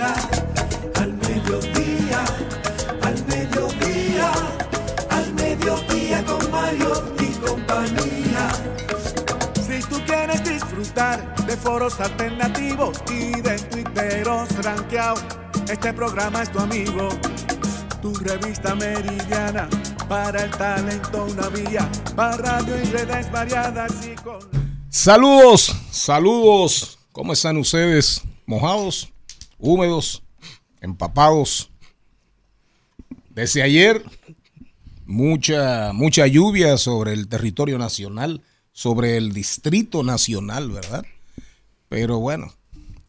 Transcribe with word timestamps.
Al 0.00 1.12
mediodía, 1.12 2.24
al 3.02 3.26
mediodía, 3.26 4.32
al 5.10 5.34
mediodía 5.34 6.24
con 6.24 6.50
Mariotti 6.50 7.24
y 7.24 7.34
compañía. 7.34 8.48
Si 9.66 9.82
tú 9.82 10.00
quieres 10.06 10.42
disfrutar 10.42 11.34
de 11.44 11.54
foros 11.54 12.00
alternativos 12.00 12.96
y 13.10 13.42
de 13.42 13.58
tuiteros 13.58 14.48
rankeados, 14.64 15.22
este 15.70 15.92
programa 15.92 16.44
es 16.44 16.50
tu 16.50 16.60
amigo. 16.60 17.10
Tu 18.00 18.14
revista 18.14 18.74
meridiana 18.74 19.68
para 20.08 20.44
el 20.44 20.50
talento 20.52 21.26
una 21.26 21.48
vía, 21.50 21.86
para 22.16 22.38
radio 22.38 22.74
y 22.82 22.84
redes 22.86 23.30
variadas 23.30 23.92
y 24.06 24.14
con... 24.14 24.38
Saludos, 24.88 25.76
saludos. 25.90 26.98
¿Cómo 27.12 27.34
están 27.34 27.58
ustedes? 27.58 28.22
¿Mojados? 28.46 29.12
¿Húmedos? 29.60 30.22
¿Empapados? 30.80 31.70
Desde 33.28 33.62
ayer, 33.62 34.02
mucha, 35.04 35.92
mucha 35.92 36.26
lluvia 36.26 36.78
sobre 36.78 37.12
el 37.12 37.28
territorio 37.28 37.78
nacional, 37.78 38.42
sobre 38.72 39.18
el 39.18 39.34
distrito 39.34 40.02
nacional, 40.02 40.70
¿verdad? 40.70 41.04
Pero 41.90 42.18
bueno, 42.18 42.54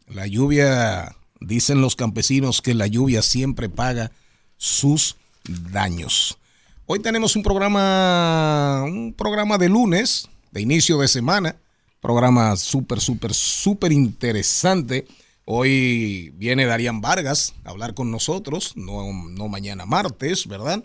la 0.07 0.27
lluvia, 0.27 1.15
dicen 1.39 1.81
los 1.81 1.95
campesinos 1.95 2.61
que 2.61 2.73
la 2.73 2.87
lluvia 2.87 3.21
siempre 3.21 3.69
paga 3.69 4.11
sus 4.57 5.15
daños. 5.45 6.37
Hoy 6.85 6.99
tenemos 6.99 7.37
un 7.37 7.43
programa, 7.43 8.83
un 8.83 9.13
programa 9.13 9.57
de 9.57 9.69
lunes, 9.69 10.27
de 10.51 10.61
inicio 10.61 10.99
de 10.99 11.07
semana, 11.07 11.55
programa 12.01 12.57
súper, 12.57 12.99
súper, 12.99 13.33
súper 13.33 13.93
interesante. 13.93 15.07
Hoy 15.53 16.31
viene 16.37 16.63
Darían 16.65 17.01
Vargas 17.01 17.55
a 17.65 17.71
hablar 17.71 17.93
con 17.93 18.09
nosotros, 18.09 18.71
no, 18.77 19.11
no 19.11 19.49
mañana 19.49 19.85
martes, 19.85 20.47
¿verdad? 20.47 20.81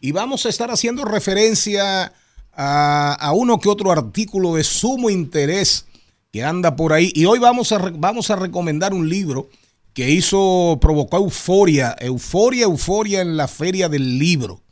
Y 0.00 0.12
vamos 0.12 0.46
a 0.46 0.48
estar 0.48 0.70
haciendo 0.70 1.04
referencia 1.04 2.12
a, 2.52 3.14
a 3.14 3.32
uno 3.32 3.58
que 3.58 3.68
otro 3.68 3.90
artículo 3.90 4.54
de 4.54 4.62
sumo 4.62 5.10
interés 5.10 5.86
que 6.32 6.44
anda 6.44 6.76
por 6.76 6.92
ahí. 6.92 7.10
Y 7.16 7.24
hoy 7.24 7.40
vamos 7.40 7.72
a, 7.72 7.78
vamos 7.78 8.30
a 8.30 8.36
recomendar 8.36 8.94
un 8.94 9.08
libro 9.08 9.48
que 9.92 10.08
hizo, 10.08 10.78
provocó 10.80 11.16
euforia, 11.16 11.96
euforia, 11.98 12.62
euforia 12.62 13.22
en 13.22 13.36
la 13.36 13.48
feria 13.48 13.88
del 13.88 14.20
libro. 14.20 14.62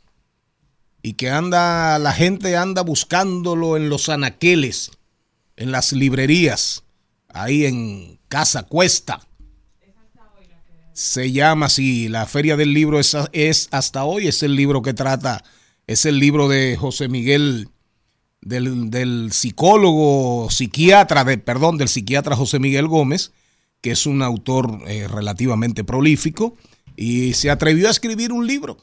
Y 1.01 1.15
que 1.15 1.29
anda, 1.29 1.99
la 1.99 2.13
gente 2.13 2.55
anda 2.55 2.83
buscándolo 2.83 3.75
en 3.75 3.89
los 3.89 4.07
anaqueles, 4.07 4.91
en 5.57 5.73
las 5.73 5.91
librerías, 5.91 6.85
ahí 7.27 7.65
en 7.65 8.14
Casa 8.27 8.63
Cuesta. 8.63 9.19
Se 10.93 11.31
llama 11.33 11.65
así, 11.65 12.07
la 12.07 12.25
feria 12.25 12.55
del 12.55 12.73
libro 12.73 12.99
es, 13.01 13.17
es 13.33 13.67
hasta 13.71 14.05
hoy, 14.05 14.27
es 14.27 14.43
el 14.43 14.55
libro 14.55 14.81
que 14.81 14.93
trata, 14.93 15.43
es 15.87 16.05
el 16.05 16.19
libro 16.19 16.47
de 16.47 16.77
José 16.77 17.09
Miguel, 17.09 17.67
del, 18.41 18.89
del 18.91 19.31
psicólogo, 19.33 20.47
psiquiatra, 20.49 21.25
de, 21.25 21.37
perdón, 21.37 21.77
del 21.77 21.89
psiquiatra 21.89 22.37
José 22.37 22.59
Miguel 22.59 22.87
Gómez, 22.87 23.33
que 23.81 23.91
es 23.91 24.05
un 24.05 24.21
autor 24.21 24.79
eh, 24.87 25.07
relativamente 25.09 25.83
prolífico, 25.83 26.55
y 26.95 27.33
se 27.33 27.49
atrevió 27.49 27.89
a 27.89 27.91
escribir 27.91 28.31
un 28.31 28.47
libro, 28.47 28.77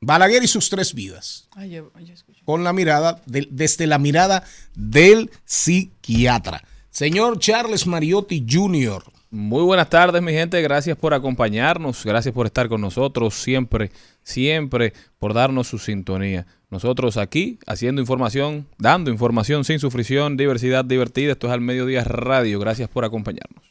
Balaguer 0.00 0.42
y 0.42 0.48
sus 0.48 0.70
tres 0.70 0.92
vidas, 0.94 1.46
Ay, 1.52 1.70
yo- 1.70 1.92
yo 2.00 2.14
escucho. 2.14 2.42
con 2.44 2.64
la 2.64 2.72
mirada, 2.72 3.22
de- 3.26 3.46
desde 3.50 3.86
la 3.86 3.98
mirada 3.98 4.42
del 4.74 5.30
psiquiatra. 5.44 6.64
Señor 7.00 7.38
Charles 7.38 7.86
Mariotti 7.86 8.44
Jr., 8.46 9.02
Muy 9.30 9.62
buenas 9.62 9.88
tardes, 9.88 10.20
mi 10.20 10.32
gente. 10.32 10.60
Gracias 10.60 10.98
por 10.98 11.14
acompañarnos. 11.14 12.04
Gracias 12.04 12.34
por 12.34 12.44
estar 12.44 12.68
con 12.68 12.82
nosotros 12.82 13.36
siempre, 13.36 13.90
siempre 14.22 14.92
por 15.18 15.32
darnos 15.32 15.66
su 15.66 15.78
sintonía. 15.78 16.46
Nosotros 16.68 17.16
aquí 17.16 17.58
haciendo 17.66 18.02
información, 18.02 18.66
dando 18.76 19.10
información 19.10 19.64
sin 19.64 19.78
sufrición, 19.78 20.36
diversidad 20.36 20.84
divertida. 20.84 21.32
Esto 21.32 21.46
es 21.46 21.54
al 21.54 21.62
Mediodía 21.62 22.04
Radio. 22.04 22.60
Gracias 22.60 22.90
por 22.90 23.06
acompañarnos. 23.06 23.64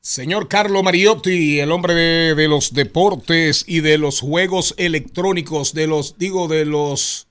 Señor 0.00 0.48
Carlo 0.48 0.82
Mariotti, 0.82 1.60
el 1.60 1.70
hombre 1.70 1.94
de, 1.94 2.34
de 2.34 2.48
los 2.48 2.74
deportes 2.74 3.64
y 3.68 3.78
de 3.78 3.96
los 3.96 4.18
juegos 4.18 4.74
electrónicos, 4.76 5.72
de 5.72 5.86
los, 5.86 6.18
digo, 6.18 6.48
de 6.48 6.64
los 6.64 7.28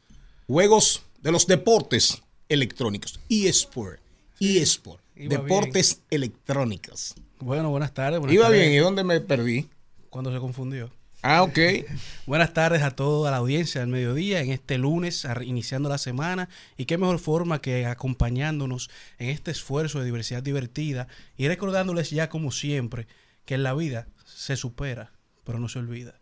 juegos, 0.48 1.04
de 1.22 1.34
los 1.34 1.46
deportes 1.46 2.24
electrónicos. 2.48 3.20
eSport, 3.28 4.00
eSport, 4.40 5.02
Iba 5.20 5.38
deportes 5.38 6.02
electrónicos. 6.10 7.14
Bueno, 7.40 7.70
buenas 7.70 7.94
tardes. 7.94 8.20
Buenas 8.20 8.34
Iba 8.34 8.46
tardes. 8.46 8.62
bien, 8.62 8.74
¿y 8.74 8.78
dónde 8.78 9.04
me 9.04 9.20
perdí? 9.20 9.68
Cuando 10.10 10.32
se 10.34 10.40
confundió. 10.40 10.90
Ah, 11.22 11.44
ok. 11.44 11.60
Buenas 12.26 12.54
tardes 12.54 12.82
a 12.82 12.92
toda 12.92 13.30
la 13.30 13.38
audiencia 13.38 13.82
del 13.82 13.90
mediodía 13.90 14.40
en 14.40 14.52
este 14.52 14.78
lunes, 14.78 15.28
iniciando 15.44 15.90
la 15.90 15.98
semana. 15.98 16.48
Y 16.78 16.86
qué 16.86 16.98
mejor 16.98 17.20
forma 17.20 17.60
que 17.62 17.86
acompañándonos 17.86 18.90
en 19.18 19.30
este 19.30 19.52
esfuerzo 19.52 20.00
de 20.00 20.06
diversidad 20.06 20.42
divertida 20.42 21.10
y 21.36 21.50
recordándoles 21.50 22.10
ya 22.12 22.30
como 22.30 22.52
siempre 22.52 23.08
que 23.44 23.56
en 23.56 23.64
la 23.64 23.74
vida 23.74 24.08
se 24.26 24.56
supera, 24.56 25.12
pero 25.44 25.60
no 25.60 25.68
se 25.68 25.80
olvida. 25.80 26.16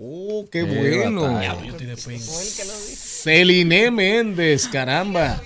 Oh, 0.00 0.44
qué 0.50 0.64
Qué 0.64 1.00
bueno. 1.02 1.22
batalla. 1.22 1.60
Yo 1.64 1.70
estoy 1.72 1.86
de 1.86 1.96
pinga. 1.96 2.24
Celine 2.24 3.90
Méndez, 3.90 4.68
caramba. 4.68 5.42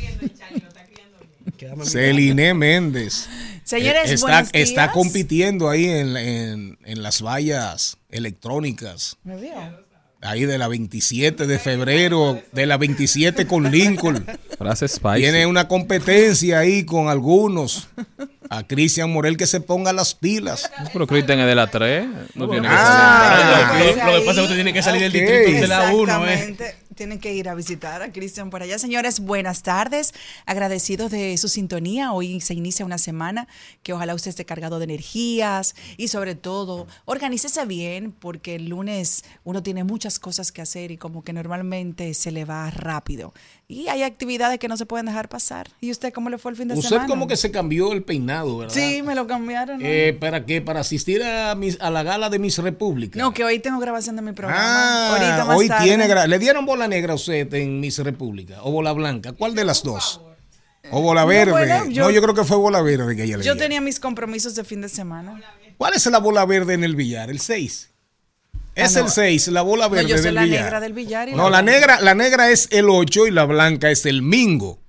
Mi 1.77 1.87
Celine 1.87 2.55
Méndez. 2.55 3.29
Señores, 3.65 4.11
Eh, 4.11 4.15
está, 4.15 4.41
está 4.53 4.91
compitiendo 4.93 5.71
ahí 5.71 5.87
en, 5.87 6.17
en- 6.17 6.79
en 6.85 7.03
las 7.03 7.23
vallas 7.23 7.97
electrónicas. 8.11 9.17
¿Me 9.25 9.37
vio? 9.37 9.53
Ahí 10.25 10.45
de 10.45 10.57
la 10.57 10.69
27 10.69 11.49
de 11.49 11.59
febrero, 11.59 12.41
de 12.53 12.67
la 12.67 12.77
27 12.77 13.47
con 13.49 13.71
Lincoln. 13.73 14.25
Tiene 15.17 15.47
una 15.47 15.67
competencia 15.67 16.61
ahí 16.61 16.85
con 16.85 17.09
algunos. 17.09 17.89
A 18.49 18.63
Cristian 18.65 19.11
Morel 19.11 19.37
que 19.37 19.47
se 19.49 19.61
ponga 19.61 19.93
las 19.93 20.15
pilas. 20.15 20.71
Pero 20.93 21.07
Cristian 21.09 21.41
es 21.41 21.47
de 21.47 21.55
la 21.57 21.69
3. 21.69 22.07
No 22.37 22.49
tiene 22.49 22.69
que 22.69 22.75
Ah. 22.77 23.75
Lo, 23.79 24.13
lo 24.13 24.21
que 24.21 24.27
pasa 24.27 24.31
es 24.31 24.37
que 24.37 24.43
usted 24.43 24.55
tiene 24.55 24.73
que 24.73 24.83
salir 24.83 25.01
del 25.11 25.11
Ok. 25.11 25.29
distrito 25.29 25.61
de 25.63 25.67
la 25.69 25.93
1, 25.93 26.29
¿eh? 26.29 26.57
Tienen 27.03 27.19
que 27.19 27.35
ir 27.35 27.49
a 27.49 27.57
visitar 27.57 28.01
a 28.01 28.13
Cristian 28.13 28.49
por 28.49 28.63
allá. 28.63 28.79
Señores, 28.79 29.19
buenas 29.19 29.65
tardes. 29.65 30.15
Agradecidos 30.47 31.11
de 31.11 31.37
su 31.37 31.49
sintonía. 31.49 32.13
Hoy 32.13 32.41
se 32.41 32.55
inicia 32.55 32.87
una 32.87 32.97
semana 32.97 33.49
que 33.83 33.93
ojalá 33.93 34.15
usted 34.15 34.29
esté 34.29 34.45
cargado 34.45 34.79
de 34.79 34.85
energías 34.85 35.75
y 35.97 36.07
sobre 36.07 36.37
todo, 36.37 36.87
organícese 37.05 37.67
bien 37.67 38.13
porque 38.13 38.55
el 38.55 38.69
lunes 38.69 39.25
uno 39.43 39.65
tiene 39.65 39.83
muchas 39.83 40.21
cosas 40.21 40.53
que 40.53 40.63
hacer 40.63 40.93
y 40.93 40.97
como 40.97 41.25
que 41.25 41.33
normalmente 41.33 42.15
se 42.15 42.31
le 42.31 42.45
va 42.45 42.71
rápido. 42.71 43.35
Y 43.73 43.89
hay 43.89 44.03
actividades 44.03 44.59
que 44.59 44.69
no 44.69 44.77
se 44.77 44.85
pueden 44.87 45.07
dejar 45.07 45.29
pasar. 45.29 45.69
¿Y 45.81 45.91
usted 45.91 46.13
cómo 46.13 46.29
le 46.31 46.37
fue 46.39 46.51
el 46.51 46.57
fin 46.59 46.69
de 46.69 46.75
Usted 46.75 46.89
semana? 46.91 47.09
como 47.09 47.27
que 47.27 47.37
se 47.37 47.51
cambió 47.51 47.93
el 47.93 48.03
peinado, 48.05 48.59
¿verdad? 48.59 48.75
Sí, 48.75 49.03
me 49.03 49.15
lo 49.15 49.27
cambiaron. 49.27 49.79
¿no? 49.79 49.85
Eh, 49.87 50.13
¿Para 50.21 50.45
qué? 50.45 50.61
¿Para 50.61 50.81
asistir 50.81 51.23
a, 51.23 51.55
mis- 51.55 51.81
a 51.81 51.91
la 51.91 52.03
gala 52.03 52.29
de 52.29 52.39
Miss 52.39 52.59
República? 52.59 53.19
No, 53.19 53.33
que 53.33 53.45
hoy 53.45 53.59
tengo 53.61 53.79
grabación 53.81 54.15
de 54.17 54.23
mi 54.23 54.33
programa. 54.33 54.61
Ah, 54.63 55.09
Ahorita 55.13 55.45
más 55.47 55.57
hoy 55.59 55.69
tarde. 55.69 55.85
tiene... 55.87 56.07
gra- 56.07 56.27
¿Le 56.27 56.39
dieron 56.39 56.67
bola 56.67 56.87
negra 56.87 57.13
a 57.13 57.17
usted 57.17 57.53
en 57.55 57.81
Miss 57.81 57.99
República? 57.99 58.59
¿O 58.63 58.71
bola 58.73 58.93
blanca? 58.93 59.33
¿Cuál 59.33 59.55
de 59.55 59.65
las 59.65 59.83
dos? 59.83 60.21
¿O 60.91 61.01
bola 61.01 61.23
No, 61.23 61.29
verde? 61.29 61.53
bueno, 61.53 61.87
yo- 61.89 62.03
no, 62.03 62.11
yo 62.11 62.21
creo 62.21 62.35
que 62.35 62.45
fue 62.45 62.57
bola 62.59 62.83
verde 62.83 63.17
que 63.17 63.25
ella 63.25 63.39
le 63.39 63.45
Yo 63.45 63.57
tenía 63.57 63.81
mis 63.81 63.99
compromisos 64.01 64.55
de 64.55 64.65
fin 64.65 64.81
de 64.83 64.89
semana. 64.89 65.41
¿Cuál 65.79 65.95
es 65.95 66.05
la 66.07 66.19
bola 66.19 66.45
verde 66.45 66.75
en 66.75 66.85
el 66.85 66.95
billar? 66.95 67.31
¿El 67.31 67.41
6? 67.41 67.89
Es 68.75 68.97
Ah, 68.97 69.01
no. 69.01 69.07
el 69.07 69.13
6, 69.13 69.49
la 69.49 69.63
bola 69.63 69.89
verde 69.89 70.09
yo 70.09 70.17
soy 70.17 70.25
del 70.27 70.35
la 70.35 70.43
billar. 70.45 70.63
negra 70.65 70.81
del 70.81 70.93
billar 70.95 71.29
y 71.29 71.33
no, 71.35 71.51
la 71.51 71.61
negra, 71.63 72.01
la 72.01 72.15
negra 72.15 72.51
es 72.51 72.69
el 72.71 72.89
8 72.89 73.27
y 73.27 73.31
la 73.31 73.45
blanca 73.45 73.91
es 73.91 74.07
el 74.07 74.23
mingo. 74.23 74.81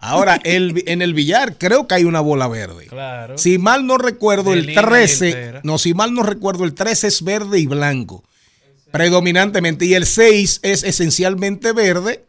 Ahora, 0.00 0.40
el, 0.44 0.82
en 0.86 1.02
el 1.02 1.14
billar 1.14 1.56
creo 1.58 1.86
que 1.86 1.94
hay 1.94 2.04
una 2.04 2.20
bola 2.20 2.48
verde. 2.48 2.86
Claro. 2.86 3.38
Si 3.38 3.58
mal 3.58 3.86
no 3.86 3.96
recuerdo, 3.98 4.50
De 4.50 4.58
el 4.60 4.66
línea 4.66 4.82
13, 4.86 5.28
entera. 5.28 5.60
no, 5.64 5.78
si 5.78 5.94
mal 5.94 6.12
no 6.14 6.22
recuerdo, 6.24 6.64
el 6.64 6.74
13 6.74 7.06
es 7.06 7.22
verde 7.22 7.58
y 7.60 7.66
blanco. 7.66 8.24
Predominantemente. 8.90 9.84
Y 9.84 9.94
el 9.94 10.06
6 10.06 10.60
es 10.62 10.82
esencialmente 10.82 11.72
verde. 11.72 12.24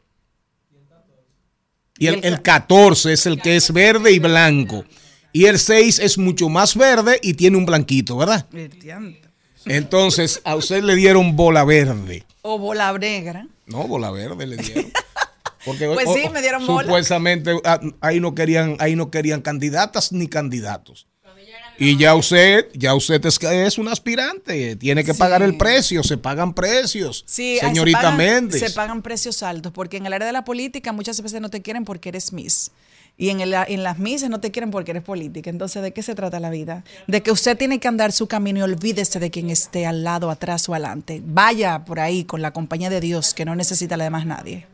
Y 1.98 2.08
el, 2.08 2.24
el 2.24 2.42
14 2.42 3.14
es 3.14 3.26
el 3.26 3.42
que 3.42 3.56
es 3.56 3.72
verde 3.74 4.12
y 4.12 4.20
blanco. 4.20 4.86
Y 5.34 5.46
el 5.46 5.60
6 5.60 6.00
es 6.00 6.18
mucho 6.18 6.50
más 6.50 6.76
verde 6.76 7.20
y 7.22 7.34
tiene 7.34 7.58
un 7.58 7.66
blanquito, 7.66 8.18
¿verdad? 8.18 8.48
Entonces, 9.70 10.42
a 10.44 10.56
usted 10.56 10.84
le 10.84 10.96
dieron 10.96 11.36
bola 11.36 11.64
verde. 11.64 12.24
O 12.42 12.58
bola 12.60 12.92
negra. 12.98 13.48
No, 13.66 13.88
bola 13.88 14.12
verde 14.12 14.48
le 14.48 14.58
dieron. 14.58 14.92
Porque 15.66 15.88
Pues 15.88 16.08
o- 16.08 16.14
sí, 16.14 16.30
me 16.32 16.42
dieron 16.42 16.66
bola. 16.66 16.84
Supuestamente 16.84 17.52
ah, 17.66 17.80
ahí 18.02 18.20
no 18.20 18.34
querían, 18.34 18.78
ahí 18.80 18.96
no 18.96 19.12
querían 19.12 19.42
candidatas 19.42 20.12
ni 20.12 20.28
candidatos. 20.28 21.06
Y 21.82 21.96
ya 21.98 22.14
usted, 22.14 22.68
ya 22.74 22.94
usted 22.94 23.26
es, 23.26 23.40
es 23.42 23.78
un 23.78 23.88
aspirante, 23.88 24.76
tiene 24.76 25.06
que 25.06 25.14
Sí. 25.14 25.20
pagar 25.20 25.42
el 25.42 25.56
precio, 25.56 26.04
se 26.04 26.18
pagan 26.18 26.54
precios. 26.54 27.24
Sí, 27.26 27.58
ah, 27.62 27.68
señorita 27.68 28.00
se 28.00 28.04
pagan, 28.04 28.18
Méndez. 28.18 28.60
Se 28.60 28.70
pagan 28.72 29.02
precios 29.02 29.44
altos, 29.44 29.72
porque 29.72 29.96
en 29.96 30.06
el 30.06 30.12
área 30.12 30.28
de 30.28 30.34
la 30.34 30.44
política 30.44 30.92
muchas 30.92 31.22
veces 31.22 31.40
no 31.40 31.50
te 31.50 31.62
quieren 31.62 31.86
porque 31.86 32.10
eres 32.10 32.34
Miss. 32.34 32.72
Y 33.20 33.32
en, 33.32 33.42
en 33.42 33.84
las 33.84 34.00
misas 34.00 34.30
no 34.30 34.40
te 34.40 34.50
quieren 34.50 34.72
porque 34.72 34.92
eres 34.92 35.04
política. 35.04 35.50
Entonces, 35.50 35.84
¿de 35.84 35.92
qué 35.92 36.02
se 36.02 36.16
trata 36.16 36.40
la 36.40 36.50
vida? 36.50 36.86
De 37.06 37.22
que 37.22 37.32
usted 37.32 37.58
tiene 37.58 37.78
que 37.80 37.90
andar 37.90 38.14
su 38.14 38.28
camino 38.28 38.60
y 38.60 38.62
olvídese 38.62 39.20
de 39.20 39.30
quien 39.30 39.50
esté 39.50 39.86
al 39.86 40.06
lado, 40.06 40.32
atrás 40.32 40.70
o 40.70 40.74
adelante. 40.74 41.22
Vaya 41.26 41.84
por 41.84 42.00
ahí 42.00 42.24
con 42.24 42.42
la 42.42 42.52
compañía 42.52 42.90
de 42.90 43.02
Dios, 43.02 43.34
que 43.34 43.44
no 43.44 43.58
necesita 43.58 43.98
la 43.98 44.06
de 44.06 44.10
más 44.10 44.26
nadie. 44.26 44.68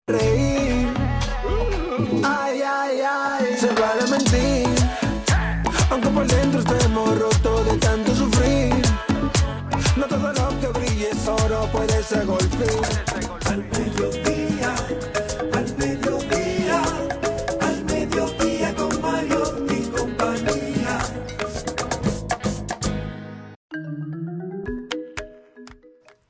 reír. 0.08 0.94
Ay, 2.24 2.62
ay, 2.62 3.00
ay, 3.02 3.46
se 3.60 3.68
vale 3.74 4.08
mentir. 4.10 4.68
Aunque 5.90 6.10
por 6.10 6.28
dentro 6.28 6.60
estemos 6.60 7.20
rotos 7.20 7.66
de 7.66 7.78
tanto 7.78 8.16
sufrir. 8.16 8.76
No 9.96 10.06
todo 10.06 10.34
lo 10.34 10.60
que 10.60 10.68
brille 10.68 11.10
es 11.10 11.28
oro, 11.28 11.70
puede 11.72 12.04
ser 12.04 12.26
golpe. 12.26 12.68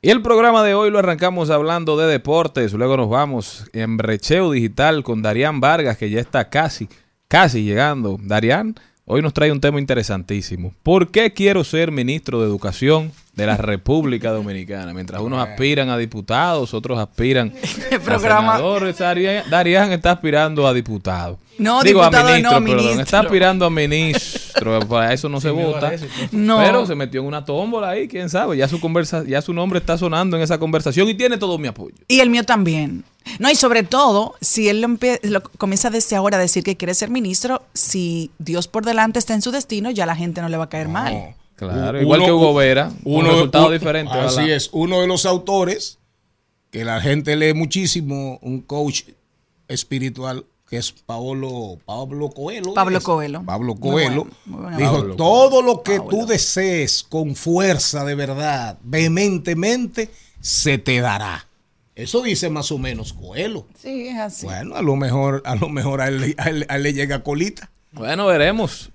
Y 0.05 0.11
el 0.11 0.21
programa 0.21 0.61
de 0.61 0.75
hoy 0.75 0.91
lo 0.91 0.99
arrancamos 0.99 1.49
hablando 1.49 1.97
de 1.97 2.05
deportes, 2.05 2.73
luego 2.73 2.95
nos 2.95 3.09
vamos 3.09 3.65
en 3.73 3.97
brecheo 3.97 4.51
digital 4.51 5.03
con 5.03 5.23
Darían 5.23 5.59
Vargas, 5.59 5.97
que 5.97 6.11
ya 6.11 6.19
está 6.19 6.47
casi, 6.51 6.87
casi 7.27 7.63
llegando. 7.63 8.19
Darían, 8.21 8.75
hoy 9.05 9.21
nos 9.21 9.33
trae 9.33 9.51
un 9.51 9.61
tema 9.61 9.79
interesantísimo. 9.79 10.73
¿Por 10.83 11.09
qué 11.09 11.33
quiero 11.33 11.63
ser 11.63 11.91
ministro 11.91 12.41
de 12.41 12.47
Educación 12.47 13.11
de 13.33 13.45
la 13.45 13.57
República 13.57 14.31
Dominicana? 14.31 14.93
Mientras 14.93 15.21
unos 15.21 15.39
aspiran 15.47 15.89
a 15.89 15.97
diputados, 15.97 16.73
otros 16.73 16.97
aspiran 16.99 17.53
a 17.95 17.99
programa- 17.99 18.55
senadores, 18.57 18.97
Darían, 18.97 19.49
Darían 19.49 19.91
está 19.91 20.11
aspirando 20.11 20.67
a 20.67 20.73
diputado. 20.73 21.37
No, 21.57 21.81
Digo, 21.83 22.01
diputado 22.01 22.27
a 22.27 22.31
ministro, 22.31 22.51
no, 22.59 22.65
perdón. 22.65 22.77
ministro. 22.77 23.01
Está 23.03 23.19
aspirando 23.21 23.65
a 23.65 23.69
ministro. 23.69 24.79
Para 24.89 25.13
eso 25.13 25.29
no 25.29 25.39
se 25.39 25.49
vota. 25.51 25.93
No. 26.33 26.57
Pero 26.57 26.85
se 26.85 26.95
metió 26.95 27.21
en 27.21 27.27
una 27.27 27.45
tómbola 27.45 27.89
ahí, 27.91 28.07
quién 28.09 28.29
sabe. 28.29 28.57
Ya 28.57 28.67
su 28.67 28.81
conversa, 28.81 29.23
ya 29.25 29.41
su 29.41 29.53
nombre 29.53 29.79
está 29.79 29.97
sonando 29.97 30.35
en 30.35 30.43
esa 30.43 30.57
conversación 30.57 31.07
y 31.07 31.13
tiene 31.13 31.37
todo 31.37 31.57
mi 31.57 31.67
apoyo. 31.69 31.95
Y 32.09 32.19
el 32.19 32.29
mío 32.29 32.43
también. 32.43 33.05
No, 33.39 33.49
y 33.49 33.55
sobre 33.55 33.83
todo, 33.83 34.35
si 34.41 34.69
él 34.69 34.81
lo, 34.81 35.43
comienza 35.57 35.89
desde 35.89 36.15
ahora 36.15 36.37
a 36.37 36.39
decir 36.39 36.63
que 36.63 36.77
quiere 36.77 36.93
ser 36.93 37.09
ministro, 37.09 37.63
si 37.73 38.31
Dios 38.39 38.67
por 38.67 38.85
delante 38.85 39.19
está 39.19 39.33
en 39.33 39.41
su 39.41 39.51
destino, 39.51 39.91
ya 39.91 40.05
la 40.05 40.15
gente 40.15 40.41
no 40.41 40.49
le 40.49 40.57
va 40.57 40.65
a 40.65 40.69
caer 40.69 40.87
mal. 40.87 41.35
Claro, 41.55 42.01
igual 42.01 42.23
que 42.23 42.31
Hugo 42.31 42.53
Vera, 42.53 42.91
un 43.03 43.25
resultado 43.25 43.71
diferente. 43.71 44.13
Así 44.13 44.51
es, 44.51 44.69
uno 44.73 45.01
de 45.01 45.07
los 45.07 45.25
autores 45.25 45.99
que 46.69 46.83
la 46.83 46.99
gente 46.99 47.35
lee 47.35 47.53
muchísimo, 47.53 48.37
un 48.41 48.61
coach 48.61 49.03
espiritual 49.67 50.45
que 50.69 50.77
es 50.77 50.91
Pablo, 50.91 51.77
Pablo 51.85 52.29
Coelho. 52.29 52.73
Pablo 52.73 52.97
es- 52.97 53.03
Coelho. 53.03 53.43
Pablo 53.45 53.75
Muy 53.75 53.91
Coelho. 53.91 54.23
bueno, 54.25 54.35
muy 54.45 54.61
buen 54.63 54.77
dijo, 54.77 54.91
Pablo 54.97 55.15
todo 55.15 55.61
lo 55.61 55.83
que 55.83 55.97
Pablo. 55.97 56.09
tú 56.09 56.25
desees 56.25 57.03
con 57.03 57.35
fuerza 57.35 58.03
de 58.03 58.15
verdad, 58.15 58.77
vehementemente, 58.83 60.09
se 60.41 60.77
te 60.77 60.99
dará. 60.99 61.47
Eso 61.95 62.21
dice 62.21 62.49
más 62.49 62.71
o 62.71 62.77
menos 62.77 63.13
Coelho. 63.13 63.67
Sí, 63.79 64.07
es 64.09 64.17
así. 64.17 64.45
Bueno, 64.45 64.75
a 64.75 64.81
lo 64.81 64.95
mejor, 64.97 65.41
a 65.45 65.55
lo 65.55 65.69
mejor 65.69 66.01
a 66.01 66.09
él, 66.09 66.35
a 66.37 66.49
él- 66.49 66.65
a 66.67 66.75
él 66.75 66.83
le 66.83 66.93
llega 66.93 67.23
colita. 67.23 67.71
Bueno, 67.93 68.25
veremos. 68.25 68.91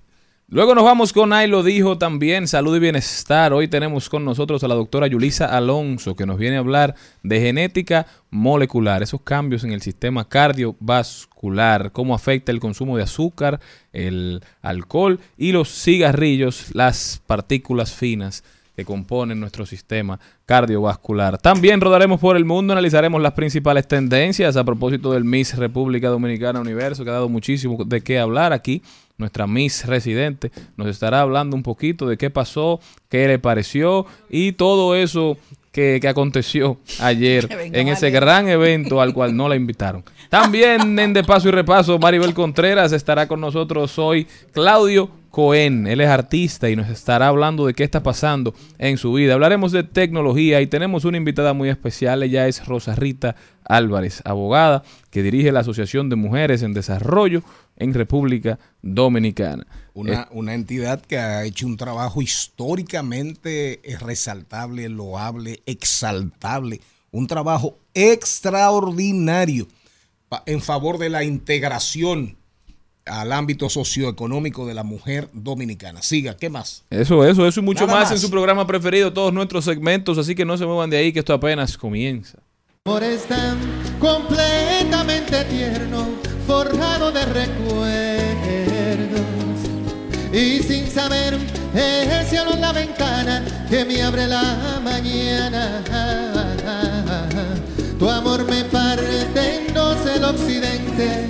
Luego 0.47 0.75
nos 0.75 0.83
vamos 0.83 1.13
con 1.13 1.31
Ay 1.31 1.47
lo 1.47 1.63
dijo 1.63 1.97
también, 1.97 2.45
salud 2.45 2.75
y 2.75 2.79
bienestar. 2.79 3.53
Hoy 3.53 3.69
tenemos 3.69 4.09
con 4.09 4.25
nosotros 4.25 4.61
a 4.63 4.67
la 4.67 4.75
doctora 4.75 5.07
Yulisa 5.07 5.45
Alonso, 5.45 6.13
que 6.15 6.25
nos 6.25 6.37
viene 6.37 6.57
a 6.57 6.59
hablar 6.59 6.93
de 7.23 7.39
genética 7.39 8.05
molecular, 8.31 9.01
esos 9.01 9.21
cambios 9.21 9.63
en 9.63 9.71
el 9.71 9.81
sistema 9.81 10.27
cardiovascular, 10.27 11.91
cómo 11.93 12.13
afecta 12.13 12.51
el 12.51 12.59
consumo 12.59 12.97
de 12.97 13.03
azúcar, 13.03 13.61
el 13.93 14.43
alcohol 14.61 15.19
y 15.37 15.53
los 15.53 15.69
cigarrillos, 15.69 16.67
las 16.75 17.21
partículas 17.25 17.93
finas 17.93 18.43
que 18.81 18.85
componen 18.85 19.39
nuestro 19.39 19.65
sistema 19.65 20.19
cardiovascular. 20.47 21.37
También 21.37 21.79
rodaremos 21.79 22.19
por 22.19 22.35
el 22.35 22.45
mundo, 22.45 22.73
analizaremos 22.73 23.21
las 23.21 23.33
principales 23.33 23.87
tendencias 23.87 24.57
a 24.57 24.63
propósito 24.63 25.13
del 25.13 25.23
Miss 25.23 25.55
República 25.55 26.09
Dominicana 26.09 26.59
Universo, 26.59 27.03
que 27.03 27.11
ha 27.11 27.13
dado 27.13 27.29
muchísimo 27.29 27.83
de 27.85 28.01
qué 28.01 28.17
hablar 28.17 28.53
aquí. 28.53 28.81
Nuestra 29.17 29.45
Miss 29.45 29.85
residente 29.85 30.51
nos 30.77 30.87
estará 30.87 31.21
hablando 31.21 31.55
un 31.55 31.61
poquito 31.61 32.07
de 32.07 32.17
qué 32.17 32.31
pasó, 32.31 32.79
qué 33.07 33.27
le 33.27 33.37
pareció 33.37 34.07
y 34.31 34.53
todo 34.53 34.95
eso 34.95 35.37
que, 35.71 35.99
que 36.01 36.07
aconteció 36.07 36.77
ayer 36.99 37.47
en 37.51 37.87
ese 37.87 38.09
gran 38.09 38.47
evento 38.47 38.99
al 38.99 39.13
cual 39.13 39.37
no 39.37 39.47
la 39.47 39.55
invitaron. 39.55 40.03
También 40.29 40.97
en 40.97 41.13
De 41.13 41.23
Paso 41.23 41.49
y 41.49 41.51
Repaso, 41.51 41.99
Maribel 41.99 42.33
Contreras 42.33 42.93
estará 42.93 43.27
con 43.27 43.41
nosotros 43.41 43.99
hoy. 43.99 44.25
Claudio 44.53 45.20
Cohen. 45.31 45.87
Él 45.87 46.01
es 46.01 46.09
artista 46.09 46.69
y 46.69 46.75
nos 46.75 46.89
estará 46.89 47.29
hablando 47.29 47.65
de 47.65 47.73
qué 47.73 47.83
está 47.83 48.03
pasando 48.03 48.53
en 48.77 48.97
su 48.97 49.13
vida. 49.13 49.33
Hablaremos 49.33 49.71
de 49.71 49.83
tecnología 49.83 50.61
y 50.61 50.67
tenemos 50.67 51.05
una 51.05 51.17
invitada 51.17 51.53
muy 51.53 51.69
especial. 51.69 52.21
Ella 52.21 52.47
es 52.47 52.65
Rosa 52.65 52.93
Rita 52.93 53.35
Álvarez, 53.63 54.21
abogada 54.25 54.83
que 55.09 55.23
dirige 55.23 55.51
la 55.51 55.61
Asociación 55.61 56.09
de 56.09 56.17
Mujeres 56.17 56.61
en 56.61 56.73
Desarrollo 56.73 57.41
en 57.77 57.93
República 57.93 58.59
Dominicana. 58.81 59.65
Una, 59.93 60.27
una 60.31 60.53
entidad 60.53 61.01
que 61.01 61.17
ha 61.17 61.45
hecho 61.45 61.65
un 61.65 61.77
trabajo 61.77 62.21
históricamente 62.21 63.81
resaltable, 64.01 64.89
loable, 64.89 65.63
exaltable. 65.65 66.81
Un 67.11 67.27
trabajo 67.27 67.79
extraordinario 67.93 69.67
en 70.45 70.61
favor 70.61 70.97
de 70.97 71.09
la 71.09 71.23
integración 71.23 72.37
al 73.05 73.31
ámbito 73.31 73.69
socioeconómico 73.69 74.65
de 74.65 74.73
la 74.73 74.83
mujer 74.83 75.29
dominicana. 75.33 76.01
Siga, 76.01 76.37
¿qué 76.37 76.49
más? 76.49 76.83
Eso, 76.89 77.25
eso, 77.25 77.47
eso 77.47 77.59
y 77.59 77.63
mucho 77.63 77.87
más, 77.87 78.09
más. 78.09 78.11
en 78.11 78.19
su 78.19 78.29
programa 78.29 78.67
preferido, 78.67 79.11
todos 79.13 79.33
nuestros 79.33 79.65
segmentos, 79.65 80.17
así 80.17 80.35
que 80.35 80.45
no 80.45 80.57
se 80.57 80.65
muevan 80.65 80.89
de 80.89 80.97
ahí, 80.97 81.11
que 81.11 81.19
esto 81.19 81.33
apenas 81.33 81.77
comienza. 81.77 82.37
Es 83.01 83.25
tan 83.25 83.57
completamente 83.99 85.43
tierno, 85.45 86.07
forjado 86.47 87.11
de 87.11 87.25
recuerdos. 87.25 88.41
Y 90.33 90.63
sin 90.63 90.87
saber, 90.87 91.37
el 91.73 92.25
cielo 92.25 92.53
en 92.53 92.61
la 92.61 92.71
ventana 92.71 93.67
que 93.69 93.85
me 93.85 94.01
abre 94.01 94.27
la 94.27 94.79
mañana. 94.83 95.83
Tu 97.99 98.09
amor 98.09 98.45
me 98.45 98.63
parte 98.63 99.57
en 99.57 99.73
dos 99.75 99.97
el 100.07 100.23
occidente, 100.23 101.27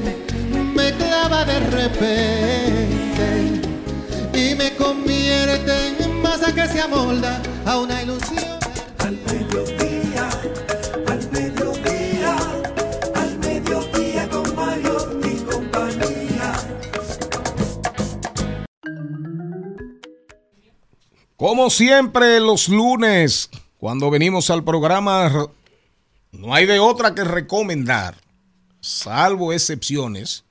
de 1.45 1.59
repente 1.59 3.61
y 4.33 4.55
me 4.55 4.75
convierte 4.75 5.95
en 5.99 6.21
masa 6.21 6.53
que 6.53 6.67
se 6.67 6.81
amolda 6.81 7.41
a 7.65 7.79
una 7.79 8.03
ilusión. 8.03 8.59
Al 8.99 9.17
mediodía, 9.25 10.29
al 11.07 11.31
mediodía, 11.31 12.35
al 13.15 13.39
mediodía 13.39 14.29
con 14.29 14.55
Mario 14.55 15.19
y 15.23 15.35
compañía. 15.51 16.53
Como 21.35 21.69
siempre, 21.69 22.39
los 22.39 22.69
lunes, 22.69 23.49
cuando 23.79 24.11
venimos 24.11 24.51
al 24.51 24.63
programa, 24.63 25.49
no 26.31 26.53
hay 26.53 26.67
de 26.67 26.79
otra 26.79 27.15
que 27.15 27.23
recomendar, 27.23 28.15
salvo 28.79 29.53
excepciones 29.53 30.45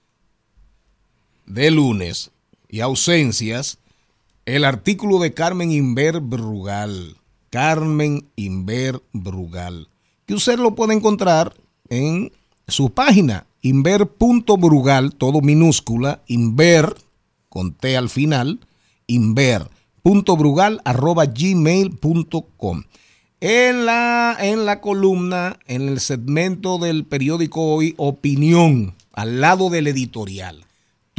de 1.51 1.71
lunes 1.71 2.31
y 2.69 2.81
ausencias, 2.81 3.79
el 4.47 4.65
artículo 4.65 5.19
de 5.19 5.35
Carmen 5.35 5.71
Inver 5.73 6.21
Brugal. 6.21 7.17
Carmen 7.51 8.29
Inver 8.37 9.03
Brugal. 9.13 9.89
Que 10.27 10.35
usted 10.35 10.59
lo 10.59 10.77
puede 10.77 10.95
encontrar 10.95 11.55
en 11.89 12.33
su 12.69 12.91
página, 12.91 13.47
inver.brugal, 13.63 15.15
todo 15.17 15.41
minúscula, 15.41 16.23
inver, 16.29 16.95
con 17.49 17.75
T 17.75 17.97
al 17.97 18.09
final, 18.09 18.61
inver.brugal 19.09 20.81
arroba 20.85 21.27
gmail.com. 21.27 22.85
En 23.41 23.87
la, 23.87 24.37
en 24.39 24.67
la 24.67 24.81
columna, 24.81 25.59
en 25.67 25.89
el 25.89 25.99
segmento 25.99 26.79
del 26.79 27.05
periódico 27.05 27.75
Hoy, 27.75 27.95
Opinión, 27.97 28.95
al 29.13 29.41
lado 29.41 29.71
del 29.71 29.89
editorial. 29.89 30.67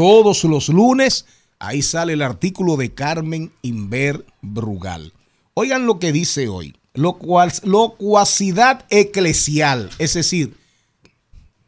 Todos 0.02 0.44
los 0.46 0.70
lunes, 0.70 1.28
ahí 1.60 1.84
sale 1.84 2.14
el 2.14 2.24
artículo 2.24 2.76
de 2.76 2.92
Carmen 2.92 3.52
Inver 3.62 4.26
Brugal. 4.42 5.14
Oigan 5.54 5.86
lo 5.86 6.00
que 6.00 6.12
dice 6.12 6.48
hoy. 6.48 6.76
Locuacidad 6.96 8.84
eclesial, 8.90 9.92
es 10.00 10.16
decir, 10.16 10.58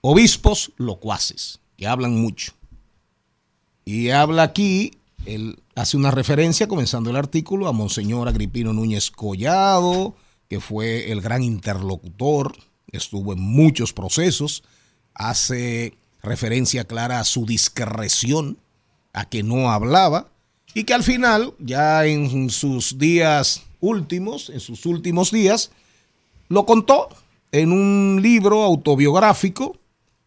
obispos 0.01 0.71
locuaces, 0.77 1.59
que 1.77 1.85
hablan 1.85 2.15
mucho. 2.15 2.53
Y 3.85 4.09
habla 4.09 4.41
aquí, 4.41 4.93
él 5.27 5.59
hace 5.75 5.95
una 5.95 6.09
referencia, 6.09 6.67
comenzando 6.67 7.11
el 7.11 7.17
artículo, 7.17 7.67
a 7.67 7.71
Monseñor 7.71 8.27
Agripino 8.27 8.73
Núñez 8.73 9.11
Collado, 9.11 10.15
que 10.49 10.59
fue 10.59 11.11
el 11.11 11.21
gran 11.21 11.43
interlocutor, 11.43 12.57
estuvo 12.91 13.33
en 13.33 13.41
muchos 13.41 13.93
procesos, 13.93 14.63
hace 15.13 15.93
referencia 16.23 16.85
clara 16.85 17.19
a 17.19 17.25
su 17.25 17.45
discreción, 17.45 18.57
a 19.11 19.25
que 19.29 19.43
no 19.43 19.71
hablaba, 19.71 20.31
y 20.73 20.85
que 20.85 20.93
al 20.93 21.03
final, 21.03 21.53
ya 21.59 22.05
en 22.05 22.49
sus 22.49 22.97
días 22.97 23.63
últimos, 23.79 24.49
en 24.49 24.59
sus 24.59 24.85
últimos 24.85 25.31
días, 25.31 25.71
lo 26.47 26.65
contó 26.65 27.09
en 27.51 27.71
un 27.71 28.19
libro 28.21 28.63
autobiográfico 28.63 29.77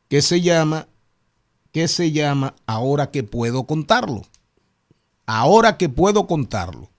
que 0.09 0.23
se 0.23 0.41
llama 0.41 0.87
que 1.73 1.89
se 1.89 2.13
llama 2.13 2.55
Ahora 2.67 3.11
que 3.11 3.23
puedo 3.23 3.65
contarlo. 3.65 4.23
Ahora 5.27 5.77
que 5.77 5.91
puedo 5.91 6.27
contarlo. 6.27 6.91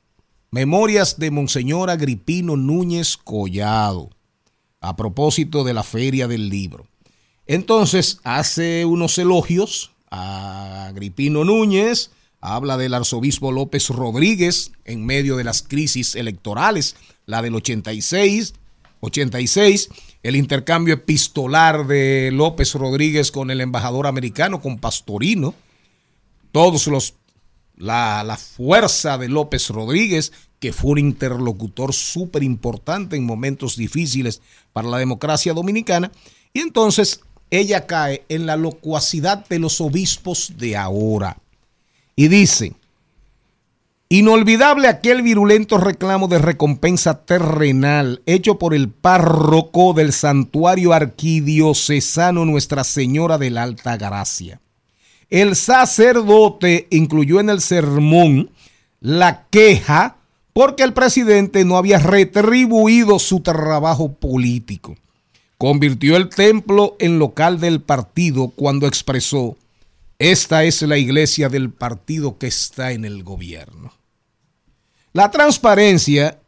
Memorias 0.51 1.17
de 1.17 1.31
Monseñor 1.31 1.89
Agripino 1.89 2.55
Núñez 2.55 3.17
Collado. 3.17 4.11
A 4.79 4.95
propósito 4.95 5.63
de 5.63 5.73
la 5.73 5.81
feria 5.81 6.27
del 6.27 6.49
libro. 6.49 6.85
Entonces 7.47 8.19
hace 8.23 8.85
unos 8.85 9.17
elogios 9.17 9.91
a 10.11 10.87
Agripino 10.87 11.45
Núñez, 11.45 12.11
habla 12.41 12.77
del 12.77 12.93
arzobispo 12.93 13.51
López 13.51 13.89
Rodríguez 13.89 14.71
en 14.85 15.05
medio 15.05 15.37
de 15.37 15.45
las 15.45 15.63
crisis 15.63 16.15
electorales, 16.15 16.95
la 17.25 17.41
del 17.41 17.55
86, 17.55 18.53
86, 18.99 19.89
el 20.23 20.35
intercambio 20.35 20.95
epistolar 20.95 21.87
de 21.87 22.31
López 22.33 22.73
Rodríguez 22.73 23.31
con 23.31 23.49
el 23.49 23.61
embajador 23.61 24.07
americano, 24.07 24.61
con 24.61 24.77
Pastorino, 24.77 25.55
todos 26.51 26.87
los, 26.87 27.13
la, 27.77 28.23
la 28.25 28.37
fuerza 28.37 29.17
de 29.17 29.29
López 29.29 29.69
Rodríguez, 29.69 30.33
que 30.59 30.73
fue 30.73 30.91
un 30.91 30.97
interlocutor 30.99 31.93
súper 31.93 32.43
importante 32.43 33.15
en 33.15 33.25
momentos 33.25 33.77
difíciles 33.77 34.41
para 34.73 34.89
la 34.89 34.97
democracia 34.97 35.53
dominicana, 35.53 36.11
y 36.53 36.59
entonces 36.59 37.21
ella 37.51 37.85
cae 37.85 38.23
en 38.29 38.45
la 38.45 38.57
locuacidad 38.57 39.45
de 39.47 39.59
los 39.59 39.81
obispos 39.81 40.53
de 40.57 40.75
ahora. 40.75 41.37
Y 42.15 42.27
dice, 42.27 42.73
Inolvidable 44.09 44.87
aquel 44.87 45.21
virulento 45.21 45.77
reclamo 45.77 46.29
de 46.29 46.39
recompensa 46.39 47.25
terrenal 47.25 48.21
hecho 48.25 48.57
por 48.57 48.73
el 48.73 48.87
párroco 48.87 49.93
del 49.93 50.13
santuario 50.13 50.93
arquidiocesano 50.93 52.45
Nuestra 52.45 52.85
Señora 52.85 53.37
de 53.37 53.49
la 53.49 53.63
Alta 53.63 53.97
Gracia. 53.97 54.61
El 55.29 55.57
sacerdote 55.57 56.87
incluyó 56.89 57.41
en 57.41 57.49
el 57.49 57.59
sermón 57.59 58.49
la 59.01 59.45
queja 59.49 60.15
porque 60.53 60.83
el 60.83 60.93
presidente 60.93 61.65
no 61.65 61.75
había 61.75 61.99
retribuido 61.99 63.19
su 63.19 63.41
trabajo 63.41 64.13
político. 64.13 64.95
Convirtió 65.57 66.17
el 66.17 66.29
templo 66.29 66.95
en 66.99 67.17
local 67.19 67.59
del 67.59 67.81
partido 67.81 68.49
cuando 68.49 68.85
expresó, 68.87 69.57
esta 70.19 70.63
es 70.63 70.81
la 70.83 70.97
iglesia 70.97 71.49
del 71.49 71.71
partido 71.71 72.37
que 72.37 72.47
está 72.47 72.91
en 72.91 73.05
el 73.05 73.23
gobierno. 73.23 73.93
La 75.13 75.31
transparencia, 75.31 76.39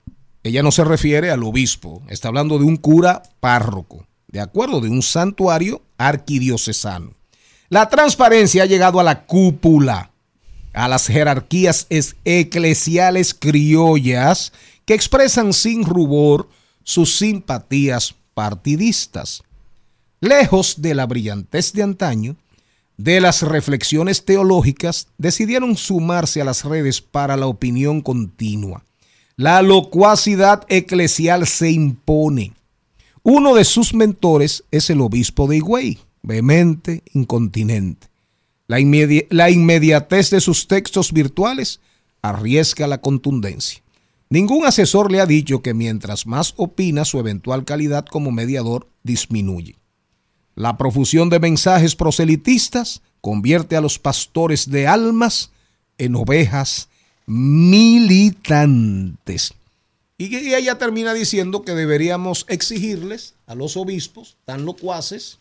ella 0.44 0.62
no 0.62 0.72
se 0.72 0.84
refiere 0.84 1.32
al 1.32 1.44
obispo, 1.44 2.04
está 2.08 2.28
hablando 2.28 2.60
de 2.60 2.66
un 2.66 2.78
cura 2.78 3.24
párroco, 3.40 4.06
de 4.28 4.42
acuerdo, 4.42 4.80
de 4.80 4.90
un 4.90 5.02
santuario 5.02 5.82
arquidiocesano. 5.98 7.14
La 7.70 7.90
transparencia 7.90 8.64
ha 8.64 8.68
llegado 8.68 9.00
a 9.00 9.04
la 9.04 9.26
cúpula, 9.26 10.12
a 10.74 10.88
las 10.88 11.08
jerarquías 11.08 11.88
es- 11.90 12.16
eclesiales 12.26 13.34
criollas 13.34 14.54
que 14.86 14.94
expresan 14.94 15.52
sin 15.54 15.84
rubor 15.84 16.48
sus 16.84 17.18
simpatías 17.18 18.16
partidistas. 18.40 19.44
Lejos 20.22 20.82
de 20.82 20.96
la 20.96 21.06
brillantez 21.06 21.74
de 21.74 21.84
antaño, 21.84 22.38
de 22.96 23.20
las 23.20 23.42
reflexiones 23.42 24.24
teológicas, 24.24 25.08
decidieron 25.18 25.76
sumarse 25.76 26.40
a 26.40 26.46
las 26.46 26.64
redes 26.64 27.02
para 27.02 27.36
la 27.36 27.48
opinión 27.48 28.00
continua. 28.00 28.86
La 29.36 29.62
locuacidad 29.62 30.64
eclesial 30.70 31.48
se 31.48 31.72
impone. 31.72 32.54
Uno 33.24 33.56
de 33.56 33.66
sus 33.66 33.94
mentores 33.94 34.64
es 34.72 34.90
el 34.90 35.02
obispo 35.02 35.46
de 35.46 35.58
Higüey, 35.58 36.00
vehemente, 36.22 37.04
incontinente. 37.14 38.08
La, 38.68 38.80
inmedi- 38.80 39.28
la 39.30 39.50
inmediatez 39.50 40.30
de 40.30 40.40
sus 40.40 40.66
textos 40.66 41.12
virtuales 41.12 41.82
arriesga 42.22 42.88
la 42.88 43.02
contundencia. 43.02 43.82
Ningún 44.30 44.66
asesor 44.66 45.12
le 45.12 45.22
ha 45.22 45.26
dicho 45.26 45.64
que 45.64 45.74
mientras 45.74 46.28
más 46.28 46.54
opina, 46.58 47.04
su 47.04 47.20
eventual 47.20 47.66
calidad 47.66 48.06
como 48.06 48.32
mediador 48.32 48.88
disminuye. 49.02 49.78
La 50.54 50.78
profusión 50.78 51.30
de 51.30 51.40
mensajes 51.40 51.96
proselitistas 51.96 53.02
convierte 53.22 53.76
a 53.76 53.82
los 53.82 53.98
pastores 53.98 54.70
de 54.70 54.88
almas 54.88 55.50
en 55.98 56.16
ovejas 56.16 56.90
militantes. 57.26 58.36
Y, 60.18 60.36
ella 60.54 60.78
termina 60.78 61.14
diciendo 61.14 61.64
que 61.64 61.74
deberíamos 61.74 62.46
exigirles 62.50 63.34
a 63.48 63.56
los 63.56 63.78
obispos 63.78 64.38
tan 64.46 64.66
locuaces, 64.66 65.40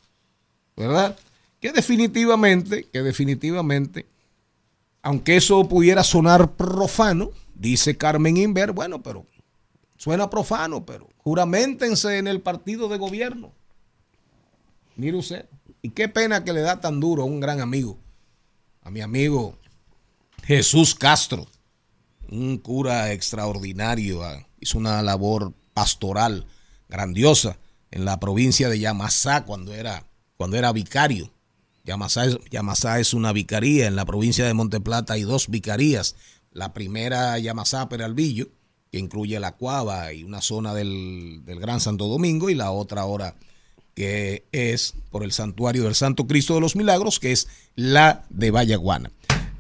¿verdad? 0.77 1.19
Que 1.61 1.73
definitivamente, 1.73 2.87
que 2.93 3.03
definitivamente, 3.03 4.07
aunque 5.03 5.37
eso 5.37 5.69
pudiera 5.69 6.05
sonar 6.05 6.53
profano, 6.53 7.33
dice 7.59 7.97
Carmen 7.97 8.37
Inver, 8.37 8.73
bueno, 8.73 9.03
pero 9.03 9.27
suena 9.97 10.31
profano, 10.31 10.87
pero 10.87 11.09
juramentense 11.19 12.19
en 12.19 12.29
el 12.29 12.41
partido 12.41 12.89
de 12.89 12.97
gobierno. 12.99 13.53
Mire 14.97 15.17
usted, 15.17 15.49
y 15.83 15.91
qué 15.91 16.09
pena 16.09 16.45
que 16.45 16.53
le 16.53 16.61
da 16.61 16.81
tan 16.81 17.01
duro 17.01 17.23
a 17.23 17.27
un 17.27 17.41
gran 17.41 17.61
amigo, 17.61 17.99
a 18.83 18.91
mi 18.91 19.01
amigo 19.01 19.59
Jesús 20.45 20.95
Castro, 20.95 21.47
un 22.31 22.59
cura 22.59 23.13
extraordinario, 23.13 24.23
ah, 24.23 24.47
hizo 24.61 24.79
una 24.79 25.03
labor 25.03 25.53
pastoral 25.75 26.47
grandiosa 26.89 27.59
en 27.91 28.05
la 28.05 28.19
provincia 28.19 28.69
de 28.69 28.79
Yamasá 28.79 29.45
cuando 29.45 29.75
era, 29.75 30.07
cuando 30.37 30.57
era 30.57 30.73
vicario. 30.73 31.33
Yamasá 31.85 32.27
es, 32.27 32.39
Yamasá 32.51 33.01
es 33.01 33.15
una 33.15 33.33
vicaría, 33.33 33.87
en 33.87 33.97
la 33.97 34.05
provincia 34.05 34.47
de 34.47 34.55
Monteplata 34.55 35.15
hay 35.15 35.23
dos 35.23 35.49
vicarías. 35.49 36.17
La 36.53 36.73
primera 36.73 37.39
Yamasá 37.39 37.89
Peralvillo, 37.89 38.49
que 38.91 38.99
incluye 38.99 39.39
la 39.39 39.53
Cuava 39.53 40.13
y 40.13 40.25
una 40.25 40.41
zona 40.41 40.75
del, 40.75 41.43
del 41.45 41.61
Gran 41.61 41.81
Santo 41.81 42.07
Domingo, 42.07 42.51
y 42.51 42.55
la 42.55 42.71
otra 42.71 43.03
ahora 43.03 43.35
que 43.95 44.47
es 44.53 44.95
por 45.11 45.25
el 45.25 45.33
santuario 45.33 45.83
del 45.83 45.97
Santo 45.97 46.29
Cristo 46.29 46.55
de 46.55 46.61
los 46.61 46.77
Milagros, 46.77 47.19
que 47.19 47.33
es 47.33 47.49
la 47.75 48.25
de 48.31 48.53
Vallaguana. 48.53 49.11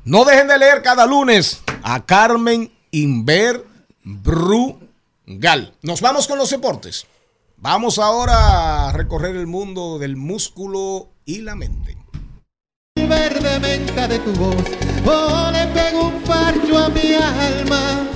No 0.04 0.24
dejen 0.24 0.46
de 0.46 0.58
leer 0.58 0.80
cada 0.80 1.06
lunes 1.06 1.60
a 1.82 2.06
Carmen 2.06 2.72
Inver 2.92 3.66
Brugal. 4.04 5.74
Nos 5.82 6.00
vamos 6.00 6.28
con 6.28 6.38
los 6.38 6.50
deportes. 6.50 7.06
Vamos 7.56 7.98
ahora 7.98 8.88
a 8.88 8.92
recorrer 8.92 9.34
el 9.34 9.48
mundo 9.48 9.98
del 9.98 10.16
músculo 10.16 11.10
y 11.26 11.40
la 11.40 11.56
mente. 11.56 11.97
Verde 13.06 13.58
menta 13.60 14.08
de 14.08 14.18
tu 14.18 14.32
voz, 14.32 14.56
oh, 15.06 15.50
le 15.52 15.66
pego 15.68 16.08
un 16.08 16.22
parcho 16.22 16.78
a 16.78 16.88
mi 16.88 17.14
alma. 17.14 18.06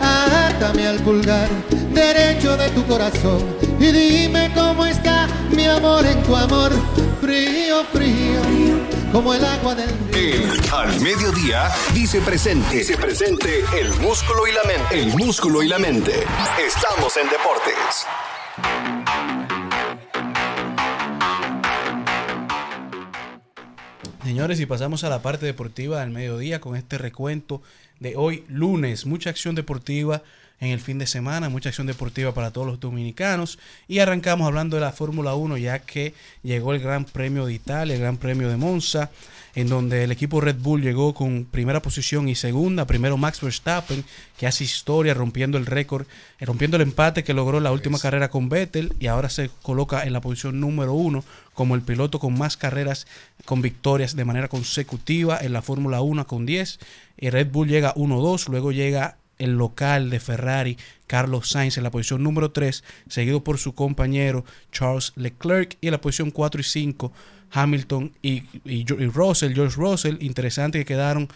Átame 0.00 0.86
al 0.86 0.98
pulgar 1.00 1.48
derecho 1.94 2.56
de 2.56 2.68
tu 2.70 2.84
corazón 2.86 3.56
y 3.78 3.86
dime 3.92 4.50
cómo 4.54 4.84
está 4.84 5.28
mi 5.50 5.66
amor 5.66 6.04
en 6.04 6.22
tu 6.22 6.36
amor. 6.36 6.72
Frío, 7.20 7.84
frío, 7.92 8.40
como 9.12 9.32
el 9.34 9.44
agua 9.44 9.74
del 9.74 9.90
río. 10.12 10.34
El 10.34 10.72
Al 10.72 11.00
Mediodía 11.00 11.70
dice 11.94 12.20
presente. 12.20 12.76
Dice 12.76 12.96
presente 12.98 13.64
el 13.78 13.94
músculo 14.00 14.46
y 14.46 14.52
la 14.52 14.62
mente. 14.64 15.00
El 15.00 15.06
músculo 15.14 15.62
y 15.62 15.68
la 15.68 15.78
mente. 15.78 16.24
Estamos 16.58 17.16
en 17.16 17.28
deportes. 17.30 18.93
Señores, 24.34 24.58
y 24.58 24.66
pasamos 24.66 25.04
a 25.04 25.08
la 25.08 25.22
parte 25.22 25.46
deportiva 25.46 26.00
del 26.00 26.10
mediodía 26.10 26.60
con 26.60 26.74
este 26.74 26.98
recuento 26.98 27.62
de 28.00 28.16
hoy 28.16 28.42
lunes. 28.48 29.06
Mucha 29.06 29.30
acción 29.30 29.54
deportiva 29.54 30.24
en 30.60 30.70
el 30.70 30.80
fin 30.80 30.98
de 30.98 31.06
semana, 31.06 31.48
mucha 31.48 31.68
acción 31.68 31.86
deportiva 31.86 32.32
para 32.32 32.50
todos 32.50 32.66
los 32.66 32.80
dominicanos. 32.80 33.58
Y 33.88 33.98
arrancamos 33.98 34.46
hablando 34.46 34.76
de 34.76 34.82
la 34.82 34.92
Fórmula 34.92 35.34
1 35.34 35.58
ya 35.58 35.80
que 35.80 36.14
llegó 36.42 36.72
el 36.72 36.80
Gran 36.80 37.04
Premio 37.04 37.46
de 37.46 37.54
Italia, 37.54 37.94
el 37.94 38.00
Gran 38.00 38.16
Premio 38.16 38.48
de 38.48 38.56
Monza, 38.56 39.10
en 39.54 39.68
donde 39.68 40.04
el 40.04 40.10
equipo 40.10 40.40
Red 40.40 40.56
Bull 40.56 40.82
llegó 40.82 41.14
con 41.14 41.44
primera 41.44 41.80
posición 41.82 42.28
y 42.28 42.34
segunda. 42.34 42.86
Primero 42.86 43.16
Max 43.16 43.40
Verstappen, 43.40 44.04
que 44.36 44.46
hace 44.46 44.64
historia 44.64 45.14
rompiendo 45.14 45.58
el 45.58 45.66
récord, 45.66 46.06
eh, 46.38 46.46
rompiendo 46.46 46.76
el 46.76 46.82
empate 46.82 47.24
que 47.24 47.34
logró 47.34 47.60
la 47.60 47.72
última 47.72 47.98
carrera 47.98 48.30
con 48.30 48.48
Vettel 48.48 48.94
y 48.98 49.06
ahora 49.06 49.28
se 49.28 49.50
coloca 49.62 50.04
en 50.04 50.12
la 50.12 50.20
posición 50.20 50.60
número 50.60 50.94
uno 50.94 51.24
como 51.52 51.74
el 51.74 51.82
piloto 51.82 52.18
con 52.18 52.36
más 52.36 52.56
carreras 52.56 53.06
con 53.44 53.62
victorias 53.62 54.16
de 54.16 54.24
manera 54.24 54.48
consecutiva 54.48 55.38
en 55.40 55.52
la 55.52 55.62
Fórmula 55.62 56.00
1 56.00 56.26
con 56.26 56.46
10. 56.46 56.80
Y 57.18 57.30
Red 57.30 57.50
Bull 57.50 57.68
llega 57.68 57.94
1-2, 57.94 58.48
luego 58.48 58.72
llega 58.72 59.18
el 59.38 59.52
local 59.52 60.10
de 60.10 60.20
Ferrari, 60.20 60.78
Carlos 61.06 61.50
Sainz, 61.50 61.76
en 61.76 61.84
la 61.84 61.90
posición 61.90 62.22
número 62.22 62.50
3, 62.50 62.84
seguido 63.08 63.44
por 63.44 63.58
su 63.58 63.74
compañero 63.74 64.44
Charles 64.72 65.12
Leclerc, 65.16 65.76
y 65.80 65.88
en 65.88 65.92
la 65.92 66.00
posición 66.00 66.30
4 66.30 66.60
y 66.60 66.64
5, 66.64 67.12
Hamilton 67.50 68.12
y, 68.20 68.42
y, 68.64 68.84
y 68.92 69.06
Russell, 69.06 69.54
George 69.54 69.76
Russell. 69.76 70.16
Interesante 70.20 70.78
que 70.78 70.84
quedaron 70.84 71.28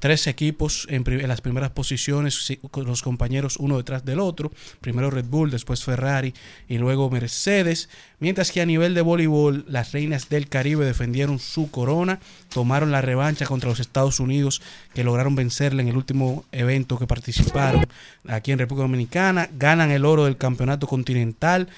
tres 0.00 0.26
equipos 0.26 0.86
en, 0.90 1.04
las 1.28 1.40
primeras 1.40 1.70
posiciones, 1.70 2.58
los 2.74 3.02
compañeros 3.02 3.56
uno 3.58 3.76
detrás 3.76 4.04
del 4.04 4.18
otro. 4.18 4.50
Primero 4.80 5.10
Red 5.10 5.26
Bull, 5.26 5.50
después 5.50 5.84
Ferrari 5.84 6.34
y 6.68 6.78
luego 6.78 7.10
Mercedes. 7.10 7.88
Mientras 8.18 8.50
que 8.50 8.60
a 8.60 8.66
nivel 8.66 8.94
de 8.94 9.02
voleibol, 9.02 9.64
las 9.68 9.92
reinas 9.92 10.28
del 10.28 10.48
Caribe 10.48 10.84
defendieron 10.84 11.38
su 11.38 11.70
corona, 11.70 12.20
tomaron 12.52 12.90
la 12.90 13.02
revancha 13.02 13.46
contra 13.46 13.70
los 13.70 13.80
Estados 13.80 14.20
Unidos, 14.20 14.62
que 14.94 15.04
lograron 15.04 15.36
vencerle 15.36 15.82
en 15.82 15.88
el 15.88 15.96
último 15.96 16.44
evento 16.52 16.98
que 16.98 17.06
participaron 17.06 17.86
aquí 18.28 18.52
en 18.52 18.58
República 18.58 18.82
Dominicana. 18.82 19.48
Ganan 19.56 19.90
el 19.90 20.04
oro 20.04 20.24
del 20.24 20.36
campeonato 20.36 20.86
continental 20.86 21.68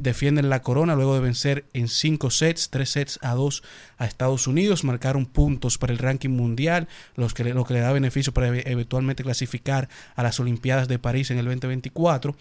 defienden 0.00 0.48
la 0.48 0.62
corona 0.62 0.94
luego 0.94 1.14
de 1.14 1.20
vencer 1.20 1.64
en 1.72 1.88
cinco 1.88 2.30
sets, 2.30 2.70
tres 2.70 2.90
sets 2.90 3.18
a 3.22 3.34
dos 3.34 3.62
a 3.98 4.06
Estados 4.06 4.46
Unidos, 4.46 4.84
marcaron 4.84 5.26
puntos 5.26 5.78
para 5.78 5.92
el 5.92 5.98
ranking 5.98 6.30
mundial, 6.30 6.88
los 7.16 7.34
que, 7.34 7.44
lo 7.44 7.64
que 7.64 7.74
le 7.74 7.80
da 7.80 7.92
beneficio 7.92 8.32
para 8.32 8.48
eventualmente 8.48 9.24
clasificar 9.24 9.88
a 10.14 10.22
las 10.22 10.38
Olimpiadas 10.38 10.88
de 10.88 10.98
París 10.98 11.30
en 11.30 11.38
el 11.38 11.46
2024. 11.46 12.36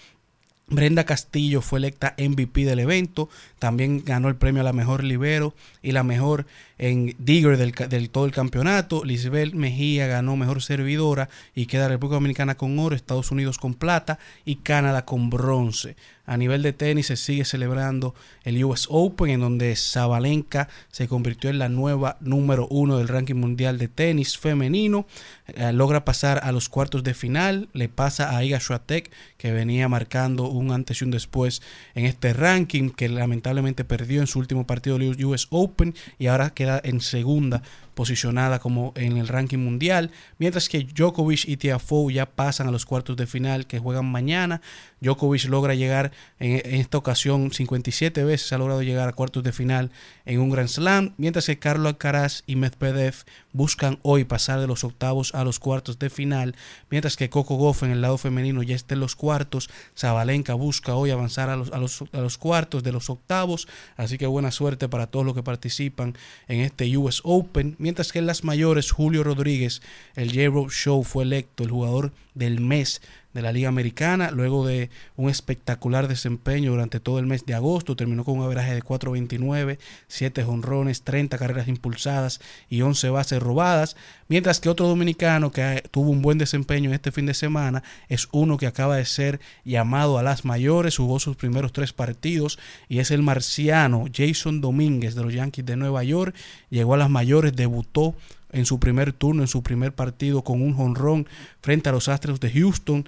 Brenda 0.67 1.03
Castillo 1.03 1.61
fue 1.61 1.77
electa 1.77 2.15
MVP 2.17 2.65
del 2.65 2.79
evento, 2.79 3.29
también 3.59 4.03
ganó 4.03 4.29
el 4.29 4.35
premio 4.35 4.61
a 4.61 4.65
la 4.65 4.73
mejor 4.73 5.03
libero 5.03 5.53
y 5.83 5.91
la 5.91 6.03
mejor 6.03 6.47
en 6.77 7.15
digger 7.19 7.57
del, 7.57 8.09
todo 8.09 8.25
el 8.25 8.31
campeonato. 8.31 9.03
Lisbeth 9.03 9.53
Mejía 9.53 10.07
ganó 10.07 10.35
mejor 10.35 10.61
servidora 10.61 11.29
y 11.53 11.65
queda 11.65 11.87
República 11.87 12.15
Dominicana 12.15 12.55
con 12.55 12.77
oro, 12.79 12.95
Estados 12.95 13.31
Unidos 13.31 13.57
con 13.57 13.73
plata 13.73 14.19
y 14.45 14.57
Canadá 14.57 15.05
con 15.05 15.29
bronce. 15.29 15.95
A 16.27 16.37
nivel 16.37 16.63
de 16.63 16.73
tenis 16.73 17.07
se 17.07 17.17
sigue 17.17 17.45
celebrando 17.45 18.15
el 18.43 18.63
US 18.63 18.87
Open 18.89 19.29
en 19.29 19.41
donde 19.41 19.75
Zabalenka 19.75 20.69
se 20.91 21.07
convirtió 21.07 21.51
en 21.51 21.59
la 21.59 21.69
nueva 21.69 22.17
número 22.19 22.67
uno 22.71 22.97
del 22.97 23.07
ranking 23.07 23.35
mundial 23.35 23.77
de 23.77 23.87
tenis 23.87 24.37
femenino. 24.37 25.05
Eh, 25.47 25.71
logra 25.71 26.03
pasar 26.03 26.39
a 26.43 26.51
los 26.51 26.67
cuartos 26.67 27.03
de 27.03 27.13
final, 27.13 27.69
le 27.73 27.89
pasa 27.89 28.35
a 28.35 28.43
Iga 28.43 28.59
Swiatek 28.59 29.11
que 29.37 29.51
venía 29.51 29.87
marcando 29.87 30.47
un 30.49 30.71
antes 30.71 31.01
y 31.01 31.05
un 31.05 31.11
después 31.11 31.61
en 31.93 32.05
este 32.05 32.33
ranking 32.33 32.89
que 32.89 33.07
lamentablemente 33.07 33.85
perdió 33.85 34.21
en 34.21 34.27
su 34.27 34.39
último 34.39 34.65
partido 34.65 34.97
del 34.97 35.23
US 35.25 35.45
Open 35.51 35.93
y 36.17 36.25
ahora 36.27 36.49
en 36.83 37.01
segunda 37.01 37.61
posicionada 37.95 38.59
como 38.59 38.93
en 38.95 39.17
el 39.17 39.27
ranking 39.27 39.57
mundial, 39.57 40.11
mientras 40.37 40.69
que 40.69 40.83
Djokovic 40.83 41.47
y 41.47 41.57
Tiafoe 41.57 42.13
ya 42.13 42.25
pasan 42.27 42.67
a 42.67 42.71
los 42.71 42.85
cuartos 42.85 43.17
de 43.17 43.25
final 43.25 43.65
que 43.65 43.79
juegan 43.79 44.05
mañana. 44.05 44.61
Djokovic 45.01 45.45
logra 45.45 45.73
llegar 45.73 46.11
en, 46.39 46.61
en 46.63 46.81
esta 46.81 46.97
ocasión 46.97 47.51
57 47.51 48.23
veces 48.23 48.53
ha 48.53 48.57
logrado 48.57 48.83
llegar 48.83 49.09
a 49.09 49.13
cuartos 49.13 49.43
de 49.43 49.51
final 49.51 49.91
en 50.25 50.39
un 50.39 50.49
Grand 50.49 50.69
Slam, 50.69 51.13
mientras 51.17 51.45
que 51.45 51.57
Carlos 51.57 51.87
Alcaraz 51.87 52.43
y 52.45 52.55
Medvedev 52.55 53.15
buscan 53.53 53.99
hoy 54.01 54.25
pasar 54.25 54.59
de 54.59 54.67
los 54.67 54.83
octavos 54.83 55.33
a 55.33 55.43
los 55.43 55.59
cuartos 55.59 55.97
de 55.97 56.09
final, 56.09 56.55
mientras 56.89 57.15
que 57.15 57.29
Coco 57.29 57.55
Goff 57.55 57.83
en 57.83 57.91
el 57.91 58.01
lado 58.01 58.17
femenino 58.17 58.63
ya 58.63 58.75
está 58.75 58.95
en 58.95 58.99
los 58.99 59.15
cuartos, 59.15 59.69
Zabalenka 59.97 60.53
busca 60.53 60.95
hoy 60.95 61.11
avanzar 61.11 61.49
a 61.49 61.55
los, 61.55 61.71
a 61.71 61.77
los, 61.77 62.03
a 62.11 62.17
los 62.17 62.37
cuartos 62.37 62.83
de 62.83 62.91
los 62.91 63.09
octavos, 63.09 63.67
así 63.95 64.17
que 64.17 64.27
buena 64.27 64.51
suerte 64.51 64.89
para 64.89 65.07
todos 65.07 65.25
los 65.25 65.35
que 65.35 65.43
participan 65.43 66.17
en 66.47 66.61
este 66.61 66.97
US 66.97 67.21
Open, 67.23 67.75
mientras 67.85 68.11
que 68.11 68.17
en 68.17 68.25
las 68.25 68.43
mayores 68.43 68.89
Julio 68.89 69.23
Rodríguez, 69.23 69.83
el 70.15 70.29
J-Road 70.29 70.71
Show 70.71 71.03
fue 71.03 71.23
electo 71.23 71.63
el 71.63 71.69
jugador 71.69 72.13
del 72.33 72.59
mes 72.59 72.99
de 73.35 73.41
la 73.41 73.51
Liga 73.51 73.67
Americana, 73.67 74.31
luego 74.31 74.65
de 74.65 74.89
un 75.17 75.29
espectacular 75.29 76.07
desempeño 76.07 76.71
durante 76.71 77.01
todo 77.01 77.19
el 77.19 77.25
mes 77.25 77.45
de 77.45 77.53
agosto, 77.53 77.97
terminó 77.97 78.23
con 78.23 78.39
un 78.39 78.45
averaje 78.45 78.73
de 78.73 78.81
4.29, 78.81 79.77
7 80.07 80.43
jonrones, 80.45 81.01
30 81.01 81.37
carreras 81.37 81.67
impulsadas 81.67 82.39
y 82.69 82.81
11 82.81 83.09
bases 83.09 83.43
robadas, 83.43 83.97
mientras 84.29 84.61
que 84.61 84.69
otro 84.69 84.87
dominicano 84.87 85.51
que 85.51 85.83
tuvo 85.91 86.11
un 86.11 86.21
buen 86.21 86.37
desempeño 86.37 86.93
este 86.93 87.11
fin 87.11 87.25
de 87.25 87.33
semana 87.33 87.83
es 88.07 88.29
uno 88.31 88.57
que 88.57 88.67
acaba 88.67 88.95
de 88.95 89.05
ser 89.05 89.41
llamado 89.65 90.17
a 90.17 90.23
las 90.23 90.45
mayores, 90.45 90.95
jugó 90.95 91.19
sus 91.19 91.35
primeros 91.35 91.73
tres 91.73 91.91
partidos 91.91 92.57
y 92.87 92.99
es 92.99 93.11
el 93.11 93.21
marciano 93.21 94.05
Jason 94.15 94.61
Domínguez 94.61 95.13
de 95.13 95.23
los 95.23 95.33
Yankees 95.33 95.65
de 95.65 95.75
Nueva 95.75 96.05
York, 96.05 96.33
llegó 96.69 96.93
a 96.93 96.97
las 96.97 97.09
mayores, 97.09 97.53
debutó 97.53 98.15
en 98.55 98.65
su 98.65 98.79
primer 98.79 99.11
turno, 99.11 99.43
en 99.43 99.49
su 99.49 99.61
primer 99.63 99.93
partido 99.93 100.43
con 100.43 100.61
un 100.61 100.73
jonrón 100.73 101.27
frente 101.61 101.89
a 101.89 101.91
los 101.91 102.07
Astros 102.07 102.39
de 102.39 102.51
Houston. 102.51 103.05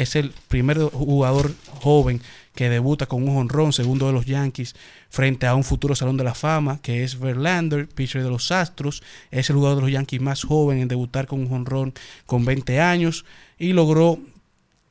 Es 0.00 0.16
el 0.16 0.32
primer 0.48 0.78
jugador 0.78 1.52
joven 1.80 2.22
que 2.54 2.70
debuta 2.70 3.04
con 3.04 3.28
un 3.28 3.36
honrón, 3.36 3.74
segundo 3.74 4.06
de 4.06 4.14
los 4.14 4.24
Yankees, 4.24 4.74
frente 5.10 5.46
a 5.46 5.54
un 5.54 5.62
futuro 5.62 5.94
Salón 5.94 6.16
de 6.16 6.24
la 6.24 6.34
Fama, 6.34 6.80
que 6.82 7.04
es 7.04 7.20
Verlander, 7.20 7.86
pitcher 7.86 8.22
de 8.22 8.30
los 8.30 8.50
Astros. 8.50 9.02
Es 9.30 9.50
el 9.50 9.56
jugador 9.56 9.76
de 9.76 9.82
los 9.82 9.90
Yankees 9.90 10.22
más 10.22 10.42
joven 10.42 10.78
en 10.78 10.88
debutar 10.88 11.26
con 11.26 11.40
un 11.40 11.52
honrón 11.52 11.92
con 12.24 12.46
20 12.46 12.80
años 12.80 13.26
y 13.58 13.74
logró 13.74 14.18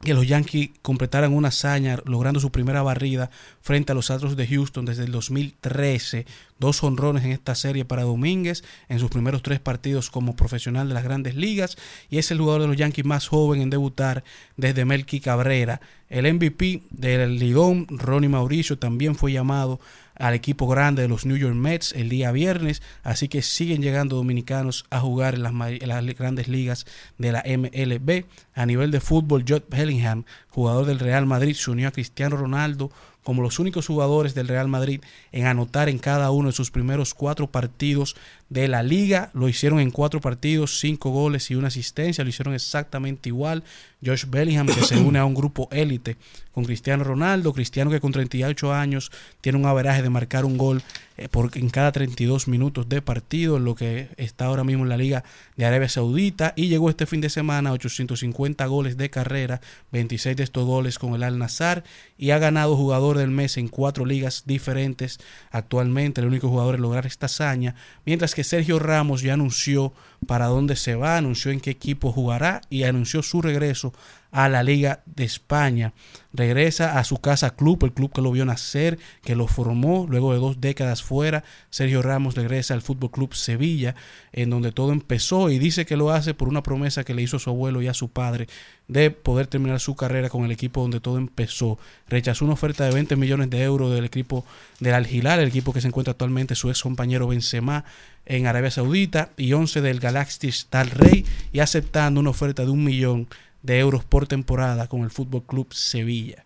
que 0.02 0.14
los 0.14 0.26
Yankees 0.26 0.70
completaran 0.82 1.34
una 1.34 1.50
hazaña 1.50 2.00
logrando 2.06 2.40
su 2.40 2.52
primera 2.52 2.82
barrida 2.82 3.30
frente 3.60 3.92
a 3.92 3.96
los 3.96 4.10
Astros 4.10 4.38
de 4.38 4.48
Houston 4.48 4.86
desde 4.86 5.04
el 5.04 5.12
2013. 5.12 6.26
Dos 6.58 6.82
honrones 6.84 7.26
en 7.26 7.32
esta 7.32 7.54
serie 7.54 7.84
para 7.84 8.04
Domínguez 8.04 8.64
en 8.88 9.00
sus 9.00 9.10
primeros 9.10 9.44
tres 9.44 9.60
partidos 9.60 10.10
como 10.10 10.38
profesional 10.38 10.88
de 10.88 10.94
las 10.94 11.04
grandes 11.04 11.36
ligas 11.36 11.78
y 12.10 12.18
es 12.18 12.32
el 12.32 12.40
jugador 12.40 12.62
de 12.62 12.68
los 12.70 12.78
Yankees 12.78 13.04
más 13.04 13.28
joven 13.28 13.62
en 13.62 13.70
debutar 13.70 14.24
desde 14.56 14.86
Melky 14.86 15.20
Cabrera. 15.20 15.82
El 16.08 16.34
MVP 16.34 16.84
del 16.92 17.38
Ligón, 17.38 17.86
Ronnie 17.90 18.30
Mauricio, 18.30 18.80
también 18.80 19.16
fue 19.16 19.34
llamado 19.34 19.82
al 20.20 20.34
equipo 20.36 20.68
grande 20.68 21.02
de 21.02 21.08
los 21.08 21.26
New 21.26 21.38
York 21.38 21.56
Mets 21.56 21.94
el 21.94 22.10
día 22.10 22.32
viernes, 22.32 22.84
así 23.04 23.28
que 23.28 23.42
siguen 23.42 23.82
llegando 23.82 24.18
dominicanos 24.18 24.86
a 24.92 25.00
jugar 25.00 25.36
en 25.36 25.44
las, 25.44 26.06
grandes 26.16 26.48
ligas 26.48 26.86
de 27.18 27.32
la 27.32 27.44
MLB. 27.44 28.26
A 28.54 28.66
nivel 28.66 28.92
de 28.92 29.00
fútbol, 29.00 29.46
Judd 29.48 29.64
Bellingham, 29.70 30.26
jugador 30.50 30.86
del 30.86 31.00
Real 31.00 31.26
Madrid, 31.26 31.56
se 31.56 31.72
unió 31.72 31.88
a 31.88 31.92
Cristiano 31.92 32.38
Ronaldo 32.38 32.92
como 33.24 33.42
los 33.42 33.60
únicos 33.60 33.88
jugadores 33.88 34.34
del 34.34 34.48
Real 34.48 34.68
Madrid 34.68 35.02
en 35.32 35.46
anotar 35.46 35.90
en 35.90 36.00
cada 36.00 36.32
uno 36.32 36.50
de 36.50 36.54
sus 36.54 36.72
primeros 36.72 37.14
cuatro 37.14 37.48
partidos 37.52 38.16
de 38.50 38.68
la 38.68 38.84
liga. 38.84 39.30
Lo 39.34 39.48
hicieron 39.48 39.80
en 39.80 39.92
cuatro 39.92 40.20
partidos, 40.20 40.80
cinco 40.80 41.12
goles 41.12 41.50
y 41.52 41.56
una 41.56 41.68
asistencia. 41.68 42.24
Lo 42.24 42.30
hicieron 42.30 42.54
exactamente 42.54 43.30
igual. 43.30 43.64
Josh 44.04 44.26
Bellingham, 44.28 44.68
que 44.68 44.82
se 44.82 44.98
une 44.98 45.20
a 45.20 45.26
un 45.26 45.36
grupo 45.36 45.68
élite 45.72 46.18
con 46.54 46.64
Cristiano 46.64 47.04
Ronaldo. 47.04 47.54
Cristiano 47.54 47.92
que 47.92 48.00
con 48.00 48.12
38 48.12 48.74
años 48.74 49.12
tiene 49.42 49.58
un 49.58 49.66
averaje 49.66 50.02
de 50.02 50.10
marcar 50.10 50.46
un 50.46 50.58
gol 50.58 50.82
eh, 51.18 51.28
en 51.56 51.70
cada 51.70 51.92
32 51.92 52.48
minutos 52.48 52.88
de 52.88 53.02
partido, 53.02 53.58
en 53.58 53.66
lo 53.66 53.76
que 53.76 54.10
está 54.18 54.46
ahora 54.46 54.64
mismo 54.64 54.84
en 54.84 54.90
la 54.90 54.98
Liga 54.98 55.24
de 55.58 55.66
Arabia 55.66 55.90
Saudita. 55.90 56.54
Y 56.56 56.68
llegó 56.70 56.90
este 56.90 57.06
fin 57.06 57.22
de 57.22 57.30
semana 57.30 57.70
a 57.70 57.74
850 57.74 58.66
goles 58.68 58.98
de 58.98 59.10
carrera, 59.10 59.62
26 59.92 60.38
de 60.38 60.44
estos 60.44 60.66
goles 60.66 60.98
con 60.98 61.14
el 61.14 61.24
Al 61.24 61.38
Nazar. 61.38 61.84
Y 62.18 62.32
ha 62.32 62.40
ganado 62.40 62.78
jugador 62.78 63.18
del 63.18 63.32
mes 63.32 63.58
en 63.58 63.68
cuatro 63.68 64.06
ligas 64.06 64.44
diferentes 64.46 65.20
actualmente, 65.52 66.22
el 66.22 66.28
único 66.28 66.48
jugador 66.50 66.76
en 66.76 66.82
lograr 66.82 67.06
esta 67.06 67.26
hazaña. 67.26 67.76
Mientras 68.06 68.34
que 68.34 68.39
Sergio 68.44 68.80
Ramos 68.80 69.22
ya 69.22 69.34
anunció 69.34 69.94
para 70.26 70.48
dónde 70.48 70.76
se 70.76 70.96
va, 70.96 71.18
anunció 71.18 71.52
en 71.52 71.60
qué 71.60 71.72
equipo 71.72 72.12
jugará 72.12 72.62
y 72.70 72.84
anunció 72.84 73.24
su 73.24 73.42
regreso 73.42 73.94
a 74.32 74.48
la 74.48 74.64
Liga 74.64 75.02
de 75.06 75.24
España. 75.24 75.94
Regresa 76.32 77.00
a 77.00 77.04
su 77.04 77.18
casa 77.18 77.56
club, 77.56 77.84
el 77.84 77.94
club 77.94 78.14
que 78.14 78.22
lo 78.22 78.32
vio 78.32 78.46
nacer, 78.46 79.00
que 79.24 79.36
lo 79.36 79.48
formó 79.48 80.06
luego 80.08 80.34
de 80.34 80.40
dos 80.40 80.62
décadas 80.62 81.02
fuera. 81.02 81.44
Sergio 81.72 82.04
Ramos 82.04 82.36
regresa 82.36 82.76
al 82.76 82.82
Fútbol 82.82 83.10
Club 83.10 83.34
Sevilla, 83.34 83.96
en 84.32 84.52
donde 84.52 84.72
todo 84.72 84.92
empezó 84.92 85.50
y 85.50 85.58
dice 85.58 85.86
que 85.86 85.98
lo 85.98 86.12
hace 86.12 86.36
por 86.36 86.48
una 86.48 86.62
promesa 86.62 87.04
que 87.04 87.16
le 87.16 87.24
hizo 87.24 87.38
a 87.38 87.40
su 87.40 87.50
abuelo 87.50 87.82
y 87.82 87.88
a 87.88 87.96
su 87.96 88.10
padre 88.10 88.48
de 88.88 89.12
poder 89.12 89.48
terminar 89.48 89.80
su 89.80 89.96
carrera 89.96 90.30
con 90.30 90.46
el 90.46 90.52
equipo 90.52 90.82
donde 90.82 91.00
todo 91.00 91.18
empezó. 91.18 91.80
Rechazó 92.08 92.46
una 92.46 92.54
oferta 92.54 92.86
de 92.86 92.92
20 92.92 93.16
millones 93.16 93.50
de 93.50 93.64
euros 93.64 93.94
del 93.94 94.06
equipo 94.06 94.46
del 94.80 94.94
Al 94.94 95.08
Hilal, 95.08 95.40
el 95.40 95.48
equipo 95.48 95.74
que 95.74 95.82
se 95.82 95.88
encuentra 95.88 96.12
actualmente 96.12 96.56
su 96.56 96.70
ex 96.70 96.82
compañero 96.84 97.28
Benzema 97.28 97.86
en 98.26 98.46
Arabia 98.46 98.70
Saudita 98.70 99.32
y 99.38 99.54
11 99.54 99.82
del 99.82 100.00
Galactic 100.12 100.54
Rey 100.94 101.26
y 101.52 101.60
aceptando 101.60 102.20
una 102.20 102.30
oferta 102.32 102.64
de 102.64 102.72
un 102.72 102.84
millón 102.84 103.28
de 103.62 103.80
euros 103.80 104.04
por 104.04 104.28
temporada 104.28 104.88
con 104.88 105.02
el 105.02 105.12
Fútbol 105.12 105.44
Club 105.44 105.74
Sevilla. 105.74 106.44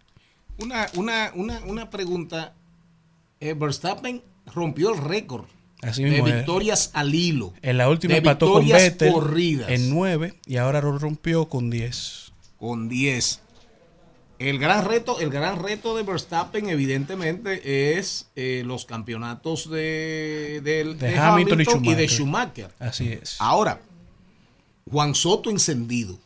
Una, 0.59 0.87
una, 0.95 1.31
una, 1.35 1.59
una 1.65 1.89
pregunta. 1.89 2.53
Eh, 3.39 3.53
Verstappen 3.53 4.21
rompió 4.53 4.93
el 4.93 5.01
récord 5.01 5.45
Así 5.81 6.03
de 6.03 6.11
mismo 6.11 6.27
es. 6.27 6.35
victorias 6.35 6.91
al 6.93 7.13
hilo. 7.13 7.53
En 7.61 7.77
la 7.77 7.89
última 7.89 8.13
de 8.13 8.19
empató 8.19 8.53
con 8.53 8.63
victorias 8.63 8.91
Vettel 8.93 9.13
corridas. 9.13 9.69
en 9.69 9.89
9 9.89 10.33
y 10.45 10.57
ahora 10.57 10.81
lo 10.81 10.97
rompió 10.97 11.49
con 11.49 11.69
10. 11.69 12.31
con 12.57 12.87
10. 12.89 13.41
El 14.39 14.59
gran 14.59 14.83
reto, 14.85 15.19
el 15.19 15.29
gran 15.29 15.61
reto 15.61 15.95
de 15.95 16.03
Verstappen, 16.03 16.69
evidentemente, 16.69 17.97
es 17.97 18.27
eh, 18.35 18.63
los 18.65 18.85
campeonatos 18.85 19.69
de, 19.69 20.59
del- 20.63 20.97
De 20.99 21.09
de 21.11 21.17
Hamilton 21.17 21.61
y 21.85 21.93
de 21.95 22.07
Schumacher. 22.07 22.09
Schumacher. 22.09 22.71
Así 22.79 23.07
es. 23.09 23.35
Ahora, 23.39 23.79
Juan 24.89 25.15
Soto 25.15 25.49
encendido. 25.49 26.17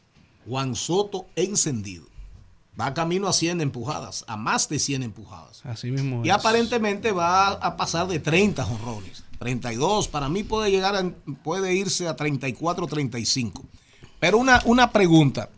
Juan 0.47 0.75
Soto 0.75 1.27
encendido. 1.35 2.05
Va 2.79 2.93
camino 2.93 3.27
a 3.27 3.33
100 3.33 3.61
empujadas, 3.61 4.23
a 4.27 4.37
más 4.37 4.69
de 4.69 4.77
100 4.79 5.03
empujadas. 5.03 5.61
Así 5.65 5.89
mismo 5.91 6.23
Y 6.23 6.29
es. 6.29 6.35
aparentemente 6.35 7.11
va 7.11 7.49
a 7.49 7.75
pasar 7.75 8.07
de 8.07 8.19
30 8.19 8.63
jonrones. 8.63 9.23
32, 9.39 10.07
para 10.07 10.29
mí 10.29 10.43
puede 10.43 10.71
llegar 10.71 10.95
a, 10.95 11.09
puede 11.43 11.73
irse 11.75 12.07
a 12.07 12.15
34, 12.15 12.87
35. 12.87 13.63
Pero 14.19 14.37
una, 14.37 14.61
una 14.65 14.91
pregunta. 14.91 15.49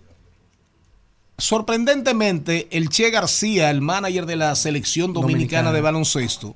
Sorprendentemente, 1.39 2.67
el 2.71 2.89
Che 2.89 3.09
García, 3.11 3.69
el 3.69 3.81
manager 3.81 4.25
de 4.25 4.35
la 4.35 4.55
selección 4.55 5.13
dominicana, 5.13 5.69
Dominicana. 5.69 5.71
de 5.71 5.81
baloncesto, 5.81 6.55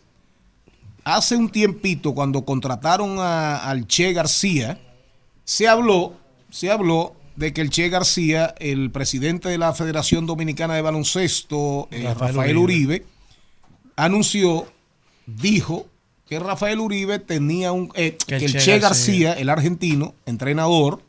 hace 1.04 1.36
un 1.36 1.50
tiempito 1.50 2.14
cuando 2.14 2.44
contrataron 2.46 3.18
a- 3.20 3.58
al 3.70 3.88
Che 3.88 4.14
García, 4.14 4.80
se 5.46 5.68
habló, 5.68 6.14
se 6.50 6.72
habló 6.72 7.16
de 7.36 7.52
que 7.54 7.62
el 7.62 7.70
Che 7.70 7.90
García, 7.90 8.54
el 8.60 8.92
presidente 8.92 9.50
de 9.50 9.58
la 9.58 9.74
Federación 9.74 10.26
Dominicana 10.26 10.76
de 10.76 10.82
Baloncesto, 10.82 11.88
eh, 11.92 12.04
Rafael 12.04 12.36
Rafael, 12.36 12.58
Uribe. 12.58 12.94
Uribe, 12.96 13.06
anunció, 13.96 14.68
dijo 15.26 15.88
que 16.28 16.40
Rafael 16.40 16.80
Uribe 16.80 17.20
tenía 17.20 17.72
un, 17.72 17.92
eh, 17.96 18.18
que, 18.28 18.36
el 18.36 18.58
Che, 18.60 18.80
García, 18.80 19.34
el 19.34 19.50
argentino, 19.50 20.14
entrenador, 20.26 21.02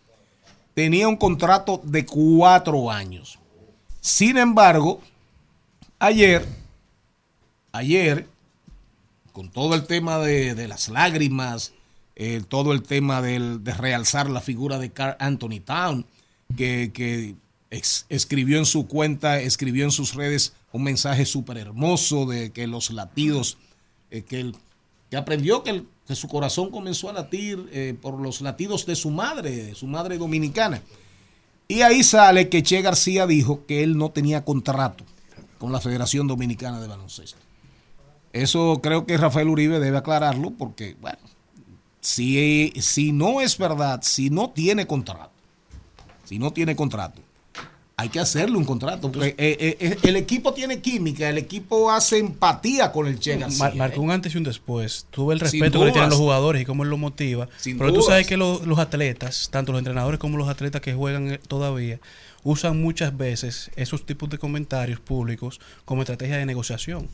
tenía 0.75 1.09
un 1.09 1.17
contrato 1.17 1.81
de 1.85 2.05
cuatro 2.07 2.91
años. 2.91 3.39
Sin 4.05 4.37
embargo, 4.37 5.01
ayer, 5.99 6.47
ayer, 7.73 8.27
con 9.33 9.51
todo 9.51 9.75
el 9.75 9.85
tema 9.85 10.19
de, 10.19 10.55
de 10.55 10.69
las 10.69 10.91
lágrimas, 10.91 11.73
eh, 12.15 12.43
todo 12.47 12.75
el 12.75 12.83
tema 12.83 13.23
del- 13.23 13.65
de 13.65 13.73
realzar 13.73 14.29
la 14.29 14.43
figura 14.43 14.79
de 14.79 14.93
Carl 14.93 15.17
Anthony 15.21 15.61
Town, 15.65 16.05
que, 16.55 17.35
escribió 18.11 18.59
en 18.59 18.67
su 18.67 18.87
cuenta, 18.87 19.41
escribió 19.41 19.87
en 19.87 19.91
sus 19.91 20.13
redes 20.13 20.53
un 20.71 20.83
mensaje 20.83 21.25
súper 21.25 21.57
hermoso 21.57 22.27
de 22.27 22.51
que 22.53 22.67
los 22.67 22.91
latidos, 22.91 23.57
eh, 24.11 24.21
que, 24.21 24.53
que 25.11 25.17
aprendió 25.17 25.63
que, 25.63 25.83
que 26.07 26.15
su 26.15 26.29
corazón 26.29 26.71
comenzó 26.71 27.09
a 27.09 27.15
latir 27.15 27.71
eh, 27.73 27.97
por 28.01 28.21
los 28.21 28.43
latidos 28.43 28.85
de 28.85 28.97
su 28.97 29.09
madre, 29.11 29.51
de 29.51 29.75
su 29.75 29.87
madre 29.87 30.19
dominicana. 30.19 30.83
Y 31.67 31.83
ahí 31.83 32.03
sale 32.03 32.49
que 32.49 32.63
Che 32.63 32.83
García 32.83 33.27
dijo 33.27 33.65
que 33.67 33.83
él 33.83 33.97
no 33.97 34.11
tenía 34.11 34.45
contrato 34.45 35.05
con 35.59 35.73
la 35.73 35.81
Federación 35.81 36.27
Dominicana 36.27 36.81
de 36.81 36.89
Baloncesto. 36.89 37.39
Eso 38.33 38.81
creo 38.83 39.07
que 39.07 39.17
Rafael 39.17 39.49
Uribe 39.49 39.81
debe 39.81 39.97
aclararlo 39.97 40.51
porque, 40.51 40.97
bueno, 41.01 41.19
si, 42.01 42.73
si 42.81 43.13
no 43.13 43.41
es 43.41 43.57
verdad, 43.57 44.01
si 44.03 44.29
no 44.29 44.51
tiene 44.51 44.87
contrato, 44.87 45.33
si 46.25 46.39
no 46.39 46.53
tiene 46.53 46.77
contrato, 46.77 47.23
hay 47.97 48.09
que 48.09 48.19
hacerle 48.19 48.57
un 48.57 48.65
contrato. 48.65 49.11
Porque 49.13 49.29
eh, 49.29 49.35
eh, 49.39 49.77
eh, 49.81 49.99
el 50.03 50.17
equipo 50.17 50.53
tiene 50.53 50.81
química, 50.81 51.29
el 51.29 51.39
equipo 51.39 51.91
hace 51.91 52.19
empatía 52.19 52.91
con 52.93 53.07
el 53.07 53.19
Che 53.21 53.37
García. 53.37 53.59
Mar- 53.59 53.75
marcó 53.77 54.01
un 54.01 54.11
antes 54.11 54.35
y 54.35 54.39
un 54.39 54.45
después. 54.45 55.07
Tuve 55.11 55.35
el 55.35 55.41
respeto 55.41 55.79
que 55.79 55.87
le 55.87 55.93
tienen 55.93 56.11
los 56.11 56.19
jugadores 56.19 56.63
y 56.63 56.65
cómo 56.65 56.83
él 56.83 56.91
lo 56.91 56.97
motiva. 56.97 57.49
Sin 57.59 57.79
Pero 57.79 57.91
tú 57.91 57.97
dudas. 58.01 58.09
sabes 58.09 58.27
que 58.27 58.37
lo- 58.37 58.61
los 58.65 58.79
atletas, 58.79 59.49
tanto 59.53 59.73
los 59.73 59.79
entrenadores 59.79 60.19
como 60.19 60.37
los 60.39 60.49
atletas 60.49 60.81
que 60.81 60.93
juegan 60.95 61.39
todavía, 61.47 62.01
usan 62.43 62.81
muchas 62.83 63.17
veces 63.17 63.71
esos 63.77 64.05
tipos 64.05 64.29
de 64.29 64.39
comentarios 64.39 65.01
públicos 65.01 65.61
como 65.85 66.03
estrategia 66.03 66.37
de 66.37 66.47
negociación. 66.47 67.09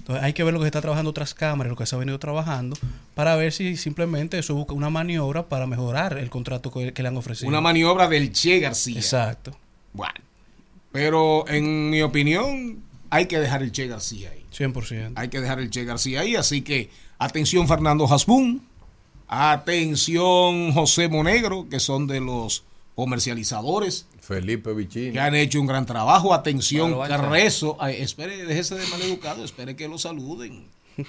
Entonces 0.00 0.22
hay 0.22 0.34
que 0.34 0.44
ver 0.44 0.52
lo 0.52 0.60
que 0.60 0.64
se 0.64 0.68
está 0.68 0.82
trabajando 0.82 1.14
tras 1.14 1.32
cámaras, 1.32 1.70
lo 1.70 1.76
que 1.76 1.86
se 1.86 1.94
ha 1.96 1.98
venido 1.98 2.18
trabajando, 2.18 2.76
para 3.14 3.36
ver 3.36 3.52
si 3.52 3.76
simplemente 3.78 4.38
eso 4.38 4.54
busca 4.54 4.74
una 4.74 4.90
maniobra 4.90 5.48
para 5.48 5.66
mejorar 5.66 6.18
el 6.18 6.28
contrato 6.28 6.70
que, 6.70 6.92
que 6.92 7.02
le 7.02 7.08
han 7.08 7.16
ofrecido. 7.16 7.48
Una 7.48 7.62
maniobra 7.62 8.06
del 8.06 8.30
Che 8.30 8.58
García. 8.58 8.96
Exacto, 8.98 9.56
Bueno, 9.94 10.14
pero 10.92 11.48
en 11.48 11.88
mi 11.88 12.02
opinión 12.02 12.82
hay 13.10 13.26
que 13.26 13.38
dejar 13.38 13.62
el 13.62 13.72
Che 13.72 13.86
García 13.86 14.30
ahí. 14.30 14.44
100%. 14.52 15.12
Hay 15.16 15.28
que 15.28 15.40
dejar 15.40 15.60
el 15.60 15.70
Che 15.70 15.84
García 15.84 16.20
ahí. 16.20 16.36
Así 16.36 16.60
que 16.62 16.90
atención 17.18 17.66
Fernando 17.66 18.06
Hasbun, 18.12 18.60
atención 19.28 20.72
José 20.72 21.08
Monegro, 21.08 21.68
que 21.68 21.80
son 21.80 22.06
de 22.06 22.20
los 22.20 22.64
comercializadores 22.94 24.06
Felipe 24.20 24.72
Vicini. 24.72 25.12
que 25.12 25.20
han 25.20 25.34
hecho 25.34 25.60
un 25.60 25.66
gran 25.66 25.86
trabajo. 25.86 26.34
Atención. 26.34 26.96
Carrezo. 27.08 27.76
Ay, 27.80 27.96
espere, 28.00 28.44
déjese 28.44 28.74
de 28.76 28.86
maleducado, 28.88 29.44
espere 29.44 29.76
que 29.76 29.88
lo 29.88 29.98
saluden. 29.98 30.64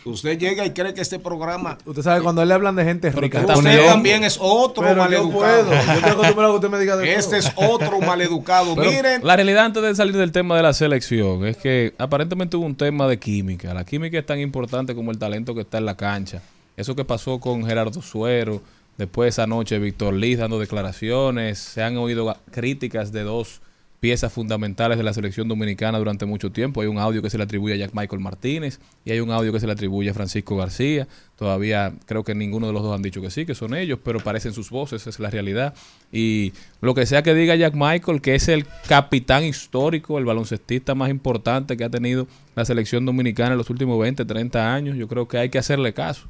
Usted 0.05 0.37
llega 0.39 0.65
y 0.65 0.71
cree 0.71 0.93
que 0.93 1.01
este 1.01 1.19
programa. 1.19 1.77
Usted 1.85 2.01
sabe, 2.01 2.21
cuando 2.21 2.43
le 2.43 2.53
hablan 2.53 2.75
de 2.75 2.83
gente 2.83 3.11
rica, 3.11 3.39
Usted 3.45 3.85
también 3.85 4.23
es 4.23 4.37
otro 4.41 4.81
Pero 4.83 4.95
yo 4.95 5.01
maleducado. 5.03 5.65
puedo. 5.69 5.71
Yo 5.71 5.91
estoy 5.93 6.11
acostumbrado 6.11 6.49
a 6.49 6.53
que 6.53 6.55
usted 6.65 6.69
me 6.69 6.79
diga 6.79 6.95
de 6.97 7.13
Este 7.13 7.39
todo. 7.39 7.49
es 7.49 7.53
otro 7.55 7.99
maleducado. 8.01 8.75
Pero 8.75 8.89
Miren, 8.89 9.21
la 9.23 9.35
realidad 9.35 9.65
antes 9.65 9.83
de 9.83 9.95
salir 9.95 10.15
del 10.17 10.31
tema 10.31 10.57
de 10.57 10.63
la 10.63 10.73
selección 10.73 11.45
es 11.45 11.57
que 11.57 11.93
aparentemente 11.97 12.57
hubo 12.57 12.65
un 12.65 12.75
tema 12.75 13.07
de 13.07 13.19
química. 13.19 13.73
La 13.73 13.85
química 13.85 14.17
es 14.19 14.25
tan 14.25 14.39
importante 14.39 14.95
como 14.95 15.11
el 15.11 15.17
talento 15.17 15.53
que 15.53 15.61
está 15.61 15.77
en 15.77 15.85
la 15.85 15.95
cancha. 15.95 16.41
Eso 16.77 16.95
que 16.95 17.05
pasó 17.05 17.39
con 17.39 17.65
Gerardo 17.65 18.01
Suero, 18.01 18.61
después 18.97 19.29
esa 19.35 19.47
noche 19.47 19.79
Víctor 19.79 20.13
Liz 20.13 20.39
dando 20.39 20.59
declaraciones, 20.59 21.59
se 21.59 21.83
han 21.83 21.97
oído 21.97 22.35
críticas 22.51 23.11
de 23.11 23.23
dos 23.23 23.61
piezas 24.05 24.31
fundamentales 24.31 24.99
de 24.99 25.03
la 25.03 25.13
selección 25.13 25.47
dominicana 25.47 25.97
durante 25.97 26.27
mucho 26.27 26.51
tiempo. 26.51 26.79
Hay 26.79 26.85
un 26.85 26.99
audio 26.99 27.23
que 27.23 27.31
se 27.31 27.39
le 27.39 27.43
atribuye 27.43 27.73
a 27.73 27.77
Jack 27.77 27.95
Michael 27.95 28.21
Martínez 28.21 28.79
y 29.03 29.09
hay 29.09 29.19
un 29.19 29.31
audio 29.31 29.51
que 29.51 29.59
se 29.59 29.65
le 29.65 29.73
atribuye 29.73 30.11
a 30.11 30.13
Francisco 30.13 30.55
García. 30.55 31.07
Todavía 31.35 31.91
creo 32.05 32.23
que 32.23 32.35
ninguno 32.35 32.67
de 32.67 32.73
los 32.73 32.83
dos 32.83 32.93
han 32.93 33.01
dicho 33.01 33.19
que 33.19 33.31
sí, 33.31 33.47
que 33.47 33.55
son 33.55 33.73
ellos, 33.73 33.97
pero 34.03 34.19
parecen 34.19 34.53
sus 34.53 34.69
voces, 34.69 35.07
es 35.07 35.19
la 35.19 35.31
realidad. 35.31 35.73
Y 36.11 36.53
lo 36.81 36.93
que 36.93 37.07
sea 37.07 37.23
que 37.23 37.33
diga 37.33 37.55
Jack 37.55 37.73
Michael, 37.73 38.21
que 38.21 38.35
es 38.35 38.47
el 38.47 38.67
capitán 38.87 39.43
histórico, 39.43 40.19
el 40.19 40.25
baloncestista 40.25 40.93
más 40.93 41.09
importante 41.09 41.75
que 41.75 41.83
ha 41.83 41.89
tenido 41.89 42.27
la 42.55 42.63
selección 42.63 43.07
dominicana 43.07 43.53
en 43.53 43.57
los 43.57 43.71
últimos 43.71 43.99
20, 43.99 44.23
30 44.23 44.71
años, 44.71 44.97
yo 44.97 45.07
creo 45.07 45.27
que 45.27 45.39
hay 45.39 45.49
que 45.49 45.57
hacerle 45.57 45.95
caso. 45.95 46.27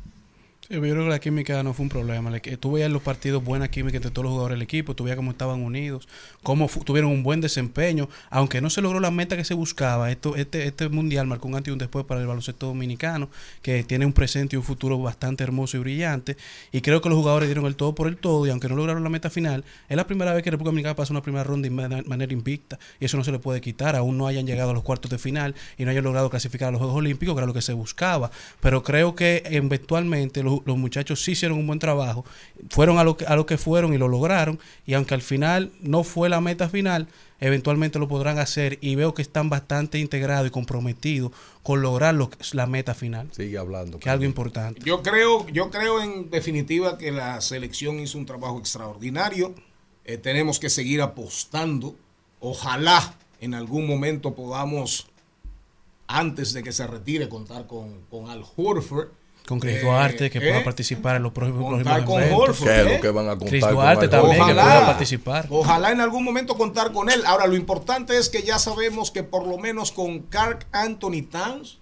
Sí, 0.67 0.73
yo 0.73 0.81
creo 0.81 0.95
que 1.03 1.09
la 1.09 1.19
química 1.19 1.61
no 1.61 1.75
fue 1.75 1.83
un 1.83 1.89
problema. 1.89 2.31
Le- 2.31 2.41
que 2.41 2.57
Tú 2.57 2.71
veías 2.71 2.89
los 2.89 3.03
partidos 3.03 3.43
buena 3.43 3.67
química 3.69 3.97
entre 3.97 4.09
todos 4.09 4.23
los 4.23 4.31
jugadores 4.31 4.55
del 4.55 4.63
equipo, 4.63 4.95
tú 4.95 5.03
veías 5.03 5.15
cómo 5.15 5.29
estaban 5.29 5.61
unidos, 5.61 6.07
cómo 6.41 6.67
tuvieron 6.83 7.11
un 7.11 7.21
buen 7.21 7.39
desempeño, 7.39 8.09
aunque 8.31 8.61
no 8.61 8.71
se 8.71 8.81
logró 8.81 8.99
la 8.99 9.11
meta 9.11 9.37
que 9.37 9.43
se 9.45 9.53
buscaba. 9.53 10.09
Esto, 10.09 10.35
este, 10.35 10.65
este 10.65 10.89
mundial 10.89 11.27
marcó 11.27 11.47
un 11.47 11.53
antes 11.55 11.69
y 11.69 11.71
un 11.71 11.77
después 11.77 12.03
para 12.05 12.19
el 12.19 12.25
baloncesto 12.25 12.65
dominicano, 12.65 13.29
que 13.61 13.83
tiene 13.83 14.07
un 14.07 14.13
presente 14.13 14.55
y 14.55 14.57
un 14.57 14.63
futuro 14.63 14.97
bastante 14.97 15.43
hermoso 15.43 15.77
y 15.77 15.81
brillante. 15.81 16.35
Y 16.71 16.81
creo 16.81 16.99
que 16.99 17.09
los 17.09 17.17
jugadores 17.19 17.47
dieron 17.47 17.67
el 17.67 17.75
todo 17.75 17.93
por 17.93 18.07
el 18.07 18.17
todo, 18.17 18.47
y 18.47 18.49
aunque 18.49 18.67
no 18.67 18.75
lograron 18.75 19.03
la 19.03 19.09
meta 19.11 19.29
final, 19.29 19.63
es 19.87 19.95
la 19.95 20.07
primera 20.07 20.33
vez 20.33 20.41
que 20.41 20.49
República 20.49 20.69
Dominicana 20.71 20.95
pasa 20.95 21.13
una 21.13 21.21
primera 21.21 21.43
ronda 21.43 21.67
de 21.67 21.75
man- 21.75 22.03
manera 22.07 22.33
invicta, 22.33 22.79
y 22.99 23.05
eso 23.05 23.17
no 23.17 23.23
se 23.23 23.31
le 23.31 23.37
puede 23.37 23.61
quitar. 23.61 23.95
Aún 23.95 24.17
no 24.17 24.25
hayan 24.25 24.47
llegado 24.47 24.71
a 24.71 24.73
los 24.73 24.81
cuartos 24.81 25.11
de 25.11 25.19
final 25.19 25.53
y 25.77 25.85
no 25.85 25.91
hayan 25.91 26.03
logrado 26.03 26.31
clasificar 26.31 26.69
a 26.69 26.71
los 26.71 26.79
Juegos 26.79 26.97
Olímpicos, 26.97 27.35
que 27.35 27.39
era 27.39 27.45
lo 27.47 27.53
que 27.53 27.61
se 27.61 27.73
buscaba. 27.73 28.31
Pero 28.61 28.81
creo 28.81 29.13
que 29.13 29.43
eventualmente 29.45 30.41
los, 30.41 30.54
los 30.65 30.77
muchachos 30.77 31.23
sí 31.23 31.31
hicieron 31.31 31.57
un 31.57 31.67
buen 31.67 31.79
trabajo, 31.79 32.25
fueron 32.69 32.97
a 32.97 33.03
lo, 33.03 33.17
que, 33.17 33.25
a 33.25 33.35
lo 33.35 33.45
que 33.45 33.57
fueron 33.57 33.93
y 33.93 33.97
lo 33.97 34.07
lograron, 34.07 34.59
y 34.85 34.93
aunque 34.93 35.13
al 35.13 35.21
final 35.21 35.71
no 35.81 36.03
fue 36.03 36.29
la 36.29 36.41
meta 36.41 36.69
final, 36.69 37.07
eventualmente 37.39 37.99
lo 37.99 38.07
podrán 38.07 38.39
hacer 38.39 38.77
y 38.81 38.95
veo 38.95 39.13
que 39.13 39.21
están 39.21 39.49
bastante 39.49 39.99
integrados 39.99 40.47
y 40.47 40.51
comprometidos 40.51 41.31
con 41.63 41.81
lograr 41.81 42.13
lo 42.15 42.29
que 42.29 42.37
es 42.41 42.53
la 42.53 42.65
meta 42.67 42.93
final, 42.93 43.27
Sigue 43.31 43.57
hablando. 43.57 43.99
que 43.99 44.07
es 44.09 44.13
algo 44.13 44.25
importante. 44.25 44.81
yo 44.83 45.01
creo, 45.03 45.45
yo 45.49 45.69
creo 45.71 46.01
en 46.01 46.29
definitiva 46.29 46.97
que 46.97 47.11
la 47.11 47.41
selección 47.41 47.99
hizo 47.99 48.17
un 48.17 48.25
trabajo 48.25 48.57
extraordinario. 48.59 49.53
Eh, 50.05 50.17
tenemos 50.17 50.59
que 50.59 50.69
seguir 50.69 51.01
apostando. 51.01 51.95
Ojalá 52.39 53.15
en 53.41 53.53
algún 53.55 53.87
momento 53.87 54.35
podamos, 54.35 55.07
antes 56.07 56.53
de 56.53 56.61
que 56.63 56.71
se 56.71 56.85
retire, 56.85 57.27
contar 57.27 57.65
con, 57.67 58.01
con 58.11 58.29
Al 58.29 58.43
Horford. 58.55 59.09
Con 59.47 59.59
Chris 59.59 59.75
Eh, 59.77 59.81
Duarte, 59.81 60.29
que 60.31 60.39
eh, 60.39 60.41
pueda 60.41 60.63
participar 60.63 61.17
en 61.17 61.23
los 61.23 61.31
próximos, 61.31 61.69
contar 61.69 62.03
próximos 62.03 62.09
con 62.09 62.23
eventos. 62.23 62.49
Horford. 62.49 62.67
¿Qué 62.67 62.81
es 62.81 62.87
¿eh? 62.87 62.95
lo 62.95 63.01
que 63.01 63.09
van 63.11 63.25
a 63.25 63.29
contar 63.29 63.49
Chris 63.49 63.63
con 63.63 63.73
Duarte 63.75 64.05
Al 64.05 64.09
también, 64.09 64.41
Horford? 64.41 64.47
que 64.55 64.61
pueda 64.61 64.85
participar. 64.85 65.47
Ojalá 65.49 65.91
en 65.91 66.01
algún 66.01 66.23
momento 66.23 66.57
contar 66.57 66.91
con 66.91 67.09
él. 67.09 67.21
Ahora, 67.25 67.45
lo 67.47 67.55
importante 67.55 68.17
es 68.17 68.29
que 68.29 68.41
ya 68.41 68.57
sabemos 68.57 69.11
que 69.11 69.23
por 69.23 69.47
lo 69.47 69.57
menos 69.57 69.91
con 69.91 70.19
Carl 70.23 70.59
Anthony 70.71 71.23
Towns 71.29 71.77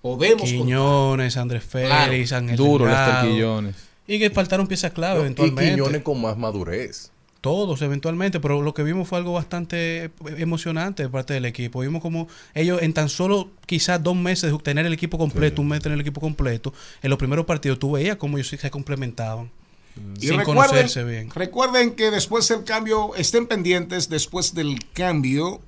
podemos 0.00 0.42
contar. 0.42 0.48
Quiñones, 0.58 1.36
Andrés 1.36 1.64
Félix, 1.64 2.32
Ángel 2.32 2.56
Duro, 2.56 2.86
Delgado. 2.86 3.62
Lester. 3.62 3.82
Y 4.06 4.18
que 4.18 4.30
faltaron 4.30 4.66
piezas 4.66 4.92
clave 4.92 5.18
Y 5.18 5.22
eventualmente. 5.22 5.72
Quiñones 5.72 6.02
con 6.02 6.20
más 6.20 6.36
madurez. 6.36 7.10
Todos 7.44 7.82
eventualmente, 7.82 8.40
pero 8.40 8.62
lo 8.62 8.72
que 8.72 8.82
vimos 8.82 9.06
fue 9.06 9.18
algo 9.18 9.34
bastante 9.34 10.10
emocionante 10.38 11.02
de 11.02 11.10
parte 11.10 11.34
del 11.34 11.44
equipo. 11.44 11.80
Vimos 11.80 12.00
como 12.00 12.26
ellos 12.54 12.80
en 12.80 12.94
tan 12.94 13.10
solo 13.10 13.50
quizás 13.66 14.02
dos 14.02 14.16
meses 14.16 14.50
de 14.50 14.58
tener 14.60 14.86
el 14.86 14.94
equipo 14.94 15.18
completo, 15.18 15.60
un 15.60 15.68
mes 15.68 15.80
de 15.80 15.82
tener 15.82 15.96
el 15.96 16.00
equipo 16.00 16.22
completo, 16.22 16.72
en 17.02 17.10
los 17.10 17.18
primeros 17.18 17.44
partidos 17.44 17.78
tú 17.78 17.92
veías 17.92 18.16
cómo 18.16 18.38
ellos 18.38 18.48
se 18.48 18.70
complementaban. 18.70 19.50
Y 20.18 20.28
sin 20.28 20.38
recuerden, 20.38 20.64
conocerse 20.64 21.04
bien. 21.04 21.30
recuerden 21.34 21.94
que 21.94 22.10
después 22.10 22.48
del 22.48 22.64
cambio, 22.64 23.14
estén 23.14 23.46
pendientes, 23.46 24.08
después 24.08 24.54
del 24.54 24.78
cambio, 24.94 25.60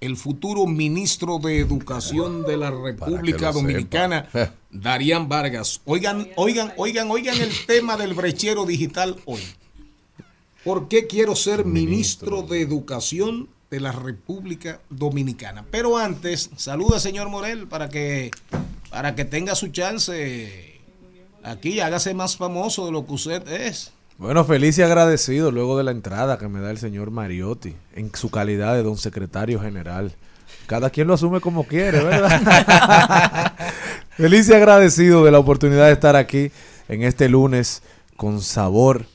el 0.00 0.16
futuro 0.16 0.66
ministro 0.66 1.38
de 1.38 1.60
Educación 1.60 2.42
de 2.42 2.56
la 2.56 2.72
República 2.72 3.52
Dominicana, 3.52 4.26
sepa. 4.32 4.54
Darían 4.72 5.28
Vargas. 5.28 5.82
Oigan, 5.84 6.26
oigan, 6.34 6.72
oigan, 6.76 7.08
oigan 7.12 7.40
el 7.40 7.52
tema 7.68 7.96
del 7.96 8.14
brechero 8.14 8.66
digital 8.66 9.14
hoy. 9.24 9.40
¿Por 10.64 10.88
qué 10.88 11.06
quiero 11.06 11.34
ser 11.36 11.64
ministro 11.64 12.42
de 12.42 12.60
Educación 12.60 13.48
de 13.70 13.80
la 13.80 13.92
República 13.92 14.80
Dominicana? 14.90 15.64
Pero 15.70 15.96
antes, 15.96 16.50
saluda 16.56 17.00
señor 17.00 17.30
Morel 17.30 17.66
para 17.66 17.88
que 17.88 18.30
para 18.90 19.14
que 19.14 19.24
tenga 19.24 19.54
su 19.54 19.68
chance 19.68 20.80
aquí, 21.42 21.80
hágase 21.80 22.12
más 22.12 22.36
famoso 22.36 22.84
de 22.84 22.92
lo 22.92 23.06
que 23.06 23.12
usted 23.14 23.48
es. 23.48 23.92
Bueno, 24.18 24.44
feliz 24.44 24.76
y 24.76 24.82
agradecido 24.82 25.50
luego 25.50 25.78
de 25.78 25.84
la 25.84 25.92
entrada 25.92 26.36
que 26.36 26.48
me 26.48 26.60
da 26.60 26.70
el 26.70 26.76
señor 26.76 27.10
Mariotti 27.10 27.74
en 27.94 28.14
su 28.14 28.30
calidad 28.30 28.74
de 28.74 28.82
don 28.82 28.98
secretario 28.98 29.60
general. 29.62 30.14
Cada 30.66 30.90
quien 30.90 31.06
lo 31.06 31.14
asume 31.14 31.40
como 31.40 31.64
quiere, 31.64 32.04
¿verdad? 32.04 33.54
feliz 34.10 34.46
y 34.50 34.52
agradecido 34.52 35.24
de 35.24 35.30
la 35.30 35.38
oportunidad 35.38 35.86
de 35.86 35.92
estar 35.92 36.16
aquí 36.16 36.52
en 36.88 37.02
este 37.02 37.30
lunes 37.30 37.82
con 38.16 38.42
sabor 38.42 39.06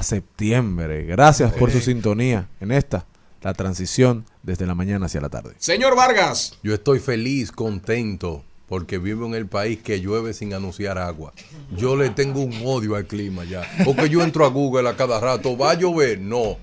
a 0.00 0.02
septiembre. 0.02 1.04
Gracias 1.04 1.52
por 1.52 1.70
su 1.70 1.80
sintonía 1.80 2.48
en 2.58 2.72
esta, 2.72 3.06
la 3.42 3.52
transición 3.52 4.24
desde 4.42 4.66
la 4.66 4.74
mañana 4.74 5.06
hacia 5.06 5.20
la 5.20 5.28
tarde. 5.28 5.54
Señor 5.58 5.94
Vargas, 5.94 6.58
Yo 6.62 6.72
estoy 6.72 7.00
feliz, 7.00 7.52
contento, 7.52 8.42
porque 8.66 8.96
vivo 8.96 9.26
en 9.26 9.34
el 9.34 9.46
país 9.46 9.80
que 9.82 10.00
llueve 10.00 10.32
sin 10.32 10.54
anunciar 10.54 10.96
agua. 10.96 11.32
Yo 11.76 11.96
le 11.96 12.08
tengo 12.10 12.40
un 12.40 12.62
odio 12.64 12.96
al 12.96 13.06
clima 13.06 13.44
ya. 13.44 13.62
Porque 13.84 14.08
yo 14.08 14.22
entro 14.22 14.46
a 14.46 14.48
Google 14.48 14.88
a 14.88 14.96
cada 14.96 15.20
rato, 15.20 15.56
¿va 15.58 15.72
a 15.72 15.74
llover? 15.74 16.18
No. 16.18 16.56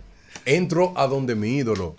Entro 0.45 0.93
a 0.97 1.05
donde 1.05 1.35
mi 1.35 1.57
ídolo, 1.57 1.95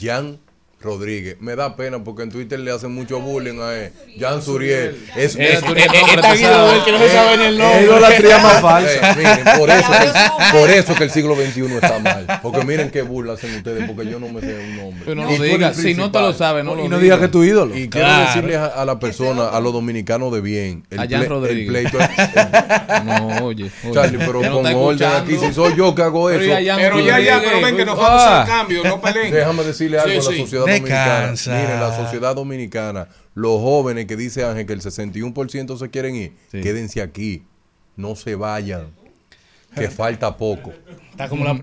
Jan 0.00 0.38
Rodríguez. 0.80 1.36
Me 1.40 1.56
da 1.56 1.74
pena 1.74 2.04
porque 2.04 2.22
en 2.22 2.30
Twitter 2.30 2.58
le 2.60 2.70
hacen 2.70 2.92
mucho 2.94 3.20
bullying 3.20 3.58
a 3.60 3.74
él. 3.74 3.92
Jan 4.18 4.40
Suriel. 4.42 4.96
Es, 5.16 5.34
Eh, 5.34 5.54
es- 5.54 5.60
tú 5.64 5.74
ni 5.74 5.80
el 5.82 5.86
nombre 5.88 6.00
es- 6.14 6.20
te 6.20 6.32
es- 6.34 6.40
sabes. 6.40 6.82
que 6.84 6.92
no 6.92 6.98
se 6.98 7.08
sabe 7.08 7.36
ni 7.36 7.44
el 7.46 7.60
Es 7.60 7.82
idolatría 7.82 8.38
más 8.38 8.60
falsa. 8.60 9.10
Eh, 9.10 9.14
miren, 9.16 9.58
por 9.58 9.70
eso, 9.70 9.90
que, 9.90 10.52
por 10.58 10.70
eso 10.70 10.94
que 10.94 11.04
el 11.04 11.10
siglo 11.10 11.34
XXI 11.34 11.74
está 11.74 11.98
mal. 11.98 12.40
Porque 12.42 12.64
miren 12.64 12.90
qué 12.90 13.02
burla 13.02 13.32
hacen 13.32 13.56
ustedes, 13.56 13.90
porque 13.90 14.08
yo 14.08 14.20
no 14.20 14.28
me 14.28 14.40
sé 14.40 14.54
un 14.56 14.76
nombre. 14.76 15.02
Pero 15.04 15.22
no 15.22 15.30
lo 15.30 15.42
digas. 15.42 15.76
Si 15.76 15.94
no 15.94 16.12
te 16.12 16.20
lo 16.20 16.32
sabes, 16.32 16.64
no 16.64 16.76
lo 16.76 16.84
Y 16.84 16.88
no 16.88 16.98
digas 17.00 17.18
que 17.18 17.24
es 17.24 17.30
tu 17.32 17.42
ídolo. 17.42 17.76
Y 17.76 17.88
quiero 17.88 18.08
decirles 18.20 18.56
a, 18.58 18.66
a 18.66 18.84
la 18.84 19.00
persona, 19.00 19.48
a 19.48 19.60
los 19.60 19.72
dominicanos 19.72 20.32
de 20.32 20.40
bien, 20.40 20.84
el, 20.90 20.98
A 21.00 21.02
Jan 21.02 21.10
ple- 21.10 21.22
el 21.24 21.28
Rodríguez. 21.28 21.68
pleito. 21.68 21.98
No, 23.04 23.26
oye. 23.46 23.70
oye. 23.84 23.92
Charlie, 23.92 24.18
pero 24.18 24.40
con 24.42 24.66
orden 24.66 25.08
aquí, 25.10 25.36
si 25.38 25.52
soy 25.52 25.74
yo 25.76 25.94
que 25.94 26.02
hago 26.02 26.30
eso, 26.30 26.38
pero 26.38 27.00
ya, 27.00 27.18
ya, 27.20 27.40
pero 27.44 27.60
ven 27.62 27.76
que 27.76 27.84
nos 27.84 27.98
vamos 27.98 28.22
al 28.22 28.46
cambio, 28.46 28.84
no 28.84 29.00
peleen. 29.00 29.32
déjame 29.32 29.64
decirle 29.64 29.98
algo 29.98 30.12
a 30.12 30.16
la 30.16 30.22
sociedad. 30.22 30.67
Dominicana. 30.68 31.32
Miren, 31.32 31.80
la 31.80 31.96
sociedad 31.96 32.34
dominicana, 32.34 33.08
los 33.34 33.60
jóvenes 33.60 34.06
que 34.06 34.16
dice 34.16 34.44
Ángel 34.44 34.66
que 34.66 34.72
el 34.72 34.80
61% 34.82 35.76
se 35.78 35.90
quieren 35.90 36.14
ir, 36.16 36.32
Sí. 36.50 36.60
quédense 36.60 37.02
aquí, 37.02 37.44
no 37.96 38.16
se 38.16 38.34
vayan, 38.34 38.88
que 39.74 39.88
falta 39.90 40.36
poco. 40.36 40.72
Está 41.10 41.28
como 41.28 41.44
la 41.44 41.60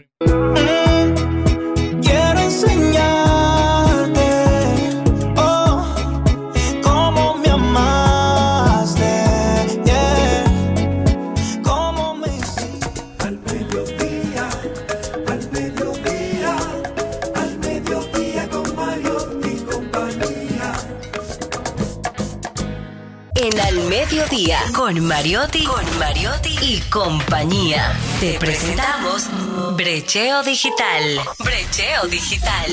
Con 24.75 25.05
Mariotti, 25.05 25.65
con 25.65 25.99
Mariotti 25.99 26.55
y 26.59 26.81
compañía. 26.89 27.93
Te 28.19 28.39
presentamos 28.39 29.29
Brecheo 29.77 30.41
Digital. 30.41 31.19
Brecheo 31.37 32.07
Digital. 32.09 32.71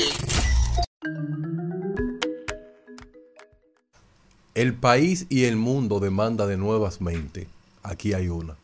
El 4.55 4.73
país 4.73 5.27
y 5.29 5.43
el 5.43 5.55
mundo 5.55 5.99
demanda 5.99 6.47
de 6.47 6.57
nuevas 6.57 7.01
mentes. 7.01 7.47
Aquí 7.83 8.13
hay 8.13 8.29
una. 8.29 8.55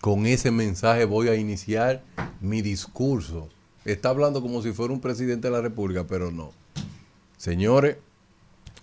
Con 0.00 0.24
ese 0.24 0.50
mensaje 0.50 1.04
voy 1.04 1.28
a 1.28 1.34
iniciar 1.34 2.02
mi 2.40 2.62
discurso. 2.62 3.50
Está 3.84 4.08
hablando 4.08 4.40
como 4.40 4.62
si 4.62 4.72
fuera 4.72 4.94
un 4.94 5.02
presidente 5.02 5.48
de 5.48 5.52
la 5.52 5.60
República, 5.60 6.06
pero 6.08 6.30
no. 6.30 6.52
Señores, 7.36 7.98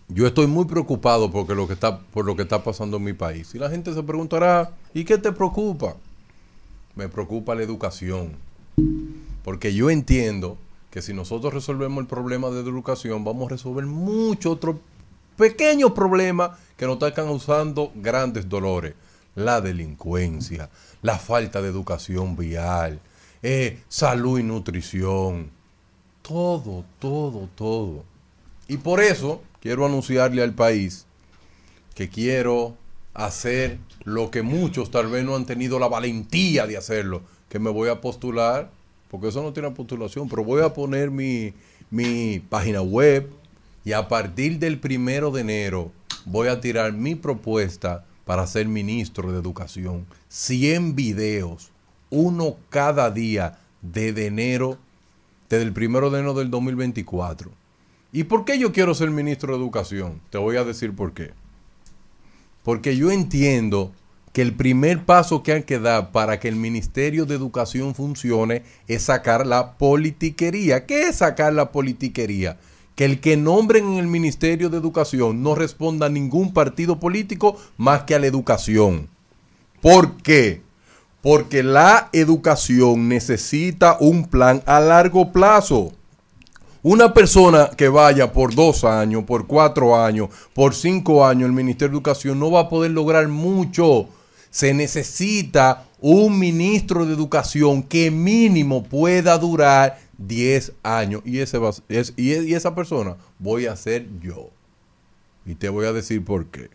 yo 0.10 0.26
estoy 0.26 0.48
muy 0.48 0.66
preocupado 0.66 1.30
porque 1.32 1.54
lo 1.54 1.68
que 1.68 1.74
está, 1.74 2.00
por 2.00 2.26
lo 2.26 2.36
que 2.36 2.44
está 2.44 2.64
pasando 2.64 2.98
en 2.98 3.04
mi 3.04 3.14
país. 3.14 3.54
Y 3.54 3.60
la 3.60 3.70
gente 3.70 3.94
se 3.94 4.04
preguntará, 4.04 4.72
¿y 4.94 5.04
qué 5.04 5.18
te 5.18 5.32
preocupa? 5.32 5.96
Me 6.96 7.10
preocupa 7.10 7.56
la 7.56 7.64
educación. 7.64 8.32
Porque 9.44 9.74
yo 9.74 9.90
entiendo 9.90 10.58
que 10.92 11.02
si 11.02 11.14
nosotros 11.14 11.54
resolvemos 11.54 12.02
el 12.02 12.08
problema 12.08 12.50
de 12.50 12.62
educación, 12.62 13.24
vamos 13.24 13.48
a 13.48 13.56
resolver 13.56 13.86
muchos 13.86 14.54
otros 14.54 14.78
pequeños 15.36 15.92
problemas 15.92 16.52
que 16.78 16.86
nos 16.86 16.96
están 16.96 17.12
causando 17.12 17.92
grandes 17.96 18.48
dolores. 18.48 18.94
La 19.36 19.62
delincuencia, 19.62 20.70
la 21.02 21.20
falta 21.20 21.62
de 21.62 21.68
educación 21.68 22.36
vial, 22.36 23.00
eh, 23.44 23.84
salud 23.90 24.40
y 24.40 24.44
nutrición. 24.44 25.52
Todo, 26.22 26.86
todo, 27.00 27.50
todo. 27.56 28.04
Y 28.68 28.78
por 28.78 29.00
eso 29.00 29.42
quiero 29.68 29.86
anunciarle 29.86 30.42
al 30.42 30.54
país 30.54 31.06
que 31.94 32.08
quiero 32.08 32.78
hacer 33.14 33.80
lo 34.06 34.32
que 34.32 34.42
muchos 34.42 34.92
tal 34.92 35.08
vez 35.08 35.26
no 35.26 35.36
han 35.36 35.46
tenido 35.46 35.78
la 35.78 35.90
valentía 35.90 36.66
de 36.66 36.78
hacerlo, 36.78 37.22
que 37.50 37.60
me 37.60 37.70
voy 37.70 37.90
a 37.90 38.00
postular, 38.00 38.72
porque 39.10 39.28
eso 39.28 39.44
no 39.44 39.52
tiene 39.52 39.70
postulación, 39.72 40.30
pero 40.30 40.46
voy 40.46 40.62
a 40.62 40.74
poner 40.74 41.12
mi, 41.12 41.54
mi 41.90 42.40
página 42.40 42.82
web 42.82 43.30
y 43.84 43.92
a 43.92 44.08
partir 44.08 44.58
del 44.58 44.80
primero 44.80 45.32
de 45.32 45.42
enero 45.42 45.92
voy 46.24 46.48
a 46.48 46.62
tirar 46.62 46.94
mi 46.94 47.16
propuesta 47.16 48.06
para 48.24 48.48
ser 48.48 48.70
ministro 48.70 49.34
de 49.34 49.40
educación. 49.40 50.06
100 50.30 50.96
videos, 50.96 51.72
uno 52.10 52.56
cada 52.70 53.12
día 53.12 53.60
desde 53.82 54.28
enero, 54.28 54.78
desde 55.50 55.66
el 55.66 55.74
primero 55.74 56.10
de 56.10 56.20
enero 56.20 56.36
del 56.36 56.50
2024. 56.50 57.67
¿Y 58.12 58.24
por 58.24 58.46
qué 58.46 58.58
yo 58.58 58.72
quiero 58.72 58.96
ser 58.96 59.12
ministro 59.12 59.54
de 59.54 59.60
educación? 59.60 60.22
Te 60.30 60.38
voy 60.38 60.58
a 60.58 60.64
decir 60.64 60.96
por 60.96 61.14
qué. 61.14 61.32
Porque 62.64 62.96
yo 62.96 63.12
entiendo 63.12 63.92
que 64.34 64.42
el 64.42 64.54
primer 64.54 65.04
paso 65.04 65.42
que 65.42 65.52
hay 65.52 65.64
que 65.64 65.80
dar 65.80 66.12
para 66.12 66.40
que 66.40 66.48
el 66.48 66.56
Ministerio 66.56 67.26
de 67.26 67.34
Educación 67.34 67.96
funcione 67.96 68.62
es 68.88 69.04
sacar 69.04 69.48
la 69.48 69.78
politiquería. 69.78 70.86
¿Qué 70.86 71.08
es 71.08 71.18
sacar 71.18 71.54
la 71.54 71.72
politiquería? 71.72 72.60
Que 72.96 73.06
el 73.06 73.20
que 73.20 73.36
nombren 73.36 73.94
en 73.94 73.98
el 73.98 74.08
Ministerio 74.08 74.70
de 74.70 74.78
Educación 74.78 75.42
no 75.42 75.56
responda 75.56 76.06
a 76.06 76.10
ningún 76.10 76.54
partido 76.54 77.00
político 77.00 77.58
más 77.78 78.04
que 78.04 78.16
a 78.16 78.20
la 78.20 78.28
educación. 78.28 79.10
¿Por 79.82 80.18
qué? 80.18 80.62
Porque 81.24 81.64
la 81.64 82.10
educación 82.14 83.10
necesita 83.10 83.98
un 84.00 84.28
plan 84.28 84.62
a 84.66 84.80
largo 84.80 85.32
plazo. 85.32 85.94
Una 86.84 87.14
persona 87.14 87.72
que 87.76 87.88
vaya 87.88 88.32
por 88.32 88.54
dos 88.54 88.84
años, 88.84 89.24
por 89.24 89.48
cuatro 89.48 90.00
años, 90.00 90.30
por 90.54 90.76
cinco 90.76 91.26
años, 91.26 91.48
el 91.48 91.54
Ministerio 91.54 91.90
de 91.90 91.98
Educación 91.98 92.40
no 92.40 92.52
va 92.52 92.62
a 92.62 92.70
poder 92.70 92.92
lograr 92.92 93.28
mucho. 93.28 94.08
Se 94.52 94.74
necesita 94.74 95.86
un 96.00 96.38
ministro 96.38 97.06
de 97.06 97.14
Educación 97.14 97.84
que 97.84 98.12
mínimo 98.12 98.84
pueda 98.84 99.38
durar 99.38 100.00
10 100.18 100.74
años. 100.84 101.22
Y, 101.26 101.40
ese 101.40 101.60
y, 102.16 102.54
esa 102.54 102.76
persona 102.76 103.18
voy 103.40 103.66
a 103.66 103.76
ser 103.76 104.08
yo. 104.22 104.50
Y 105.46 105.56
te 105.56 105.70
voy 105.70 105.86
a 105.86 105.94
decir 105.94 106.24
por 106.24 106.48
qué. 106.48 106.70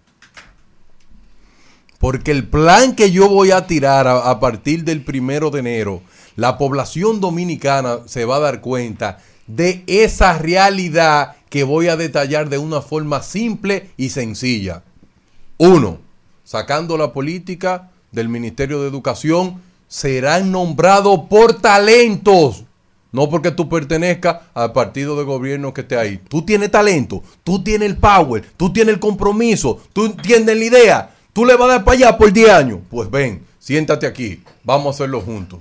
Porque 1.99 2.33
el 2.33 2.49
plan 2.49 2.97
que 2.97 3.13
yo 3.13 3.29
voy 3.29 3.53
a 3.53 3.67
tirar 3.67 4.09
a 4.09 4.41
partir 4.41 4.83
del 4.83 5.05
primero 5.05 5.51
de 5.51 5.61
enero, 5.61 6.03
la 6.35 6.59
población 6.59 7.21
dominicana 7.21 8.01
se 8.07 8.25
va 8.25 8.37
a 8.37 8.41
dar 8.41 8.61
cuenta 8.61 9.19
de 9.57 9.85
esa 9.87 10.39
realidad 10.39 11.37
que 11.51 11.65
voy 11.65 11.89
a 11.89 11.97
detallar 11.97 12.49
de 12.49 12.59
una 12.59 12.81
forma 12.81 13.23
simple 13.23 13.91
y 13.97 14.09
sencilla. 14.09 14.83
Uno, 15.59 15.99
sacando 16.45 16.97
la 16.97 17.13
política 17.13 17.91
del 18.11 18.29
Ministerio 18.29 18.81
de 18.81 18.89
Educación, 18.89 19.61
serán 19.89 20.51
nombrados 20.51 21.21
por 21.29 21.61
talentos. 21.61 22.65
No 23.13 23.29
porque 23.29 23.51
tú 23.51 23.69
pertenezcas 23.69 24.39
al 24.55 24.73
partido 24.73 25.19
de 25.19 25.25
gobierno 25.25 25.75
que 25.75 25.83
esté 25.83 25.99
ahí. 25.99 26.19
Tú 26.29 26.43
tienes 26.47 26.71
talento, 26.71 27.23
tú 27.45 27.63
tienes 27.63 27.91
el 27.91 27.99
power, 27.99 28.43
tú 28.57 28.73
tienes 28.73 28.95
el 28.95 29.01
compromiso, 29.01 29.83
tú 29.93 30.15
tienes 30.15 30.57
la 30.57 30.65
idea. 30.65 31.15
Tú 31.35 31.45
le 31.45 31.57
vas 31.57 31.69
a 31.69 31.73
dar 31.73 31.85
para 31.85 31.99
allá 31.99 32.17
por 32.17 32.33
10 32.33 32.49
años. 32.49 32.79
Pues 32.91 33.11
ven, 33.11 33.45
siéntate 33.59 34.07
aquí, 34.07 34.43
vamos 34.65 34.87
a 34.87 34.91
hacerlo 34.91 35.21
juntos. 35.21 35.61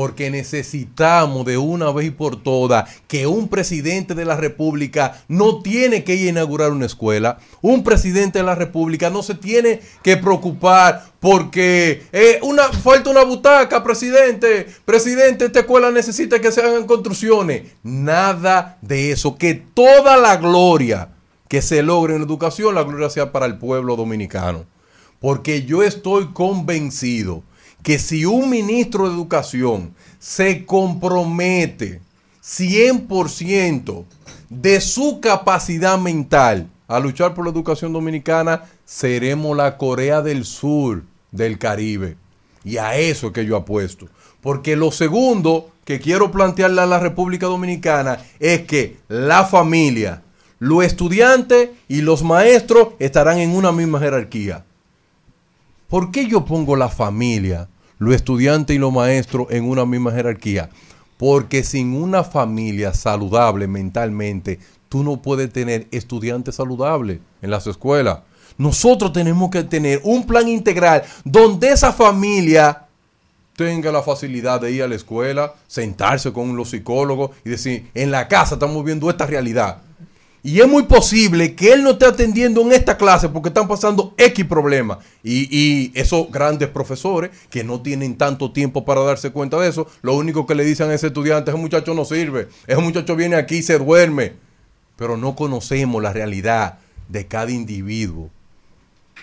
Porque 0.00 0.30
necesitamos 0.30 1.44
de 1.44 1.58
una 1.58 1.92
vez 1.92 2.06
y 2.06 2.10
por 2.10 2.42
todas 2.42 2.88
que 3.06 3.26
un 3.26 3.48
presidente 3.48 4.14
de 4.14 4.24
la 4.24 4.34
República 4.34 5.22
no 5.28 5.60
tiene 5.60 6.04
que 6.04 6.14
inaugurar 6.14 6.72
una 6.72 6.86
escuela. 6.86 7.36
Un 7.60 7.84
presidente 7.84 8.38
de 8.38 8.46
la 8.46 8.54
República 8.54 9.10
no 9.10 9.22
se 9.22 9.34
tiene 9.34 9.82
que 10.02 10.16
preocupar 10.16 11.04
porque 11.20 12.04
eh, 12.12 12.38
una, 12.40 12.62
falta 12.72 13.10
una 13.10 13.24
butaca, 13.24 13.84
presidente. 13.84 14.68
Presidente, 14.86 15.44
esta 15.44 15.60
escuela 15.60 15.90
necesita 15.90 16.40
que 16.40 16.50
se 16.50 16.62
hagan 16.62 16.86
construcciones. 16.86 17.64
Nada 17.82 18.78
de 18.80 19.12
eso. 19.12 19.36
Que 19.36 19.52
toda 19.52 20.16
la 20.16 20.38
gloria 20.38 21.10
que 21.46 21.60
se 21.60 21.82
logre 21.82 22.16
en 22.16 22.22
educación, 22.22 22.74
la 22.74 22.84
gloria 22.84 23.10
sea 23.10 23.32
para 23.32 23.44
el 23.44 23.58
pueblo 23.58 23.96
dominicano. 23.96 24.64
Porque 25.20 25.64
yo 25.64 25.82
estoy 25.82 26.28
convencido 26.32 27.42
que 27.82 27.98
si 27.98 28.24
un 28.24 28.50
ministro 28.50 29.08
de 29.08 29.14
educación 29.14 29.94
se 30.18 30.64
compromete 30.66 32.00
100% 32.42 34.04
de 34.48 34.80
su 34.80 35.20
capacidad 35.20 35.98
mental 35.98 36.68
a 36.88 36.98
luchar 36.98 37.34
por 37.34 37.44
la 37.44 37.52
educación 37.52 37.92
dominicana, 37.92 38.64
seremos 38.84 39.56
la 39.56 39.76
Corea 39.78 40.22
del 40.22 40.44
Sur 40.44 41.04
del 41.30 41.58
Caribe. 41.58 42.16
Y 42.64 42.76
a 42.78 42.96
eso 42.96 43.28
es 43.28 43.32
que 43.32 43.46
yo 43.46 43.56
apuesto. 43.56 44.08
Porque 44.40 44.76
lo 44.76 44.90
segundo 44.90 45.70
que 45.84 46.00
quiero 46.00 46.30
plantearle 46.30 46.80
a 46.80 46.86
la 46.86 46.98
República 46.98 47.46
Dominicana 47.46 48.18
es 48.38 48.62
que 48.62 48.98
la 49.08 49.44
familia, 49.44 50.22
los 50.58 50.84
estudiantes 50.84 51.70
y 51.88 52.02
los 52.02 52.22
maestros 52.22 52.88
estarán 52.98 53.38
en 53.38 53.54
una 53.54 53.72
misma 53.72 54.00
jerarquía. 54.00 54.64
¿Por 55.90 56.12
qué 56.12 56.28
yo 56.28 56.44
pongo 56.44 56.76
la 56.76 56.88
familia, 56.88 57.68
los 57.98 58.14
estudiantes 58.14 58.76
y 58.76 58.78
los 58.78 58.92
maestros 58.92 59.48
en 59.50 59.68
una 59.68 59.84
misma 59.84 60.12
jerarquía? 60.12 60.70
Porque 61.18 61.64
sin 61.64 62.00
una 62.00 62.22
familia 62.22 62.94
saludable 62.94 63.66
mentalmente, 63.66 64.60
tú 64.88 65.02
no 65.02 65.20
puedes 65.20 65.52
tener 65.52 65.88
estudiantes 65.90 66.54
saludables 66.54 67.18
en 67.42 67.50
las 67.50 67.66
escuelas. 67.66 68.20
Nosotros 68.56 69.12
tenemos 69.12 69.50
que 69.50 69.64
tener 69.64 70.00
un 70.04 70.28
plan 70.28 70.46
integral 70.46 71.02
donde 71.24 71.72
esa 71.72 71.92
familia 71.92 72.86
tenga 73.56 73.90
la 73.90 74.02
facilidad 74.02 74.60
de 74.60 74.70
ir 74.70 74.84
a 74.84 74.88
la 74.88 74.94
escuela, 74.94 75.54
sentarse 75.66 76.32
con 76.32 76.54
los 76.54 76.70
psicólogos 76.70 77.32
y 77.44 77.50
decir, 77.50 77.90
en 77.94 78.12
la 78.12 78.28
casa 78.28 78.54
estamos 78.54 78.84
viendo 78.84 79.10
esta 79.10 79.26
realidad. 79.26 79.78
Y 80.42 80.60
es 80.60 80.68
muy 80.68 80.84
posible 80.84 81.54
que 81.54 81.72
él 81.72 81.82
no 81.82 81.90
esté 81.90 82.06
atendiendo 82.06 82.62
en 82.62 82.72
esta 82.72 82.96
clase 82.96 83.28
porque 83.28 83.48
están 83.48 83.68
pasando 83.68 84.14
X 84.16 84.44
problemas. 84.46 84.98
Y, 85.22 85.92
esos 85.94 86.30
grandes 86.30 86.68
profesores 86.68 87.30
que 87.50 87.62
no 87.62 87.82
tienen 87.82 88.16
tanto 88.16 88.50
tiempo 88.50 88.84
para 88.84 89.02
darse 89.02 89.32
cuenta 89.32 89.58
de 89.58 89.68
eso, 89.68 89.86
lo 90.00 90.14
único 90.14 90.46
que 90.46 90.54
le 90.54 90.64
dicen 90.64 90.90
a 90.90 90.94
ese 90.94 91.08
estudiante, 91.08 91.50
ese 91.50 91.60
muchacho 91.60 91.92
no 91.92 92.04
sirve, 92.04 92.48
ese 92.66 92.80
muchacho 92.80 93.16
viene 93.16 93.36
aquí 93.36 93.56
y 93.56 93.62
se 93.62 93.78
duerme. 93.78 94.32
Pero 94.96 95.16
no 95.16 95.36
conocemos 95.36 96.02
la 96.02 96.12
realidad 96.12 96.78
de 97.08 97.26
cada 97.26 97.50
individuo. 97.50 98.30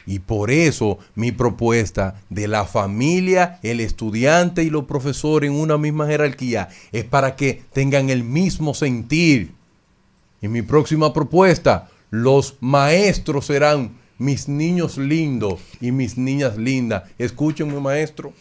Y 0.05 0.19
por 0.19 0.51
eso 0.51 0.99
mi 1.15 1.31
propuesta 1.31 2.21
de 2.29 2.47
la 2.47 2.65
familia, 2.65 3.59
el 3.61 3.81
estudiante 3.81 4.63
y 4.63 4.69
los 4.69 4.85
profesores 4.85 5.49
en 5.49 5.57
una 5.57 5.77
misma 5.77 6.07
jerarquía 6.07 6.69
es 6.91 7.03
para 7.03 7.35
que 7.35 7.63
tengan 7.73 8.09
el 8.09 8.23
mismo 8.23 8.73
sentir. 8.73 9.56
Y 10.41 10.47
mi 10.47 10.61
próxima 10.61 11.13
propuesta, 11.13 11.89
los 12.09 12.57
maestros 12.59 13.47
serán 13.47 13.97
mis 14.17 14.47
niños 14.47 14.97
lindos 14.97 15.61
y 15.81 15.91
mis 15.91 16.17
niñas 16.17 16.57
lindas. 16.57 17.03
Escúchenme, 17.17 17.79
maestro. 17.79 18.33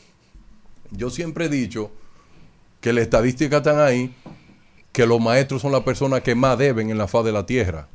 Yo 0.91 1.11
siempre 1.11 1.47
he 1.47 1.49
dicho 1.49 1.91
que 2.81 2.93
la 2.93 3.01
estadística 3.01 3.59
están 3.59 3.81
ahí, 3.81 4.15
que 4.93 5.07
los 5.07 5.21
maestros 5.21 5.63
son 5.63 5.73
las 5.73 5.83
personas 5.83 6.23
que 6.23 6.35
más 6.35 6.59
deben 6.59 6.91
en 6.91 6.99
la 6.99 7.09
faz 7.09 7.25
de 7.25 7.33
la 7.33 7.47
tierra. 7.47 7.89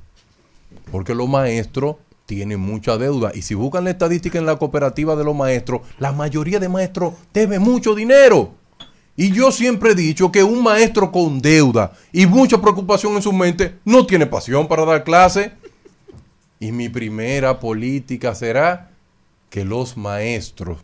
Porque 0.92 1.16
los 1.16 1.30
maestros 1.30 1.98
tienen 2.26 2.60
mucha 2.60 2.98
deuda. 2.98 3.32
Y 3.34 3.42
si 3.42 3.56
buscan 3.56 3.84
la 3.84 3.92
estadística 3.92 4.38
en 4.38 4.46
la 4.46 4.58
cooperativa 4.58 5.16
de 5.16 5.24
los 5.24 5.36
maestros, 5.36 5.82
la 6.00 6.12
mayoría 6.12 6.60
de 6.60 6.70
maestros 6.70 7.14
deben 7.34 7.62
mucho 7.62 7.96
dinero. 7.96 8.54
Y 9.16 9.32
yo 9.32 9.52
siempre 9.52 9.92
he 9.92 9.96
dicho 9.96 10.32
que 10.32 10.44
un 10.44 10.64
maestro 10.64 11.12
con 11.12 11.42
deuda 11.42 11.94
y 12.12 12.26
mucha 12.26 12.62
preocupación 12.62 13.14
en 13.16 13.22
su 13.22 13.34
mente 13.34 13.76
no 13.84 14.06
tiene 14.06 14.26
pasión 14.26 14.68
para 14.68 14.86
dar 14.86 15.04
clase. 15.04 15.52
Y 16.60 16.72
mi 16.72 16.90
primera 16.90 17.60
política 17.60 18.34
será 18.36 18.92
que 19.50 19.66
los 19.66 19.98
maestros 19.98 20.78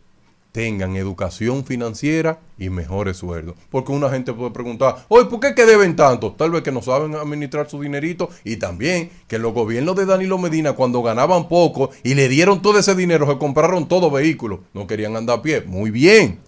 tengan 0.51 0.95
educación 0.95 1.63
financiera 1.63 2.39
y 2.57 2.71
mejores 2.71 3.17
sueldos. 3.17 3.55
Porque 3.69 3.91
una 3.91 4.09
gente 4.09 4.33
puede 4.33 4.49
preguntar, 4.49 5.05
oye, 5.07 5.25
¿por 5.25 5.39
qué 5.39 5.65
deben 5.65 5.95
tanto? 5.95 6.31
Tal 6.31 6.49
vez 6.49 6.63
que 6.63 6.71
no 6.71 6.81
saben 6.81 7.13
administrar 7.13 7.69
su 7.69 7.79
dinerito 7.79 8.29
y 8.43 8.57
también 8.57 9.11
que 9.27 9.37
los 9.37 9.53
gobiernos 9.53 9.95
de 9.95 10.07
Danilo 10.07 10.39
Medina 10.39 10.73
cuando 10.73 11.03
ganaban 11.03 11.47
poco 11.47 11.91
y 12.03 12.15
le 12.15 12.27
dieron 12.27 12.63
todo 12.63 12.79
ese 12.79 12.95
dinero, 12.95 13.27
se 13.27 13.37
compraron 13.37 13.87
todo 13.87 14.09
vehículos, 14.09 14.61
no 14.73 14.87
querían 14.87 15.15
andar 15.15 15.39
a 15.39 15.41
pie. 15.43 15.61
Muy 15.61 15.91
bien. 15.91 16.39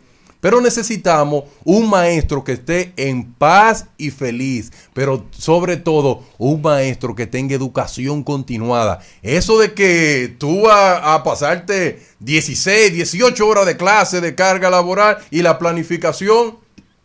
Pero 0.42 0.62
necesitamos 0.62 1.44
un 1.66 1.90
maestro 1.90 2.44
que 2.46 2.54
esté 2.54 2.94
en 2.96 3.34
paz 3.34 3.88
y 3.98 4.10
feliz, 4.10 4.72
pero 4.94 5.26
sobre 5.32 5.76
todo 5.76 6.24
un 6.38 6.62
maestro 6.62 7.14
que 7.14 7.28
tenga 7.28 7.56
educación 7.56 8.24
continuada. 8.24 9.00
Eso 9.22 9.60
de 9.60 9.74
que 9.74 10.34
tú 10.38 10.62
vas 10.62 11.02
a 11.04 11.24
pasarte 11.24 12.02
16, 12.20 12.94
18 12.94 13.48
horas 13.48 13.66
de 13.66 13.76
clase, 13.76 14.22
de 14.22 14.34
carga 14.34 14.70
laboral 14.70 15.18
y 15.30 15.42
la 15.42 15.60
planificación, 15.60 16.58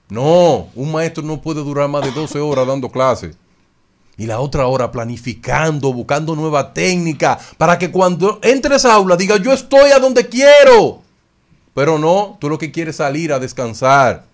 no, 0.08 0.68
un 0.76 0.92
maestro 0.92 1.24
no 1.24 1.42
puede 1.42 1.64
durar 1.64 1.88
más 1.88 2.04
de 2.04 2.12
12 2.12 2.38
horas 2.38 2.66
dando 2.66 2.88
clases. 2.88 3.36
Y 4.16 4.26
la 4.26 4.38
otra 4.38 4.66
hora 4.68 4.92
planificando, 4.92 5.92
buscando 5.92 6.36
nueva 6.36 6.72
técnica, 6.72 7.36
para 7.58 7.78
que 7.78 7.90
cuando 7.90 8.38
entres 8.42 8.84
a 8.84 8.94
aula 8.94 9.16
diga, 9.16 9.38
yo 9.38 9.52
estoy 9.52 9.90
a 9.90 9.98
donde 9.98 10.28
quiero. 10.28 11.03
Pero 11.74 11.98
no, 11.98 12.38
tú 12.40 12.48
lo 12.48 12.58
que 12.58 12.70
quieres 12.70 12.94
es 12.94 12.96
salir 12.98 13.32
a 13.32 13.40
descansar. 13.40 14.24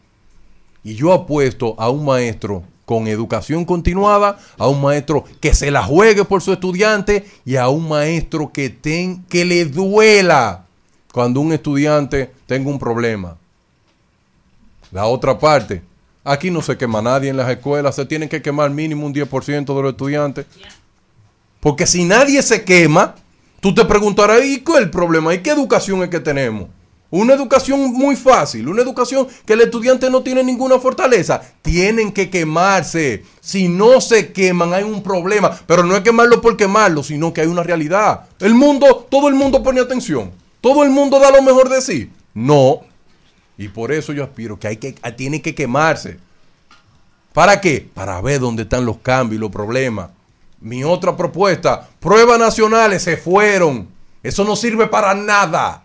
Y 0.85 0.95
yo 0.95 1.13
apuesto 1.13 1.75
a 1.79 1.91
un 1.91 2.05
maestro 2.05 2.63
con 2.85 3.07
educación 3.07 3.65
continuada, 3.65 4.39
a 4.59 4.67
un 4.67 4.83
maestro 4.83 5.25
que 5.41 5.55
se 5.55 5.71
la 5.71 5.83
juegue 5.83 6.25
por 6.25 6.43
su 6.43 6.53
estudiante 6.53 7.25
y 7.45 7.57
a 7.57 7.69
un 7.69 7.89
maestro 7.89 8.51
que, 8.53 8.77
que 9.29 9.45
le 9.45 9.65
duela 9.67 10.65
cuando 11.13 11.41
un 11.41 11.53
estudiante 11.53 12.33
tenga 12.47 12.69
un 12.69 12.79
problema. 12.79 13.37
La 14.91 15.07
otra 15.07 15.39
parte, 15.39 15.83
aquí 16.25 16.51
no 16.51 16.63
se 16.63 16.77
quema 16.77 17.01
nadie 17.01 17.31
en 17.31 17.37
las 17.37 17.49
escuelas, 17.49 17.95
se 17.95 18.05
tienen 18.07 18.29
que 18.29 18.43
quemar 18.43 18.71
mínimo 18.71 19.07
un 19.07 19.15
10% 19.15 19.65
de 19.65 19.83
los 19.83 19.93
estudiantes. 19.93 20.47
Porque 21.61 21.87
si 21.87 22.05
nadie 22.05 22.43
se 22.43 22.65
quema, 22.65 23.15
tú 23.61 23.73
te 23.73 23.85
preguntarás, 23.85 24.45
¿y 24.45 24.61
cuál 24.63 24.79
es 24.79 24.85
el 24.87 24.91
problema? 24.91 25.33
¿Y 25.33 25.39
qué 25.39 25.51
educación 25.51 26.03
es 26.03 26.09
que 26.09 26.19
tenemos? 26.19 26.69
Una 27.13 27.35
educación 27.35 27.93
muy 27.93 28.15
fácil, 28.15 28.69
una 28.69 28.83
educación 28.83 29.27
que 29.45 29.55
el 29.55 29.63
estudiante 29.63 30.09
no 30.09 30.23
tiene 30.23 30.45
ninguna 30.45 30.79
fortaleza. 30.79 31.41
Tienen 31.61 32.13
que 32.13 32.31
quemarse. 32.31 33.25
Si 33.41 33.69
no 33.69 34.01
se 34.01 34.33
queman 34.33 34.73
hay 34.73 34.85
un 34.85 35.03
problema. 35.03 35.59
Pero 35.67 35.83
no 35.83 35.97
es 35.97 36.03
quemarlo 36.03 36.41
por 36.41 36.57
quemarlo, 36.57 37.03
sino 37.03 37.33
que 37.33 37.41
hay 37.41 37.49
una 37.49 37.65
realidad. 37.65 38.29
El 38.39 38.55
mundo, 38.55 39.09
todo 39.11 39.29
el 39.29 39.35
mundo 39.35 39.61
pone 39.63 39.81
atención. 39.81 40.31
Todo 40.61 40.85
el 40.85 40.91
mundo 40.91 41.19
da 41.19 41.33
lo 41.33 41.43
mejor 41.43 41.69
de 41.69 41.81
sí. 41.81 42.11
No. 42.33 42.83
Y 43.59 43.69
por 43.69 43.91
eso 43.91 44.13
yo 44.13 44.23
aspiro 44.23 44.59
que 44.59 44.69
hay 44.69 44.77
que, 44.77 44.93
tiene 45.17 45.43
que 45.43 45.55
quemarse. 45.55 46.19
¿Para 47.33 47.61
qué? 47.61 47.89
Para 47.93 48.21
ver 48.21 48.41
dónde 48.41 48.63
están 48.63 48.87
los 48.87 48.99
cambios 48.99 49.39
y 49.39 49.41
los 49.41 49.51
problemas. 49.51 50.11
Mi 50.61 50.85
otra 50.85 51.17
propuesta, 51.17 51.89
pruebas 51.99 52.39
nacionales 52.39 53.03
se 53.03 53.17
fueron. 53.17 53.89
Eso 54.23 54.45
no 54.45 54.55
sirve 54.55 54.87
para 54.87 55.15
nada. 55.15 55.83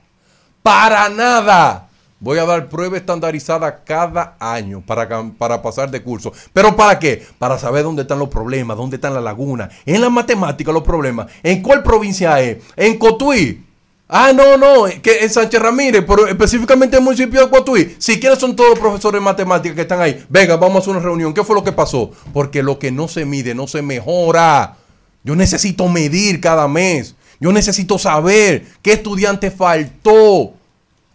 Para 0.66 1.10
nada. 1.10 1.90
Voy 2.20 2.40
a 2.40 2.44
dar 2.44 2.70
prueba 2.70 2.98
estandarizada 2.98 3.84
cada 3.84 4.36
año 4.40 4.82
para, 4.84 5.08
para 5.38 5.62
pasar 5.62 5.92
de 5.92 6.02
curso. 6.02 6.34
¿Pero 6.54 6.76
para 6.76 6.98
qué? 6.98 7.24
Para 7.38 7.60
saber 7.60 7.84
dónde 7.84 8.02
están 8.02 8.18
los 8.18 8.30
problemas, 8.30 8.76
dónde 8.76 8.96
están 8.96 9.14
las 9.14 9.24
lagunas. 9.24 9.70
En 9.86 10.02
la 10.02 10.10
matemática 10.10 10.72
los 10.72 10.82
problemas. 10.82 11.28
¿En 11.44 11.62
cuál 11.62 11.84
provincia 11.84 12.42
es? 12.42 12.64
En 12.76 12.98
Cotuí. 12.98 13.64
Ah, 14.10 14.32
no, 14.34 14.58
no, 14.58 14.86
que 15.04 15.20
en 15.20 15.30
Sánchez 15.30 15.62
Ramírez, 15.62 16.04
pero 16.08 16.26
específicamente 16.26 16.96
en 16.96 17.04
el 17.04 17.06
municipio 17.06 17.42
de 17.42 17.50
Cotuí. 17.52 17.96
Si 18.00 18.20
quieren 18.20 18.40
son 18.40 18.56
todos 18.56 18.80
profesores 18.80 19.22
de 19.22 19.24
matemáticas 19.24 19.76
que 19.76 19.84
están 19.84 20.02
ahí. 20.02 20.26
Venga, 20.30 20.58
vamos 20.58 20.78
a 20.78 20.80
hacer 20.80 20.96
una 20.96 21.06
reunión. 21.06 21.32
¿Qué 21.32 21.44
fue 21.44 21.56
lo 21.56 21.64
que 21.64 21.74
pasó? 21.74 22.10
Porque 22.34 22.64
lo 22.64 22.80
que 22.80 22.92
no 22.92 23.08
se 23.08 23.24
mide 23.24 23.54
no 23.54 23.68
se 23.68 23.84
mejora. 23.84 24.78
Yo 25.24 25.36
necesito 25.36 25.88
medir 25.90 26.42
cada 26.42 26.68
mes. 26.68 27.14
Yo 27.40 27.52
necesito 27.52 28.00
saber 28.00 28.66
qué 28.82 28.94
estudiante 28.94 29.52
faltó. 29.52 30.55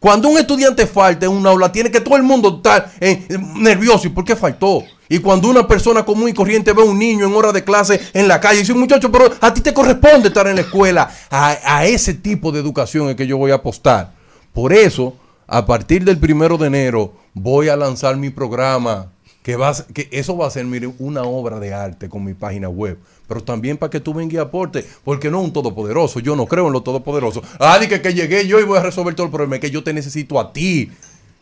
Cuando 0.00 0.28
un 0.28 0.38
estudiante 0.38 0.86
falta 0.86 1.26
en 1.26 1.32
un 1.32 1.46
aula, 1.46 1.70
tiene 1.70 1.90
que 1.90 2.00
todo 2.00 2.16
el 2.16 2.22
mundo 2.22 2.56
estar 2.56 2.90
eh, 3.00 3.26
nervioso. 3.56 4.06
¿Y 4.06 4.10
por 4.10 4.24
qué 4.24 4.34
faltó? 4.34 4.82
Y 5.10 5.18
cuando 5.18 5.50
una 5.50 5.68
persona 5.68 6.04
común 6.04 6.30
y 6.30 6.32
corriente 6.32 6.72
ve 6.72 6.80
a 6.80 6.86
un 6.86 6.98
niño 6.98 7.26
en 7.26 7.34
hora 7.34 7.52
de 7.52 7.62
clase 7.62 8.00
en 8.14 8.26
la 8.26 8.40
calle, 8.40 8.60
dice, 8.60 8.72
muchacho, 8.72 9.12
pero 9.12 9.30
a 9.40 9.52
ti 9.52 9.60
te 9.60 9.74
corresponde 9.74 10.28
estar 10.28 10.46
en 10.46 10.54
la 10.54 10.62
escuela. 10.62 11.10
A, 11.28 11.58
a 11.64 11.84
ese 11.84 12.14
tipo 12.14 12.50
de 12.50 12.60
educación 12.60 13.10
es 13.10 13.16
que 13.16 13.26
yo 13.26 13.36
voy 13.36 13.50
a 13.50 13.56
apostar. 13.56 14.12
Por 14.54 14.72
eso, 14.72 15.16
a 15.46 15.66
partir 15.66 16.02
del 16.04 16.18
primero 16.18 16.56
de 16.56 16.68
enero, 16.68 17.12
voy 17.34 17.68
a 17.68 17.76
lanzar 17.76 18.16
mi 18.16 18.30
programa. 18.30 19.12
Que, 19.42 19.56
va, 19.56 19.70
a 19.70 19.74
ser- 19.74 19.86
que 19.86 20.08
eso 20.12 20.36
va 20.36 20.46
a 20.46 20.50
ser, 20.50 20.66
mire, 20.66 20.90
una 20.98 21.22
obra 21.22 21.58
de 21.58 21.72
arte 21.72 22.08
con 22.08 22.24
mi 22.24 22.34
página 22.34 22.68
web. 22.68 22.98
Pero 23.26 23.42
también 23.42 23.78
para 23.78 23.88
que 23.90 24.00
tú 24.00 24.12
vengas 24.12 24.34
y 24.34 24.38
aporte. 24.38 24.84
Porque 25.04 25.30
no 25.30 25.40
un 25.40 25.52
todopoderoso. 25.52 26.20
Yo 26.20 26.36
no 26.36 26.46
creo 26.46 26.66
en 26.66 26.72
lo 26.72 26.82
todopoderoso. 26.82 27.42
Ah, 27.58 27.78
di 27.78 27.86
que, 27.88 28.02
que 28.02 28.12
llegué 28.12 28.46
yo 28.46 28.60
y 28.60 28.64
voy 28.64 28.78
a 28.78 28.82
resolver 28.82 29.14
todo 29.14 29.26
el 29.26 29.32
problema. 29.32 29.58
Que 29.58 29.70
yo 29.70 29.82
te 29.82 29.92
necesito 29.94 30.38
a 30.38 30.52
ti. 30.52 30.90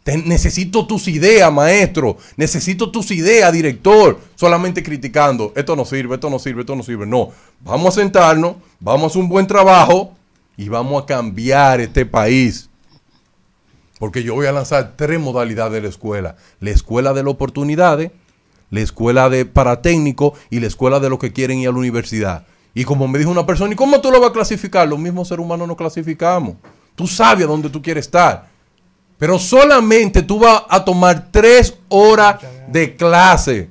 Te- 0.05 0.19
necesito 0.19 0.87
tus 0.87 1.09
ideas, 1.09 1.53
maestro. 1.53 2.19
Necesito 2.37 2.91
tus 2.91 3.11
ideas, 3.11 3.53
director. 3.53 4.21
Solamente 4.37 4.83
criticando. 4.83 5.53
Esto 5.57 5.75
no 5.75 5.85
sirve, 5.85 6.15
esto 6.15 6.31
no 6.31 6.39
sirve, 6.39 6.61
esto 6.61 6.77
no 6.77 6.83
sirve. 6.85 7.05
No. 7.07 7.31
Vamos 7.65 7.97
a 7.97 8.01
sentarnos, 8.01 8.57
vamos 8.79 9.05
a 9.05 9.07
hacer 9.09 9.23
un 9.23 9.29
buen 9.29 9.47
trabajo 9.47 10.13
y 10.57 10.69
vamos 10.69 11.03
a 11.03 11.07
cambiar 11.07 11.81
este 11.81 12.07
país. 12.07 12.69
Porque 13.99 14.23
yo 14.23 14.35
voy 14.35 14.47
a 14.47 14.53
lanzar 14.53 14.95
tres 14.97 15.19
modalidades 15.19 15.73
de 15.75 15.83
la 15.83 15.89
escuela. 15.89 16.37
La 16.61 16.71
escuela 16.71 17.13
de 17.13 17.23
las 17.23 17.33
oportunidades, 17.33 18.13
la 18.71 18.81
escuela 18.81 19.29
de 19.29 19.45
para 19.45 19.83
técnico 19.83 20.35
y 20.51 20.61
la 20.61 20.67
escuela 20.67 21.01
de 21.01 21.11
los 21.11 21.19
que 21.19 21.33
quieren 21.33 21.59
ir 21.59 21.69
a 21.69 21.73
la 21.73 21.79
universidad. 21.79 22.47
Y 22.75 22.85
como 22.85 23.09
me 23.09 23.19
dijo 23.19 23.31
una 23.31 23.47
persona, 23.47 23.73
¿y 23.73 23.77
cómo 23.77 24.01
tú 24.01 24.11
lo 24.11 24.21
vas 24.21 24.31
a 24.31 24.33
clasificar? 24.33 24.87
Los 24.89 24.99
mismos 24.99 25.29
seres 25.29 25.45
humanos 25.45 25.67
no 25.67 25.77
clasificamos. 25.77 26.57
Tú 26.95 27.07
sabes 27.07 27.45
a 27.45 27.49
dónde 27.49 27.71
tú 27.71 27.83
quieres 27.83 28.07
estar. 28.07 28.49
Pero 29.19 29.39
solamente 29.39 30.23
tú 30.23 30.39
vas 30.39 30.63
a 30.69 30.85
tomar 30.85 31.29
tres 31.33 31.77
horas 31.89 32.37
de 32.69 32.95
clase 32.95 33.71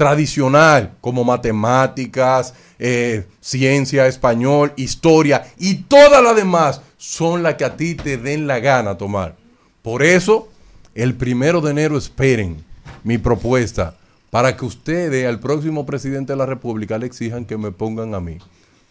tradicional, 0.00 0.94
como 1.02 1.24
matemáticas, 1.24 2.54
eh, 2.78 3.26
ciencia, 3.38 4.06
español, 4.06 4.72
historia 4.76 5.44
y 5.58 5.74
todas 5.74 6.24
las 6.24 6.34
demás 6.34 6.80
son 6.96 7.42
las 7.42 7.56
que 7.56 7.66
a 7.66 7.76
ti 7.76 7.96
te 7.96 8.16
den 8.16 8.46
la 8.46 8.60
gana 8.60 8.96
tomar. 8.96 9.36
Por 9.82 10.02
eso, 10.02 10.48
el 10.94 11.16
primero 11.16 11.60
de 11.60 11.72
enero 11.72 11.98
esperen 11.98 12.64
mi 13.04 13.18
propuesta 13.18 13.94
para 14.30 14.56
que 14.56 14.64
ustedes 14.64 15.26
al 15.26 15.38
próximo 15.38 15.84
presidente 15.84 16.32
de 16.32 16.38
la 16.38 16.46
República 16.46 16.96
le 16.96 17.04
exijan 17.04 17.44
que 17.44 17.58
me 17.58 17.70
pongan 17.70 18.14
a 18.14 18.20
mí. 18.20 18.38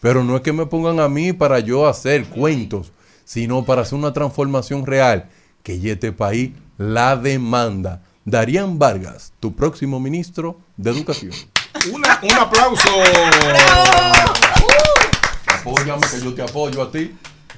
Pero 0.01 0.24
no 0.24 0.36
es 0.36 0.43
que 0.43 0.53
me 0.53 0.68
pongan 0.68 0.99
a 0.99 1.10
mí 1.10 1.34
para 1.34 1.60
yo 1.60 1.88
hacer 1.88 2.26
cuentos, 2.26 2.91
sino 3.26 3.66
para 3.66 3.82
hacer 3.82 3.97
una 3.97 4.14
transformación 4.14 4.86
real 4.86 5.28
que 5.64 5.74
este 5.91 6.12
país 6.12 6.51
la 6.78 7.16
demanda. 7.16 8.03
Darían 8.26 8.78
Vargas, 8.78 9.34
tu 9.39 9.55
próximo 9.55 9.99
ministro 9.99 10.59
de 10.78 10.91
Educación. 10.91 11.32
Una- 11.91 12.20
un 12.24 12.34
aplauso. 12.34 12.89
Apóyame 15.47 16.07
que 16.11 16.22
yo 16.24 16.34
te 16.34 16.41
apoyo 16.41 16.82
a 16.82 16.91
ti. 16.91 17.11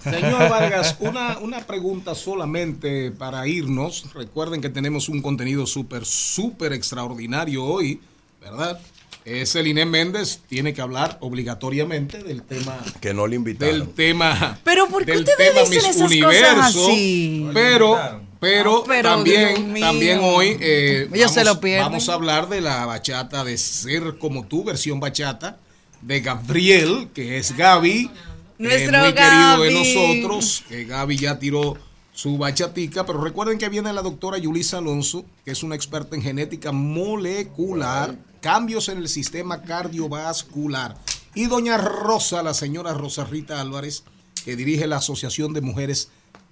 Señor 0.03 0.49
Vargas, 0.49 0.95
una, 0.99 1.37
una 1.39 1.59
pregunta 1.59 2.15
solamente 2.15 3.11
para 3.11 3.45
irnos. 3.47 4.11
Recuerden 4.13 4.59
que 4.61 4.69
tenemos 4.69 5.09
un 5.09 5.21
contenido 5.21 5.67
súper, 5.67 6.05
súper 6.05 6.73
extraordinario 6.73 7.63
hoy, 7.63 8.01
¿verdad? 8.41 8.79
Es 9.25 9.55
el 9.55 9.67
Inés 9.67 9.85
Méndez, 9.85 10.39
tiene 10.47 10.73
que 10.73 10.81
hablar 10.81 11.17
obligatoriamente 11.21 12.23
del 12.23 12.41
tema. 12.41 12.79
Que 12.99 13.13
no 13.13 13.27
le 13.27 13.35
invitaron. 13.35 13.77
Del 13.79 13.89
tema. 13.89 14.59
Pero 14.63 14.87
¿por 14.87 15.05
qué 15.05 15.11
del 15.11 15.19
ustedes 15.21 15.37
tema 15.53 15.61
dicen 15.69 15.69
Miss 15.69 15.99
esas 15.99 16.11
cosas 16.23 16.75
así? 16.75 17.47
Pero, 17.53 18.21
pero, 18.41 18.81
también, 19.03 19.79
también 19.79 20.19
hoy 20.23 20.57
eh, 20.59 21.07
se 21.11 21.19
vamos, 21.19 21.45
lo 21.45 21.61
pierden. 21.61 21.83
vamos 21.83 22.09
a 22.09 22.15
hablar 22.15 22.49
de 22.49 22.59
la 22.59 22.87
bachata 22.87 23.43
de 23.43 23.55
Ser 23.55 24.17
como 24.17 24.47
tú, 24.47 24.63
versión 24.63 24.99
bachata, 24.99 25.59
de 26.01 26.21
Gabriel, 26.21 27.09
que 27.13 27.37
es 27.37 27.55
Gaby, 27.55 28.09
eh, 28.09 28.09
Nuestro 28.57 28.97
muy 28.97 29.13
querido 29.13 29.61
de 29.61 29.73
Gaby. 29.73 29.93
nosotros, 29.93 30.63
que 30.67 30.85
Gaby 30.85 31.17
ya 31.17 31.37
tiró 31.37 31.77
su 32.13 32.39
bachatica, 32.39 33.05
pero 33.05 33.21
recuerden 33.23 33.59
que 33.59 33.69
viene 33.69 33.93
la 33.93 34.01
doctora 34.01 34.39
Yulisa 34.39 34.79
Alonso, 34.79 35.23
que 35.45 35.51
es 35.51 35.61
una 35.61 35.75
experta 35.75 36.15
en 36.15 36.23
genética 36.23 36.71
molecular, 36.71 38.17
cambios 38.41 38.89
en 38.89 38.97
el 38.97 39.07
sistema 39.07 39.61
cardiovascular, 39.61 40.97
y 41.35 41.45
doña 41.45 41.77
Rosa, 41.77 42.41
la 42.41 42.55
señora 42.55 42.95
Rosa 42.95 43.23
Rita 43.23 43.61
Álvarez, 43.61 44.03
que 44.43 44.55
dirige 44.55 44.87
la 44.87 44.97
Asociación 44.97 45.53
de 45.53 45.61
Mujeres 45.61 46.09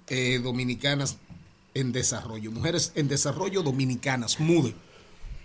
eh, 0.07 0.39
Dominicanas 0.43 1.17
en 1.73 1.91
Desarrollo, 1.91 2.51
Mujeres 2.51 2.91
en 2.95 3.07
Desarrollo 3.07 3.61
Dominicanas, 3.63 4.39
MUDE. 4.39 4.73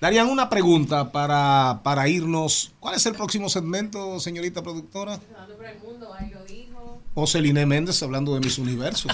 Darían 0.00 0.28
una 0.28 0.50
pregunta 0.50 1.12
para, 1.12 1.80
para 1.82 2.08
irnos. 2.08 2.72
¿Cuál 2.80 2.96
es 2.96 3.06
el 3.06 3.14
próximo 3.14 3.48
segmento, 3.48 4.20
señorita 4.20 4.62
productora? 4.62 5.18
Oceline 7.16 7.64
Méndez 7.64 8.02
hablando 8.02 8.34
de 8.34 8.40
mis 8.40 8.58
universos. 8.58 9.10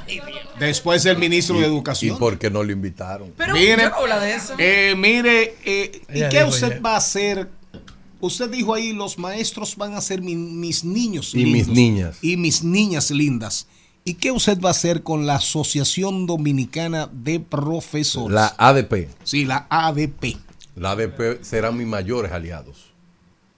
Después 0.58 1.04
el 1.04 1.18
ministro 1.18 1.56
de 1.56 1.62
¿Y 1.62 1.64
Educación. 1.66 2.18
por 2.18 2.38
qué 2.38 2.50
no 2.50 2.62
lo 2.62 2.72
invitaron? 2.72 3.32
Pero 3.36 3.52
Mire, 3.54 3.84
habla 3.84 4.18
de 4.18 4.34
eso. 4.34 4.54
Eh, 4.58 4.94
mire, 4.96 5.54
eh, 5.64 6.02
¿y 6.14 6.28
qué 6.30 6.44
usted 6.44 6.80
va 6.80 6.94
a 6.94 6.96
hacer? 6.96 7.48
Usted 8.22 8.50
dijo 8.50 8.74
ahí, 8.74 8.92
los 8.92 9.18
maestros 9.18 9.76
van 9.76 9.94
a 9.94 10.00
ser 10.00 10.20
mi- 10.22 10.34
mis 10.34 10.82
niños 10.84 11.34
Y 11.34 11.44
mis 11.46 11.68
niñas. 11.68 12.16
Y 12.22 12.36
mis 12.36 12.62
niñas 12.64 13.10
lindas. 13.10 13.66
¿Y 14.10 14.14
qué 14.14 14.32
usted 14.32 14.60
va 14.60 14.70
a 14.70 14.72
hacer 14.72 15.04
con 15.04 15.24
la 15.24 15.36
Asociación 15.36 16.26
Dominicana 16.26 17.08
de 17.12 17.38
Profesores? 17.38 18.34
La 18.34 18.52
ADP. 18.58 19.06
Sí, 19.22 19.44
la 19.44 19.68
ADP. 19.70 20.36
La 20.74 20.90
ADP 20.90 21.44
serán 21.44 21.76
mis 21.76 21.86
mayores 21.86 22.32
aliados. 22.32 22.90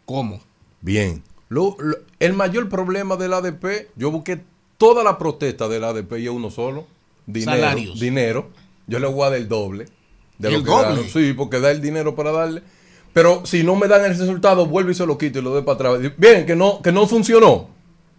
¿Cómo? 0.05 0.40
Bien. 0.82 1.22
Lo- 1.48 1.74
lo- 1.78 1.96
el 2.20 2.34
mayor 2.34 2.68
problema 2.68 3.16
del 3.16 3.32
ADP, 3.32 3.88
yo 3.96 4.11
busqué 4.11 4.42
toda 4.76 5.03
la 5.03 5.16
protesta 5.16 5.68
del 5.68 5.84
ADP 5.84 6.18
y 6.18 6.24
es 6.24 6.30
uno 6.30 6.50
solo. 6.50 6.86
Dinero. 7.24 7.50
Salarios. 7.53 7.98
Dinero. 7.98 8.50
Yo 8.86 8.98
le 8.98 9.07
voy 9.07 9.22
a 9.22 9.30
dar 9.30 9.38
el 9.38 9.48
doble. 9.48 9.86
De 10.36 10.48
¿El 10.48 10.55
lo 10.57 10.64
que 10.64 10.70
doble? 10.70 11.09
Sí, 11.09 11.32
porque 11.32 11.61
da 11.61 11.70
el 11.70 11.80
dinero 11.80 12.14
para 12.14 12.30
darle. 12.30 12.62
Pero 13.14 13.46
si 13.46 13.62
no 13.62 13.74
me 13.74 13.88
dan 13.88 14.05
el 14.05 14.18
resultado, 14.18 14.66
vuelvo 14.66 14.90
y 14.90 14.94
se 14.94 15.07
lo 15.07 15.16
quito 15.16 15.38
y 15.38 15.42
lo 15.42 15.48
doy 15.48 15.62
para 15.62 15.92
atrás. 15.94 16.12
Bien, 16.18 16.44
que 16.44 16.55
no, 16.55 16.82
que 16.82 16.92
no 16.92 17.07
funcionó. 17.07 17.72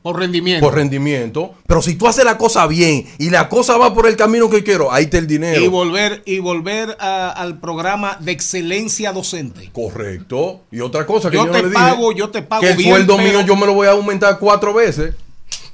Por 0.04 0.20
rendimiento. 0.20 0.66
Por 0.66 0.76
rendimiento. 0.76 1.54
Pero 1.66 1.82
si 1.82 1.95
tú 1.95 2.08
haces 2.08 2.26
la 2.26 2.38
cosa 2.38 2.68
bien 2.68 3.06
y 3.18 3.30
la 3.30 3.47
cosa 3.49 3.78
va 3.78 3.93
por 3.93 4.06
el 4.06 4.18
camino 4.18 4.49
que 4.49 4.62
quiero, 4.64 4.91
ahí 4.91 5.06
está 5.06 5.18
el 5.18 5.28
dinero. 5.28 5.62
y 5.62 5.68
volver, 5.68 6.22
y 6.26 6.39
volver 6.39 6.97
a- 6.99 7.30
al 7.32 7.60
programa 7.60 8.18
de 8.20 8.34
excelencia 8.34 9.14
docente. 9.14 9.70
Correcto. 9.72 10.62
Y 10.72 10.82
otra 10.82 11.06
cosa 11.06 11.30
que 11.32 11.38
Yo 11.38 11.45
yo, 11.45 11.51
te 11.51 11.60
dije, 11.64 11.74
pago, 11.74 12.12
yo 12.12 12.30
te 12.30 12.41
pago 12.41 12.62
que 12.62 12.72
el 12.72 12.84
sueldo 12.84 13.18
mío 13.18 13.41
yo 13.41 13.56
me 13.56 13.66
lo 13.66 13.74
voy 13.74 13.88
a 13.88 13.91
aumentar 13.91 14.38
cuatro 14.39 14.74
veces. 14.74 15.16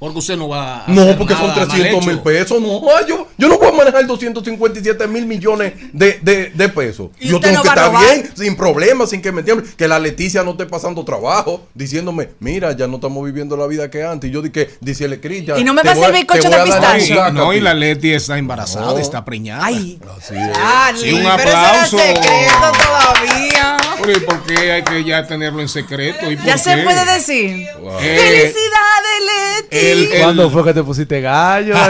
Porque 0.00 0.18
usted 0.18 0.36
no 0.36 0.48
va 0.48 0.84
a. 0.86 0.88
No, 0.88 1.02
hacer 1.02 1.18
porque 1.18 1.34
son 1.34 1.48
nada 1.48 1.66
mal 1.66 1.68
300 1.68 2.06
mil 2.06 2.18
pesos. 2.20 2.60
No, 2.60 2.80
yo, 3.06 3.28
yo 3.36 3.48
no 3.48 3.58
voy 3.58 3.68
a 3.68 3.72
manejar 3.72 4.06
257 4.06 5.06
mil 5.06 5.26
millones 5.26 5.74
de, 5.92 6.18
de, 6.22 6.50
de 6.54 6.68
pesos. 6.70 7.10
¿Y 7.20 7.28
Yo 7.28 7.38
tengo 7.38 7.56
no 7.58 7.62
que 7.62 7.68
estar 7.68 7.90
bien, 7.90 8.32
sin 8.34 8.56
problemas, 8.56 9.10
sin 9.10 9.20
que 9.20 9.30
me 9.30 9.40
entiendan. 9.40 9.66
Que 9.76 9.86
la 9.86 9.98
Leticia 9.98 10.42
no 10.42 10.52
esté 10.52 10.64
pasando 10.64 11.04
trabajo, 11.04 11.66
diciéndome, 11.74 12.30
mira, 12.40 12.72
ya 12.74 12.86
no 12.86 12.94
estamos 12.96 13.22
viviendo 13.26 13.58
la 13.58 13.66
vida 13.66 13.90
que 13.90 14.02
antes. 14.02 14.30
Y 14.30 14.32
yo 14.32 14.40
dije, 14.40 14.70
dice 14.80 15.20
Cristian. 15.20 15.58
Y 15.60 15.64
no 15.64 15.74
me 15.74 15.82
va 15.82 15.92
a 15.92 15.96
servir 15.96 16.26
cocho 16.26 16.48
de 16.48 16.62
pistacho. 16.64 17.30
No, 17.32 17.52
y 17.52 17.60
la 17.60 17.74
Leti 17.74 18.10
está 18.14 18.38
embarazada, 18.38 18.92
No. 18.92 18.98
está 18.98 19.22
preñada. 19.22 19.66
Ay. 19.66 20.00
Así 20.16 20.34
es. 20.34 20.50
Ah, 20.56 20.92
Sí, 20.96 21.12
un 21.12 21.20
pero 21.22 21.30
aplauso. 21.32 21.98
secreto 21.98 22.72
todavía. 22.84 23.76
Pero 24.00 24.12
¿y 24.16 24.20
por 24.20 24.42
qué 24.44 24.72
hay 24.72 24.82
que 24.82 25.04
ya 25.04 25.26
tenerlo 25.26 25.60
en 25.60 25.68
secreto? 25.68 26.30
¿Y 26.30 26.36
por 26.36 26.46
Ya 26.46 26.56
se 26.56 26.74
qué? 26.74 26.82
puede 26.84 27.04
decir. 27.04 27.66
Eh, 28.00 28.18
¡Felicidades, 28.18 29.60
Leti! 29.70 29.76
El- 29.92 30.12
el- 30.12 30.22
¿Cuándo 30.22 30.50
fue 30.50 30.64
que 30.64 30.74
te 30.74 30.82
pusiste 30.82 31.20
gallo? 31.20 31.74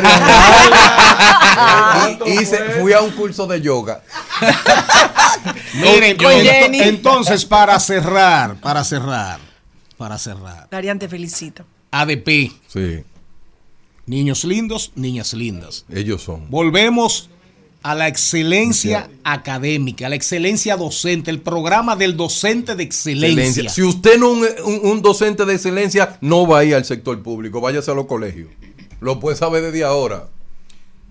Y, 2.26 2.30
hice- 2.40 2.80
fui 2.80 2.92
a 2.92 3.00
un 3.00 3.10
curso 3.10 3.46
de 3.46 3.60
yoga. 3.60 4.02
Miren, 5.74 6.16
Con 6.16 6.32
Jenny. 6.32 6.80
entonces 6.80 7.44
para 7.44 7.78
cerrar, 7.80 8.56
para 8.60 8.84
cerrar, 8.84 9.40
para 9.96 10.18
cerrar. 10.18 10.68
Darian, 10.70 10.98
te 10.98 11.08
felicito. 11.08 11.64
ADP, 11.90 12.52
Sí, 12.68 13.04
niños 14.06 14.44
lindos, 14.44 14.92
niñas 14.94 15.34
lindas. 15.34 15.84
ellos 15.92 16.22
son. 16.22 16.48
Volvemos 16.50 17.28
a 17.82 17.94
la 17.94 18.08
excelencia 18.08 19.08
académica, 19.24 20.06
a 20.06 20.08
la 20.10 20.14
excelencia 20.16 20.76
docente, 20.76 21.30
el 21.30 21.40
programa 21.40 21.96
del 21.96 22.16
docente 22.16 22.76
de 22.76 22.82
excelencia. 22.82 23.42
Excelencia. 23.44 23.70
Si 23.70 23.82
usted 23.82 24.18
no 24.18 24.44
es 24.44 24.60
un, 24.60 24.74
un- 24.74 24.86
un 24.90 25.02
docente 25.02 25.44
de 25.46 25.54
excelencia, 25.54 26.18
no 26.20 26.46
va 26.46 26.58
a 26.58 26.64
ir 26.64 26.74
al 26.74 26.84
sector 26.84 27.22
público, 27.22 27.60
váyase 27.60 27.90
a 27.90 27.94
los 27.94 28.06
colegios. 28.06 28.48
Lo 29.00 29.18
puede 29.18 29.36
saber 29.36 29.62
desde 29.62 29.82
ahora. 29.84 30.28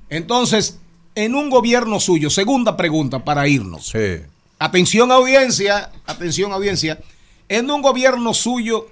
Entonces, 0.10 0.78
en 1.16 1.36
un 1.36 1.50
gobierno 1.50 2.00
suyo, 2.00 2.30
segunda 2.30 2.78
pregunta 2.78 3.24
para 3.26 3.48
irnos. 3.48 3.88
Sí. 3.88 4.22
Atención 4.60 5.12
audiencia, 5.12 5.92
atención 6.06 6.52
audiencia. 6.52 7.00
En 7.48 7.70
un 7.72 7.82
gobierno 7.82 8.34
suyo, 8.34 8.88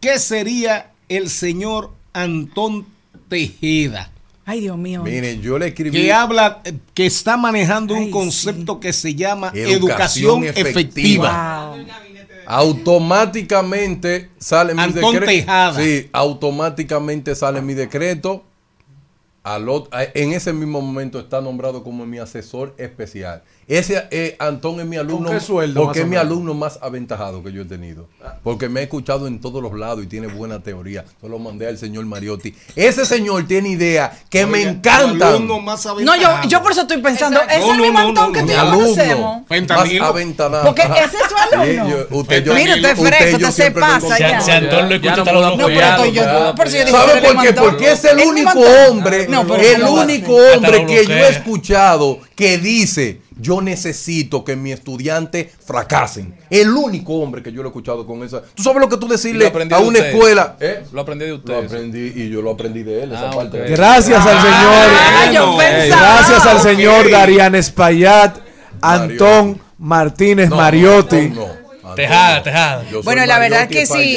¿qué 0.00 0.18
sería 0.18 0.90
el 1.08 1.30
señor 1.30 1.92
Antón 2.12 2.86
Tejeda? 3.28 4.10
Ay, 4.50 4.60
Dios 4.60 4.78
mío. 4.78 5.02
Miren, 5.02 5.42
yo 5.42 5.58
le 5.58 5.66
escribí. 5.68 5.90
Que 6.00 6.10
habla, 6.10 6.62
eh, 6.64 6.72
que 6.94 7.04
está 7.04 7.36
manejando 7.36 7.92
un 7.92 8.10
concepto 8.10 8.80
que 8.80 8.94
se 8.94 9.14
llama 9.14 9.52
Educación 9.54 10.42
educación, 10.42 10.44
efectiva. 10.44 10.70
efectiva. 10.70 11.66
Wow. 11.76 11.86
Automáticamente 12.46 14.30
sale 14.38 14.74
mi 14.74 14.80
decreto. 14.92 15.26
Tejada. 15.26 15.80
Sí, 15.82 16.08
automáticamente 16.12 17.34
sale 17.34 17.60
mi 17.60 17.74
decreto. 17.74 18.44
Al 19.42 19.66
ot- 19.66 19.88
a- 19.92 20.04
en 20.14 20.32
ese 20.32 20.52
mismo 20.52 20.80
momento 20.80 21.18
está 21.18 21.40
nombrado 21.40 21.82
como 21.84 22.06
mi 22.06 22.18
asesor 22.18 22.74
especial. 22.78 23.42
Ese 23.68 24.02
eh, 24.10 24.34
Antón 24.38 24.80
es 24.80 24.86
mi 24.86 24.96
alumno. 24.96 25.30
qué 25.30 25.40
sueldo, 25.40 25.82
porque 25.84 26.00
es 26.00 26.06
mi 26.06 26.16
alumno 26.16 26.54
más 26.54 26.78
aventajado 26.80 27.42
que 27.42 27.52
yo 27.52 27.62
he 27.62 27.64
tenido. 27.66 28.08
Porque 28.42 28.68
me 28.70 28.80
ha 28.80 28.82
escuchado 28.84 29.26
en 29.26 29.40
todos 29.40 29.62
los 29.62 29.74
lados 29.78 30.02
y 30.02 30.06
tiene 30.06 30.26
buena 30.26 30.60
teoría. 30.60 31.04
Se 31.20 31.28
lo 31.28 31.38
mandé 31.38 31.66
al 31.68 31.76
señor 31.76 32.06
Mariotti. 32.06 32.54
Ese 32.74 33.04
señor 33.04 33.46
tiene 33.46 33.68
idea 33.68 34.18
que 34.30 34.46
me 34.46 34.62
encanta. 34.62 35.28
alumno 35.28 35.60
más 35.60 35.84
No, 35.84 35.90
aventajado. 35.92 36.42
yo, 36.44 36.48
yo 36.48 36.62
por 36.62 36.72
eso 36.72 36.80
estoy 36.82 37.02
pensando, 37.02 37.40
Exacto. 37.42 37.54
¿es 37.60 37.66
No, 37.66 37.72
el 37.72 37.76
no, 37.78 37.84
mismo 37.84 38.00
no, 38.00 38.08
Antón 38.08 38.26
no, 38.26 38.32
que 38.32 38.40
no. 38.40 38.46
tú 38.46 38.52
y 38.52 38.54
Mi 38.54 38.54
yo 38.54 38.60
alumno 38.62 38.78
conocemos? 38.86 39.42
Fentanilo. 39.48 40.00
más 40.00 40.10
aventajado. 40.10 40.64
Porque 40.64 40.82
ese 40.82 41.16
es 41.16 41.28
su 41.28 41.36
alumno. 41.54 41.84
Sí, 41.86 41.90
yo- 42.10 42.16
usted, 42.18 42.44
yo- 42.44 42.54
Mira, 42.54 42.74
usted 42.74 42.90
es 42.90 42.98
fresco, 42.98 43.38
yo 43.38 43.48
usted 43.50 43.64
se 43.64 43.70
pasa 43.72 44.18
ya. 44.18 44.40
Si 44.40 44.50
Antón 44.50 44.88
lo 44.88 44.94
escucha, 44.94 45.16
no 45.24 45.40
loco. 45.42 45.56
No, 45.58 45.66
pero 45.66 46.06
yo. 46.06 46.54
Por 46.56 46.66
eso 46.68 46.76
yo 46.78 46.86
¿Sabe 46.90 47.18
¿ese 47.18 47.34
por 47.34 47.42
qué? 47.44 47.52
Porque 47.52 47.92
es 47.92 48.04
el 48.06 48.18
único 48.26 48.58
hombre, 48.88 49.28
No, 49.28 49.42
el 49.56 49.82
único 49.82 50.32
hombre 50.34 50.80
lo 50.80 50.86
que 50.86 51.04
yo 51.06 51.12
he 51.14 51.28
escuchado 51.28 52.18
que 52.34 52.56
dice, 52.58 53.20
yo 53.40 53.60
necesito 53.60 54.44
que 54.44 54.56
mis 54.56 54.74
estudiantes 54.74 55.48
fracasen. 55.64 56.34
El 56.50 56.70
único 56.70 57.14
hombre 57.14 57.42
que 57.42 57.52
yo 57.52 57.62
lo 57.62 57.68
he 57.68 57.70
escuchado 57.70 58.06
con 58.06 58.22
esa. 58.24 58.42
¿Tú 58.54 58.62
sabes 58.62 58.80
lo 58.80 58.88
que 58.88 58.96
tú 58.96 59.06
lo 59.06 59.12
decirle 59.12 59.46
aprendí 59.46 59.74
a 59.74 59.78
de 59.78 59.84
una 59.84 59.98
usted. 59.98 60.10
escuela? 60.12 60.56
¿Eh? 60.60 60.82
Lo 60.92 61.00
aprendí 61.00 61.24
de 61.24 61.30
Lo 61.30 61.36
ustedes. 61.36 61.64
aprendí 61.66 62.12
y 62.16 62.28
yo 62.30 62.42
lo 62.42 62.50
aprendí 62.50 62.82
de 62.82 63.02
él, 63.04 63.12
esa 63.12 63.30
parte. 63.30 63.62
ok. 63.62 63.68
Gracias 63.70 64.26
al 64.26 64.40
señor. 64.42 64.54
Ah, 64.54 65.52
Bueno. 65.54 65.56
Gracias 65.88 66.46
al 66.46 66.60
señor 66.60 67.06
ok. 67.06 67.10
Darían 67.12 67.54
Espaillat, 67.54 68.38
Antón 68.80 69.60
Martínez 69.78 70.50
No, 70.50 70.56
Mariotti. 70.56 71.28
no, 71.28 71.46
no. 71.46 71.68
Tejada, 71.94 72.42
tejada. 72.42 72.84
Bueno, 73.02 73.24
la 73.26 73.38
verdad 73.38 73.66
que 73.68 73.82
es 73.82 73.88
para 73.88 74.02
sí. 74.02 74.16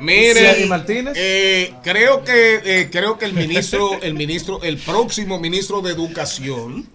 Mire, 0.00 0.66
Martínez. 0.66 1.14
eh, 1.16 1.74
creo 1.82 2.24
que 2.24 2.60
eh, 2.64 2.88
creo 2.90 3.18
que 3.18 3.26
el 3.26 3.34
ministro, 3.34 4.00
el 4.02 4.14
ministro, 4.14 4.62
el 4.62 4.78
próximo 4.78 5.38
ministro 5.38 5.80
de 5.82 5.92
Educación 5.92 6.88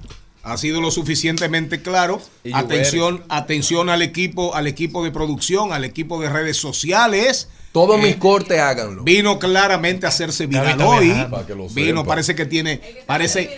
ha 0.44 0.58
sido 0.58 0.82
lo 0.82 0.92
suficientemente 0.92 1.82
claro. 1.82 2.22
Atención, 2.54 3.24
atención 3.30 3.90
al 3.90 4.02
equipo, 4.02 4.54
al 4.56 4.68
equipo 4.68 5.04
de 5.04 5.12
producción, 5.12 5.72
al 5.74 5.86
equipo 5.86 6.22
de 6.22 6.30
redes 6.30 6.58
sociales. 6.58 7.48
Todos 7.72 7.98
Eh, 8.00 8.04
mis 8.04 8.16
cortes 8.18 8.60
háganlo. 8.60 9.04
Vino 9.04 9.40
claramente 9.40 10.06
a 10.06 10.10
hacerse 10.10 10.46
viral 10.46 10.80
hoy. 10.82 11.06
viajando. 11.08 11.32
Para 11.32 11.48
que 11.48 11.56
lo 11.56 11.70
Vino, 11.70 12.02
sepa. 12.02 12.08
parece 12.08 12.36
que 12.36 12.46
tiene, 12.46 12.82
parece, 13.08 13.50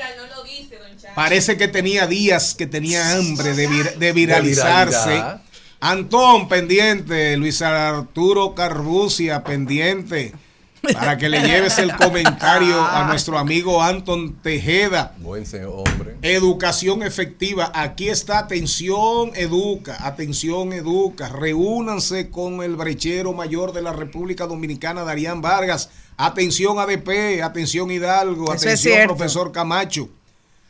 parece 1.15 1.57
que 1.57 1.67
tenía 1.67 2.07
días 2.07 2.53
que 2.55 2.67
tenía 2.67 3.13
hambre 3.15 3.53
de, 3.55 3.69
vir- 3.69 3.95
de 3.95 4.13
viralizarse. 4.13 5.23
Antón 5.81 6.47
pendiente, 6.47 7.35
Luis 7.37 7.61
Arturo 7.61 8.55
Carbucia 8.55 9.43
pendiente, 9.43 10.33
para 10.93 11.17
que 11.17 11.29
le 11.29 11.41
lleves 11.41 11.77
el 11.79 11.95
comentario 11.95 12.81
a 12.81 13.05
nuestro 13.07 13.37
amigo 13.37 13.81
Anton 13.81 14.35
Tejeda. 14.41 15.13
Buen 15.19 15.45
señor, 15.45 15.83
hombre. 15.87 16.17
Educación 16.21 17.03
efectiva. 17.03 17.71
Aquí 17.73 18.09
está, 18.09 18.39
atención, 18.39 19.31
educa, 19.35 19.97
atención, 20.05 20.73
educa. 20.73 21.29
Reúnanse 21.29 22.29
con 22.29 22.61
el 22.61 22.75
brechero 22.75 23.33
mayor 23.33 23.73
de 23.73 23.81
la 23.81 23.93
República 23.93 24.47
Dominicana, 24.47 25.03
Darían 25.03 25.41
Vargas. 25.41 25.89
Atención, 26.17 26.79
ADP, 26.79 27.41
atención, 27.43 27.91
Hidalgo, 27.91 28.53
Eso 28.53 28.67
atención, 28.67 29.07
profesor 29.07 29.51
Camacho. 29.51 30.09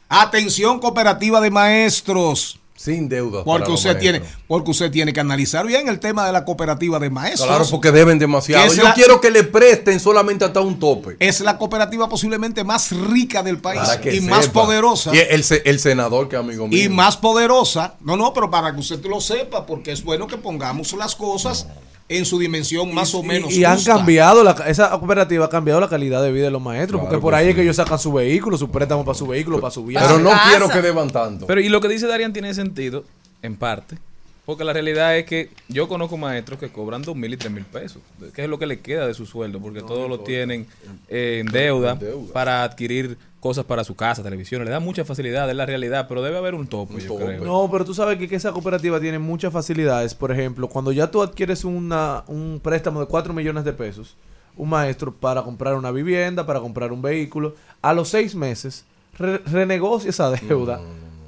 Atención, 0.09 0.79
cooperativa 0.79 1.41
de 1.41 1.51
maestros. 1.51 2.59
Sin 2.77 3.07
deuda. 3.07 3.43
Porque 3.45 3.71
usted 3.71 3.97
tiene, 3.97 4.21
porque 4.47 4.71
usted 4.71 4.91
tiene 4.91 5.13
que 5.13 5.21
analizar 5.21 5.65
bien 5.65 5.87
el 5.87 5.97
tema 5.99 6.25
de 6.25 6.33
la 6.33 6.43
cooperativa 6.43 6.99
de 6.99 7.09
maestros. 7.09 7.47
Claro, 7.47 7.65
porque 7.71 7.89
deben 7.91 8.19
demasiado. 8.19 8.73
Yo 8.73 8.83
la- 8.83 8.93
quiero 8.93 9.21
que 9.21 9.31
le 9.31 9.43
presten 9.43 9.97
solamente 9.99 10.43
hasta 10.43 10.59
un 10.59 10.77
tope. 10.77 11.15
es 11.19 11.39
la 11.39 11.57
cooperativa 11.57 12.09
posiblemente 12.09 12.65
más 12.65 12.91
rica 12.91 13.41
del 13.43 13.59
país 13.59 13.81
y 14.11 14.19
más 14.21 14.49
poderosa. 14.49 15.15
Y 15.15 15.19
el, 15.19 15.45
se- 15.45 15.61
el 15.65 15.79
senador 15.79 16.27
que 16.27 16.35
amigo 16.35 16.67
mío. 16.67 16.83
y 16.83 16.89
más 16.89 17.15
poderosa. 17.15 17.95
No, 18.01 18.17
no, 18.17 18.33
pero 18.33 18.51
para 18.51 18.73
que 18.73 18.81
usted 18.81 19.01
lo 19.05 19.21
sepa, 19.21 19.65
porque 19.65 19.93
es 19.93 20.03
bueno 20.03 20.27
que 20.27 20.35
pongamos 20.37 20.91
las 20.93 21.15
cosas 21.15 21.67
en 22.07 22.25
su 22.25 22.39
dimensión 22.39 22.93
más 22.93 23.15
o 23.15 23.23
menos. 23.23 23.53
Y, 23.53 23.63
han 23.63 23.81
cambiado, 23.83 24.43
la, 24.43 24.51
esa 24.67 24.91
cooperativa 24.91 25.45
ha 25.45 25.49
cambiado 25.49 25.79
la 25.79 25.89
calidad 25.89 26.21
de 26.21 26.31
vida 26.31 26.45
de 26.45 26.51
los 26.51 26.61
maestros, 26.61 26.99
Claro 26.99 27.09
porque 27.09 27.21
por 27.21 27.33
ahí 27.33 27.45
sí. 27.45 27.49
es 27.49 27.55
que 27.55 27.61
ellos 27.63 27.75
sacan 27.75 27.97
su 27.97 28.13
vehículo, 28.13 28.57
su 28.57 28.69
préstamo 28.69 29.03
para 29.03 29.17
su 29.17 29.27
vehículo, 29.27 29.59
para 29.59 29.71
su 29.71 29.85
viaje. 29.85 30.05
Pero 30.07 30.19
no 30.19 30.31
quiero 30.49 30.69
que 30.69 30.81
deban 30.81 31.09
tanto. 31.09 31.47
Pero 31.47 31.61
y 31.61 31.69
lo 31.69 31.81
que 31.81 31.87
dice 31.87 32.07
Darian 32.07 32.33
tiene 32.33 32.53
sentido, 32.53 33.03
en 33.41 33.55
parte. 33.55 33.97
Porque 34.45 34.63
la 34.63 34.73
realidad 34.73 35.17
es 35.17 35.25
que 35.25 35.49
yo 35.67 35.87
conozco 35.87 36.17
maestros 36.17 36.59
que 36.59 36.69
cobran 36.69 37.01
dos 37.01 37.15
mil 37.15 37.33
y 37.33 37.37
tres 37.37 37.51
mil 37.51 37.65
pesos, 37.65 38.03
que 38.33 38.43
es 38.43 38.49
lo 38.49 38.59
que 38.59 38.67
le 38.67 38.79
queda 38.79 39.07
de 39.07 39.15
su 39.15 39.25
sueldo, 39.25 39.59
porque 39.59 39.81
todos 39.81 40.07
lo 40.07 40.19
tienen 40.19 40.67
eh, 41.07 41.41
en 41.43 41.47
deuda 41.51 41.97
para 42.31 42.63
adquirir 42.63 43.17
cosas 43.45 43.63
para 43.65 43.83
su 43.83 43.95
casa, 43.95 44.23
televisiones, 44.23 44.65
le 44.65 44.71
da 44.71 44.79
mucha 44.79 45.05
facilidad, 45.05 45.47
es 45.47 45.55
la 45.55 45.67
realidad, 45.67 46.07
pero 46.09 46.23
debe 46.23 46.37
haber 46.39 46.55
un 46.55 46.65
tope, 46.65 46.99
yo 46.99 47.15
creo. 47.15 47.43
No, 47.45 47.69
pero 47.71 47.85
tú 47.85 47.93
sabes 47.93 48.17
que, 48.17 48.27
que 48.27 48.35
esa 48.37 48.51
cooperativa 48.51 48.99
tiene 48.99 49.19
muchas 49.19 49.53
facilidades. 49.53 50.15
Por 50.15 50.31
ejemplo, 50.31 50.67
cuando 50.67 50.91
ya 50.91 51.11
tú 51.11 51.21
adquieres 51.21 51.63
una, 51.63 52.23
un 52.25 52.59
préstamo 52.63 52.99
de 52.99 53.05
4 53.05 53.33
millones 53.33 53.63
de 53.63 53.71
pesos, 53.73 54.17
un 54.57 54.69
maestro 54.69 55.13
para 55.13 55.43
comprar 55.43 55.75
una 55.75 55.91
vivienda, 55.91 56.45
para 56.47 56.59
comprar 56.59 56.91
un 56.91 57.03
vehículo, 57.03 57.53
a 57.83 57.93
los 57.93 58.09
seis 58.09 58.33
meses 58.33 58.83
re- 59.19 59.37
renegocia 59.45 60.09
esa 60.09 60.31
deuda. 60.31 60.79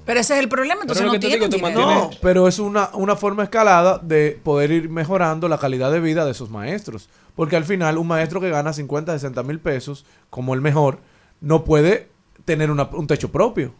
Pero 0.05 0.19
ese 0.19 0.33
es 0.33 0.39
el 0.39 0.49
problema, 0.49 0.81
entonces 0.81 1.05
no 1.05 1.11
digo, 1.11 1.19
tienen 1.49 1.49
dinero. 1.51 1.79
No, 1.81 2.09
pero 2.21 2.47
es 2.47 2.57
una, 2.57 2.89
una 2.93 3.15
forma 3.15 3.43
escalada 3.43 3.99
de 4.01 4.39
poder 4.43 4.71
ir 4.71 4.89
mejorando 4.89 5.47
la 5.49 5.57
calidad 5.59 5.91
de 5.91 5.99
vida 5.99 6.25
de 6.25 6.31
esos 6.31 6.49
maestros. 6.49 7.09
Porque 7.35 7.57
al 7.57 7.65
final, 7.65 7.97
un 7.99 8.07
maestro 8.07 8.41
que 8.41 8.49
gana 8.49 8.73
50, 8.73 9.11
60 9.11 9.43
mil 9.43 9.59
pesos, 9.59 10.05
como 10.31 10.53
el 10.55 10.61
mejor, 10.61 10.97
no 11.41 11.63
puede 11.63 12.07
tener 12.45 12.71
una- 12.71 12.89
un 12.93 13.07
techo 13.07 13.31
propio. 13.31 13.73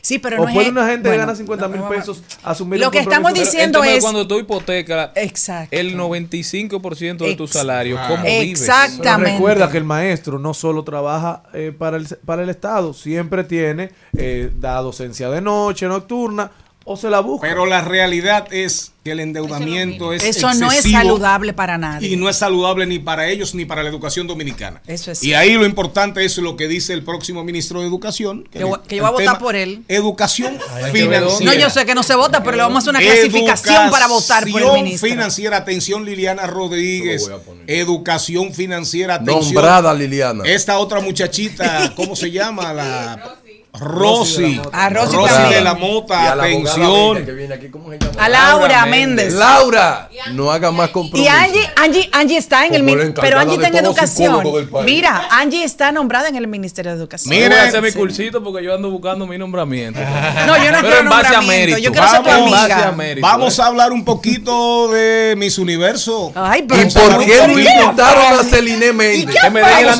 Sí, 0.00 0.18
pero 0.18 0.40
o 0.42 0.46
no 0.46 0.52
puede 0.54 0.66
es... 0.68 0.72
una 0.72 0.86
gente 0.88 1.10
que 1.10 1.16
gana 1.18 1.34
50 1.34 1.68
mil 1.68 1.80
no, 1.80 1.88
pesos 1.90 2.22
asumir 2.42 2.80
Lo 2.80 2.90
que 2.90 3.00
estamos 3.00 3.34
diciendo 3.34 3.84
es- 3.84 4.02
cuando 4.02 4.26
tú 4.26 4.38
hipotecas 4.38 5.10
Exacto. 5.14 5.76
el 5.76 5.94
95% 5.94 7.18
de 7.18 7.34
tu 7.36 7.46
salario, 7.46 7.98
¿cómo 8.08 8.22
vives? 8.24 8.62
Exactamente. 8.62 9.32
recuerda 9.32 9.70
que 9.70 9.76
el 9.76 9.84
maestro 9.84 10.38
no 10.38 10.54
solo 10.54 10.84
trabaja 10.84 11.42
eh, 11.52 11.72
para, 11.76 11.98
el, 11.98 12.06
para 12.24 12.42
el 12.42 12.48
Estado, 12.48 12.94
siempre 12.94 13.44
tiene, 13.44 13.90
eh, 14.16 14.50
da 14.58 14.80
docencia 14.80 15.28
de 15.28 15.42
noche, 15.42 15.86
nocturna, 15.86 16.50
o 16.84 16.96
se 16.96 17.08
la 17.10 17.20
busca. 17.20 17.46
Pero 17.48 17.66
la 17.66 17.80
realidad 17.80 18.46
es 18.52 18.92
que 19.02 19.10
el 19.12 19.20
endeudamiento 19.20 20.12
es 20.14 20.22
Eso 20.24 20.52
no 20.54 20.72
es 20.72 20.90
saludable 20.90 21.52
para 21.52 21.76
nadie. 21.76 22.08
Y 22.08 22.16
no 22.16 22.28
es 22.30 22.36
saludable 22.36 22.86
ni 22.86 22.98
para 22.98 23.28
ellos 23.28 23.54
ni 23.54 23.64
para 23.66 23.82
la 23.82 23.90
educación 23.90 24.26
dominicana. 24.26 24.80
Eso 24.86 25.10
es 25.10 25.22
Y 25.22 25.26
cierto. 25.26 25.40
ahí 25.42 25.52
lo 25.54 25.66
importante 25.66 26.24
es 26.24 26.38
lo 26.38 26.56
que 26.56 26.68
dice 26.68 26.94
el 26.94 27.02
próximo 27.04 27.44
ministro 27.44 27.80
de 27.80 27.86
Educación. 27.86 28.44
Que 28.50 28.60
yo- 28.60 28.82
que 28.82 28.96
yo 28.96 29.02
voy 29.02 29.08
a 29.08 29.26
votar 29.28 29.38
por 29.38 29.56
él. 29.56 29.84
Educación 29.88 30.56
dónde. 30.58 30.90
financiera. 30.92 31.52
No, 31.54 31.58
yo 31.60 31.68
sé 31.70 31.84
que 31.84 31.94
no 31.94 32.02
se 32.02 32.14
vota, 32.14 32.42
pero 32.42 32.56
le 32.56 32.62
vamos 32.62 32.76
a 32.76 32.78
hacer 32.78 32.90
una 32.90 33.00
clasificación 33.00 33.90
para 33.90 34.06
votar 34.06 34.40
por 34.42 34.48
el 34.48 34.56
Educación 34.56 34.84
ministro. 34.84 35.08
financiera, 35.10 35.56
atención 35.58 36.04
Liliana 36.04 36.46
Rodríguez. 36.46 37.30
Educación 37.66 38.54
financiera, 38.54 39.14
atención. 39.16 39.44
Nombrada 39.54 39.92
Liliana. 39.94 40.44
Esta 40.46 40.78
otra 40.78 41.00
muchachita, 41.00 41.92
¿cómo 41.94 42.16
se 42.16 42.30
llama? 42.30 42.72
La 42.72 43.36
Rosy. 43.78 44.60
Ah, 44.72 44.88
Rosy 44.88 45.16
Rosy 45.16 45.52
de 45.52 45.60
la 45.60 45.72
Y 45.72 45.80
Mota, 45.80 46.30
a 46.30 46.32
atención. 46.34 47.24
que 47.24 47.32
viene 47.32 47.54
aquí, 47.54 47.68
¿cómo 47.70 47.90
se 47.90 47.98
llama? 47.98 48.12
A 48.24 48.28
Laura 48.28 48.68
Laura 48.68 48.86
Méndez. 48.86 49.34
Laura, 49.34 50.08
no 50.32 50.52
haga 50.52 50.70
más 50.70 50.90
Y 50.90 50.92
compromiso. 50.92 51.30
Angie, 51.32 51.70
Angie, 51.76 52.08
Angie 52.12 52.36
está 52.38 52.66
en 52.66 52.74
el 52.74 52.80
Como 52.82 52.92
encargada 52.94 53.22
pero 53.22 53.40
Angie 53.40 53.54
está 53.56 53.68
en 53.68 53.76
educación. 53.84 54.30
psicólogos 54.32 54.60
del 54.60 54.68
país. 54.70 54.84
Mira, 54.86 55.28
Angie 55.30 55.64
está 55.64 55.90
nombrada 55.90 56.28
en 56.28 56.36
el 56.36 56.46
Ministerio 56.46 56.92
de 56.92 56.98
Educación. 56.98 57.32
A 57.34 57.36
Miren, 57.36 57.52
hacer 57.58 57.82
mi 57.82 57.90
cursito 57.90 58.44
porque 58.44 58.64
yo 58.64 58.74
ando 58.74 58.90
buscando 58.90 59.26
mi 59.26 59.38
nombramiento. 59.38 59.98
No, 60.46 60.56
yo 60.62 60.70
no 60.70 60.78
Pero 60.78 60.80
quiero 60.82 60.98
en 61.00 61.08
base 61.08 61.34
a 61.34 61.40
mérito. 61.42 61.78
yo 61.78 61.90
quiero 61.90 62.08
ser 62.08 62.22
tu 62.22 62.28
Vamos, 62.28 62.46
en 62.46 62.50
base 62.52 62.72
amiga. 62.72 62.88
a 62.88 62.92
mérito, 62.92 63.26
Vamos 63.26 63.58
¿eh? 63.58 63.62
a 63.62 63.66
hablar 63.66 63.92
un 63.92 64.04
poquito 64.04 64.88
de 64.92 65.34
Miss 65.36 65.58
Universo. 65.58 66.32
Ay, 66.34 66.62
pero 66.68 66.82
¿Y 66.82 66.90
por 66.90 67.24
qué 67.24 67.46
no 67.46 67.58
invitaron 67.58 68.38
a 68.40 68.44
Celine 68.44 68.92
Méndez? 68.92 69.36
A 69.42 69.46
el 69.48 69.56
a 69.88 69.92
a- 69.92 69.96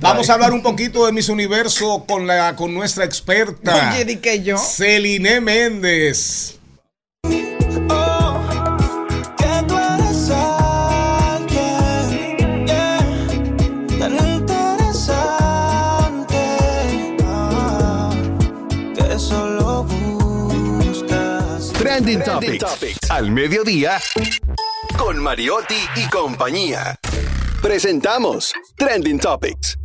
vamos 0.00 0.28
a 0.28 0.32
hablar 0.34 0.52
un 0.52 0.62
poquito 0.62 1.06
de 1.06 1.12
Miss 1.12 1.28
Universo 1.28 1.51
con 2.06 2.26
la 2.26 2.56
con 2.56 2.72
nuestra 2.72 3.04
experta 3.04 3.92
Oye, 3.92 4.04
di 4.04 4.16
que 4.16 4.42
yo. 4.42 4.56
Celine 4.58 5.40
Méndez. 5.40 6.58
Oh, 7.24 7.90
ah. 7.90 8.78
Trending 21.78 22.22
Topics. 22.22 23.10
Al 23.10 23.30
mediodía. 23.30 23.98
Con 24.96 25.18
Mariotti 25.18 25.76
y 25.96 26.08
compañía. 26.08 26.96
Presentamos 27.60 28.52
Trending 28.76 29.18
Topics. 29.18 29.78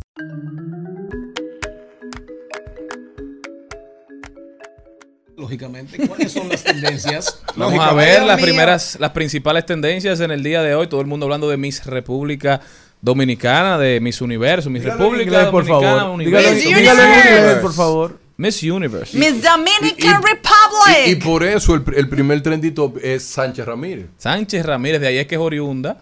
Lógicamente, 5.48 6.06
¿cuáles 6.06 6.30
son 6.30 6.46
las 6.50 6.62
tendencias? 6.62 7.40
Vamos 7.56 7.80
a 7.82 7.94
ver 7.94 8.22
las 8.22 8.36
mío. 8.36 8.44
primeras, 8.44 8.98
las 9.00 9.12
principales 9.12 9.64
tendencias 9.64 10.20
en 10.20 10.30
el 10.30 10.42
día 10.42 10.62
de 10.62 10.74
hoy. 10.74 10.88
Todo 10.88 11.00
el 11.00 11.06
mundo 11.06 11.24
hablando 11.24 11.48
de 11.48 11.56
Miss 11.56 11.86
República 11.86 12.60
Dominicana, 13.00 13.78
de 13.78 13.98
Miss 14.00 14.20
Universo, 14.20 14.68
Miss 14.68 14.82
Dígalo 14.82 14.98
República 15.04 15.24
inglés, 15.24 15.46
por 15.46 15.64
Dominicana, 15.66 16.00
favor. 16.00 16.14
Universo. 16.14 16.50
Dígalo, 16.50 16.54
Miss 16.54 16.64
dígalo 16.78 17.02
en 17.02 17.08
Universe. 17.08 17.38
inglés, 17.40 17.56
por 17.62 17.72
favor. 17.72 18.18
Miss 18.36 18.62
Universe. 18.62 19.18
Miss 19.18 19.42
Dominican 19.42 20.20
Y- 20.20 20.26
Republic. 20.26 21.06
Y, 21.06 21.10
y 21.12 21.14
por 21.16 21.42
eso 21.44 21.74
el, 21.74 21.82
el 21.96 22.08
primer 22.10 22.42
trending 22.42 22.74
top 22.74 22.98
es 23.02 23.22
Sánchez 23.24 23.64
Ramírez. 23.64 24.06
Sánchez 24.18 24.66
Ramírez, 24.66 25.00
de 25.00 25.06
ahí 25.08 25.16
es 25.18 25.26
que 25.26 25.36
es 25.36 25.40
oriunda. 25.40 25.96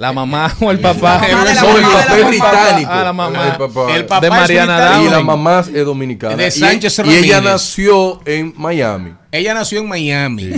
La 0.00 0.14
mamá 0.14 0.50
o 0.62 0.70
el 0.70 0.80
papá. 0.80 1.20
El 1.28 1.36
papá 1.36 2.16
es 2.16 2.26
británico. 2.26 2.90
Ah, 2.90 3.02
la 3.04 3.12
mamá. 3.12 3.46
El 3.48 3.56
papá, 3.58 3.94
El 3.94 4.06
papá 4.06 4.20
de 4.22 4.26
es 4.28 4.32
Mariana 4.32 4.76
británico. 4.76 5.06
y 5.06 5.10
la 5.10 5.20
mamá 5.20 5.60
es 5.74 5.84
dominicana. 5.84 6.36
De 6.36 6.48
Y- 6.48 6.50
Sánchez 6.50 6.98
y, 7.00 7.02
ella 7.02 7.34
Ramírez. 7.36 7.42
nació 7.42 8.20
en 8.24 8.54
Miami. 8.56 9.12
Ella 9.32 9.54
nació 9.54 9.80
en 9.80 9.88
Miami. 9.88 10.50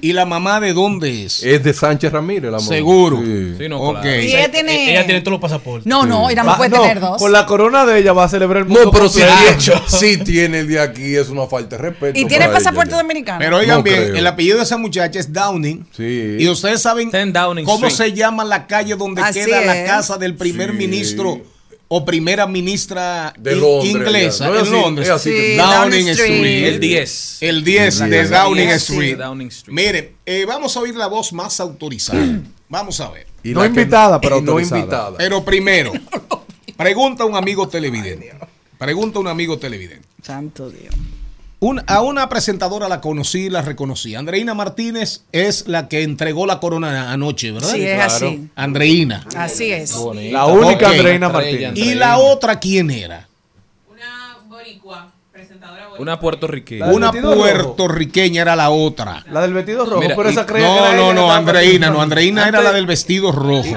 ¿Y 0.00 0.14
la 0.14 0.24
mamá 0.24 0.58
de 0.58 0.72
dónde 0.72 1.24
es? 1.26 1.42
Es 1.42 1.62
de 1.62 1.74
Sánchez 1.74 2.10
Ramírez, 2.10 2.50
la 2.50 2.56
mamá. 2.58 2.66
Seguro. 2.68 3.18
Sí. 3.22 3.54
Sí, 3.58 3.68
no, 3.68 3.78
Ok. 3.78 4.00
claro. 4.00 4.22
y 4.22 4.26
ella 4.28 4.50
tiene. 4.50 4.90
Ella 4.90 5.04
tiene 5.04 5.20
todos 5.20 5.32
los 5.32 5.40
pasaportes. 5.40 5.86
No, 5.86 6.06
no, 6.06 6.30
ella 6.30 6.42
no 6.44 6.50
Va- 6.52 6.56
puede 6.56 6.70
no, 6.70 6.80
tener 6.80 7.00
dos. 7.00 7.18
Con 7.20 7.30
la 7.30 7.44
corona 7.44 7.84
de 7.84 7.98
ella 7.98 8.14
va 8.14 8.24
a 8.24 8.28
celebrar 8.30 8.62
el 8.62 8.68
mundo 8.68 8.84
No, 8.86 8.90
pero 8.90 9.08
si 9.10 9.20
tiene, 9.20 9.80
si 9.86 10.16
tiene 10.24 10.60
el 10.60 10.68
de 10.68 10.80
aquí 10.80 11.14
es 11.16 11.28
una 11.28 11.46
falta 11.46 11.76
de 11.76 11.82
respeto. 11.82 12.18
y 12.18 12.24
tiene 12.24 12.48
pasaporte 12.48 12.88
ella 12.90 13.02
dominicano. 13.02 13.38
Pero 13.38 13.58
oigan 13.58 13.78
No 13.78 13.82
bien, 13.82 13.96
creo. 14.04 14.14
el 14.16 14.26
apellido 14.26 14.56
de 14.56 14.62
esa 14.62 14.78
muchacha 14.78 15.18
es 15.20 15.30
Downing. 15.30 15.86
Sí. 15.94 16.36
Y 16.38 16.48
ustedes 16.48 16.80
saben 16.80 17.10
Downing 17.32 17.66
cómo 17.66 17.86
Street. 17.88 18.12
se 18.12 18.16
llama 18.16 18.44
la 18.44 18.66
calle 18.66 18.96
donde 18.96 19.20
Así 19.20 19.40
queda 19.44 19.60
la 19.60 19.84
casa 19.84 20.16
del 20.16 20.36
primer 20.36 20.70
Sí. 20.70 20.76
ministro 20.78 21.42
o 21.88 22.04
primera 22.04 22.46
ministra 22.46 23.32
De 23.38 23.52
in- 23.54 23.60
Londres, 23.60 23.90
inglesa. 23.94 24.48
No 24.48 24.58
en 24.58 24.70
Londres. 24.72 25.08
así 25.08 25.30
Sí, 25.30 25.56
Downing 25.56 25.80
Downing 25.80 26.08
Street. 26.08 26.32
Street. 26.34 26.64
El 26.66 26.80
10. 26.80 27.36
El 27.42 27.64
10 27.64 28.00
El 28.00 28.10
de 28.10 28.16
10. 28.18 28.30
Downing 28.30 28.68
Street. 28.70 29.16
Downing 29.18 29.48
Street. 29.48 29.74
Miren, 29.74 30.12
eh, 30.26 30.44
vamos 30.46 30.76
a 30.76 30.80
oír 30.80 30.94
la 30.96 31.06
voz 31.06 31.32
más 31.32 31.60
autorizada. 31.60 32.40
vamos 32.68 33.00
a 33.00 33.10
ver. 33.10 33.26
y 33.44 33.50
No 33.50 33.60
que- 33.60 33.66
invitada, 33.68 34.20
pero 34.20 34.40
no 34.40 34.52
autorizada. 34.52 34.80
invitada. 34.80 35.18
Pero 35.18 35.44
primero, 35.44 35.92
pregunta 36.76 37.22
a 37.22 37.26
un 37.26 37.36
amigo 37.36 37.68
televidente. 37.68 38.32
Pregunta 38.78 39.18
a 39.18 39.22
un 39.22 39.28
amigo 39.28 39.58
televidente. 39.58 40.06
Santo 40.22 40.68
Dios. 40.68 40.92
Un- 41.66 41.82
a 41.86 42.00
una 42.02 42.28
presentadora 42.28 42.88
la 42.88 43.00
conocí, 43.00 43.50
la 43.50 43.60
reconocí. 43.62 44.14
Andreina 44.14 44.54
Martínez 44.54 45.22
es 45.32 45.66
la 45.66 45.88
que 45.88 46.02
entregó 46.04 46.46
la 46.46 46.60
corona 46.60 47.10
anoche, 47.10 47.50
¿verdad? 47.50 47.70
Sí, 47.70 47.82
es 47.84 47.94
claro. 47.96 48.12
así. 48.14 48.48
Andreina. 48.54 49.26
Así 49.36 49.72
es. 49.72 49.92
La 50.30 50.46
única. 50.46 50.90
Andreina 50.90 51.28
Martínez. 51.28 51.68
Andreina. 51.70 51.90
¿Y 51.92 51.94
la 51.96 52.18
otra 52.18 52.60
quién 52.60 52.90
era? 52.90 53.26
Una 53.90 54.38
boricua, 54.48 55.10
presentadora 55.32 55.82
boricua. 55.88 56.02
Una 56.02 56.20
puertorriqueña. 56.20 56.86
¿Del 56.86 56.94
Una 56.94 57.10
puertorriqueña 57.10 58.42
era 58.42 58.54
la 58.54 58.70
otra. 58.70 59.24
La 59.30 59.40
del 59.40 59.52
vestido 59.54 59.84
rojo, 59.86 60.00
Mira, 60.00 60.14
pero 60.14 60.28
y- 60.28 60.32
esa 60.32 60.46
creía 60.46 60.66
que 60.68 60.72
No, 60.72 60.78
era 60.78 60.88
ella 60.94 60.96
no, 61.02 61.08
que 61.08 61.14
no, 61.14 61.20
estaba 61.22 61.36
Andreina, 61.36 61.90
no, 61.90 62.00
Andreina 62.02 62.48
era 62.48 62.60
la 62.62 62.72
del 62.72 62.86
vestido 62.86 63.32
rojo. 63.32 63.76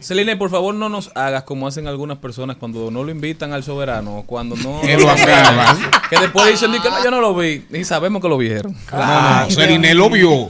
Celine, 0.02 0.36
por 0.36 0.50
favor, 0.50 0.74
no 0.74 0.88
nos 0.88 1.10
hagas 1.14 1.42
como 1.44 1.66
hacen 1.68 1.86
algunas 1.86 2.18
personas 2.18 2.56
cuando 2.56 2.90
no 2.90 3.04
lo 3.04 3.10
invitan 3.10 3.52
al 3.52 3.62
soberano, 3.62 4.24
cuando 4.26 4.56
no. 4.56 4.80
Que 4.80 4.96
lo 4.96 5.10
acaban. 5.10 5.76
Que 6.08 6.18
después 6.18 6.50
dicen 6.50 6.72
"Di 6.72 6.80
que 6.80 6.88
no, 6.90 7.02
yo 7.04 7.10
no 7.10 7.20
lo 7.20 7.34
vi. 7.34 7.64
Y 7.72 7.84
sabemos 7.84 8.20
que 8.22 8.28
lo 8.28 8.38
vieron. 8.38 8.74
No, 8.92 9.40
no, 9.44 9.50
Celine 9.50 9.94
lo 9.94 10.08
vio. 10.10 10.48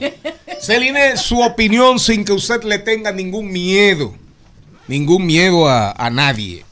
Celine, 0.61 1.17
su 1.17 1.41
opinión 1.41 1.99
sin 1.99 2.25
que 2.25 2.33
usted 2.33 2.63
le 2.65 2.79
tenga 2.79 3.13
ningún 3.13 3.51
miedo. 3.51 4.15
Ningún 4.89 5.27
miedo 5.27 5.69
a, 5.69 5.93
a 5.93 6.11
nadie. 6.11 6.65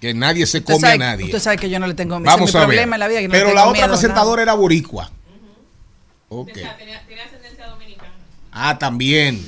Que 0.00 0.12
nadie 0.12 0.46
se 0.46 0.58
Usted 0.58 0.74
come 0.74 0.88
a 0.88 0.96
nadie. 0.98 1.24
usted 1.26 1.38
sabe 1.38 1.56
que 1.56 1.70
yo 1.70 1.78
no 1.78 1.86
le 1.86 1.94
tengo 1.94 2.16
ese 2.16 2.24
Vamos 2.24 2.52
mi 2.52 2.56
a 2.58 2.60
ver. 2.60 2.68
problema 2.68 2.96
en 2.96 3.00
la 3.00 3.08
vida. 3.08 3.20
que 3.20 3.28
no 3.28 3.32
le 3.32 3.38
Pero 3.38 3.48
tengo 3.50 3.60
la 3.60 3.66
otra 3.68 3.72
miedo 3.82 3.88
presentadora 3.88 4.42
era 4.42 4.54
boricua. 4.54 5.10
Ok. 6.28 6.52
Tenía, 6.52 6.76
tenía 7.06 7.24
ascendencia 7.24 7.66
dominicana. 7.66 8.12
Ah, 8.52 8.78
también. 8.78 9.40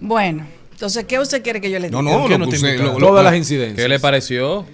Bueno, 0.00 0.46
entonces, 0.78 1.06
¿qué 1.06 1.18
usted 1.18 1.42
quiere 1.42 1.60
que 1.60 1.70
yo 1.70 1.80
le 1.80 1.88
diga? 1.88 2.00
No, 2.00 2.08
no, 2.08 2.20
¿Por 2.20 2.28
qué 2.28 2.38
lo 2.38 2.38
no 2.38 2.44
te 2.50 2.56
puse- 2.56 2.66
invitaron? 2.68 2.94
lo- 2.94 2.98
lo- 3.00 3.06
Todas 3.08 3.24
las 3.24 3.34
incidencias. 3.34 3.76
¿Qué 3.76 3.88
le 3.88 3.98
pareció? 3.98 4.64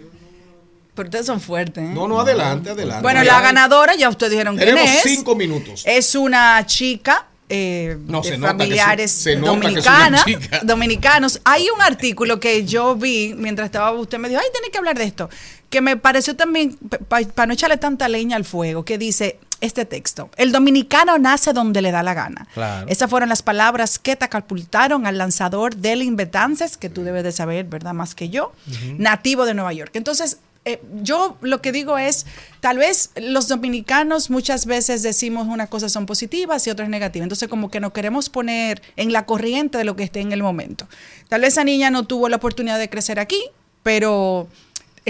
Pero 0.95 1.09
ustedes 1.09 1.27
son 1.27 1.41
fuertes. 1.41 1.83
¿eh? 1.83 1.91
No, 1.93 2.07
no, 2.07 2.21
adelante, 2.21 2.71
adelante. 2.71 3.03
bueno, 3.03 3.25
la 3.25 3.41
ganadora, 3.41 3.97
ya 3.97 4.09
ustedes 4.11 4.33
dijeron 4.33 4.57
Tenemos 4.57 4.83
es. 4.89 5.03
cinco 5.03 5.35
minutos. 5.35 5.83
Es 5.87 6.15
una 6.15 6.65
chica 6.67 7.27
eh, 7.49 7.97
No, 8.07 8.21
de 8.23 8.29
se 8.31 8.39
nota 8.39 8.53
que 8.53 8.59
familiares 8.59 9.11
se- 9.11 9.23
se 9.23 9.31
que 9.35 9.37
dominicana, 9.47 10.25
dominicanos. 10.63 11.41
Hay 11.45 11.67
un 11.75 11.83
artículo 11.83 12.39
que 12.41 12.65
yo 12.65 12.95
vi 12.97 13.35
mientras 13.37 13.67
estaba, 13.67 13.91
usted 13.93 14.19
me 14.19 14.29
dijo, 14.29 14.41
ay, 14.41 14.47
tiene 14.53 14.71
que 14.71 14.79
hablar 14.79 14.97
de 14.97 15.05
esto, 15.05 15.29
que 15.69 15.81
me 15.81 15.97
pareció 15.97 16.37
también, 16.37 16.77
para 17.09 17.47
no 17.47 17.53
echarle 17.55 17.77
tanta 17.77 18.09
leña 18.09 18.37
al 18.37 18.45
fuego, 18.45 18.85
que 18.85 18.97
dice, 18.97 19.39
este 19.61 19.85
texto. 19.85 20.31
El 20.37 20.53
dominicano 20.53 21.19
nace 21.19 21.53
donde 21.53 21.83
le 21.83 21.91
da 21.91 22.03
la 22.03 22.15
gana. 22.15 22.47
Claro. 22.55 22.87
Esas 22.89 23.09
fueron 23.09 23.29
las 23.29 23.43
palabras 23.43 23.99
que 23.99 24.17
catapultaron 24.17 25.07
al 25.07 25.19
lanzador 25.19 25.77
Delin 25.77 26.17
Betances, 26.17 26.77
que 26.77 26.89
tú 26.89 27.03
debes 27.03 27.25
de 27.25 27.33
saber, 27.33 27.67
¿verdad? 27.67 27.95
Más 27.95 28.15
que 28.15 28.29
yo, 28.29 28.53
nativo 28.99 29.45
de 29.45 29.55
Nueva 29.55 29.73
York. 29.73 29.93
Entonces, 29.95 30.39
eh, 30.67 30.81
yo 31.03 31.37
lo 31.43 31.61
que 31.61 31.73
digo 31.73 31.99
es, 31.99 32.25
tal 32.61 32.79
vez 32.79 33.11
los 33.17 33.49
dominicanos 33.49 34.31
muchas 34.31 34.65
veces 34.65 35.03
decimos 35.03 35.47
una 35.47 35.67
cosa 35.67 35.91
son 35.91 36.07
positivas 36.07 36.67
y 36.67 36.71
otras 36.71 36.89
negativas. 36.89 37.25
Entonces, 37.25 37.49
como 37.49 37.71
que 37.71 37.81
nos 37.81 37.93
queremos 37.93 38.31
poner 38.31 38.81
en 38.97 39.13
la 39.13 39.27
corriente 39.27 39.77
de 39.77 39.85
lo 39.85 39.95
que 39.95 40.05
esté 40.05 40.21
en 40.21 40.33
el 40.33 40.43
momento. 40.43 40.89
Tal 41.29 41.43
vez 41.43 41.55
esa 41.55 41.65
niña 41.65 41.91
no 41.91 42.05
tuvo 42.05 42.29
la 42.29 42.37
oportunidad 42.37 42.79
de 42.79 42.89
crecer 42.89 43.21
aquí, 43.21 43.43
pero 43.83 44.49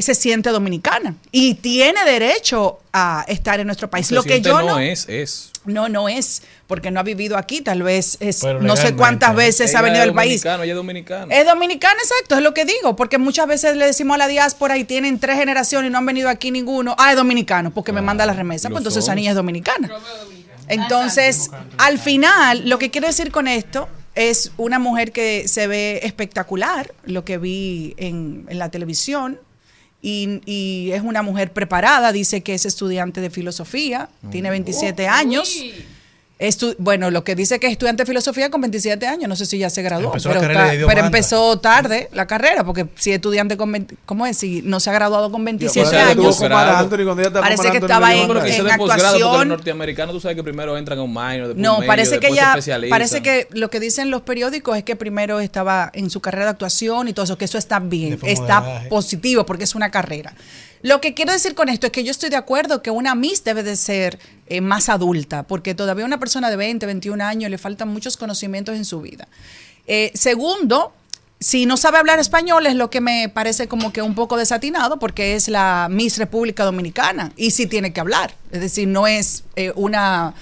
se 0.02 0.14
siente 0.14 0.50
dominicana 0.50 1.14
y 1.30 1.54
tiene 1.54 2.04
derecho 2.04 2.80
a 2.92 3.24
estar 3.28 3.60
en 3.60 3.66
nuestro 3.66 3.88
país. 3.88 4.08
Se 4.08 4.14
lo 4.14 4.22
que 4.22 4.40
yo 4.40 4.60
no 4.60 4.74
no 4.74 4.78
es, 4.80 5.08
es. 5.08 5.50
no, 5.64 5.88
no 5.88 6.08
es, 6.08 6.42
porque 6.66 6.90
no 6.90 7.00
ha 7.00 7.02
vivido 7.04 7.36
aquí, 7.36 7.60
tal 7.60 7.82
vez 7.82 8.16
es, 8.20 8.40
Pero 8.40 8.60
no 8.60 8.76
sé 8.76 8.94
cuántas 8.94 9.34
veces 9.36 9.74
ha 9.74 9.82
venido 9.82 10.02
al 10.02 10.12
país. 10.12 10.42
dominicano, 10.42 10.62
ella 10.64 10.72
es 10.72 10.76
dominicana. 10.76 11.34
Es 11.34 11.46
dominicana, 11.46 11.96
exacto, 12.02 12.36
es 12.36 12.42
lo 12.42 12.52
que 12.54 12.64
digo, 12.64 12.96
porque 12.96 13.18
muchas 13.18 13.46
veces 13.46 13.76
le 13.76 13.86
decimos 13.86 14.16
a 14.16 14.18
la 14.18 14.28
diáspora 14.28 14.76
y 14.78 14.84
tienen 14.84 15.18
tres 15.18 15.36
generaciones 15.36 15.88
y 15.88 15.92
no 15.92 15.98
han 15.98 16.06
venido 16.06 16.28
aquí 16.28 16.50
ninguno, 16.50 16.96
ah, 16.98 17.10
es 17.10 17.16
dominicano, 17.16 17.72
porque 17.72 17.92
me 17.92 18.00
manda 18.00 18.26
la 18.26 18.32
remesa, 18.32 18.68
pues 18.68 18.80
entonces 18.80 19.04
esa 19.04 19.14
niña 19.14 19.30
es 19.30 19.36
dominicana. 19.36 19.90
Entonces, 20.68 21.50
al 21.78 21.98
final, 21.98 22.68
lo 22.68 22.78
que 22.78 22.90
quiero 22.90 23.06
decir 23.06 23.30
con 23.30 23.48
esto 23.48 23.88
es 24.14 24.52
una 24.56 24.78
mujer 24.78 25.12
que 25.12 25.48
se 25.48 25.66
ve 25.66 26.00
espectacular, 26.04 26.92
lo 27.04 27.24
que 27.24 27.38
vi 27.38 27.94
en, 27.96 28.46
en 28.48 28.58
la 28.58 28.70
televisión, 28.70 29.38
y, 30.06 30.42
y 30.44 30.90
es 30.92 31.00
una 31.00 31.22
mujer 31.22 31.54
preparada, 31.54 32.12
dice 32.12 32.42
que 32.42 32.52
es 32.52 32.66
estudiante 32.66 33.22
de 33.22 33.30
filosofía, 33.30 34.10
tiene 34.30 34.50
27 34.50 35.08
años. 35.08 35.48
Estu- 36.36 36.74
bueno, 36.78 37.12
lo 37.12 37.22
que 37.22 37.36
dice 37.36 37.60
que 37.60 37.68
es 37.68 37.72
estudiante 37.72 38.02
de 38.02 38.06
filosofía 38.08 38.50
con 38.50 38.60
27 38.60 39.06
años, 39.06 39.28
no 39.28 39.36
sé 39.36 39.46
si 39.46 39.56
ya 39.56 39.70
se 39.70 39.82
graduó, 39.82 40.06
Empezó 40.08 40.30
pero, 40.30 40.40
pero 40.88 41.00
empezó 41.06 41.58
tarde 41.60 42.08
la 42.12 42.26
carrera, 42.26 42.64
porque 42.64 42.86
si 42.96 43.10
es 43.12 43.16
estudiante 43.16 43.56
con 43.56 43.70
20 43.70 43.94
¿cómo 44.04 44.26
es? 44.26 44.36
Si 44.36 44.60
no 44.62 44.80
se 44.80 44.90
ha 44.90 44.92
graduado 44.94 45.30
con 45.30 45.44
27 45.44 45.88
sea, 45.88 46.10
Estuvo 46.10 46.24
años, 46.26 46.36
Parece 47.40 47.70
que 47.70 47.78
estaba 47.78 48.12
en- 48.14 48.22
en 48.22 48.26
de 48.26 48.32
posgrado 48.32 48.78
porque 48.78 48.92
actuación. 49.04 49.32
los 49.38 49.46
norteamericanos 49.46 50.12
tú 50.12 50.20
sabes 50.20 50.34
que 50.36 50.42
primero 50.42 50.76
entran 50.76 50.98
a 50.98 51.02
un 51.02 51.12
minor, 51.12 51.46
después 51.46 51.56
No, 51.56 51.78
un 51.78 51.86
parece 51.86 52.16
medio, 52.16 52.20
que 52.20 52.40
especializan. 52.58 52.90
parece 52.90 53.22
que 53.22 53.46
lo 53.52 53.70
que 53.70 53.78
dicen 53.78 54.10
los 54.10 54.22
periódicos 54.22 54.76
es 54.76 54.82
que 54.82 54.96
primero 54.96 55.38
estaba 55.38 55.92
en 55.94 56.10
su 56.10 56.20
carrera 56.20 56.46
de 56.46 56.50
actuación 56.50 57.06
y 57.06 57.12
todo 57.12 57.24
eso, 57.26 57.38
que 57.38 57.44
eso 57.44 57.58
está 57.58 57.78
bien, 57.78 58.10
Después 58.10 58.32
está 58.32 58.82
positivo 58.90 59.46
porque 59.46 59.62
es 59.64 59.76
una 59.76 59.92
carrera. 59.92 60.34
Lo 60.84 61.00
que 61.00 61.14
quiero 61.14 61.32
decir 61.32 61.54
con 61.54 61.70
esto 61.70 61.86
es 61.86 61.92
que 61.92 62.04
yo 62.04 62.10
estoy 62.10 62.28
de 62.28 62.36
acuerdo 62.36 62.82
que 62.82 62.90
una 62.90 63.14
Miss 63.14 63.42
debe 63.42 63.62
de 63.62 63.74
ser 63.74 64.18
eh, 64.48 64.60
más 64.60 64.90
adulta, 64.90 65.42
porque 65.42 65.74
todavía 65.74 66.04
una 66.04 66.20
persona 66.20 66.50
de 66.50 66.56
20, 66.56 66.84
21 66.84 67.24
años 67.24 67.50
le 67.50 67.56
faltan 67.56 67.88
muchos 67.88 68.18
conocimientos 68.18 68.76
en 68.76 68.84
su 68.84 69.00
vida. 69.00 69.26
Eh, 69.86 70.12
segundo, 70.12 70.92
si 71.40 71.64
no 71.64 71.78
sabe 71.78 71.96
hablar 71.96 72.18
español 72.18 72.66
es 72.66 72.74
lo 72.74 72.90
que 72.90 73.00
me 73.00 73.30
parece 73.30 73.66
como 73.66 73.94
que 73.94 74.02
un 74.02 74.14
poco 74.14 74.36
desatinado 74.36 74.98
porque 74.98 75.36
es 75.36 75.48
la 75.48 75.88
Miss 75.90 76.18
República 76.18 76.64
Dominicana 76.64 77.32
y 77.34 77.52
sí 77.52 77.66
tiene 77.66 77.94
que 77.94 78.00
hablar. 78.00 78.34
Es 78.52 78.60
decir, 78.60 78.86
no 78.86 79.06
es 79.06 79.44
eh, 79.56 79.72
una 79.76 80.34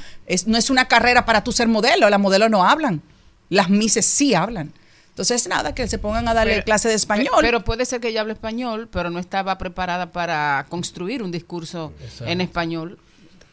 no 0.46 0.58
es 0.58 0.70
una 0.70 0.88
carrera 0.88 1.24
para 1.24 1.44
tú 1.44 1.52
ser 1.52 1.68
modelo, 1.68 2.10
las 2.10 2.18
modelos 2.18 2.50
no 2.50 2.64
hablan. 2.64 3.00
Las 3.48 3.70
Misses 3.70 4.06
sí 4.06 4.34
hablan. 4.34 4.72
Entonces, 5.12 5.46
nada, 5.46 5.74
que 5.74 5.86
se 5.88 5.98
pongan 5.98 6.26
a 6.26 6.32
darle 6.32 6.54
Pero- 6.54 6.64
clase 6.64 6.88
de 6.88 6.94
español. 6.94 7.36
Pero 7.42 7.62
puede 7.62 7.84
ser 7.84 8.00
que 8.00 8.08
ella 8.08 8.22
hable 8.22 8.32
español, 8.32 8.88
pero 8.90 9.10
no 9.10 9.18
estaba 9.18 9.58
preparada 9.58 10.10
para 10.10 10.64
construir 10.70 11.22
un 11.22 11.30
discurso 11.30 11.92
en 12.20 12.40
español. 12.40 12.98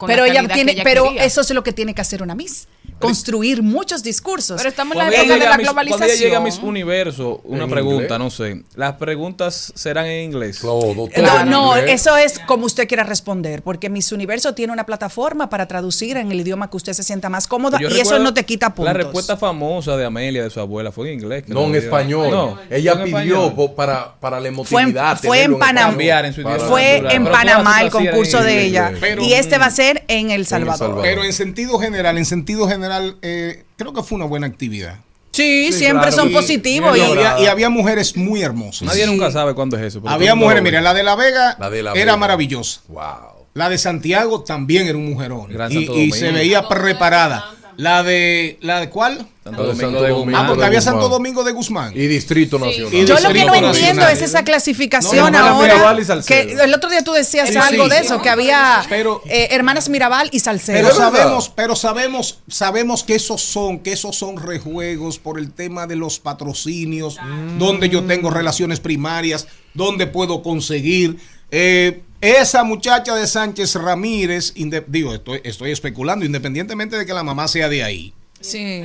Con 0.00 0.08
la 0.08 0.14
pero 0.16 0.24
ella 0.24 0.40
que 0.48 0.54
tiene, 0.54 0.72
ella 0.72 0.82
pero 0.82 1.04
quería. 1.04 1.24
eso 1.24 1.42
es 1.42 1.50
lo 1.50 1.62
que 1.62 1.72
tiene 1.72 1.94
que 1.94 2.00
hacer 2.00 2.22
una 2.22 2.34
Miss. 2.34 2.66
Construir 2.98 3.62
muchos 3.62 4.02
discursos. 4.02 4.56
Pero 4.58 4.68
estamos 4.68 4.94
en 4.94 4.98
la 4.98 5.08
época 5.08 5.22
de 5.22 5.38
la 5.40 5.54
a 5.54 5.56
Miss- 5.56 5.66
Cuando 5.70 5.82
ella 5.82 5.96
globalización. 5.96 6.18
llega 6.28 6.36
a 6.38 6.40
Miss 6.40 6.58
Universo, 6.58 7.40
una 7.44 7.64
En 7.64 7.70
pregunta, 7.70 8.02
inglés. 8.02 8.18
no 8.18 8.30
sé. 8.30 8.62
¿Las 8.74 8.94
preguntas 8.96 9.72
serán 9.74 10.06
en 10.06 10.24
inglés? 10.24 10.62
No, 10.62 10.80
en 10.82 11.48
no, 11.50 11.78
inglés. 11.78 12.00
eso 12.00 12.16
es 12.18 12.38
como 12.40 12.66
usted 12.66 12.86
quiera 12.88 13.04
responder, 13.04 13.62
porque 13.62 13.88
Miss 13.88 14.12
Universo 14.12 14.52
tiene 14.54 14.72
una 14.72 14.84
plataforma 14.84 15.48
para 15.48 15.66
traducir 15.66 16.16
en 16.18 16.30
el 16.30 16.40
idioma 16.40 16.68
que 16.70 16.76
usted 16.76 16.92
se 16.92 17.02
sienta 17.02 17.28
más 17.30 17.46
cómoda 17.46 17.78
y 17.80 18.00
eso 18.00 18.18
no 18.18 18.34
te 18.34 18.44
quita 18.44 18.74
puntos. 18.74 18.92
La 18.92 18.92
respuesta 18.92 19.36
famosa 19.38 19.96
de 19.96 20.04
Amelia, 20.04 20.42
de 20.42 20.50
su 20.50 20.60
abuela, 20.60 20.92
fue 20.92 21.08
en 21.12 21.20
inglés. 21.20 21.44
No, 21.46 21.64
en 21.66 21.74
español. 21.76 22.30
No, 22.30 22.58
Ella 22.68 22.92
fue 22.96 23.00
en 23.00 23.06
pidió 23.16 23.44
español. 23.46 23.72
para, 23.76 24.14
para 24.20 24.40
la 24.40 24.50
Fue 24.64 24.82
en, 24.82 24.88
emotividad. 24.88 25.18
fue 25.18 25.36
tenerlo 25.38 25.54
en 25.56 25.60
Panamá. 25.60 25.88
Cambiar 25.90 26.24
en 26.26 26.34
su 26.34 26.40
idioma 26.42 26.58
Fue 26.58 26.92
natural. 27.00 27.16
en 27.16 27.24
Panamá 27.24 27.80
el 27.82 27.90
concurso 27.90 28.42
de 28.42 28.62
ella. 28.64 28.92
Y 29.22 29.32
este 29.32 29.56
va 29.56 29.66
a 29.66 29.70
ser 29.70 29.89
en 30.08 30.30
El 30.30 30.46
Salvador. 30.46 30.78
Salvador. 30.78 31.02
Pero 31.04 31.24
en 31.24 31.32
sentido 31.32 31.78
general, 31.78 32.18
en 32.18 32.24
sentido 32.24 32.68
general, 32.68 33.16
eh, 33.22 33.64
creo 33.76 33.92
que 33.92 34.02
fue 34.02 34.16
una 34.16 34.24
buena 34.26 34.46
actividad. 34.46 34.96
Sí, 35.32 35.66
Sí, 35.72 35.78
siempre 35.78 36.08
claro. 36.08 36.16
son 36.16 36.30
Y- 36.30 36.34
positivos. 36.34 36.96
Y, 36.96 37.00
y- 37.00 37.04
había, 37.04 37.40
y 37.40 37.46
había 37.46 37.70
mujeres 37.70 38.16
muy 38.16 38.42
hermosas. 38.42 38.82
Nadie 38.88 39.06
nunca 39.06 39.30
sabe 39.30 39.54
cuándo 39.54 39.76
es 39.76 39.82
eso. 39.84 40.02
Había 40.06 40.34
mujeres, 40.34 40.62
mira, 40.62 40.80
la 40.80 40.92
de 40.92 41.02
La 41.04 41.14
Vega 41.14 41.56
La 41.58 41.70
de 41.70 41.82
La 41.82 41.92
era 41.92 42.00
Vega. 42.04 42.16
maravillosa. 42.16 42.80
Wow. 42.88 43.46
La 43.54 43.68
de 43.68 43.78
Santiago 43.78 44.42
también 44.42 44.86
era 44.86 44.96
un 44.98 45.10
mujerón. 45.10 45.48
Y, 45.70 46.10
se 46.12 46.30
veía 46.32 46.68
preparada. 46.68 47.44
La 47.76 48.02
de, 48.02 48.58
¿la 48.60 48.80
de 48.80 48.90
cuál? 48.90 49.26
Santo 49.42 49.62
Domingo 49.64 49.80
Santo 49.80 50.02
de 50.02 50.08
Domingo. 50.10 50.24
Guzmán. 50.24 50.44
Ah, 50.44 50.48
porque 50.48 50.64
había. 50.64 50.80
Santo 50.80 51.08
Domingo 51.08 51.44
de 51.44 51.52
Guzmán. 51.52 51.92
Y 51.96 52.06
Distrito 52.06 52.58
Nacional. 52.58 52.94
Y 52.94 53.06
Yo 53.06 53.18
lo 53.18 53.32
que 53.32 53.44
no 53.44 53.54
entiendo 53.54 54.06
es 54.08 54.22
esa 54.22 54.44
clasificación 54.44 55.16
No, 55.16 55.26
Hermanas 55.26 55.50
ahora. 55.50 55.74
Mirabal 55.74 56.00
y 56.00 56.04
Salcedo. 56.04 56.46
Que 56.56 56.62
el 56.64 56.74
otro 56.74 56.90
día 56.90 57.02
tú 57.02 57.12
decías 57.12 57.48
Sí, 57.48 57.56
algo 57.56 57.84
sí. 57.84 57.90
de 57.90 57.98
eso, 57.98 58.20
que 58.22 58.28
había 58.28 58.82
Pero- 58.88 59.22
eh, 59.26 59.48
hermanas 59.52 59.88
Mirabal 59.88 60.28
y 60.32 60.40
Salcedo. 60.40 60.76
Pero 60.76 60.94
sabemos, 60.94 61.48
pero 61.48 61.74
sabemos, 61.74 62.38
sabemos 62.48 63.02
que 63.02 63.14
esos 63.14 63.42
son, 63.42 63.80
que 63.80 63.92
esos 63.92 64.14
son 64.16 64.36
rejuegos 64.36 65.18
por 65.18 65.38
el 65.38 65.50
tema 65.52 65.86
de 65.86 65.96
los 65.96 66.18
patrocinios, 66.18 67.16
donde 67.58 67.88
yo 67.88 68.04
tengo 68.04 68.30
relaciones 68.30 68.78
primarias, 68.80 69.46
donde 69.74 70.06
puedo 70.06 70.42
conseguir. 70.42 71.16
Eh, 71.50 72.02
esa 72.20 72.64
muchacha 72.64 73.14
de 73.14 73.26
Sánchez 73.26 73.74
Ramírez, 73.76 74.52
digo, 74.86 75.14
estoy, 75.14 75.40
estoy 75.44 75.70
especulando, 75.70 76.24
independientemente 76.24 76.96
de 76.98 77.06
que 77.06 77.14
la 77.14 77.22
mamá 77.22 77.48
sea 77.48 77.68
de 77.68 77.82
ahí. 77.84 78.12
Sí. 78.40 78.82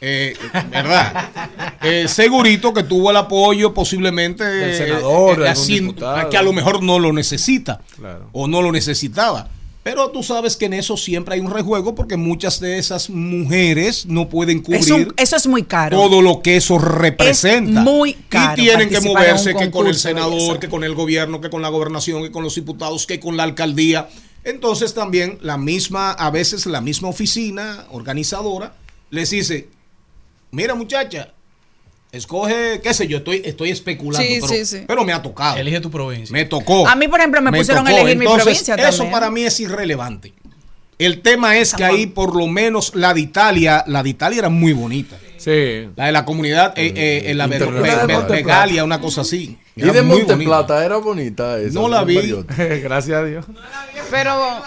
Eh, 0.00 0.34
¿Verdad? 0.70 1.30
Eh, 1.84 2.06
segurito 2.06 2.72
que 2.72 2.84
tuvo 2.84 3.10
el 3.10 3.16
apoyo 3.16 3.74
posiblemente 3.74 4.44
Del 4.44 4.70
eh, 4.70 4.76
senador, 4.76 5.36
de 5.40 5.46
eh, 5.46 5.48
algún 5.48 5.62
haciendo- 5.62 5.92
diputado. 5.94 6.30
que 6.30 6.36
a 6.36 6.42
lo 6.42 6.52
mejor 6.52 6.80
no 6.80 7.00
lo 7.00 7.12
necesita 7.12 7.80
Claro. 7.96 8.28
o 8.32 8.46
no 8.46 8.62
lo 8.62 8.70
necesitaba. 8.70 9.48
Pero 9.82 10.10
tú 10.10 10.22
sabes 10.22 10.56
que 10.56 10.66
en 10.66 10.74
eso 10.74 10.96
siempre 10.96 11.34
hay 11.34 11.40
un 11.40 11.50
rejuego 11.50 11.94
porque 11.94 12.16
muchas 12.16 12.60
de 12.60 12.78
esas 12.78 13.10
mujeres 13.10 14.06
no 14.06 14.28
pueden 14.28 14.62
cubrir 14.62 15.12
eso 15.16 15.36
es 15.36 15.46
muy 15.48 15.64
caro. 15.64 15.96
todo 15.98 16.22
lo 16.22 16.40
que 16.40 16.56
eso 16.56 16.78
representa. 16.78 17.80
muy 17.80 18.14
caro 18.28 18.62
y 18.62 18.66
tienen 18.66 18.88
que 18.88 19.00
moverse 19.00 19.54
que 19.54 19.72
con 19.72 19.88
el 19.88 19.96
senador, 19.96 20.60
que 20.60 20.68
con 20.68 20.84
el 20.84 20.94
gobierno, 20.94 21.40
que 21.40 21.50
con 21.50 21.62
la 21.62 21.68
gobernación, 21.68 22.22
que 22.22 22.30
con 22.30 22.44
los 22.44 22.54
diputados, 22.54 23.06
que 23.06 23.18
con 23.18 23.36
la 23.36 23.42
alcaldía. 23.42 24.08
Entonces 24.44 24.94
también 24.94 25.38
la 25.40 25.56
misma, 25.56 26.12
a 26.12 26.30
veces 26.30 26.66
la 26.66 26.80
misma 26.80 27.08
oficina 27.08 27.86
organizadora 27.90 28.74
les 29.10 29.30
dice, 29.30 29.68
mira 30.52 30.74
muchacha, 30.74 31.34
escoge, 32.12 32.80
qué 32.82 32.92
sé 32.94 33.08
yo, 33.08 33.18
estoy, 33.18 33.42
estoy 33.44 33.70
especulando, 33.70 34.26
Sí, 34.28 34.34
pero, 34.40 34.46
sí, 34.48 34.64
sí. 34.66 34.84
pero 34.86 35.04
me 35.04 35.12
ha 35.12 35.22
tocado. 35.22 35.56
Elige 35.56 35.80
tu 35.80 35.90
provincia. 35.90 36.32
Me 36.32 36.44
tocó. 36.44 36.86
A 36.86 36.94
mí, 36.94 37.08
por 37.08 37.18
ejemplo, 37.18 37.40
me 37.42 37.50
pusieron 37.52 37.86
a 37.86 37.90
elegir 37.90 38.16
mi 38.18 38.26
provincia 38.26 38.74
Eso 38.74 38.84
también. 38.98 39.10
para 39.10 39.30
mí 39.30 39.42
es 39.44 39.58
irrelevante. 39.60 40.32
El 40.98 41.20
tema 41.22 41.56
es 41.56 41.74
que 41.74 41.82
ahí 41.84 42.06
por 42.06 42.36
lo 42.36 42.46
menos 42.46 42.94
la 42.94 43.12
de 43.14 43.20
Italia, 43.22 43.82
la 43.88 44.02
de 44.04 44.10
Italia 44.10 44.38
era 44.40 44.48
muy 44.50 44.72
bonita. 44.72 45.18
Sí. 45.36 45.88
La 45.96 46.06
de 46.06 46.12
la 46.12 46.24
comunidad, 46.24 46.74
eh, 46.76 46.92
eh, 46.94 47.22
en 47.30 47.38
la 47.38 47.48
Ver- 47.48 47.66
Vegalia, 48.28 48.84
una 48.84 49.00
cosa 49.00 49.22
así. 49.22 49.58
Y 49.74 49.80
de 49.82 50.02
muy 50.02 50.18
Monte. 50.22 50.36
Plata 50.44 50.84
era 50.84 50.98
bonita 50.98 51.58
esa. 51.58 51.74
No 51.74 51.88
la 51.88 52.04
de 52.04 52.20
vi. 52.20 52.44
Gracias 52.82 53.16
a 53.18 53.24
Dios. 53.24 53.44
Pero 54.10 54.62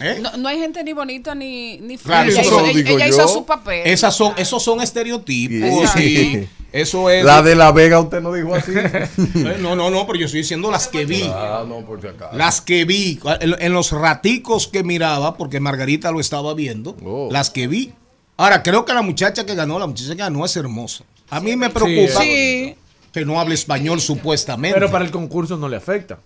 ¿Eh? 0.00 0.18
no, 0.20 0.36
no 0.36 0.48
hay 0.48 0.58
gente 0.58 0.84
ni 0.84 0.92
bonita 0.92 1.34
ni, 1.34 1.78
ni 1.78 1.96
fea. 1.96 2.24
Claro, 2.24 2.30
ella 2.32 2.42
hizo, 2.42 2.66
ella- 2.66 3.06
ella 3.06 3.28
su 3.28 3.46
papel. 3.46 3.82
Esas 3.86 4.14
son, 4.14 4.34
esos 4.36 4.62
son 4.62 4.82
estereotipos. 4.82 5.90
Sí. 5.92 6.44
y 6.44 6.48
eso 6.72 7.08
es. 7.10 7.24
La 7.24 7.42
de 7.42 7.54
La 7.54 7.72
Vega 7.72 8.00
usted 8.00 8.20
no 8.20 8.32
dijo 8.32 8.54
así. 8.54 8.72
Eh, 8.76 9.56
No, 9.60 9.74
no, 9.76 9.90
no, 9.90 10.06
pero 10.06 10.18
yo 10.18 10.26
estoy 10.26 10.40
diciendo 10.40 10.70
las 10.70 10.88
que 10.88 11.04
vi. 11.04 11.22
ah, 11.32 11.64
no, 11.66 11.80
por 11.80 12.00
si 12.00 12.06
acaso. 12.08 12.36
Las 12.36 12.60
que 12.60 12.84
vi, 12.84 13.18
en, 13.40 13.56
en 13.58 13.72
los 13.72 13.92
raticos 13.92 14.68
que 14.68 14.82
miraba, 14.84 15.36
porque 15.36 15.60
Margarita 15.60 16.10
lo 16.10 16.20
estaba 16.20 16.54
viendo, 16.54 16.96
Oh. 17.04 17.28
las 17.30 17.50
que 17.50 17.66
vi. 17.66 17.92
Ahora, 18.36 18.62
creo 18.62 18.84
que 18.84 18.94
la 18.94 19.02
muchacha 19.02 19.44
que 19.44 19.54
ganó, 19.54 19.78
la 19.78 19.86
muchacha 19.86 20.10
que 20.10 20.16
ganó 20.22 20.44
es 20.44 20.54
hermosa. 20.56 21.04
A 21.30 21.40
mí 21.40 21.56
me 21.56 21.70
preocupa 21.70 22.20
Sí. 22.22 22.74
que 23.12 23.24
no 23.24 23.40
hable 23.40 23.54
español 23.54 24.00
supuestamente. 24.00 24.74
Pero 24.78 24.90
para 24.90 25.04
el 25.04 25.10
concurso 25.10 25.56
no 25.56 25.68
le 25.68 25.76
afecta. 25.76 26.18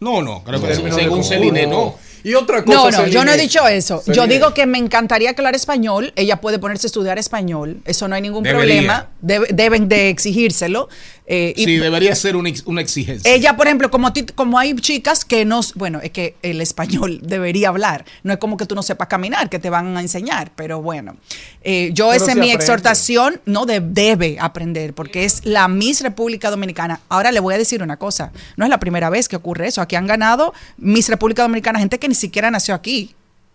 No, 0.00 0.22
no, 0.22 0.42
creo 0.42 0.60
que 0.60 0.66
de 0.68 0.92
según. 0.92 1.22
Celine 1.22 1.66
no. 1.66 1.94
Y 2.22 2.34
otra 2.34 2.64
cosa, 2.64 2.78
No, 2.78 2.90
no, 2.90 3.06
yo 3.06 3.24
no 3.24 3.32
he 3.32 3.36
dicho 3.36 3.66
eso. 3.66 4.02
Yo 4.06 4.26
digo 4.26 4.52
que 4.54 4.66
me 4.66 4.78
encantaría 4.78 5.30
hablar 5.30 5.54
español. 5.54 6.12
Ella 6.16 6.40
puede 6.40 6.58
ponerse 6.58 6.86
a 6.86 6.88
estudiar 6.88 7.18
español. 7.18 7.78
Eso 7.84 8.08
no 8.08 8.14
hay 8.14 8.22
ningún 8.22 8.42
Debería. 8.42 8.64
problema. 8.64 9.08
Debe- 9.22 9.48
deben 9.52 9.88
de 9.88 10.08
exigírselo. 10.10 10.88
Eh, 11.32 11.54
y 11.56 11.64
Sí, 11.64 11.76
debería 11.76 12.12
ser 12.16 12.34
una, 12.34 12.48
ex- 12.48 12.64
una 12.66 12.80
exigencia. 12.80 13.32
ella, 13.32 13.56
por 13.56 13.68
ejemplo, 13.68 13.88
como, 13.88 14.12
ti- 14.12 14.24
como 14.34 14.58
hay 14.58 14.74
chicas 14.74 15.24
que 15.24 15.44
no, 15.44 15.60
bueno, 15.76 16.00
es 16.02 16.10
que 16.10 16.34
el 16.42 16.60
español 16.60 17.20
debería 17.22 17.68
hablar. 17.68 18.04
No 18.24 18.32
es 18.32 18.40
como 18.40 18.56
que 18.56 18.66
tú 18.66 18.74
no 18.74 18.82
sepas 18.82 19.06
caminar, 19.06 19.48
que 19.48 19.60
te 19.60 19.70
van 19.70 19.96
a 19.96 20.00
enseñar, 20.00 20.50
pero 20.56 20.82
bueno. 20.82 21.16
Eh, 21.62 21.90
yo, 21.92 22.12
esa 22.12 22.32
es 22.32 22.34
mi 22.34 22.46
aprende. 22.50 22.54
exhortación, 22.54 23.40
no 23.46 23.64
de- 23.64 23.78
debe 23.78 24.38
aprender, 24.40 24.92
porque 24.92 25.24
es 25.24 25.44
la 25.46 25.68
Miss 25.68 26.00
República 26.00 26.50
Dominicana. 26.50 27.00
Ahora 27.08 27.30
le 27.30 27.38
voy 27.38 27.54
a 27.54 27.58
decir 27.58 27.80
una 27.80 27.96
cosa, 27.96 28.32
no 28.56 28.64
es 28.64 28.70
la 28.70 28.80
primera 28.80 29.08
vez 29.08 29.28
que 29.28 29.36
ocurre 29.36 29.68
eso. 29.68 29.80
Aquí 29.80 29.94
han 29.94 30.08
ganado 30.08 30.52
Miss 30.78 31.08
República 31.08 31.42
Dominicana 31.42 31.78
gente 31.78 32.00
que 32.00 32.08
ni 32.08 32.16
siquiera 32.16 32.50
nació 32.50 32.74
aquí. 32.74 33.14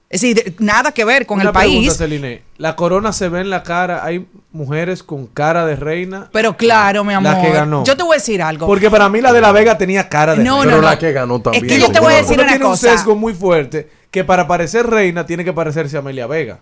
Es 0.10 0.22
decir, 0.22 0.36
de- 0.38 0.56
nada 0.60 0.94
que 0.94 1.04
ver 1.04 1.26
con 1.26 1.40
Una 1.42 1.50
el 1.50 1.54
país. 1.54 1.72
pregunta, 1.94 1.96
Celine. 1.96 2.42
La 2.58 2.76
corona 2.78 3.12
se 3.12 3.28
ve 3.30 3.42
en 3.42 3.50
la 3.50 3.64
cara. 3.64 4.06
Hay 4.06 4.28
mujeres 4.54 5.04
con 5.04 5.28
cara 5.28 5.66
de 5.66 5.76
reina. 5.76 6.30
Pero 6.32 6.56
claro, 6.56 7.04
mi 7.04 7.14
amor. 7.14 7.34
La 7.34 7.42
que 7.42 7.52
ganó. 7.52 7.84
Yo 7.84 7.98
te 7.98 8.04
voy 8.04 8.16
a 8.16 8.20
decir 8.20 8.42
algo. 8.42 8.66
Porque 8.66 8.90
para 8.90 9.10
mí 9.10 9.20
la 9.20 9.34
de 9.34 9.42
la 9.42 9.52
Vega 9.52 9.78
tenía 9.78 10.08
cara 10.08 10.36
de 10.36 10.44
No, 10.44 10.60
reina. 10.60 10.64
no, 10.64 10.70
Pero 10.70 10.82
no. 10.82 10.88
la 10.88 10.98
que 11.00 11.12
ganó 11.12 11.42
también. 11.42 11.66
Es 11.66 11.72
que 11.74 11.80
yo 11.80 11.92
te 11.92 12.00
voy 12.00 12.14
a 12.14 12.18
decir 12.18 12.40
una 12.40 12.48
tiene 12.48 12.64
cosa. 12.64 12.92
un 12.92 12.98
sesgo 12.98 13.16
muy 13.16 13.34
fuerte 13.34 13.90
que 14.10 14.24
para 14.24 14.48
parecer 14.48 14.88
reina 14.88 15.26
tiene 15.26 15.44
que 15.44 15.52
parecerse 15.52 15.98
a 15.98 16.00
Amelia 16.00 16.28
Vega. 16.28 16.60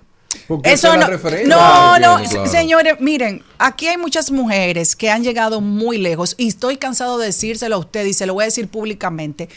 Eso 0.63 0.97
no, 0.97 1.07
no, 1.47 1.99
no, 1.99 2.25
se- 2.25 2.47
señores, 2.47 2.95
miren, 2.99 3.43
aquí 3.59 3.87
hay 3.87 3.97
muchas 3.97 4.31
mujeres 4.31 4.95
que 4.95 5.11
han 5.11 5.23
llegado 5.23 5.61
muy 5.61 5.99
lejos 5.99 6.33
y 6.39 6.47
estoy 6.47 6.77
cansado 6.77 7.19
de 7.19 7.27
decírselo 7.27 7.75
a 7.75 7.77
usted 7.77 8.03
y 8.05 8.13
se 8.13 8.25
lo 8.25 8.33
voy 8.33 8.41
a 8.43 8.45
decir 8.45 8.67
públicamente. 8.67 9.47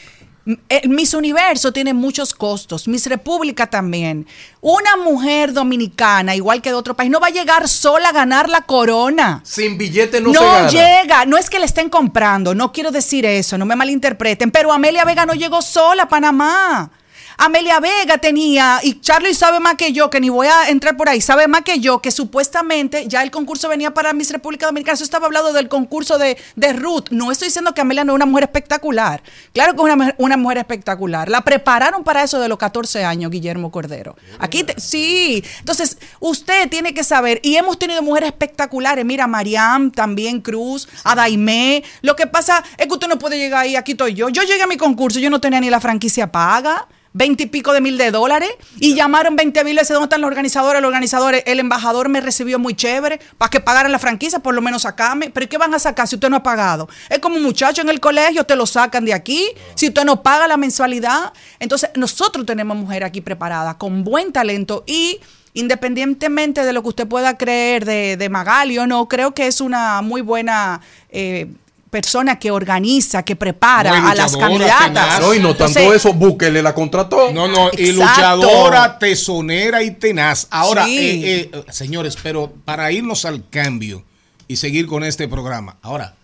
Eh, 0.69 0.87
Miss 0.89 1.13
Universo 1.13 1.73
tiene 1.73 1.93
muchos 1.93 2.33
costos, 2.33 2.87
Miss 2.87 3.07
República 3.07 3.67
también. 3.67 4.27
Una 4.61 4.97
mujer 4.97 5.53
dominicana, 5.53 6.37
igual 6.37 6.63
que 6.63 6.69
de 6.69 6.77
otro 6.77 6.95
país, 6.95 7.11
no 7.11 7.19
va 7.19 7.27
a 7.27 7.31
llegar 7.31 7.69
sola 7.69 8.11
a 8.11 8.13
ganar 8.13 8.49
la 8.49 8.61
corona. 8.61 9.41
Sin 9.45 9.77
billete 9.77 10.21
no, 10.21 10.33
No, 10.33 10.41
se 10.41 10.47
gana. 10.47 10.69
llega, 10.69 11.25
no 11.27 11.37
es 11.37 11.51
que 11.51 11.59
le 11.59 11.67
estén 11.67 11.89
comprando, 11.89 12.55
no 12.55 12.73
quiero 12.73 12.93
decir 12.93 13.27
eso, 13.27 13.59
no 13.59 13.67
me 13.67 13.75
malinterpreten, 13.75 14.53
pero 14.53 14.73
Amelia 14.73 15.05
Vega 15.05 15.27
no 15.27 15.35
llegó 15.35 15.63
sola 15.63 16.05
a 16.05 16.09
Panamá. 16.09 16.91
Amelia 17.39 17.81
Vega 17.81 18.19
tenía, 18.19 18.81
y 18.83 19.01
Charlie 19.01 19.35
sabe 19.35 19.61
más 19.61 19.75
que 19.75 19.93
yo, 19.93 20.09
que 20.09 20.21
ni 20.21 20.29
voy 20.31 20.47
a 20.47 20.69
entrar 20.71 20.97
por 20.97 21.09
ahí, 21.09 21.21
sabe 21.21 21.49
más 21.49 21.63
que 21.63 21.81
yo, 21.81 22.01
que 22.01 22.11
supuestamente 22.11 23.07
ya 23.09 23.23
el 23.23 23.31
concurso 23.31 23.69
venía 23.69 23.93
para 23.93 24.13
Miss 24.13 24.31
República 24.31 24.67
Dominicana. 24.67 24.95
Eso 24.95 25.05
estaba 25.05 25.27
hablando 25.27 25.53
del 25.53 25.69
concurso 25.69 26.17
de, 26.19 26.39
de 26.57 26.73
Ruth. 26.73 27.09
No 27.11 27.31
estoy 27.31 27.49
diciendo 27.49 27.75
que 27.75 27.81
Amelia 27.83 28.05
no 28.05 28.13
es 28.13 28.17
una 28.17 28.27
mujer 28.27 28.45
espectacular. 28.45 29.23
Claro 29.53 29.73
que 29.73 29.79
es 29.79 29.85
una, 29.85 29.97
mujer- 29.97 30.15
una 30.19 30.37
mujer 30.37 30.59
espectacular. 30.59 31.29
La 31.29 31.43
prepararon 31.43 32.05
para 32.05 32.23
eso 32.23 32.41
de 32.41 32.49
los 32.49 32.59
14 32.59 33.05
años, 33.05 33.31
Guillermo 33.31 33.71
Cordero. 33.71 34.17
Aquí, 34.39 34.65
te- 34.65 34.81
sí. 34.81 35.45
Entonces, 35.61 35.99
usted 36.21 36.69
tiene 36.71 36.95
que 36.95 37.05
saber, 37.05 37.41
y 37.43 37.57
hemos 37.57 37.79
tenido 37.79 38.03
mujeres 38.03 38.29
espectaculares. 38.29 39.05
Mira, 39.05 39.27
Mariam, 39.27 39.91
también 39.91 40.41
Cruz, 40.41 40.89
Adaimé. 41.05 41.85
Lo 42.03 42.17
que 42.17 42.27
pasa 42.27 42.63
es 42.79 42.87
que 42.87 42.93
usted 42.95 43.09
no 43.09 43.19
puede 43.19 43.39
llegar 43.39 43.63
ahí, 43.65 43.77
aquí 43.77 43.93
estoy 43.93 44.15
yo. 44.15 44.29
Yo 44.31 44.43
llegué 44.43 44.63
a 44.63 44.67
mi 44.67 44.77
concurso, 44.77 45.19
yo 45.19 45.31
no 45.31 45.41
tenía 45.41 45.61
ni 45.61 45.71
la 45.71 45.81
franquicia 45.81 46.31
paga. 46.33 46.87
20 47.17 47.45
y 47.45 47.47
pico 47.47 47.73
de 47.73 47.81
mil 47.81 47.97
de 47.97 48.11
dólares 48.11 48.51
y 48.79 48.95
llamaron 48.95 49.37
20 49.37 49.65
mil 49.65 49.75
veces 49.77 49.95
dónde 49.95 50.05
están 50.05 50.21
los 50.21 50.29
organizadores, 50.29 50.83
los 50.83 50.89
organizadores, 50.89 51.43
el 51.47 51.61
embajador 51.61 52.11
me 52.11 52.21
recibió 52.21 52.59
muy 52.59 52.75
chévere 52.75 53.21
para 53.39 53.49
que 53.49 53.61
pagaran 53.61 53.91
la 53.91 53.99
franquicia, 53.99 54.41
por 54.41 54.55
lo 54.55 54.61
menos 54.61 54.83
sacarme, 54.83 55.31
pero 55.31 55.45
¿y 55.45 55.49
¿qué 55.49 55.57
van 55.57 55.73
a 55.73 55.79
sacar 55.79 56.07
si 56.07 56.17
usted 56.17 56.29
no 56.29 56.37
ha 56.37 56.43
pagado? 56.43 56.91
Es 57.09 57.19
como 57.21 57.37
un 57.37 57.43
muchacho 57.43 57.81
en 57.81 57.89
el 57.89 58.01
colegio, 58.01 58.45
te 58.45 58.55
lo 58.55 58.67
sacan 58.67 59.07
de 59.07 59.15
aquí, 59.15 59.49
si 59.75 59.89
usted 59.89 60.05
no 60.05 60.23
paga 60.23 60.47
la 60.47 60.59
mensualidad, 60.59 61.33
entonces 61.59 61.89
nosotros 61.95 62.45
tenemos 62.45 62.77
mujeres 62.77 63.09
aquí 63.09 63.23
preparadas 63.23 63.77
con 63.77 64.05
buen 64.05 64.31
talento 64.31 64.85
y 64.87 65.19
independientemente 65.55 66.67
de 66.67 66.73
lo 66.75 66.83
que 66.83 66.89
usted 66.89 67.09
pueda 67.09 67.39
creer 67.39 67.87
de, 67.87 68.19
de 68.19 68.29
Magali 68.29 68.77
o 68.79 68.87
no, 68.87 69.09
creo 69.09 69.33
que 69.33 69.47
es 69.47 69.63
una 69.63 70.03
muy 70.03 70.21
buena... 70.21 70.83
eh, 71.09 71.49
persona 71.97 72.39
que 72.39 72.51
organiza, 72.51 73.23
que 73.23 73.37
prepara 73.37 73.95
Muy 74.03 74.11
a 74.11 74.15
las 74.15 74.37
candidatas. 74.37 74.85
tenaz. 74.89 75.21
No, 75.21 75.33
y 75.33 75.39
no 75.39 75.57
tanto 75.57 75.79
Entonces, 75.81 75.97
eso, 75.97 76.13
Bukele 76.13 76.63
la 76.63 76.75
contrató. 76.75 77.33
No, 77.33 77.49
no, 77.49 77.71
y 77.73 77.89
Exacto. 77.89 78.03
luchadora, 78.43 78.99
tesonera 78.99 79.83
y 79.83 79.93
tenaz. 79.93 80.47
Ahora, 80.51 80.85
Sí. 80.85 80.99
eh, 81.25 81.51
eh, 81.55 81.65
señores, 81.71 82.19
pero 82.23 82.53
para 82.67 82.93
irnos 82.93 83.25
al 83.25 83.49
cambio 83.49 84.05
y 84.47 84.57
seguir 84.57 84.87
con 84.87 85.05
este 85.05 85.27
programa. 85.27 85.79
Ahora, 85.81 86.15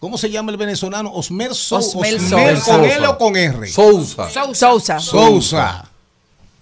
¿cómo 0.00 0.18
se 0.18 0.30
llama 0.30 0.50
el 0.50 0.56
venezolano? 0.56 1.12
Osmer 1.12 1.54
Sousa. 1.54 1.96
Osmer 1.96 2.16
Osmer 2.16 2.56
Sousa. 2.56 2.72
¿Con 2.72 2.84
L 2.84 3.06
o 3.06 3.16
con 3.18 3.36
R? 3.36 3.68
Sousa. 3.68 4.28
Sousa. 4.52 4.98
Sousa. 4.98 5.89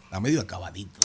Está 0.09 0.21
medio 0.21 0.41
acabadito. 0.41 1.01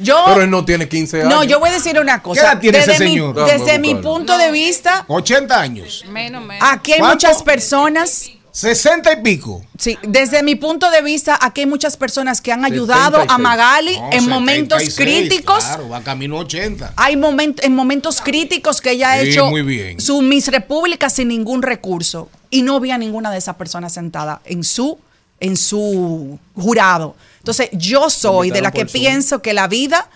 Yo, 0.00 0.22
Pero 0.28 0.40
él 0.42 0.48
no 0.50 0.64
tiene 0.64 0.88
15 0.88 1.20
años. 1.20 1.28
no, 1.30 1.44
yo 1.44 1.60
voy 1.60 1.68
a 1.68 1.72
decir 1.74 2.00
una 2.00 2.22
cosa. 2.22 2.40
¿Qué 2.40 2.46
edad 2.46 2.60
tiene 2.60 2.78
ese 2.78 2.90
desde 2.92 3.04
mi, 3.04 3.10
señor? 3.10 3.34
desde 3.46 3.78
mi 3.78 3.94
punto 3.96 4.38
de 4.38 4.50
vista, 4.50 5.04
80 5.08 5.60
años. 5.60 6.04
Menos, 6.08 6.42
menos. 6.42 6.66
aquí 6.70 6.92
hay 6.94 7.00
¿Cuánto? 7.00 7.16
muchas 7.26 7.42
personas. 7.42 8.30
60 8.52 9.12
y 9.12 9.16
pico. 9.22 9.62
Sí, 9.78 9.98
desde 10.02 10.42
mi 10.42 10.54
punto 10.54 10.90
de 10.90 11.02
vista, 11.02 11.38
aquí 11.38 11.60
hay 11.60 11.66
muchas 11.66 11.98
personas 11.98 12.40
que 12.40 12.50
han 12.50 12.64
ayudado 12.64 13.18
a 13.18 13.20
76. 13.28 13.38
Magali 13.42 14.00
No, 14.00 14.08
en 14.12 14.28
momentos 14.30 14.78
76, 14.82 14.96
críticos. 15.28 15.62
Claro, 15.64 15.88
va 15.90 16.00
camino 16.02 16.38
a 16.38 16.40
80. 16.40 16.94
Hay 16.96 17.16
moment- 17.16 17.60
en 17.62 17.74
momentos 17.74 18.22
críticos 18.22 18.80
que 18.80 18.92
ella 18.92 19.12
ha 19.12 19.20
Sí, 19.20 19.28
hecho 19.32 19.48
muy 19.50 19.60
bien. 19.60 20.00
su 20.00 20.22
Miss 20.22 20.48
República 20.48 21.10
sin 21.10 21.28
ningún 21.28 21.60
recurso 21.60 22.30
y 22.48 22.62
no 22.62 22.80
vi 22.80 22.90
a 22.92 22.96
ninguna 22.96 23.30
de 23.30 23.36
esas 23.36 23.56
personas 23.56 23.92
sentada 23.92 24.40
en 24.46 24.64
su 24.64 24.98
en 25.40 25.56
su 25.56 26.38
jurado. 26.54 27.14
Entonces, 27.38 27.68
yo 27.72 28.10
soy 28.10 28.50
de 28.50 28.60
la 28.60 28.70
que 28.72 28.86
pienso 28.86 29.40
que 29.40 29.52
la 29.52 29.68
vida 29.68 30.08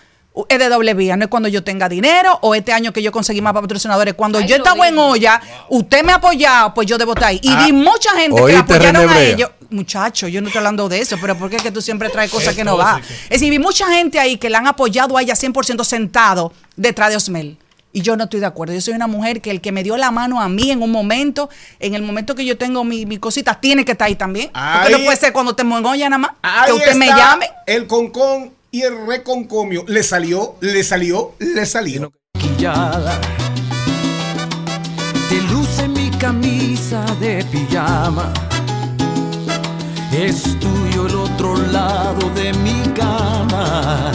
es 0.47 0.59
de 0.59 0.69
doble 0.69 0.93
vía, 0.93 1.17
no 1.17 1.25
es 1.25 1.29
cuando 1.29 1.49
yo 1.49 1.61
tenga 1.63 1.89
dinero 1.89 2.39
o 2.41 2.55
este 2.55 2.71
año 2.71 2.93
que 2.93 3.01
yo 3.03 3.11
conseguí 3.11 3.41
más 3.41 3.53
patrocinadores. 3.53 4.13
Cuando 4.13 4.39
Ay, 4.39 4.47
yo 4.47 4.55
estaba 4.55 4.87
en 4.87 4.97
olla, 4.97 5.41
usted 5.69 6.03
me 6.03 6.13
ha 6.13 6.15
apoyado, 6.15 6.73
pues 6.73 6.87
yo 6.87 6.97
debo 6.97 7.13
estar 7.13 7.29
ahí. 7.29 7.39
Y 7.43 7.49
Ah. 7.49 7.63
vi 7.65 7.73
mucha 7.73 8.11
gente 8.11 8.41
que 8.41 8.53
la 8.53 8.59
apoyaron 8.59 9.07
René 9.09 9.13
a 9.13 9.23
ellos. 9.23 9.49
Muchacho, 9.69 10.27
yo 10.27 10.41
no 10.41 10.47
estoy 10.47 10.59
hablando 10.59 10.87
de 10.89 10.99
eso, 10.99 11.17
pero 11.19 11.37
¿por 11.37 11.49
qué 11.49 11.57
es 11.57 11.61
que 11.63 11.71
tú 11.71 11.81
siempre 11.81 12.09
traes 12.09 12.31
cosas 12.31 12.55
que 12.55 12.63
no 12.63 12.77
va? 12.77 13.01
Es 13.25 13.29
decir, 13.29 13.49
vi 13.49 13.59
mucha 13.59 13.87
gente 13.93 14.19
ahí 14.19 14.37
que 14.37 14.49
la 14.49 14.59
han 14.59 14.67
apoyado 14.67 15.17
a 15.17 15.21
ella 15.21 15.33
100% 15.35 15.83
sentado 15.83 16.53
detrás 16.75 17.09
de 17.09 17.15
Osmel. 17.17 17.57
Y 17.93 18.01
yo 18.01 18.15
no 18.15 18.23
estoy 18.25 18.39
de 18.39 18.45
acuerdo. 18.45 18.73
Yo 18.73 18.81
soy 18.81 18.93
una 18.93 19.07
mujer 19.07 19.41
que 19.41 19.51
el 19.51 19.59
que 19.61 19.71
me 19.71 19.83
dio 19.83 19.97
la 19.97 20.11
mano 20.11 20.41
a 20.41 20.47
mí 20.47 20.71
en 20.71 20.81
un 20.81 20.91
momento, 20.91 21.49
en 21.79 21.93
el 21.95 22.01
momento 22.03 22.35
que 22.35 22.45
yo 22.45 22.57
tengo 22.57 22.83
mi, 22.83 23.05
mi 23.05 23.17
cosita, 23.17 23.59
tiene 23.59 23.83
que 23.85 23.91
estar 23.93 24.07
ahí 24.07 24.15
también. 24.15 24.49
Porque 24.53 24.91
no 24.91 24.97
Ahí- 24.97 25.05
puede 25.05 25.17
ser 25.17 25.33
cuando 25.33 25.55
te 25.55 25.63
mongolla 25.63 26.09
nada 26.09 26.17
más. 26.19 26.31
Ahí 26.41 26.67
que 26.67 26.73
usted 26.77 26.95
me 26.95 27.07
llame. 27.07 27.49
El 27.67 27.87
concón 27.87 28.51
y 28.71 28.83
el 28.83 29.05
reconcomio. 29.05 29.83
Le 29.87 30.03
salió, 30.03 30.55
le 30.61 30.83
salió, 30.83 31.33
le 31.39 31.65
salió. 31.65 32.11
Te 35.29 35.41
luce 35.51 35.87
mi 35.87 36.09
camisa 36.11 37.03
de 37.19 37.43
pijama. 37.51 38.31
Es 40.13 40.43
tuyo 40.59 41.07
el 41.07 41.15
otro 41.15 41.55
lado 41.57 42.29
de 42.35 42.53
mi 42.53 42.81
cama. 42.93 44.11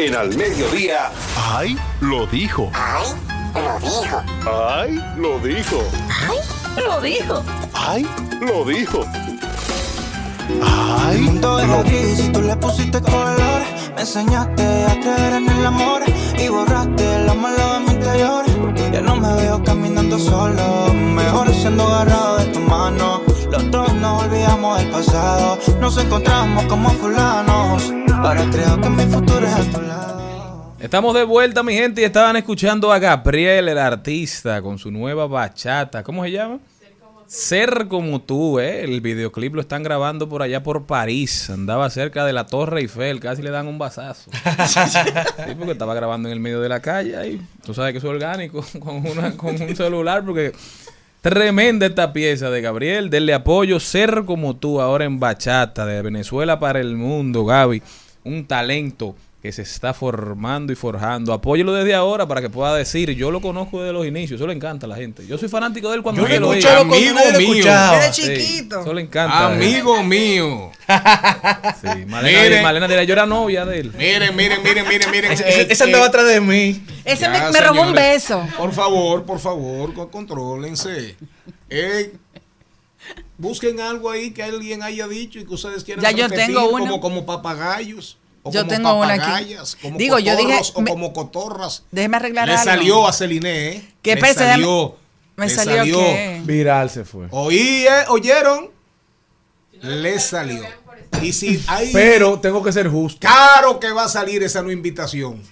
En 0.00 0.14
al 0.14 0.34
mediodía, 0.34 1.10
¡Ay! 1.36 1.76
Lo 2.00 2.26
dijo. 2.26 2.70
¡Ay! 2.74 4.98
Lo 5.18 5.38
dijo. 5.40 5.82
Lo 6.78 7.00
dijo. 7.02 7.42
¡Ay! 7.74 8.08
Lo 8.40 8.64
dijo. 8.64 9.04
El 10.48 10.62
¡Ay! 10.62 11.18
mundo 11.18 11.60
era 11.60 11.82
gris 11.82 12.18
y 12.18 12.32
tú 12.32 12.40
le 12.40 12.56
pusiste 12.56 12.98
color. 13.02 13.60
Me 13.94 14.00
enseñaste 14.00 14.86
a 14.86 14.98
creer 15.00 15.34
en 15.34 15.50
el 15.50 15.66
amor 15.66 16.00
y 16.38 16.48
borraste 16.48 17.18
lo 17.26 17.34
malo 17.34 17.74
de 17.74 17.80
mi 17.80 17.90
interior. 17.90 18.44
Ya 18.90 19.02
no 19.02 19.16
me 19.16 19.34
veo 19.34 19.62
caminando 19.62 20.18
solo, 20.18 20.94
mejor 20.94 21.52
siendo 21.52 21.86
agarrado 21.86 22.38
de 22.38 22.46
tu 22.46 22.60
mano. 22.60 23.20
Los 23.50 23.70
dos 23.70 23.92
nos 23.96 24.22
olvidamos 24.22 24.78
del 24.78 24.88
pasado, 24.88 25.58
nos 25.78 25.98
encontramos 25.98 26.64
como 26.64 26.88
fulanos. 26.88 27.92
Ahora 28.22 28.46
creo 28.50 28.80
que 28.80 28.88
mi 28.88 29.04
futuro 29.04 29.46
es 29.46 29.52
a 29.54 29.62
tu 29.70 29.80
lado. 29.80 29.89
Estamos 30.80 31.14
de 31.14 31.24
vuelta, 31.24 31.62
mi 31.62 31.74
gente, 31.74 32.00
y 32.00 32.04
estaban 32.04 32.36
escuchando 32.36 32.90
a 32.90 32.98
Gabriel, 32.98 33.68
el 33.68 33.76
artista, 33.76 34.62
con 34.62 34.78
su 34.78 34.90
nueva 34.90 35.26
bachata. 35.26 36.02
¿Cómo 36.02 36.24
se 36.24 36.30
llama? 36.30 36.58
Ser 37.26 37.86
como 37.86 38.22
tú, 38.22 38.58
¿eh? 38.58 38.82
El 38.82 39.02
videoclip 39.02 39.54
lo 39.54 39.60
están 39.60 39.82
grabando 39.82 40.26
por 40.26 40.40
allá 40.40 40.62
por 40.62 40.86
París. 40.86 41.50
Andaba 41.50 41.90
cerca 41.90 42.24
de 42.24 42.32
la 42.32 42.46
Torre 42.46 42.80
Eiffel, 42.80 43.20
casi 43.20 43.42
le 43.42 43.50
dan 43.50 43.68
un 43.68 43.76
bazazo. 43.76 44.30
Sí, 44.66 45.54
porque 45.58 45.72
estaba 45.72 45.94
grabando 45.94 46.30
en 46.30 46.32
el 46.32 46.40
medio 46.40 46.62
de 46.62 46.70
la 46.70 46.80
calle 46.80 47.14
ahí. 47.14 47.42
Tú 47.62 47.74
sabes 47.74 47.92
que 47.92 47.98
es 47.98 48.04
orgánico 48.04 48.64
con, 48.80 49.06
una, 49.06 49.36
con 49.36 49.60
un 49.60 49.76
celular, 49.76 50.24
porque 50.24 50.52
tremenda 51.20 51.84
esta 51.84 52.10
pieza 52.10 52.48
de 52.48 52.62
Gabriel. 52.62 53.10
Denle 53.10 53.34
apoyo, 53.34 53.80
Ser 53.80 54.24
como 54.24 54.56
tú, 54.56 54.80
ahora 54.80 55.04
en 55.04 55.20
bachata, 55.20 55.84
de 55.84 56.00
Venezuela 56.00 56.58
para 56.58 56.80
el 56.80 56.96
mundo, 56.96 57.44
Gaby. 57.44 57.82
Un 58.24 58.46
talento 58.46 59.14
que 59.42 59.52
se 59.52 59.62
está 59.62 59.94
formando 59.94 60.70
y 60.70 60.76
forjando. 60.76 61.32
Apóyelo 61.32 61.72
desde 61.72 61.94
ahora 61.94 62.28
para 62.28 62.42
que 62.42 62.50
pueda 62.50 62.74
decir, 62.76 63.10
yo 63.12 63.30
lo 63.30 63.40
conozco 63.40 63.80
desde 63.80 63.94
los 63.94 64.06
inicios, 64.06 64.38
eso 64.38 64.46
le 64.46 64.52
encanta 64.52 64.84
a 64.84 64.88
la 64.90 64.96
gente. 64.96 65.26
Yo 65.26 65.38
soy 65.38 65.48
fanático 65.48 65.88
de 65.88 65.96
él 65.96 66.02
cuando 66.02 66.20
Yo 66.20 66.28
nadie 66.28 66.40
lo 66.40 66.48
oía. 66.50 66.60
cuando 66.76 66.94
nadie 66.94 67.32
lo 67.32 67.38
mío. 67.38 67.48
escuchaba. 67.54 67.96
Desde 68.00 68.12
Sí, 68.12 68.22
chiquito. 68.22 68.80
Eso 68.80 68.92
le 68.92 69.00
encanta. 69.00 69.46
Amigo 69.46 70.02
mío. 70.02 70.70
Sí, 70.86 72.04
Malena, 72.06 72.42
Miren. 72.42 72.62
Malena 72.62 72.86
dirá, 72.88 73.02
yo 73.04 73.12
era 73.14 73.24
novia 73.24 73.64
de 73.64 73.80
él. 73.80 73.92
Miren, 73.96 74.36
miren, 74.36 74.62
miren, 74.62 74.86
miren, 74.86 75.10
miren. 75.10 75.32
Ese- 75.32 75.72
ese 75.72 75.84
andaba 75.84 76.06
atrás 76.06 76.26
de 76.26 76.40
mí. 76.42 76.82
Ese 77.06 77.22
Ya, 77.22 77.30
me, 77.30 77.50
me 77.50 77.60
robó 77.62 77.82
un 77.82 77.94
beso. 77.94 78.46
Por 78.58 78.72
favor, 78.72 79.24
por 79.24 79.38
favor, 79.38 79.94
con- 79.94 80.08
contrólense. 80.10 81.16
Eh, 81.70 82.12
busquen 83.38 83.80
algo 83.80 84.10
ahí 84.10 84.32
que 84.32 84.42
alguien 84.42 84.82
haya 84.82 85.08
dicho 85.08 85.38
y 85.38 85.46
que 85.46 85.54
ustedes 85.54 85.82
quieran 85.84 86.04
Ya 86.04 86.10
yo 86.10 86.28
tengo 86.28 86.68
uno. 86.68 86.78
como, 86.84 87.00
como 87.00 87.24
papagayos. 87.26 88.18
O 88.42 88.50
Yo 88.52 88.60
como 88.60 88.70
tengo 88.74 88.94
una 88.94 89.14
aquí. 89.14 89.54
Como 89.82 89.98
Digo, 89.98 90.18
yo 90.18 90.34
dije, 90.36 90.60
o 90.74 90.80
me- 90.80 90.90
como 90.90 91.12
cotorras. 91.12 91.84
Déjeme 91.90 92.16
arreglar 92.16 92.48
Le 92.48 92.54
algo. 92.54 92.64
salió 92.64 93.06
a 93.08 93.12
Celine, 93.12 93.68
¿eh? 93.68 93.88
¿Qué 94.02 94.14
Le 94.14 94.20
pese? 94.20 94.34
salió. 94.34 94.96
¿Me 95.36 95.46
le 95.46 95.54
salió 95.54 95.82
qué? 95.98 96.40
Viral 96.44 96.88
se 96.90 97.04
fue. 97.04 97.26
Oí, 97.30 97.86
eh, 97.86 98.04
¿oyeron? 98.08 98.70
Le 99.82 100.18
salió. 100.20 100.62
Y 101.22 101.32
si 101.32 101.62
hay... 101.66 101.92
Pero 101.92 102.38
tengo 102.40 102.62
que 102.62 102.72
ser 102.72 102.88
justo. 102.88 103.20
Claro 103.20 103.80
que 103.80 103.90
va 103.90 104.04
a 104.04 104.08
salir 104.08 104.42
esa 104.42 104.62
no 104.62 104.70
invitación. 104.70 105.42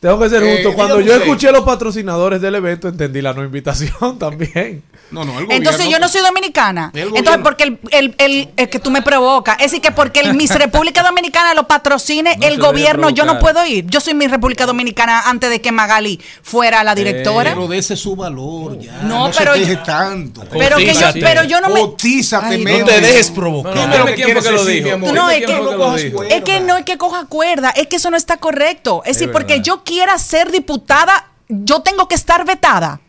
Tengo 0.00 0.18
que 0.20 0.28
ser 0.28 0.42
Eh, 0.44 0.54
justo. 0.62 0.74
Cuando 0.74 1.00
yo 1.00 1.14
escuché 1.16 1.50
los 1.50 1.64
patrocinadores 1.64 2.40
del 2.40 2.54
evento, 2.54 2.86
entendí 2.88 3.20
la 3.20 3.32
no 3.32 3.42
invitación 3.42 4.16
también. 4.18 4.82
No, 5.10 5.24
no, 5.24 5.38
el 5.40 5.46
Entonces 5.50 5.88
yo 5.88 5.98
no 5.98 6.06
soy 6.06 6.20
dominicana. 6.20 6.90
El 6.92 7.00
Entonces, 7.08 7.22
gobierno. 7.24 7.42
porque 7.42 7.64
el, 7.64 7.78
el, 7.90 8.14
el- 8.18 8.48
el 8.58 8.68
que 8.68 8.78
tú 8.78 8.90
me 8.90 9.00
provocas, 9.00 9.56
es 9.58 9.70
decir, 9.70 9.80
que 9.80 9.90
porque 9.90 10.20
el 10.20 10.34
Miss 10.34 10.54
República 10.58 11.02
Dominicana 11.02 11.54
lo 11.54 11.66
patrocine 11.66 12.36
No 12.36 12.46
el 12.46 12.58
gobierno, 12.58 13.08
yo 13.10 13.24
no 13.24 13.38
puedo 13.38 13.64
ir. 13.66 13.86
Yo 13.86 14.00
soy 14.00 14.12
Miss 14.14 14.30
República 14.30 14.66
Dominicana 14.66 15.22
antes 15.28 15.48
de 15.50 15.60
que 15.62 15.72
Magali 15.72 16.20
fuera 16.42 16.84
la 16.84 16.94
directora. 16.94 17.54
Pero 17.54 17.66
dese 17.68 17.96
su 17.96 18.14
valor 18.16 18.78
ya. 18.78 19.00
No, 19.02 19.28
No, 19.28 19.34
pero 19.36 19.54
se 19.54 19.60
queje 19.60 19.74
yo- 19.76 19.82
tanto. 19.82 20.42
Pero 20.52 20.76
que 20.76 20.92
yo- 20.94 21.00
pero 21.20 21.44
yo 21.44 21.60
no 21.62 21.70
me- 21.70 21.80
Cotízate, 21.80 22.46
Ay, 22.56 22.64
no 22.64 22.84
te 22.84 23.00
dejes 23.00 23.30
provocar. 23.30 23.74
No, 23.74 24.04
que 24.04 24.52
lo 24.52 24.64
dijo. 24.66 24.92
amor. 24.94 25.12
No, 25.14 25.28
Dime 25.30 25.40
es 25.40 25.46
que, 25.46 26.36
es 26.36 26.42
que 26.44 26.60
no 26.60 26.76
es 26.76 26.84
que 26.84 26.98
coja 26.98 27.24
cuerda, 27.26 27.70
es 27.70 27.86
que 27.86 27.96
eso 27.96 28.10
no 28.10 28.16
está 28.16 28.36
correcto. 28.36 29.02
Es 29.06 29.16
decir, 29.18 29.32
porque 29.32 29.60
yo 29.62 29.82
quiera 29.88 30.18
ser 30.18 30.52
diputada, 30.52 31.30
yo 31.48 31.80
tengo 31.80 32.08
que 32.08 32.14
estar 32.14 32.44
vetada. 32.44 33.00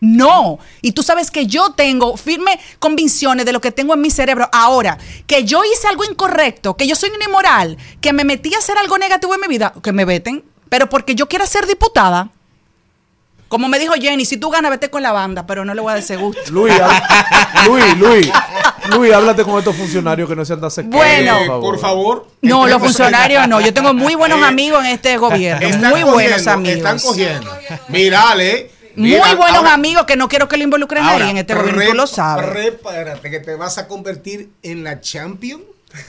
No, 0.00 0.58
y 0.82 0.90
tú 0.90 1.04
sabes 1.04 1.30
que 1.30 1.46
yo 1.46 1.70
tengo 1.70 2.16
firme 2.16 2.58
convicciones 2.80 3.46
de 3.46 3.52
lo 3.52 3.60
que 3.60 3.70
tengo 3.70 3.94
en 3.94 4.00
mi 4.00 4.10
cerebro. 4.10 4.48
Ahora, 4.52 4.98
que 5.28 5.44
yo 5.44 5.62
hice 5.64 5.86
algo 5.86 6.02
incorrecto, 6.04 6.76
que 6.76 6.88
yo 6.88 6.96
soy 6.96 7.12
inmoral, 7.24 7.78
que 8.00 8.12
me 8.12 8.24
metí 8.24 8.52
a 8.54 8.58
hacer 8.58 8.76
algo 8.76 8.98
negativo 8.98 9.36
en 9.36 9.40
mi 9.40 9.46
vida, 9.46 9.72
que 9.84 9.92
me 9.92 10.04
veten, 10.04 10.44
pero 10.68 10.88
porque 10.90 11.14
yo 11.14 11.28
quiera 11.28 11.46
ser 11.46 11.64
diputada. 11.64 12.30
Como 13.46 13.68
me 13.68 13.78
dijo 13.78 13.94
Jenny, 13.94 14.24
si 14.24 14.36
tú 14.36 14.50
ganas, 14.50 14.72
vete 14.72 14.90
con 14.90 15.04
la 15.04 15.12
banda, 15.12 15.46
pero 15.46 15.64
no 15.64 15.74
le 15.74 15.80
voy 15.80 15.90
a 15.90 15.94
dar 15.94 16.02
ese 16.02 16.16
gusto. 16.16 16.40
Luis, 16.50 16.74
Luis, 17.68 17.96
Luis, 17.98 18.32
Luis, 18.94 19.12
háblate 19.12 19.44
con 19.44 19.58
estos 19.58 19.74
funcionarios 19.76 20.28
que 20.28 20.36
no 20.36 20.44
sean 20.44 20.60
tan 20.60 20.70
sectarios. 20.70 21.36
Bueno. 21.36 21.60
por 21.60 21.78
favor. 21.78 22.26
No, 22.42 22.66
los 22.66 22.80
funcionarios 22.80 23.46
no. 23.48 23.60
Yo 23.60 23.72
tengo 23.74 23.94
muy 23.94 24.14
buenos 24.14 24.42
amigos 24.42 24.84
en 24.84 24.92
este 24.92 25.16
gobierno. 25.16 25.88
Muy 25.90 26.02
buenos 26.02 26.46
amigos. 26.46 26.76
Están 26.78 26.98
cogiendo. 26.98 27.50
Mirale. 27.88 28.70
Muy 28.96 29.10
mira, 29.10 29.34
buenos 29.34 29.58
ahora- 29.58 29.74
amigos 29.74 30.04
que 30.06 30.16
no 30.16 30.26
quiero 30.26 30.48
que 30.48 30.56
le 30.56 30.64
involucren 30.64 31.02
a 31.04 31.08
ahora, 31.08 31.18
nadie 31.18 31.30
en 31.32 31.36
este 31.36 31.54
gobierno. 31.54 31.84
Tú 31.84 31.94
lo 31.94 32.06
sabes. 32.06 32.46
Prepárate 32.46 33.30
que 33.30 33.40
te 33.40 33.54
vas 33.54 33.76
a 33.76 33.88
convertir 33.88 34.48
en 34.62 34.84
la 34.84 35.02
champion 35.02 35.62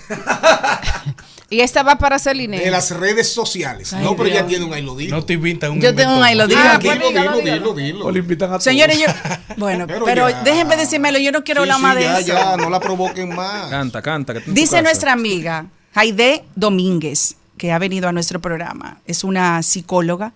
Y 1.50 1.62
esta 1.62 1.82
va 1.82 1.98
para 1.98 2.20
Celine. 2.20 2.60
de 2.60 2.70
las 2.72 2.92
redes 2.92 3.32
sociales. 3.32 3.94
Ay, 3.94 4.04
no, 4.04 4.18
pero 4.18 4.28
ya 4.28 4.46
tiene 4.46 4.66
un 4.66 4.74
ahí 4.74 4.82
lo 4.82 4.98
dijo. 4.98 5.16
No 5.16 5.24
te 5.24 5.32
invitan 5.34 5.72
un 5.72 5.80
Yo 5.80 5.96
tengo 5.96 6.18
un 6.18 6.22
ahí 6.22 6.36
lo 6.36 6.46
digo. 6.46 6.60
Ah, 6.62 6.74
aquí. 6.76 6.90
dilo, 6.90 7.08
dilo, 7.08 7.38
dilo, 7.42 7.74
dilo. 7.74 8.06
O 8.08 8.12
le 8.12 8.20
invitan 8.20 8.50
a 8.50 8.52
todos. 8.54 8.66
Señores, 8.66 9.00
yo. 9.00 9.06
Bueno, 9.56 9.88
Pero 9.88 10.28
déjenme 10.44 10.76
decírmelo. 10.76 11.20
Yo 11.20 11.32
no 11.32 11.46
quiero 11.46 11.64
Sí, 11.64 11.70
hablar 11.72 11.78
sí, 11.78 11.84
más 11.84 11.96
de 11.96 12.02
ya, 12.02 12.20
eso. 12.20 12.28
ya, 12.28 12.58
no 12.58 12.70
la 12.70 12.82
provoquen 12.82 13.34
más. 13.34 13.70
Canta, 13.70 14.02
canta. 14.02 14.34
que 14.34 14.42
Dice 14.52 14.82
nuestra 14.82 15.14
amiga 15.14 15.68
Jaide 15.94 16.44
Domínguez, 16.56 17.36
que 17.58 17.72
ha 17.72 17.80
venido 17.80 18.10
a 18.10 18.12
nuestro 18.12 18.42
programa. 18.42 19.00
Es 19.06 19.24
una 19.24 19.64
psicóloga. 19.64 20.34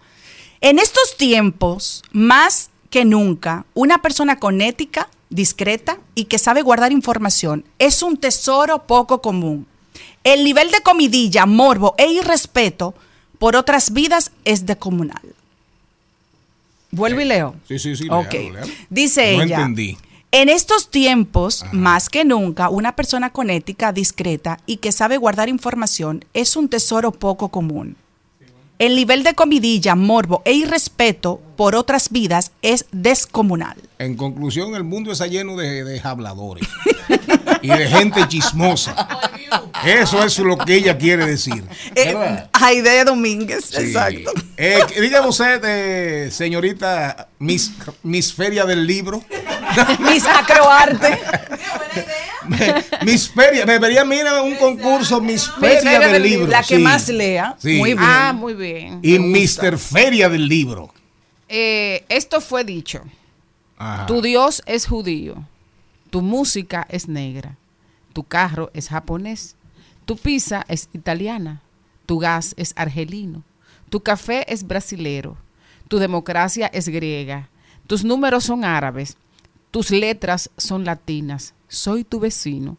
En 0.61 0.79
estos 0.79 1.17
tiempos, 1.17 2.03
más 2.13 2.69
que 2.89 3.03
nunca, 3.03 3.65
una 3.73 4.01
persona 4.01 4.39
con 4.39 4.61
ética, 4.61 5.09
discreta 5.31 5.97
y 6.13 6.25
que 6.25 6.37
sabe 6.37 6.61
guardar 6.61 6.91
información 6.91 7.65
es 7.79 8.03
un 8.03 8.17
tesoro 8.17 8.83
poco 8.83 9.21
común. 9.21 9.65
El 10.23 10.43
nivel 10.43 10.69
de 10.69 10.81
comidilla, 10.81 11.47
morbo 11.47 11.95
e 11.97 12.07
irrespeto 12.11 12.93
por 13.39 13.55
otras 13.55 13.91
vidas 13.91 14.31
es 14.45 14.67
descomunal. 14.67 15.21
Vuelvo 16.91 17.21
y 17.21 17.25
leo. 17.25 17.55
Sí, 17.67 17.79
sí, 17.79 17.95
sí. 17.95 18.07
Ok. 18.09 18.33
léalo, 18.33 18.53
léalo. 18.53 18.73
Dice 18.89 19.37
no 19.37 19.43
ella. 19.43 19.55
entendí. 19.55 19.97
En 20.33 20.47
estos 20.47 20.89
tiempos, 20.91 21.65
más 21.73 22.07
que 22.09 22.23
nunca, 22.23 22.69
una 22.69 22.95
persona 22.95 23.31
con 23.31 23.49
ética 23.49 23.91
discreta 23.91 24.59
y 24.65 24.77
que 24.77 24.91
sabe 24.91 25.17
guardar 25.17 25.49
información 25.49 26.23
es 26.33 26.55
un 26.55 26.69
tesoro 26.69 27.11
poco 27.11 27.49
común. 27.49 27.97
El 28.79 28.95
nivel 28.95 29.23
de 29.23 29.33
comidilla, 29.33 29.95
morbo 29.95 30.41
e 30.45 30.53
irrespeto 30.53 31.41
por 31.61 31.75
otras 31.75 32.09
vidas 32.09 32.53
es 32.63 32.85
descomunal. 32.91 33.77
En 33.99 34.17
conclusión, 34.17 34.73
el 34.73 34.83
mundo 34.83 35.11
está 35.11 35.27
lleno 35.27 35.55
de, 35.55 35.83
de 35.83 36.01
habladores 36.03 36.67
y 37.61 37.67
de 37.67 37.87
gente 37.87 38.27
chismosa. 38.27 38.95
Eso 39.85 40.23
es 40.23 40.39
lo 40.39 40.57
que 40.57 40.73
ella 40.73 40.97
quiere 40.97 41.23
decir. 41.23 41.63
¿verdad? 41.93 42.49
Jaide 42.57 43.03
Domínguez, 43.05 43.65
Sí. 43.65 43.75
exacto. 43.77 44.31
Eh, 44.57 44.79
dígame 44.99 45.27
usted, 45.27 45.61
eh, 45.63 46.31
señorita 46.31 47.27
Miss, 47.37 47.71
Miss 48.01 48.33
Feria 48.33 48.65
del 48.65 48.87
Libro. 48.87 49.23
Mis 49.99 50.25
acroarte. 50.25 51.19
Miss 53.05 53.29
Feria, 53.29 53.67
debería 53.67 54.03
mirar 54.03 54.41
un 54.41 54.55
concurso 54.55 55.21
Miss 55.21 55.47
Miss 55.61 55.81
Feria 55.83 56.07
del, 56.07 56.23
Libro. 56.23 56.47
La 56.47 56.63
que 56.63 56.77
sí. 56.77 56.81
más 56.81 57.07
lea. 57.07 57.55
Sí. 57.59 57.77
Muy 57.77 57.93
bien. 57.93 57.99
Ah, 58.03 58.33
muy 58.33 58.55
bien. 58.55 58.99
Y. 59.03 59.19
Mr. 59.19 59.77
Feria 59.77 60.27
del 60.27 60.47
Libro. 60.47 60.91
Eh, 61.53 62.05
esto 62.07 62.39
fue 62.39 62.63
dicho. 62.63 63.03
Ajá. 63.77 64.05
Tu 64.05 64.21
Dios 64.21 64.63
es 64.65 64.87
judío. 64.87 65.45
Tu 66.09 66.21
música 66.21 66.87
es 66.89 67.09
negra. 67.09 67.57
Tu 68.13 68.23
carro 68.23 68.71
es 68.73 68.87
japonés. 68.87 69.57
Tu 70.05 70.15
pizza 70.15 70.63
es 70.69 70.87
italiana. 70.93 71.61
Tu 72.05 72.19
gas 72.19 72.53
es 72.55 72.73
argelino. 72.77 73.43
Tu 73.89 73.99
café 74.01 74.45
es 74.51 74.65
brasilero. 74.65 75.35
Tu 75.89 75.99
democracia 75.99 76.67
es 76.67 76.87
griega. 76.87 77.49
Tus 77.85 78.05
números 78.05 78.45
son 78.45 78.63
árabes. 78.63 79.17
Tus 79.71 79.91
letras 79.91 80.49
son 80.55 80.85
latinas. 80.85 81.53
Soy 81.67 82.05
tu 82.05 82.21
vecino. 82.21 82.77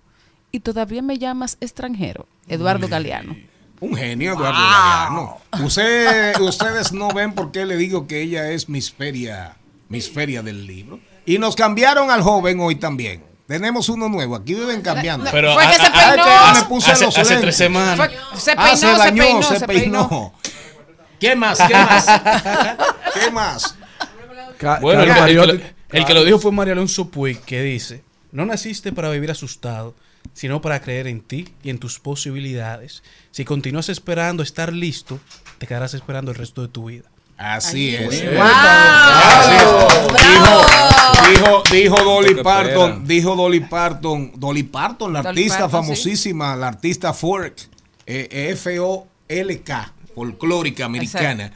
Y 0.50 0.60
todavía 0.60 1.02
me 1.02 1.18
llamas 1.18 1.58
extranjero. 1.60 2.26
Eduardo 2.48 2.88
Galeano. 2.88 3.36
Un 3.82 3.96
genio, 3.96 4.34
Eduardo 4.34 4.60
Galeano. 4.60 5.38
Usted- 5.64 6.40
ustedes 6.40 6.92
no 6.92 7.08
ven 7.08 7.32
por 7.34 7.50
qué 7.50 7.66
le 7.66 7.76
digo 7.76 8.06
que 8.06 8.22
ella 8.22 8.50
es 8.50 8.68
Miss 8.68 8.92
Feria, 8.92 9.56
Miss 9.88 10.08
Feria 10.08 10.40
del 10.42 10.66
Libro. 10.66 11.00
Y 11.26 11.38
nos 11.38 11.56
cambiaron 11.56 12.10
al 12.10 12.22
joven 12.22 12.60
hoy 12.60 12.76
también. 12.76 13.24
Tenemos 13.48 13.88
uno 13.88 14.08
nuevo. 14.08 14.36
Aquí 14.36 14.54
viven 14.54 14.82
cambiando. 14.82 15.28
Pero 15.32 15.52
Fue 15.54 15.66
que 15.66 15.74
se 15.74 15.82
Ah, 15.86 15.92
peinó. 16.14 16.24
este 16.46 16.60
me 16.62 16.68
puse 16.68 16.92
hace, 16.92 17.04
los 17.06 17.18
hace 17.18 17.36
tres 17.38 17.56
semanas. 17.56 17.96
Fue- 17.96 18.38
se 18.40 18.52
Ah, 18.52 18.56
peinó, 18.56 18.76
se 18.76 18.86
se, 18.86 18.98
bañó, 18.98 19.22
peinó, 19.24 19.42
se, 19.42 19.58
se 19.58 19.66
peinó. 19.66 20.08
peinó. 20.08 20.34
¿Qué 21.18 21.34
más? 21.36 21.58
¿Qué 21.58 21.74
más? 21.74 22.06
¿Qué 23.14 23.30
más? 23.32 23.76
Bueno, 24.80 25.02
el 25.02 26.04
que 26.06 26.14
lo 26.14 26.24
dijo 26.24 26.38
fue 26.38 26.52
María 26.52 26.72
Alonso 26.74 27.08
Puig, 27.10 27.40
que 27.40 27.62
dice, 27.62 28.04
no 28.30 28.46
naciste 28.46 28.92
para 28.92 29.10
vivir 29.10 29.30
asustado, 29.30 29.94
sino 30.32 30.60
para 30.60 30.80
creer 30.80 31.06
en 31.06 31.20
ti 31.20 31.48
y 31.62 31.70
en 31.70 31.78
tus 31.78 31.98
posibilidades. 31.98 33.02
Si 33.30 33.44
continúas 33.44 33.88
esperando 33.88 34.42
estar 34.42 34.72
listo, 34.72 35.20
te 35.58 35.66
quedarás 35.66 35.94
esperando 35.94 36.30
el 36.30 36.36
resto 36.36 36.62
de 36.62 36.68
tu 36.68 36.86
vida. 36.86 37.04
Así 37.36 37.94
es. 37.94 38.24
¡Wow! 38.24 38.42
Así 38.44 39.54
es. 39.54 39.62
Dijo, 40.28 40.82
dijo, 41.28 41.62
dijo 41.72 42.04
Dolly 42.04 42.42
Parton, 42.42 43.06
dijo 43.06 43.34
Dolly 43.34 43.60
Parton, 43.60 44.32
Dolly 44.36 44.62
Parton, 44.62 45.12
la 45.12 45.22
Dolly 45.22 45.28
artista 45.40 45.58
Parton, 45.60 45.82
sí. 45.82 45.86
famosísima, 45.88 46.56
la 46.56 46.68
artista 46.68 47.12
folk, 47.12 47.54
eh, 48.06 48.50
F-O-L-K, 48.52 49.92
folclórica 50.14 50.84
americana, 50.84 51.52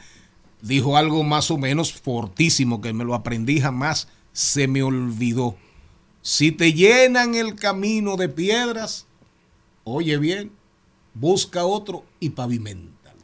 dijo 0.61 0.97
algo 0.97 1.23
más 1.23 1.51
o 1.51 1.57
menos 1.57 1.93
fortísimo 1.93 2.81
que 2.81 2.91
me 2.93 3.05
lo 3.05 3.15
aprendí 3.15 3.61
jamás, 3.61 4.09
se 4.33 4.67
me 4.67 4.83
olvidó. 4.83 5.55
Si 6.27 6.51
te 6.51 6.73
llenan 6.73 7.35
el 7.35 7.55
camino 7.55 8.17
de 8.17 8.27
piedras, 8.27 9.05
oye 9.85 10.17
bien, 10.17 10.51
busca 11.13 11.63
otro 11.63 12.03
y 12.19 12.31
paviméntalo. 12.31 13.17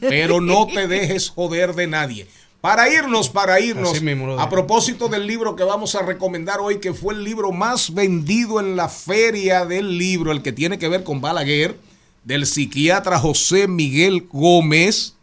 Pero 0.00 0.42
no 0.42 0.66
te 0.66 0.86
dejes 0.86 1.30
joder 1.30 1.74
de 1.74 1.86
nadie. 1.86 2.28
Para 2.60 2.92
irnos, 2.92 3.30
para 3.30 3.58
irnos, 3.58 4.02
mismo 4.02 4.38
a 4.38 4.50
propósito 4.50 5.08
del 5.08 5.26
libro 5.26 5.56
que 5.56 5.64
vamos 5.64 5.94
a 5.94 6.02
recomendar 6.02 6.60
hoy, 6.60 6.78
que 6.78 6.92
fue 6.92 7.14
el 7.14 7.24
libro 7.24 7.52
más 7.52 7.94
vendido 7.94 8.60
en 8.60 8.76
la 8.76 8.90
feria 8.90 9.64
del 9.64 9.96
libro, 9.96 10.30
el 10.30 10.42
que 10.42 10.52
tiene 10.52 10.78
que 10.78 10.88
ver 10.88 11.04
con 11.04 11.22
Balaguer, 11.22 11.78
del 12.24 12.44
psiquiatra 12.44 13.18
José 13.18 13.66
Miguel 13.66 14.28
Gómez. 14.30 15.14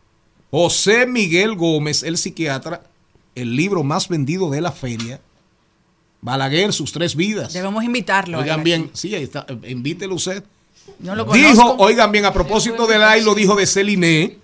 José 0.49 1.05
Miguel 1.05 1.53
Gómez, 1.53 2.01
el 2.01 2.17
psiquiatra, 2.17 2.81
el 3.35 3.55
libro 3.55 3.83
más 3.83 4.09
vendido 4.09 4.49
de 4.49 4.61
la 4.61 4.71
feria. 4.71 5.21
Balaguer, 6.23 6.71
sus 6.71 6.93
tres 6.93 7.15
vidas. 7.17 7.51
Debemos 7.51 7.83
invitarlo. 7.83 8.39
Oigan 8.39 8.63
bien, 8.63 8.89
sí, 8.93 9.13
ahí 9.13 9.23
está, 9.23 9.45
eh, 9.49 9.69
invítelo 9.71 10.15
usted. 10.15 10.41
No 10.99 11.15
lo 11.15 11.25
Dijo, 11.25 11.49
conozco. 11.55 11.83
oigan 11.83 12.11
bien, 12.13 12.23
a 12.23 12.31
propósito 12.31 12.87
de 12.87 12.97
la, 12.97 13.17
y 13.17 13.23
lo 13.25 13.35
dijo 13.35 13.55
de 13.55 13.65
Celine, 13.65 14.37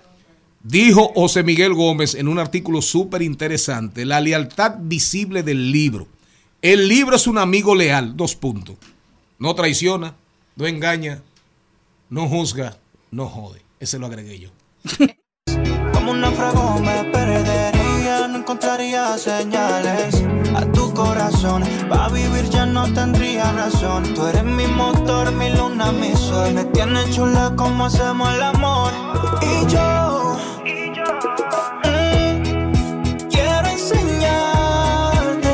dijo 0.62 1.14
José 1.16 1.42
Miguel 1.44 1.74
Gómez 1.74 2.16
en 2.16 2.28
un 2.28 2.38
artículo 2.38 2.82
súper 2.82 3.22
interesante, 3.22 4.06
la 4.06 4.20
lealtad 4.20 4.76
visible 4.80 5.42
del 5.42 5.72
libro. 5.72 6.08
El 6.62 6.90
libro 6.90 7.16
es 7.16 7.28
un 7.28 7.38
amigo 7.38 7.74
leal, 7.76 8.18
dos 8.18 8.36
puntos. 8.36 8.76
No 9.38 9.56
traiciona, 9.56 10.16
no 10.58 10.68
engaña, 10.68 11.22
no 12.10 12.28
juzga, 12.28 12.78
no 13.12 13.28
jode. 13.28 13.62
Ese 13.80 14.00
lo 14.00 14.08
agregué 14.08 14.38
yo. 14.38 14.50
Como 15.94 16.12
un 16.12 16.20
náufrago 16.20 16.78
me 16.80 17.06
perdería, 17.06 18.28
no 18.28 18.40
encontraría 18.40 19.18
señales. 19.18 20.19
Pa' 21.90 22.08
vivir 22.10 22.50
ya 22.50 22.66
no 22.66 22.92
tendría 22.94 23.52
razón. 23.52 24.04
Tú 24.14 24.26
eres 24.28 24.44
mi 24.44 24.68
motor, 24.68 25.32
mi 25.32 25.50
luna, 25.50 25.92
mi 25.92 26.16
sol. 26.16 26.54
Me 26.54 26.64
tienes 26.66 27.10
chula 27.16 27.52
como 27.56 27.86
hacemos 27.86 28.34
el 28.34 28.44
amor. 28.44 28.92
Y 29.42 29.66
yo, 29.72 30.38
mm, 31.84 32.44
quiero 33.30 33.68
enseñarte. 33.68 35.50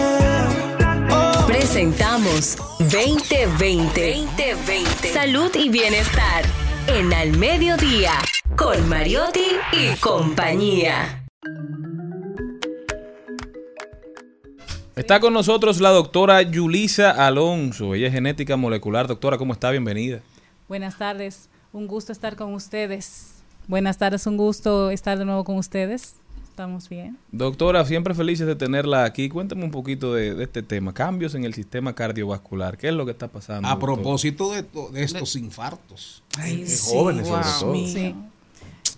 oh, 1.12 1.46
Presentamos 1.48 2.58
2020. 2.80 4.16
2020. 4.18 5.14
Salud 5.14 5.52
y 5.56 5.70
bienestar. 5.70 6.44
En 6.88 7.14
Al 7.14 7.38
Mediodía. 7.38 8.14
Con 8.56 8.88
Mariotti 8.90 9.48
y 9.72 9.96
compañía. 10.00 11.22
Está 14.96 15.20
con 15.20 15.34
nosotros 15.34 15.82
la 15.82 15.90
doctora 15.90 16.42
Yulisa 16.42 17.12
Alonso. 17.28 17.94
Ella 17.96 18.08
es 18.08 18.14
genética 18.14 18.56
molecular. 18.56 19.08
Doctora, 19.08 19.38
¿cómo 19.38 19.52
está? 19.54 19.70
Bienvenida. 19.72 20.22
Buenas 20.70 20.98
tardes, 20.98 21.50
un 21.74 21.86
gusto 21.88 22.12
estar 22.14 22.36
con 22.38 22.54
ustedes. 22.54 23.34
Buenas 23.68 23.98
tardes, 23.98 24.26
un 24.26 24.38
gusto 24.38 24.90
estar 24.92 25.18
de 25.20 25.26
nuevo 25.26 25.44
con 25.44 25.58
ustedes. 25.58 26.16
Estamos 26.50 26.88
bien. 26.88 27.18
Doctora, 27.34 27.84
siempre 27.84 28.14
felices 28.14 28.48
de 28.48 28.56
tenerla 28.56 29.04
aquí. 29.04 29.28
Cuéntame 29.28 29.66
un 29.66 29.72
poquito 29.72 30.14
de, 30.14 30.34
de 30.34 30.46
este 30.46 30.64
tema. 30.64 30.94
Cambios 30.94 31.36
en 31.36 31.44
el 31.44 31.54
sistema 31.54 31.94
cardiovascular. 31.94 32.78
¿Qué 32.78 32.88
es 32.88 32.94
lo 32.94 33.04
que 33.04 33.12
está 33.12 33.28
pasando? 33.28 33.68
A 33.68 33.78
propósito 33.78 34.54
de, 34.54 34.64
to- 34.64 34.90
de 34.92 35.04
estos 35.04 35.36
infartos. 35.36 36.24
Ay, 36.38 36.62
de 36.62 36.68
sí, 36.68 36.94
jóvenes 36.96 37.28
sobre 37.28 37.42
wow, 37.44 37.60
todo. 37.60 37.88
sí. 37.88 38.16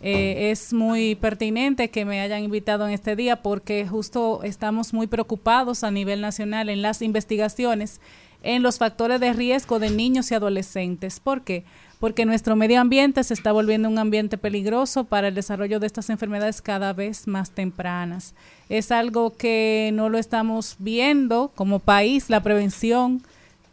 Eh, 0.02 0.52
es 0.52 0.74
muy 0.74 1.16
pertinente 1.16 1.90
que 1.90 2.06
me 2.06 2.22
hayan 2.22 2.44
invitado 2.44 2.88
en 2.88 2.94
este 2.94 3.16
día 3.16 3.42
porque 3.42 3.88
justo 3.88 4.42
estamos 4.44 4.94
muy 4.94 5.08
preocupados 5.08 5.84
a 5.84 5.92
nivel 5.92 6.22
nacional 6.22 6.70
en 6.70 6.82
las 6.82 7.02
investigaciones 7.02 8.00
en 8.44 8.64
los 8.64 8.78
factores 8.78 9.20
de 9.20 9.34
riesgo 9.34 9.80
de 9.80 9.90
niños 9.90 10.32
y 10.32 10.36
adolescentes. 10.36 11.20
¿Por 11.20 11.42
qué? 11.42 11.64
Porque 12.00 12.26
nuestro 12.26 12.56
medio 12.56 12.80
ambiente 12.80 13.24
se 13.24 13.34
está 13.34 13.52
volviendo 13.52 13.90
un 13.90 13.98
ambiente 13.98 14.38
peligroso 14.38 15.06
para 15.06 15.30
el 15.30 15.36
desarrollo 15.36 15.80
de 15.80 15.88
estas 15.88 16.10
enfermedades 16.10 16.62
cada 16.62 16.94
vez 16.94 17.28
más 17.28 17.52
tempranas. 17.52 18.36
Es 18.70 18.92
algo 18.92 19.36
que 19.36 19.90
no 19.94 20.10
lo 20.10 20.20
estamos 20.20 20.76
viendo 20.80 21.52
como 21.56 21.80
país, 21.80 22.30
la 22.30 22.44
prevención 22.44 23.24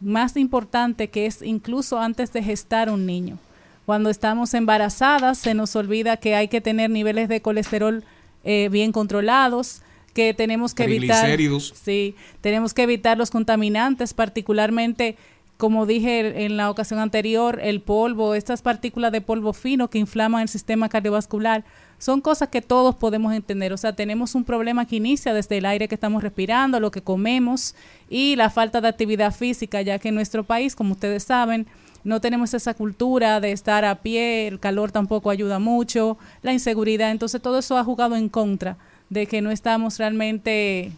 más 0.01 0.35
importante 0.37 1.09
que 1.09 1.25
es 1.25 1.41
incluso 1.41 1.99
antes 1.99 2.33
de 2.33 2.43
gestar 2.43 2.89
un 2.89 3.05
niño. 3.05 3.37
Cuando 3.85 4.09
estamos 4.09 4.53
embarazadas 4.53 5.37
se 5.37 5.53
nos 5.53 5.75
olvida 5.75 6.17
que 6.17 6.35
hay 6.35 6.47
que 6.47 6.61
tener 6.61 6.89
niveles 6.89 7.29
de 7.29 7.41
colesterol 7.41 8.03
eh, 8.43 8.69
bien 8.71 8.91
controlados, 8.91 9.81
que 10.13 10.33
tenemos 10.33 10.73
que 10.73 10.85
evitar, 10.85 11.37
sí, 11.73 12.15
tenemos 12.41 12.73
que 12.73 12.83
evitar 12.83 13.17
los 13.17 13.31
contaminantes, 13.31 14.13
particularmente 14.13 15.17
como 15.57 15.85
dije 15.85 16.45
en 16.45 16.57
la 16.57 16.69
ocasión 16.69 16.99
anterior, 16.99 17.59
el 17.61 17.81
polvo, 17.81 18.35
estas 18.35 18.61
partículas 18.61 19.11
de 19.11 19.21
polvo 19.21 19.53
fino 19.53 19.89
que 19.89 19.99
inflaman 19.99 20.41
el 20.41 20.49
sistema 20.49 20.89
cardiovascular, 20.89 21.63
son 21.97 22.19
cosas 22.19 22.49
que 22.49 22.61
todos 22.61 22.95
podemos 22.95 23.33
entender. 23.33 23.71
O 23.71 23.77
sea, 23.77 23.95
tenemos 23.95 24.35
un 24.35 24.43
problema 24.43 24.85
que 24.85 24.97
inicia 24.97 25.33
desde 25.33 25.57
el 25.57 25.65
aire 25.65 25.87
que 25.87 25.95
estamos 25.95 26.23
respirando, 26.23 26.81
lo 26.81 26.91
que 26.91 27.01
comemos 27.01 27.73
y 28.09 28.35
la 28.35 28.49
falta 28.49 28.81
de 28.81 28.89
actividad 28.89 29.33
física, 29.33 29.81
ya 29.81 29.97
que 29.97 30.09
en 30.09 30.15
nuestro 30.15 30.43
país, 30.43 30.75
como 30.75 30.91
ustedes 30.91 31.23
saben, 31.23 31.67
no 32.05 32.21
tenemos 32.21 32.53
esa 32.53 32.73
cultura 32.73 33.41
de 33.41 33.51
estar 33.51 33.83
a 33.83 33.95
pie, 33.95 34.47
el 34.47 34.59
calor 34.59 34.91
tampoco 34.91 35.31
ayuda 35.31 35.59
mucho, 35.59 36.17
la 36.43 36.53
inseguridad, 36.53 37.11
entonces 37.11 37.41
todo 37.41 37.59
eso 37.59 37.77
ha 37.77 37.83
jugado 37.83 38.15
en 38.15 38.29
contra 38.29 38.77
de 39.09 39.25
que 39.25 39.41
no 39.41 39.51
estamos 39.51 39.97
realmente 39.97 40.91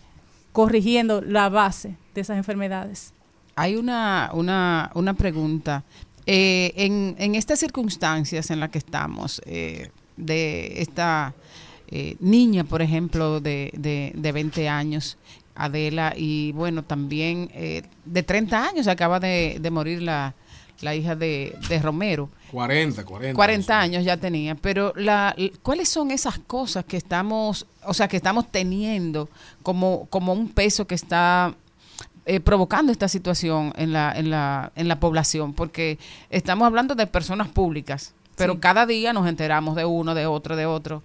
corrigiendo 0.51 1.22
la 1.22 1.49
base 1.49 1.95
de 2.14 2.22
esas 2.22 2.38
enfermedades. 2.38 3.14
Hay 3.55 3.76
una, 3.76 4.30
una, 4.34 4.91
una 4.93 5.14
pregunta. 5.14 5.84
Eh, 6.26 6.74
en, 6.76 7.16
en 7.18 7.36
estas 7.36 7.60
circunstancias 7.60 8.51
en 8.51 8.60
las 8.60 8.70
que 8.70 8.78
estamos, 8.78 9.41
eh, 9.45 9.89
de 10.18 10.82
esta 10.82 11.34
eh, 11.88 12.18
niña, 12.20 12.66
por 12.66 12.82
ejemplo, 12.82 13.39
de, 13.39 13.72
de, 13.78 14.12
de 14.14 14.32
20 14.34 14.68
años, 14.68 15.18
Adela, 15.55 16.14
y 16.18 16.51
bueno, 16.51 16.84
también 16.84 17.49
eh, 17.53 17.84
de 18.03 18.24
30 18.24 18.68
años, 18.68 18.88
acaba 18.88 19.20
de, 19.22 19.58
de 19.62 19.72
morir 19.72 20.01
la, 20.01 20.36
la 20.82 20.95
hija 20.95 21.15
de, 21.15 21.55
de 21.69 21.80
Romero. 21.80 22.30
40, 22.51 23.03
40. 23.03 23.36
40 23.36 23.80
años 23.80 24.03
ya 24.05 24.17
tenía, 24.17 24.55
pero 24.55 24.93
la, 24.95 25.36
¿cuáles 25.63 25.89
son 25.89 26.11
esas 26.11 26.39
cosas 26.39 26.86
que 26.86 26.97
estamos, 26.97 27.65
o 27.84 27.93
sea, 27.93 28.07
que 28.07 28.17
estamos 28.17 28.49
teniendo 28.51 29.30
como, 29.63 30.05
como 30.09 30.34
un 30.34 30.49
peso 30.49 30.86
que 30.88 30.95
está 30.95 31.53
eh, 32.25 32.39
provocando 32.39 32.91
esta 32.91 33.07
situación 33.07 33.73
en 33.75 33.91
la, 33.91 34.13
en, 34.17 34.30
la, 34.30 34.71
en 34.75 34.88
la 34.88 34.99
población? 34.99 35.53
Porque 35.53 35.97
estamos 36.30 36.65
hablando 36.65 36.95
de 36.95 37.05
personas 37.07 37.47
públicas, 37.49 38.13
pero 38.36 38.53
Sí. 38.53 38.59
cada 38.59 38.86
día 38.86 39.11
nos 39.13 39.28
enteramos 39.28 39.75
de 39.75 39.84
uno, 39.86 40.13
de 40.15 40.25
otro, 40.28 40.55
de 40.55 40.65
otro. 40.67 41.01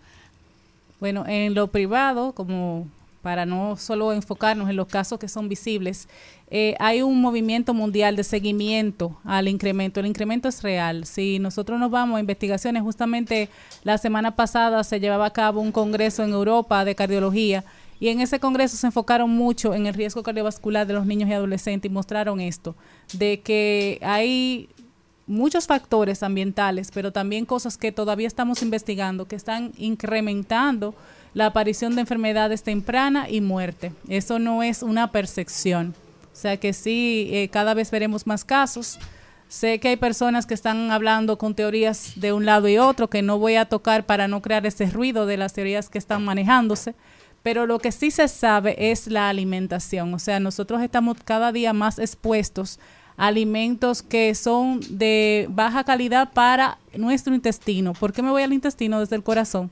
Bueno, 1.01 1.25
en 1.27 1.55
lo 1.55 1.66
privado, 1.66 2.33
como 2.33 2.87
para 3.23 3.47
no 3.47 3.77
solo 3.77 4.12
enfocarnos 4.12 4.68
en 4.68 4.77
los 4.77 4.89
casos 4.89 5.18
que 5.18 5.29
son 5.29 5.49
visibles, 5.49 6.09
eh, 6.51 6.75
hay 6.79 7.03
un 7.03 7.20
movimiento 7.20 7.73
mundial 7.73 8.16
de 8.16 8.25
seguimiento 8.25 9.16
al 9.25 9.49
incremento. 9.49 10.01
El 10.01 10.07
incremento 10.07 10.49
es 10.49 10.62
real. 10.62 11.07
Si 11.07 11.39
nosotros 11.39 11.79
nos 11.81 11.91
vamos 11.91 12.18
a 12.18 12.20
investigaciones, 12.20 12.83
justamente 12.83 13.49
la 13.85 13.97
semana 13.97 14.35
pasada 14.37 14.85
se 14.85 15.01
llevaba 15.01 15.27
a 15.27 15.33
cabo 15.33 15.61
un 15.61 15.73
congreso 15.73 16.25
en 16.25 16.31
Europa 16.31 16.85
de 16.85 16.95
cardiología 16.95 17.64
y 18.03 18.09
en 18.09 18.20
ese 18.20 18.41
congreso 18.41 18.77
se 18.77 18.89
enfocaron 18.89 19.31
mucho 19.31 19.75
en 19.75 19.87
el 19.87 19.95
riesgo 19.95 20.25
cardiovascular 20.25 20.89
de 20.89 20.93
los 20.93 21.07
niños 21.07 21.31
y 21.31 21.35
adolescentes 21.35 21.89
y 21.89 21.95
mostraron 21.95 22.41
esto, 22.41 22.75
de 23.12 23.41
que 23.41 24.01
hay 24.03 24.68
muchos 25.29 25.68
factores 25.68 26.25
ambientales, 26.25 26.91
pero 26.93 27.12
también 27.12 27.47
cosas 27.47 27.79
que 27.79 27.93
todavía 27.93 28.27
estamos 28.27 28.61
investigando, 28.62 29.27
que 29.27 29.37
están 29.37 29.73
incrementando 29.79 30.97
la 31.35 31.47
aparición 31.47 31.95
de 31.95 32.03
enfermedades 32.03 32.62
tempranas 32.62 33.30
y 33.30 33.41
muerte. 33.41 33.93
Eso 34.09 34.39
no 34.39 34.62
es 34.62 34.83
una 34.83 35.11
percepción. 35.11 35.95
O 36.33 36.37
sea 36.37 36.57
que 36.57 36.72
sí, 36.72 37.28
eh, 37.33 37.49
cada 37.49 37.74
vez 37.74 37.91
veremos 37.91 38.26
más 38.26 38.45
casos. 38.45 38.99
Sé 39.49 39.80
que 39.80 39.89
hay 39.89 39.97
personas 39.97 40.47
que 40.47 40.55
están 40.55 40.91
hablando 40.91 41.37
con 41.37 41.55
teorías 41.55 42.12
de 42.16 42.33
un 42.33 42.47
lado 42.47 42.68
y 42.68 42.78
otro, 42.78 43.11
que 43.11 43.20
no 43.20 43.39
voy 43.39 43.57
a 43.57 43.66
tocar 43.66 44.05
para 44.05 44.26
no 44.26 44.41
crear 44.41 44.64
ese 44.64 44.87
ruido 44.87 45.26
de 45.26 45.37
las 45.37 45.53
teorías 45.53 45.91
que 45.91 45.99
están 45.99 46.24
manejándose, 46.24 46.95
pero 47.43 47.66
lo 47.66 47.78
que 47.78 47.93
sí 47.93 48.11
se 48.11 48.28
sabe 48.28 48.91
es 48.91 49.09
la 49.09 49.28
alimentación. 49.28 50.14
O 50.14 50.18
sea, 50.18 50.41
nosotros 50.41 50.80
estamos 50.80 51.18
cada 51.22 51.53
día 51.53 51.74
más 51.74 51.99
expuestos 51.99 52.78
a 53.18 53.26
alimentos 53.26 54.03
que 54.03 54.35
son 54.35 54.80
de 54.89 55.47
baja 55.51 55.85
calidad 55.85 56.33
para 56.33 56.78
nuestro 56.95 57.35
intestino. 57.35 57.93
¿Por 57.93 58.14
qué 58.14 58.22
me 58.22 58.30
voy 58.30 58.43
al 58.43 58.55
intestino 58.55 59.01
desde 59.01 59.16
el 59.16 59.22
corazón? 59.22 59.70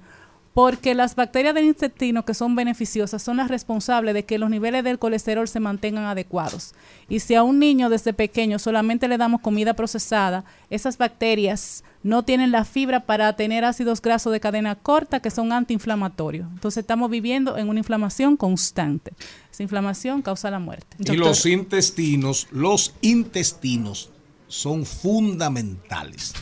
Porque 0.53 0.95
las 0.97 1.15
bacterias 1.15 1.55
del 1.55 1.67
intestino 1.67 2.25
que 2.25 2.35
son 2.35 2.57
beneficiosas 2.57 3.23
son 3.23 3.37
las 3.37 3.49
responsables 3.49 4.15
de 4.15 4.25
que 4.25 4.39
los 4.39 4.51
niveles 4.51 4.83
del 4.83 4.99
colesterol 4.99 5.47
se 5.47 5.61
mantengan 5.61 6.05
adecuados. 6.05 6.75
Y 7.09 7.21
si 7.21 7.37
a 7.37 7.45
un 7.45 7.61
niño 7.61 7.89
desde 7.89 8.13
pequeño 8.13 8.59
solamente 8.59 9.07
le 9.07 9.17
damos 9.17 9.41
comida 9.41 9.75
procesada, 9.75 10.45
esas 10.69 10.99
bacterias 10.99 11.85
no 12.03 12.25
tienen 12.25 12.51
la 12.51 12.65
fibra 12.65 13.07
para 13.07 13.35
tener 13.37 13.65
ácidos 13.65 14.03
grasos 14.03 14.33
de 14.33 14.41
cadena 14.41 14.75
corta 14.75 15.21
que 15.21 15.31
son 15.31 15.53
antiinflamatorios. 15.53 16.49
Entonces 16.53 16.83
estamos 16.83 17.11
viviendo 17.11 17.57
en 17.57 17.69
una 17.69 17.79
inflamación 17.79 18.37
constante. 18.37 19.13
Esa 19.53 19.63
inflamación 19.63 20.23
causa 20.23 20.51
la 20.51 20.59
muerte. 20.59 20.97
Y 20.99 21.17
los 21.17 21.47
intestinos, 21.47 22.49
los 22.51 22.95
intestinos 23.03 24.11
son 24.49 24.85
fundamentales. 24.85 26.35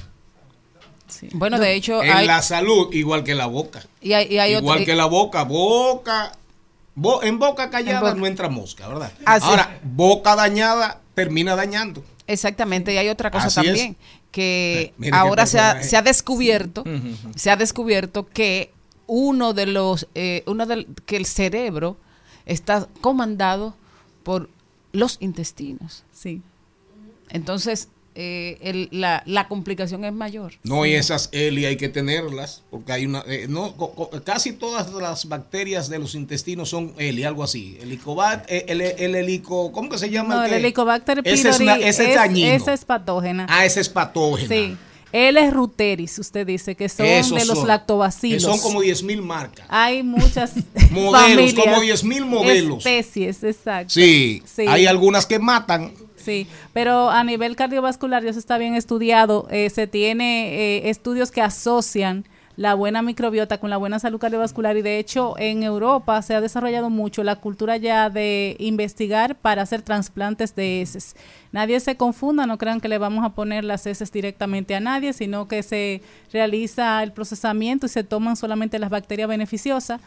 Bueno, 1.32 1.58
de 1.58 1.74
hecho, 1.74 2.02
en 2.02 2.10
hay, 2.12 2.26
la 2.26 2.42
salud, 2.42 2.92
igual 2.92 3.24
que 3.24 3.34
la 3.34 3.46
boca. 3.46 3.82
y 4.00 4.12
hay, 4.12 4.26
y 4.32 4.38
hay 4.38 4.54
igual 4.56 4.76
otro- 4.78 4.86
que 4.86 4.94
la 4.96 5.06
boca, 5.06 5.44
boca, 5.44 6.32
bo- 6.94 7.22
en 7.22 7.38
boca 7.38 7.70
callada 7.70 7.98
En 7.98 8.04
boca. 8.04 8.14
no 8.14 8.26
entra 8.26 8.48
mosca, 8.48 8.88
¿verdad? 8.88 9.12
Así. 9.24 9.46
Ahora, 9.46 9.78
boca 9.82 10.36
dañada 10.36 11.00
termina 11.14 11.56
dañando. 11.56 12.04
Exactamente, 12.26 12.92
y 12.92 12.98
hay 12.98 13.08
otra 13.08 13.30
cosa 13.30 13.46
Así 13.46 13.60
es. 13.60 13.66
también, 13.66 13.96
que 14.30 14.92
Mire 14.98 15.12
qué 15.12 15.16
ahora 15.16 15.46
se 15.46 15.58
ha, 15.58 15.82
se 15.82 15.96
ha 15.96 16.02
descubierto, 16.02 16.84
se 17.34 17.50
ha 17.50 17.56
descubierto 17.56 18.26
que 18.26 18.70
uno 19.06 19.54
de 19.54 19.64
los, 19.66 20.06
eh, 20.14 20.42
uno 20.46 20.66
del, 20.66 20.86
que 21.06 21.16
el 21.16 21.24
cerebro 21.24 21.96
está 22.44 22.86
comandado 23.00 23.74
por 24.22 24.50
los 24.92 25.16
intestinos. 25.20 26.04
Sí. 26.12 26.42
Entonces, 27.30 27.88
eh, 28.20 28.58
el- 28.62 28.88
la, 28.90 29.22
la 29.26 29.46
complicación 29.46 30.04
es 30.04 30.12
mayor. 30.12 30.54
No, 30.64 30.84
y 30.84 30.94
esas 30.94 31.28
ELI 31.30 31.66
hay 31.66 31.76
que 31.76 31.88
tenerlas, 31.88 32.64
porque 32.68 32.90
hay 32.92 33.06
una, 33.06 33.22
eh, 33.28 33.46
no, 33.48 33.76
co- 33.76 33.92
co- 33.92 34.10
casi 34.24 34.52
todas 34.52 34.92
las 34.92 35.28
bacterias 35.28 35.88
de 35.88 36.00
los 36.00 36.16
intestinos 36.16 36.68
son 36.68 36.94
ELI, 36.98 37.22
algo 37.22 37.44
así. 37.44 37.78
Helicobat, 37.80 38.44
eh, 38.50 38.64
el, 38.68 38.80
el, 38.80 39.14
helico, 39.14 39.70
¿cómo 39.70 39.88
que 39.88 39.98
se 39.98 40.10
llama? 40.10 40.34
No, 40.34 40.44
el 40.44 40.52
Helicobacter 40.54 41.20
Ese 41.24 41.50
es, 41.50 41.58
pylori 41.58 41.80
na- 41.80 41.86
ese 41.88 42.08
es 42.10 42.14
dañino. 42.16 42.48
esa 42.52 42.72
es 42.72 42.84
patógena. 42.84 43.46
Ah, 43.48 43.64
ese 43.64 43.80
es 43.80 43.88
patógeno. 43.88 44.48
Sí. 44.48 44.76
Es 45.10 45.52
ruteris, 45.54 46.18
usted 46.18 46.46
dice, 46.46 46.74
que 46.74 46.86
son 46.90 47.06
Esos 47.06 47.38
de 47.38 47.44
los 47.46 47.58
son, 47.60 47.68
lactobacilos. 47.68 48.44
que 48.44 48.50
son 48.50 48.58
como 48.60 48.82
10 48.82 49.02
mil 49.04 49.22
marcas. 49.22 49.64
Hay 49.70 50.02
muchas 50.02 50.52
Modelos, 50.90 51.54
familias, 51.54 51.54
como 51.54 51.76
10.000 51.82 52.24
modelos. 52.26 52.78
Especies, 52.84 53.42
exacto. 53.42 53.88
Sí, 53.94 54.42
Sí. 54.44 54.66
hay 54.68 54.86
algunas 54.86 55.24
que 55.24 55.38
matan. 55.38 55.94
Sí, 56.28 56.46
pero 56.74 57.08
a 57.08 57.24
nivel 57.24 57.56
cardiovascular 57.56 58.22
ya 58.22 58.34
se 58.34 58.38
está 58.38 58.58
bien 58.58 58.74
estudiado, 58.74 59.46
eh, 59.50 59.70
se 59.70 59.86
tiene 59.86 60.52
eh, 60.52 60.90
estudios 60.90 61.30
que 61.30 61.40
asocian 61.40 62.26
la 62.54 62.74
buena 62.74 63.00
microbiota 63.00 63.56
con 63.56 63.70
la 63.70 63.78
buena 63.78 63.98
salud 63.98 64.20
cardiovascular 64.20 64.76
y 64.76 64.82
de 64.82 64.98
hecho 64.98 65.36
en 65.38 65.62
Europa 65.62 66.20
se 66.20 66.34
ha 66.34 66.42
desarrollado 66.42 66.90
mucho 66.90 67.24
la 67.24 67.36
cultura 67.36 67.78
ya 67.78 68.10
de 68.10 68.56
investigar 68.58 69.36
para 69.36 69.62
hacer 69.62 69.80
trasplantes 69.80 70.54
de 70.54 70.82
heces. 70.82 71.16
Nadie 71.50 71.80
se 71.80 71.96
confunda, 71.96 72.44
no 72.44 72.58
crean 72.58 72.82
que 72.82 72.88
le 72.88 72.98
vamos 72.98 73.24
a 73.24 73.30
poner 73.30 73.64
las 73.64 73.86
heces 73.86 74.12
directamente 74.12 74.74
a 74.74 74.80
nadie, 74.80 75.14
sino 75.14 75.48
que 75.48 75.62
se 75.62 76.02
realiza 76.30 77.02
el 77.02 77.12
procesamiento 77.12 77.86
y 77.86 77.88
se 77.88 78.04
toman 78.04 78.36
solamente 78.36 78.78
las 78.78 78.90
bacterias 78.90 79.30
beneficiosas 79.30 80.02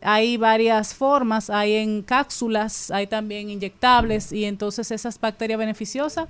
hay 0.00 0.36
varias 0.36 0.94
formas, 0.94 1.50
hay 1.50 1.74
en 1.74 2.02
cápsulas, 2.02 2.90
hay 2.90 3.06
también 3.06 3.50
inyectables 3.50 4.32
y 4.32 4.44
entonces 4.44 4.90
esas 4.90 5.20
bacterias 5.20 5.58
beneficiosas 5.58 6.28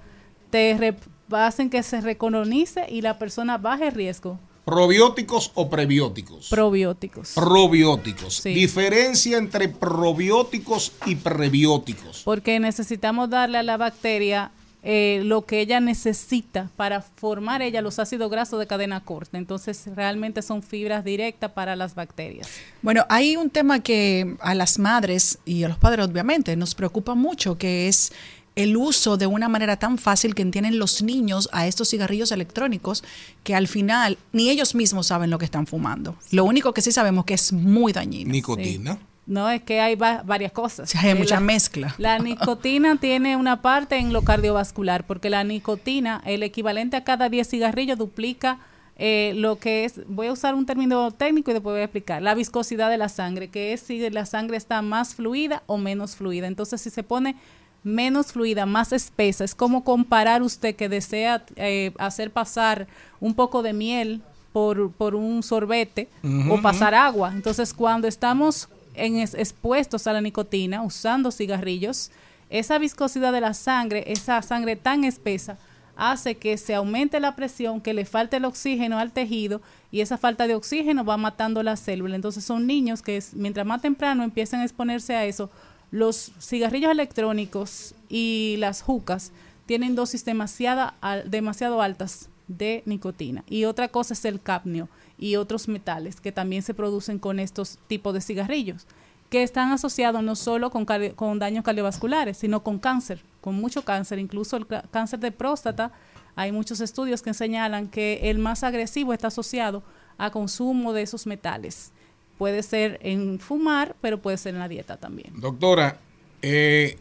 te 0.50 0.76
re- 0.78 0.96
hacen 1.32 1.70
que 1.70 1.82
se 1.82 2.00
recolonice 2.00 2.86
y 2.88 3.00
la 3.02 3.18
persona 3.18 3.58
baje 3.58 3.90
riesgo. 3.90 4.38
¿Probióticos 4.64 5.50
o 5.54 5.68
prebióticos? 5.68 6.48
Probióticos. 6.48 7.32
Probióticos. 7.34 8.36
Sí. 8.36 8.54
Diferencia 8.54 9.36
entre 9.36 9.68
probióticos 9.68 10.92
y 11.04 11.16
prebióticos. 11.16 12.22
Porque 12.24 12.58
necesitamos 12.60 13.28
darle 13.28 13.58
a 13.58 13.62
la 13.62 13.76
bacteria 13.76 14.52
eh, 14.86 15.22
lo 15.24 15.46
que 15.46 15.60
ella 15.60 15.80
necesita 15.80 16.70
para 16.76 17.00
formar 17.00 17.62
ella 17.62 17.80
los 17.80 17.98
ácidos 17.98 18.30
grasos 18.30 18.60
de 18.60 18.66
cadena 18.66 19.00
corta. 19.02 19.38
Entonces 19.38 19.88
realmente 19.96 20.42
son 20.42 20.62
fibras 20.62 21.04
directas 21.04 21.52
para 21.52 21.74
las 21.74 21.94
bacterias. 21.94 22.48
Bueno, 22.82 23.06
hay 23.08 23.36
un 23.36 23.48
tema 23.48 23.80
que 23.80 24.36
a 24.40 24.54
las 24.54 24.78
madres 24.78 25.38
y 25.46 25.62
a 25.64 25.68
los 25.68 25.78
padres 25.78 26.06
obviamente 26.06 26.54
nos 26.54 26.74
preocupa 26.74 27.14
mucho, 27.14 27.56
que 27.56 27.88
es 27.88 28.12
el 28.56 28.76
uso 28.76 29.16
de 29.16 29.26
una 29.26 29.48
manera 29.48 29.78
tan 29.78 29.96
fácil 29.96 30.34
que 30.34 30.42
entienden 30.42 30.78
los 30.78 31.02
niños 31.02 31.48
a 31.52 31.66
estos 31.66 31.88
cigarrillos 31.88 32.30
electrónicos 32.30 33.02
que 33.42 33.54
al 33.54 33.68
final 33.68 34.18
ni 34.32 34.50
ellos 34.50 34.74
mismos 34.74 35.06
saben 35.06 35.30
lo 35.30 35.38
que 35.38 35.46
están 35.46 35.66
fumando. 35.66 36.16
Lo 36.30 36.44
único 36.44 36.74
que 36.74 36.82
sí 36.82 36.92
sabemos 36.92 37.24
que 37.24 37.34
es 37.34 37.54
muy 37.54 37.94
dañino. 37.94 38.30
Nicotina. 38.30 38.98
No, 39.26 39.48
es 39.48 39.62
que 39.62 39.80
hay 39.80 39.94
va- 39.94 40.22
varias 40.24 40.52
cosas. 40.52 40.90
Sí, 40.90 40.98
hay 41.00 41.10
Eh, 41.10 41.14
mucha 41.14 41.36
la- 41.36 41.40
mezcla. 41.40 41.94
La 41.98 42.18
nicotina 42.58 42.96
tiene 42.96 43.36
una 43.36 43.62
parte 43.62 43.96
en 43.96 44.12
lo 44.12 44.22
cardiovascular, 44.22 45.06
porque 45.06 45.30
la 45.30 45.44
nicotina, 45.44 46.22
el 46.26 46.42
equivalente 46.42 46.96
a 46.96 47.04
cada 47.04 47.28
10 47.28 47.48
cigarrillos, 47.48 47.96
duplica 47.98 48.58
eh, 48.96 49.32
lo 49.34 49.56
que 49.58 49.84
es, 49.84 50.00
voy 50.06 50.28
a 50.28 50.32
usar 50.32 50.54
un 50.54 50.66
término 50.66 51.10
técnico 51.10 51.50
y 51.50 51.54
después 51.54 51.72
voy 51.74 51.80
a 51.80 51.84
explicar, 51.84 52.22
la 52.22 52.34
viscosidad 52.34 52.88
de 52.90 52.96
la 52.98 53.08
sangre, 53.08 53.48
que 53.48 53.72
es 53.72 53.80
si 53.80 54.08
la 54.10 54.24
sangre 54.24 54.56
está 54.56 54.82
más 54.82 55.16
fluida 55.16 55.64
o 55.66 55.78
menos 55.78 56.14
fluida. 56.14 56.46
Entonces, 56.46 56.80
si 56.80 56.90
se 56.90 57.02
pone 57.02 57.34
menos 57.82 58.32
fluida, 58.32 58.66
más 58.66 58.92
espesa, 58.92 59.42
es 59.44 59.54
como 59.56 59.82
comparar 59.84 60.42
usted 60.42 60.76
que 60.76 60.88
desea 60.88 61.44
eh, 61.56 61.92
hacer 61.98 62.30
pasar 62.30 62.86
un 63.20 63.34
poco 63.34 63.62
de 63.62 63.72
miel 63.72 64.22
por, 64.52 64.92
por 64.92 65.16
un 65.16 65.42
sorbete 65.42 66.08
o 66.48 66.62
pasar 66.62 66.94
agua. 66.94 67.32
Entonces, 67.34 67.74
cuando 67.74 68.06
estamos 68.06 68.68
en 68.94 69.16
es- 69.16 69.34
expuestos 69.34 70.06
a 70.06 70.12
la 70.12 70.20
nicotina, 70.20 70.82
usando 70.82 71.30
cigarrillos, 71.30 72.10
esa 72.50 72.78
viscosidad 72.78 73.32
de 73.32 73.40
la 73.40 73.54
sangre, 73.54 74.04
esa 74.06 74.40
sangre 74.42 74.76
tan 74.76 75.04
espesa, 75.04 75.58
hace 75.96 76.36
que 76.36 76.56
se 76.58 76.74
aumente 76.74 77.20
la 77.20 77.36
presión, 77.36 77.80
que 77.80 77.94
le 77.94 78.04
falte 78.04 78.38
el 78.38 78.44
oxígeno 78.44 78.98
al 78.98 79.12
tejido 79.12 79.62
y 79.92 80.00
esa 80.00 80.18
falta 80.18 80.46
de 80.48 80.54
oxígeno 80.56 81.04
va 81.04 81.16
matando 81.16 81.62
la 81.62 81.76
célula. 81.76 82.16
Entonces 82.16 82.44
son 82.44 82.66
niños 82.66 83.00
que 83.00 83.22
mientras 83.34 83.64
más 83.66 83.80
temprano 83.80 84.24
empiezan 84.24 84.60
a 84.60 84.64
exponerse 84.64 85.14
a 85.14 85.24
eso, 85.24 85.50
los 85.92 86.32
cigarrillos 86.40 86.90
electrónicos 86.90 87.94
y 88.08 88.56
las 88.58 88.82
jucas 88.82 89.30
tienen 89.66 89.94
dosis 89.94 90.24
demasiado, 90.24 90.92
demasiado 91.26 91.80
altas 91.80 92.28
de 92.48 92.82
nicotina. 92.86 93.44
Y 93.48 93.64
otra 93.64 93.88
cosa 93.88 94.14
es 94.14 94.24
el 94.24 94.40
cadmio 94.40 94.88
y 95.18 95.36
otros 95.36 95.68
metales 95.68 96.20
que 96.20 96.32
también 96.32 96.62
se 96.62 96.74
producen 96.74 97.18
con 97.18 97.38
estos 97.38 97.78
tipos 97.86 98.14
de 98.14 98.20
cigarrillos, 98.20 98.86
que 99.30 99.42
están 99.42 99.72
asociados 99.72 100.22
no 100.22 100.36
solo 100.36 100.70
con, 100.70 100.86
con 101.16 101.38
daños 101.38 101.64
cardiovasculares, 101.64 102.36
sino 102.36 102.62
con 102.62 102.78
cáncer, 102.78 103.20
con 103.40 103.54
mucho 103.54 103.84
cáncer, 103.84 104.18
incluso 104.18 104.56
el 104.56 104.66
cáncer 104.90 105.20
de 105.20 105.32
próstata. 105.32 105.92
Hay 106.36 106.52
muchos 106.52 106.80
estudios 106.80 107.22
que 107.22 107.34
señalan 107.34 107.88
que 107.88 108.30
el 108.30 108.38
más 108.38 108.64
agresivo 108.64 109.12
está 109.12 109.28
asociado 109.28 109.82
a 110.18 110.30
consumo 110.30 110.92
de 110.92 111.02
esos 111.02 111.26
metales. 111.26 111.92
Puede 112.38 112.62
ser 112.62 112.98
en 113.02 113.38
fumar, 113.38 113.94
pero 114.00 114.20
puede 114.20 114.36
ser 114.36 114.54
en 114.54 114.60
la 114.60 114.68
dieta 114.68 114.96
también. 114.96 115.32
Doctora, 115.40 115.98
eh, 116.42 116.98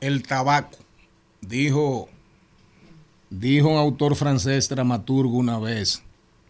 el 0.00 0.22
tabaco, 0.22 0.78
dijo, 1.40 2.08
dijo 3.30 3.68
un 3.68 3.76
autor 3.76 4.16
francés 4.16 4.68
dramaturgo 4.68 5.36
una 5.36 5.58
vez, 5.58 6.02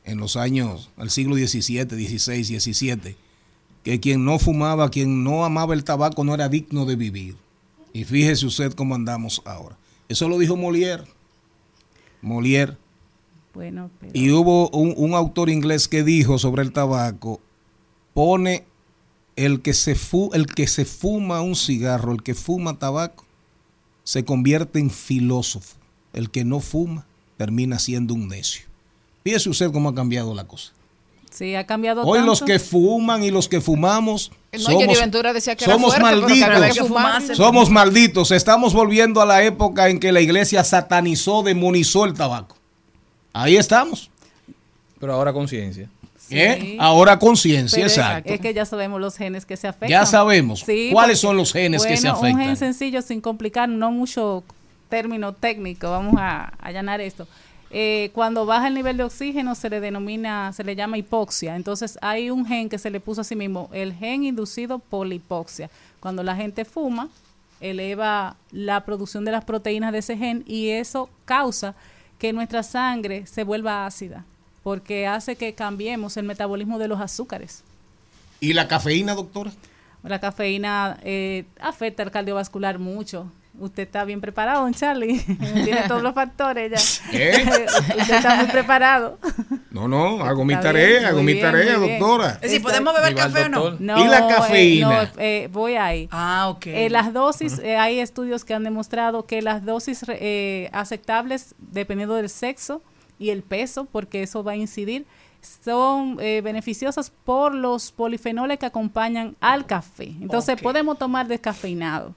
en 0.04 0.18
los 0.18 0.36
años, 0.36 0.90
al 0.96 1.10
siglo 1.10 1.36
XVII, 1.36 1.84
XVI, 1.84 2.44
XVII, 2.60 3.16
que 3.84 4.00
quien 4.00 4.24
no 4.24 4.38
fumaba, 4.38 4.90
quien 4.90 5.24
no 5.24 5.44
amaba 5.44 5.74
el 5.74 5.84
tabaco 5.84 6.24
no 6.24 6.34
era 6.34 6.48
digno 6.48 6.84
de 6.86 6.96
vivir. 6.96 7.36
Y 7.92 8.04
fíjese 8.04 8.46
usted 8.46 8.72
cómo 8.72 8.94
andamos 8.94 9.42
ahora. 9.44 9.76
Eso 10.08 10.28
lo 10.28 10.38
dijo 10.38 10.56
Molière. 10.56 11.04
Molière. 12.22 12.76
Bueno, 13.54 13.90
pero- 14.00 14.12
Y 14.14 14.30
hubo 14.30 14.70
un, 14.70 14.94
un 14.96 15.14
autor 15.14 15.50
inglés 15.50 15.88
que 15.88 16.02
dijo 16.02 16.38
sobre 16.38 16.62
el 16.62 16.72
tabaco, 16.72 17.40
pone 18.14 18.64
el 19.36 19.60
que, 19.62 19.74
se 19.74 19.94
fu- 19.94 20.30
el 20.34 20.46
que 20.46 20.66
se 20.66 20.84
fuma 20.84 21.40
un 21.42 21.54
cigarro, 21.56 22.12
el 22.12 22.22
que 22.22 22.34
fuma 22.34 22.78
tabaco, 22.78 23.24
se 24.04 24.24
convierte 24.24 24.78
en 24.78 24.90
filósofo. 24.90 25.76
El 26.12 26.30
que 26.30 26.44
no 26.44 26.60
fuma 26.60 27.06
termina 27.36 27.78
siendo 27.78 28.14
un 28.14 28.28
necio. 28.28 28.66
Fíjese 29.24 29.48
usted 29.50 29.70
cómo 29.72 29.90
ha 29.90 29.94
cambiado 29.94 30.34
la 30.34 30.44
cosa. 30.44 30.72
Sí, 31.30 31.54
ha 31.54 31.64
cambiado 31.66 32.02
Hoy 32.04 32.20
los 32.20 32.42
que 32.42 32.58
fuman 32.58 33.22
y 33.22 33.30
los 33.30 33.48
que 33.48 33.62
fumamos 33.62 34.30
No, 34.52 34.58
somos, 34.58 34.82
Jenny 34.82 34.96
Ventura 34.96 35.32
decía 35.32 35.56
que 35.56 35.64
era 35.64 35.72
somos 35.74 35.96
fuerte, 35.96 36.10
pero 36.14 36.26
que 36.26 36.32
había 36.44 36.84
malditos. 36.84 37.28
que. 37.30 37.34
Somos 37.36 37.70
malditos. 37.70 38.30
Estamos 38.32 38.74
volviendo 38.74 39.22
a 39.22 39.26
la 39.26 39.42
época 39.42 39.88
en 39.88 39.98
que 39.98 40.12
la 40.12 40.20
iglesia 40.20 40.62
satanizó, 40.62 41.42
demonizó 41.42 42.04
el 42.04 42.12
tabaco. 42.12 42.56
Ahí 43.32 43.56
estamos. 43.56 44.10
Pero 45.00 45.14
ahora 45.14 45.32
conciencia. 45.32 45.88
¿Eh? 46.30 46.76
Ahora 46.78 47.18
conciencia, 47.18 47.82
exacto. 47.82 48.32
Es 48.32 48.40
que 48.40 48.54
ya 48.54 48.64
sabemos 48.64 49.00
los 49.00 49.16
genes 49.16 49.44
que 49.46 49.56
se 49.56 49.68
afectan. 49.68 49.88
Ya 49.88 50.06
sabemos. 50.06 50.60
Sí, 50.60 50.90
¿Cuáles 50.92 51.18
porque- 51.18 51.28
son 51.28 51.36
los 51.36 51.52
genes 51.52 51.84
que 51.84 51.96
se 51.96 52.08
bueno, 52.10 52.18
Un 52.20 52.24
afectan? 52.26 52.46
gen 52.46 52.56
sencillo, 52.56 53.02
sin 53.02 53.20
complicar, 53.20 53.68
no 53.68 53.90
mucho 53.90 54.44
término 54.88 55.32
técnico, 55.32 55.90
vamos 55.90 56.14
a 56.18 56.52
allanar 56.60 57.00
esto. 57.00 57.26
Eh, 57.74 58.10
cuando 58.12 58.44
baja 58.44 58.68
el 58.68 58.74
nivel 58.74 58.98
de 58.98 59.04
oxígeno 59.04 59.54
se 59.54 59.70
le 59.70 59.80
denomina, 59.80 60.52
se 60.52 60.62
le 60.62 60.76
llama 60.76 60.98
hipoxia. 60.98 61.56
Entonces 61.56 61.98
hay 62.02 62.30
un 62.30 62.44
gen 62.44 62.68
que 62.68 62.76
se 62.76 62.90
le 62.90 63.00
puso 63.00 63.22
a 63.22 63.24
sí 63.24 63.34
mismo, 63.34 63.70
el 63.72 63.94
gen 63.94 64.24
inducido 64.24 64.78
por 64.78 65.06
la 65.06 65.14
hipoxia. 65.14 65.70
Cuando 65.98 66.22
la 66.22 66.36
gente 66.36 66.66
fuma, 66.66 67.08
eleva 67.60 68.36
la 68.50 68.84
producción 68.84 69.24
de 69.24 69.32
las 69.32 69.44
proteínas 69.44 69.90
de 69.92 69.98
ese 69.98 70.18
gen 70.18 70.44
y 70.46 70.68
eso 70.68 71.08
causa 71.24 71.74
que 72.18 72.34
nuestra 72.34 72.62
sangre 72.62 73.26
se 73.26 73.42
vuelva 73.42 73.86
ácida, 73.86 74.26
porque 74.62 75.06
hace 75.06 75.36
que 75.36 75.54
cambiemos 75.54 76.18
el 76.18 76.24
metabolismo 76.24 76.78
de 76.78 76.88
los 76.88 77.00
azúcares. 77.00 77.64
¿Y 78.38 78.52
la 78.52 78.68
cafeína, 78.68 79.14
doctora? 79.14 79.50
La 80.02 80.20
cafeína 80.20 80.98
eh, 81.04 81.46
afecta 81.58 82.02
al 82.02 82.10
cardiovascular 82.10 82.78
mucho. 82.78 83.32
Usted 83.58 83.82
está 83.82 84.04
bien 84.04 84.20
preparado, 84.20 84.62
don 84.62 84.72
Charlie. 84.72 85.18
Tiene 85.64 85.82
todos 85.86 86.02
los 86.02 86.14
factores 86.14 86.70
ya. 86.70 87.18
¿Eh? 87.18 87.44
Usted 88.00 88.14
está 88.14 88.34
muy 88.36 88.46
preparado. 88.46 89.18
No, 89.70 89.88
No, 89.88 90.24
hago 90.24 90.44
mi 90.44 90.56
tarea, 90.56 90.88
bien, 90.88 91.04
hago 91.04 91.22
mi 91.22 91.34
bien, 91.34 91.44
tarea, 91.44 91.76
doctora. 91.76 92.30
Es 92.34 92.40
decir, 92.42 92.62
¿podemos 92.62 92.94
beber 92.94 93.14
café 93.14 93.44
o 93.44 93.48
no? 93.48 93.70
No, 93.78 94.04
¿Y 94.04 94.08
la 94.08 94.18
eh, 94.20 94.26
cafeína? 94.28 95.02
no, 95.04 95.10
eh, 95.18 95.48
voy 95.52 95.74
ahí. 95.74 96.08
Ah, 96.10 96.48
ok. 96.48 96.66
Eh, 96.66 96.90
las 96.90 97.12
dosis, 97.12 97.58
eh, 97.58 97.76
hay 97.76 97.98
estudios 98.00 98.44
que 98.44 98.54
han 98.54 98.64
demostrado 98.64 99.26
que 99.26 99.42
las 99.42 99.64
dosis 99.64 100.04
eh, 100.08 100.68
aceptables, 100.72 101.54
dependiendo 101.58 102.14
del 102.14 102.30
sexo 102.30 102.82
y 103.18 103.30
el 103.30 103.42
peso, 103.42 103.84
porque 103.84 104.22
eso 104.22 104.42
va 104.42 104.52
a 104.52 104.56
incidir, 104.56 105.06
son 105.64 106.16
eh, 106.20 106.40
beneficiosas 106.42 107.10
por 107.24 107.54
los 107.54 107.92
polifenoles 107.92 108.58
que 108.58 108.66
acompañan 108.66 109.36
al 109.40 109.66
café. 109.66 110.04
Entonces, 110.20 110.60
podemos 110.60 110.98
tomar 110.98 111.26
descafeinado. 111.28 112.14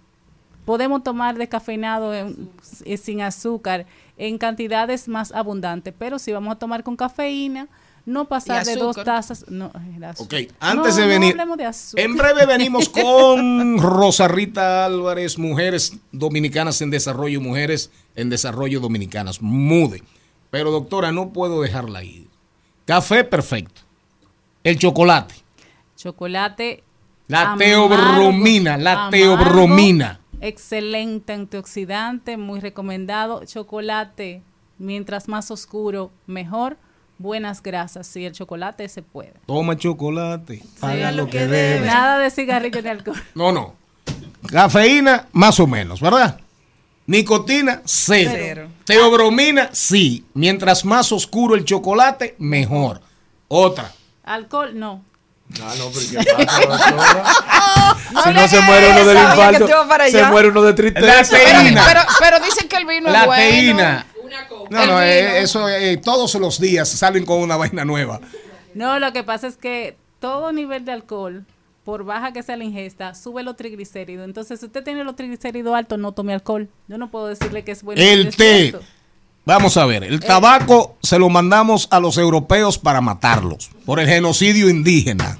Podemos 0.65 1.03
tomar 1.03 1.37
descafeinado 1.37 2.13
en- 2.13 2.49
eh, 2.85 2.97
sin 2.97 3.21
azúcar 3.21 3.85
en 4.17 4.37
cantidades 4.37 5.07
más 5.07 5.31
abundantes, 5.31 5.93
pero 5.97 6.17
si 6.19 6.31
vamos 6.31 6.55
a 6.55 6.59
tomar 6.59 6.83
con 6.83 6.95
cafeína, 6.95 7.67
no 8.05 8.25
pasar 8.27 8.63
de 8.65 8.75
dos 8.75 8.95
tazas. 9.03 9.45
No, 9.49 9.71
azúcar. 10.07 10.15
Ok, 10.43 10.51
antes 10.59 10.95
No, 10.95 11.01
de 11.01 11.07
venir, 11.07 11.35
de 11.35 11.71
en 11.95 12.15
breve 12.15 12.45
venimos 12.45 12.89
con 12.89 13.77
Rosa 13.79 14.27
Rita 14.27 14.85
Álvarez, 14.85 15.37
mujeres 15.39 15.93
dominicanas 16.11 16.81
en 16.81 16.91
desarrollo, 16.91 17.41
mujeres 17.41 17.91
en 18.15 18.29
desarrollo 18.29 18.79
dominicanas, 18.79 19.41
mude. 19.41 20.03
Pero 20.51 20.71
doctora, 20.71 21.11
no 21.11 21.29
puedo 21.33 21.61
dejarla 21.61 22.03
ir. 22.03 22.27
Café 22.85 23.23
perfecto. 23.23 23.81
El 24.63 24.77
chocolate. 24.79 25.33
Chocolate. 25.97 26.83
La 27.27 27.51
amargo, 27.53 27.57
teobromina, 27.89 28.77
la 28.77 29.07
amargo, 29.07 29.09
teobromina. 29.11 30.19
Excelente 30.47 31.33
antioxidante, 31.33 32.37
muy 32.37 32.59
recomendado. 32.59 33.43
Chocolate, 33.45 34.43
mientras 34.77 35.27
más 35.27 35.49
oscuro, 35.49 36.11
mejor. 36.27 36.77
Buenas 37.17 37.63
grasas, 37.63 38.05
si 38.05 38.25
el 38.25 38.33
chocolate 38.33 38.87
se 38.87 39.01
puede. 39.01 39.33
Toma 39.47 39.75
chocolate, 39.75 40.61
paga 40.79 41.11
lo 41.11 41.27
que 41.27 41.39
debe. 41.39 41.57
debe. 41.57 41.87
Nada 41.87 42.19
de 42.19 42.29
cigarrillo 42.29 42.79
ni 42.79 42.89
alcohol. 42.89 43.17
No, 43.33 43.51
no. 43.51 43.73
Cafeína, 44.45 45.27
más 45.31 45.59
o 45.59 45.65
menos, 45.65 45.99
¿verdad? 45.99 46.39
Nicotina, 47.07 47.81
cero. 47.83 48.31
Cero. 48.31 48.67
Teobromina, 48.85 49.69
sí. 49.71 50.25
Mientras 50.35 50.85
más 50.85 51.11
oscuro 51.11 51.55
el 51.55 51.65
chocolate, 51.65 52.35
mejor. 52.37 53.01
Otra. 53.47 53.91
Alcohol, 54.23 54.77
no. 54.77 55.03
Ah, 55.61 55.73
no, 55.77 55.91
pero 55.91 56.23
¿qué 56.23 56.45
pasa? 56.45 57.95
No 58.11 58.23
si 58.23 58.33
no 58.33 58.47
se 58.47 58.61
muere 58.61 58.91
uno 58.91 59.05
del 59.05 59.17
infarto, 59.17 59.67
se 60.09 60.23
muere 60.25 60.47
uno 60.49 60.61
de 60.61 60.69
La 60.69 60.75
tristeza. 60.75 61.35
Pero, 61.37 61.61
teína. 61.61 61.83
pero, 61.85 62.01
pero 62.19 62.39
dicen 62.39 62.67
que 62.69 62.77
el 62.77 62.85
vino 62.85 63.09
La 63.09 63.21
es 63.21 63.25
bueno. 63.25 63.43
teína. 63.43 64.07
Una 64.23 64.47
copa. 64.47 64.69
No, 64.69 64.85
no, 64.85 65.01
eh, 65.01 65.41
eso 65.41 65.67
eh, 65.69 65.97
todos 65.97 66.33
los 66.35 66.59
días 66.59 66.87
salen 66.89 67.25
con 67.25 67.41
una 67.41 67.57
vaina 67.57 67.83
nueva. 67.83 68.21
No, 68.73 68.99
lo 68.99 69.11
que 69.13 69.23
pasa 69.23 69.47
es 69.47 69.57
que 69.57 69.97
todo 70.19 70.51
nivel 70.51 70.85
de 70.85 70.93
alcohol, 70.93 71.45
por 71.83 72.03
baja 72.05 72.31
que 72.31 72.41
sea 72.43 72.57
la 72.57 72.63
ingesta, 72.63 73.13
sube 73.15 73.43
los 73.43 73.55
triglicéridos. 73.55 74.25
Entonces, 74.25 74.59
si 74.59 74.65
usted 74.65 74.83
tiene 74.83 75.03
los 75.03 75.15
triglicéridos 75.15 75.75
altos, 75.75 75.99
no 75.99 76.13
tome 76.13 76.33
alcohol. 76.33 76.69
Yo 76.87 76.97
no 76.97 77.11
puedo 77.11 77.27
decirle 77.27 77.63
que 77.63 77.71
es 77.71 77.83
bueno. 77.83 78.01
El 78.01 78.35
té. 78.35 78.75
Vamos 79.45 79.77
a 79.77 79.85
ver, 79.85 80.03
el 80.03 80.19
tabaco 80.21 80.97
se 81.03 81.19
lo 81.19 81.29
mandamos 81.29 81.87
a 81.91 81.99
los 81.99 82.17
europeos 82.17 82.77
para 82.79 82.99
matarlos 83.01 83.69
por 83.85 83.99
el 83.99 84.07
genocidio 84.07 84.69
indígena. 84.69 85.37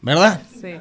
¿Verdad? 0.00 0.40
Sí. 0.60 0.74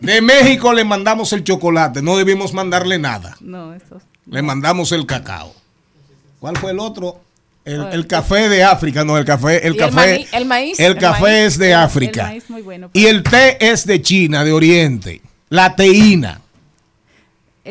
De 0.00 0.20
México 0.22 0.72
le 0.72 0.84
mandamos 0.84 1.32
el 1.32 1.42
chocolate, 1.42 2.02
no 2.02 2.16
debimos 2.16 2.54
mandarle 2.54 2.98
nada. 2.98 3.36
No, 3.40 3.74
eso. 3.74 4.00
Le 4.26 4.42
mandamos 4.42 4.92
el 4.92 5.04
cacao. 5.06 5.52
¿Cuál 6.38 6.56
fue 6.56 6.70
el 6.70 6.78
otro? 6.78 7.20
El, 7.64 7.82
el 7.92 8.06
café 8.06 8.48
de 8.48 8.64
África, 8.64 9.04
no, 9.04 9.18
el 9.18 9.24
café, 9.24 9.66
el 9.66 9.76
café. 9.76 10.26
el 10.32 10.46
maíz, 10.46 10.80
el 10.80 10.96
café 10.96 11.20
maíz. 11.22 11.36
es 11.46 11.58
de 11.58 11.66
El- 11.66 11.72
el 11.72 11.78
África. 11.78 12.22
maíz 12.26 12.48
muy 12.48 12.62
bueno, 12.62 12.90
y 12.94 13.06
el 13.06 13.22
té 13.22 13.58
es 13.70 13.84
de 13.86 14.00
China, 14.00 14.44
de 14.44 14.52
Oriente. 14.52 15.20
La 15.50 15.74
teína. 15.76 16.40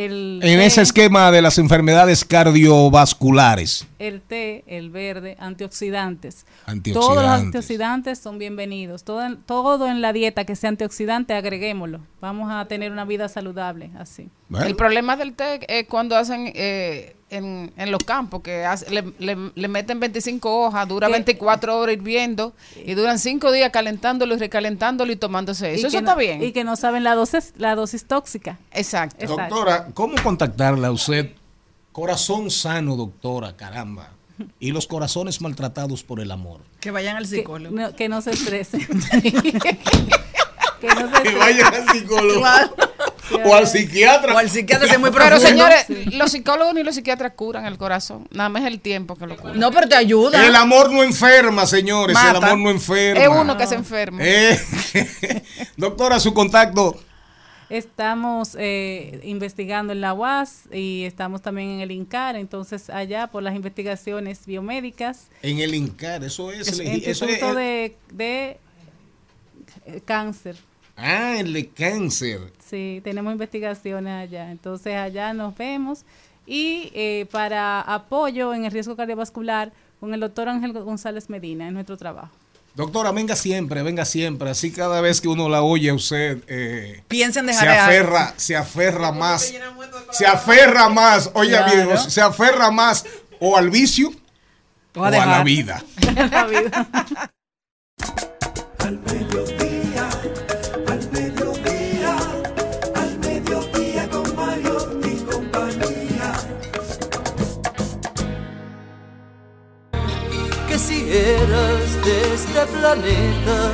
El 0.06 0.40
En 0.44 0.60
té- 0.60 0.66
ese 0.66 0.82
esquema 0.82 1.30
de 1.32 1.42
las 1.42 1.58
enfermedades 1.58 2.24
cardiovasculares. 2.24 3.86
el 4.00 4.22
té, 4.22 4.64
el 4.68 4.90
verde, 4.90 5.36
antioxidantes. 5.40 6.46
Antioxidantes. 6.66 6.94
Todos 6.94 7.16
los 7.24 7.32
antioxidantes 7.32 8.20
son 8.20 8.38
bienvenidos. 8.40 9.04
Todo, 9.04 9.26
en- 9.26 9.38
todo 9.44 9.88
en 9.88 10.02
la 10.02 10.14
dieta 10.14 10.46
que 10.46 10.56
sea 10.56 10.70
antioxidante, 10.70 11.34
agreguémoslo. 11.34 12.00
Vamos 12.22 12.50
a 12.52 12.66
tener 12.66 12.92
una 12.92 13.04
vida 13.06 13.28
saludable 13.28 13.92
así. 14.00 14.30
Bueno, 14.48 14.66
El 14.68 14.76
problema 14.76 15.16
del 15.18 15.34
té 15.34 15.60
es 15.68 15.86
cuando 15.88 16.16
hacen 16.16 16.52
eh, 16.56 17.16
en, 17.30 17.72
en 17.78 17.92
los 17.92 18.04
campos, 18.04 18.42
que 18.42 18.66
hace- 18.66 18.90
le, 18.90 19.04
le- 19.20 19.52
le 19.54 19.68
meten 19.68 20.00
25 20.00 20.66
hojas, 20.66 20.88
dura 20.88 21.08
Que- 21.08 21.14
24 21.14 21.78
horas 21.78 21.94
hirviendo 21.94 22.54
y 22.86 22.94
duran 22.96 23.20
5 23.20 23.52
días 23.52 23.70
calentándolo 23.72 24.36
y 24.36 24.38
recalentándolo 24.40 25.12
y 25.12 25.16
tomándose 25.16 25.74
eso. 25.74 25.78
Y 25.78 25.88
Eso 25.88 25.92
que 25.92 25.98
está 25.98 26.12
no- 26.14 26.18
bien. 26.20 26.44
Y 26.44 26.52
que 26.52 26.64
no 26.64 26.76
saben 26.76 27.04
la 27.04 27.16
dosis, 27.16 27.54
la 27.58 27.76
dosis 27.76 28.06
tóxica. 28.06 28.58
Exacto. 28.72 29.18
Exacto. 29.20 29.56
doctora, 29.56 29.88
¿cómo 29.94 30.16
contactarla 30.24 30.88
a 30.88 30.92
usted? 30.92 31.32
Corazón 31.92 32.50
sano, 32.52 32.96
doctora, 32.96 33.56
caramba. 33.58 34.12
Y 34.60 34.72
los 34.72 34.88
corazones 34.88 35.42
maltratados 35.42 36.02
por 36.04 36.22
el 36.22 36.32
amor. 36.32 36.62
Que 36.80 36.92
vayan 36.92 37.18
al 37.18 37.24
Que 37.24 37.38
psicólogo. 37.38 37.76
no, 37.76 37.94
que 37.96 38.08
no 38.08 38.22
se 38.22 38.32
estresen. 38.32 38.88
que 40.80 40.88
no 40.88 41.16
se 41.18 41.24
Que 41.24 41.36
vayan 41.38 41.74
al 41.74 41.90
psicólogo. 41.94 42.40
Claro. 42.40 42.76
o 43.46 43.54
al 43.56 43.68
psiquiatra. 43.68 44.34
O 44.34 44.38
al 44.38 44.50
psiquiatra, 44.50 44.86
ese 44.88 44.96
es 44.96 45.00
muy 45.00 45.12
Pero 45.12 45.26
profundo. 45.26 45.48
señores, 45.48 45.86
los 46.14 46.32
psicólogos 46.32 46.74
ni 46.74 46.84
los 46.84 46.96
psiquiatras 46.96 47.34
curan 47.34 47.66
el 47.66 47.78
corazón. 47.78 48.28
Nada 48.32 48.50
más 48.50 48.64
es 48.64 48.68
el 48.70 48.80
tiempo 48.80 49.16
que 49.16 49.28
lo 49.28 49.38
cura. 49.38 49.54
No, 49.54 49.72
pero 49.72 49.88
te 49.88 49.96
ayuda. 49.96 50.46
El 50.48 50.56
amor 50.56 50.92
no 50.92 51.04
enferma, 51.04 51.66
señores. 51.68 52.18
El 52.18 52.36
amor 52.38 52.58
no 52.58 52.70
enferma. 52.72 53.22
es 53.22 53.30
uno 53.30 53.56
que 53.58 53.68
se 53.68 53.76
enferma. 53.76 54.20
Eh, 54.24 54.60
doctora, 55.78 56.20
su 56.20 56.34
contacto. 56.34 57.00
Estamos 57.70 58.56
eh, 58.58 59.20
investigando 59.24 59.94
en 59.94 60.02
la 60.02 60.16
UAS 60.16 60.64
y 60.74 61.04
estamos 61.04 61.44
también 61.44 61.70
en 61.70 61.80
el 61.82 61.92
INCAR, 61.92 62.36
entonces 62.36 62.90
allá 62.90 63.28
por 63.28 63.44
las 63.44 63.54
investigaciones 63.56 64.48
biomédicas, 64.48 65.28
En 65.44 65.60
el 65.60 65.76
INCAR, 65.76 66.24
eso 66.24 66.52
es. 66.52 66.68
el 66.80 66.82
el- 66.88 67.04
eso 67.06 67.26
es 67.26 67.32
Instituto 67.32 67.54
de, 67.54 67.96
de 68.12 68.58
Cáncer. 70.06 70.56
Ah, 71.00 71.38
el 71.40 71.54
de 71.54 71.70
cáncer. 71.70 72.40
Sí, 72.70 73.02
tenemos 73.04 73.32
investigaciones 73.34 74.28
allá. 74.28 74.52
Entonces 74.52 74.96
allá 74.96 75.34
nos 75.34 75.56
vemos. 75.58 76.04
Y 76.46 76.92
eh, 76.94 77.28
para 77.32 77.82
apoyo 77.82 78.54
en 78.54 78.66
el 78.66 78.72
riesgo 78.72 78.96
cardiovascular 78.96 79.72
con 80.00 80.14
el 80.14 80.20
doctor 80.20 80.50
Ángel 80.50 80.74
González 80.74 81.30
Medina 81.30 81.68
en 81.68 81.74
nuestro 81.74 81.98
trabajo. 81.98 82.32
Doctora, 82.76 83.12
venga 83.12 83.36
siempre, 83.36 83.84
venga 83.84 84.06
siempre. 84.06 84.50
Así 84.50 84.72
cada 84.72 85.02
vez 85.02 85.20
que 85.20 85.28
uno 85.28 85.50
la 85.50 85.64
oye 85.64 85.90
a 85.90 85.94
usted, 85.94 86.42
eh, 86.48 87.04
Piensa 87.08 87.42
en 87.42 87.48
se 87.48 87.52
dejar 87.52 87.68
aferra, 87.68 88.34
se 88.38 88.56
aferra 88.56 89.12
más. 89.12 89.54
Se 90.12 90.26
aferra 90.26 90.88
más, 90.90 91.30
oye 91.34 91.50
Claro. 91.50 91.88
bien, 91.88 91.98
se 91.98 92.22
aferra 92.22 92.72
más 92.72 93.06
o 93.40 93.58
al 93.58 93.70
vicio 93.70 94.12
O 94.96 95.02
o 95.02 95.04
a 95.04 95.08
a 95.24 95.26
la 95.26 95.44
vida. 95.44 95.84
La 96.32 96.46
vida. 96.48 96.90
Que 111.10 111.16
si 111.16 111.18
eras 111.18 112.06
de 112.06 112.34
este 112.36 112.66
planeta, 112.68 113.72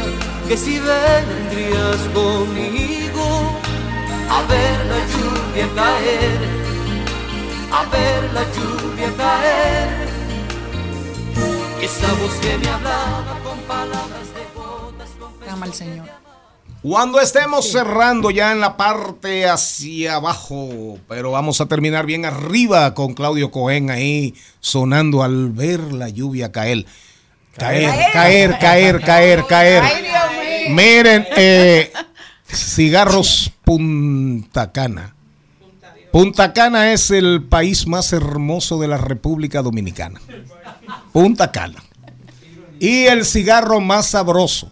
que 0.48 0.58
si 0.58 0.80
vendrías 0.80 1.98
conmigo 2.14 3.52
a 4.30 4.42
ver 4.44 4.86
la 4.86 5.00
lluvia 5.12 5.68
caer, 5.76 6.40
a 7.72 7.86
ver 7.90 8.34
la 8.34 8.44
lluvia 8.54 9.14
caer. 9.18 10.08
Y 11.82 11.86
esa 11.86 12.08
voz 12.14 12.34
que 12.36 12.58
me 12.58 12.70
hablaba 12.70 13.40
con 13.44 13.60
palabras 13.60 14.28
de 14.34 14.46
bodas, 14.56 15.10
con 15.20 15.50
Ama 15.50 15.66
al 15.66 15.74
Señor. 15.74 16.08
Cuando 16.82 17.20
estemos 17.20 17.70
cerrando 17.72 18.30
ya 18.30 18.52
en 18.52 18.60
la 18.60 18.78
parte 18.78 19.50
hacia 19.50 20.16
abajo, 20.16 21.00
pero 21.08 21.32
vamos 21.32 21.60
a 21.60 21.66
terminar 21.66 22.06
bien 22.06 22.26
arriba 22.26 22.94
con 22.94 23.16
Claudio 23.16 23.50
Cohen 23.50 23.90
ahí 23.90 24.36
sonando 24.60 25.24
al 25.24 25.50
ver 25.50 25.80
la 25.94 26.10
lluvia 26.10 26.52
caer. 26.52 26.86
Caer, 27.58 28.12
caer, 28.12 28.60
caer, 28.60 29.02
caer, 29.02 29.46
caer. 29.48 29.84
Ay. 29.84 30.70
Miren, 30.70 31.26
eh, 31.38 31.92
cigarros 32.48 33.52
Punta 33.64 34.72
Cana. 34.72 35.16
Punta 36.12 36.54
Cana 36.54 36.94
es 36.94 37.12
el 37.12 37.44
país 37.44 37.88
más 37.88 38.14
hermoso 38.14 38.80
de 38.80 38.88
la 38.88 38.98
República 38.98 39.62
Dominicana. 39.62 40.22
Punta 41.12 41.52
Cana. 41.52 41.84
Y 42.80 43.06
el 43.06 43.26
cigarro 43.26 43.80
más 43.82 44.08
sabroso. 44.08 44.72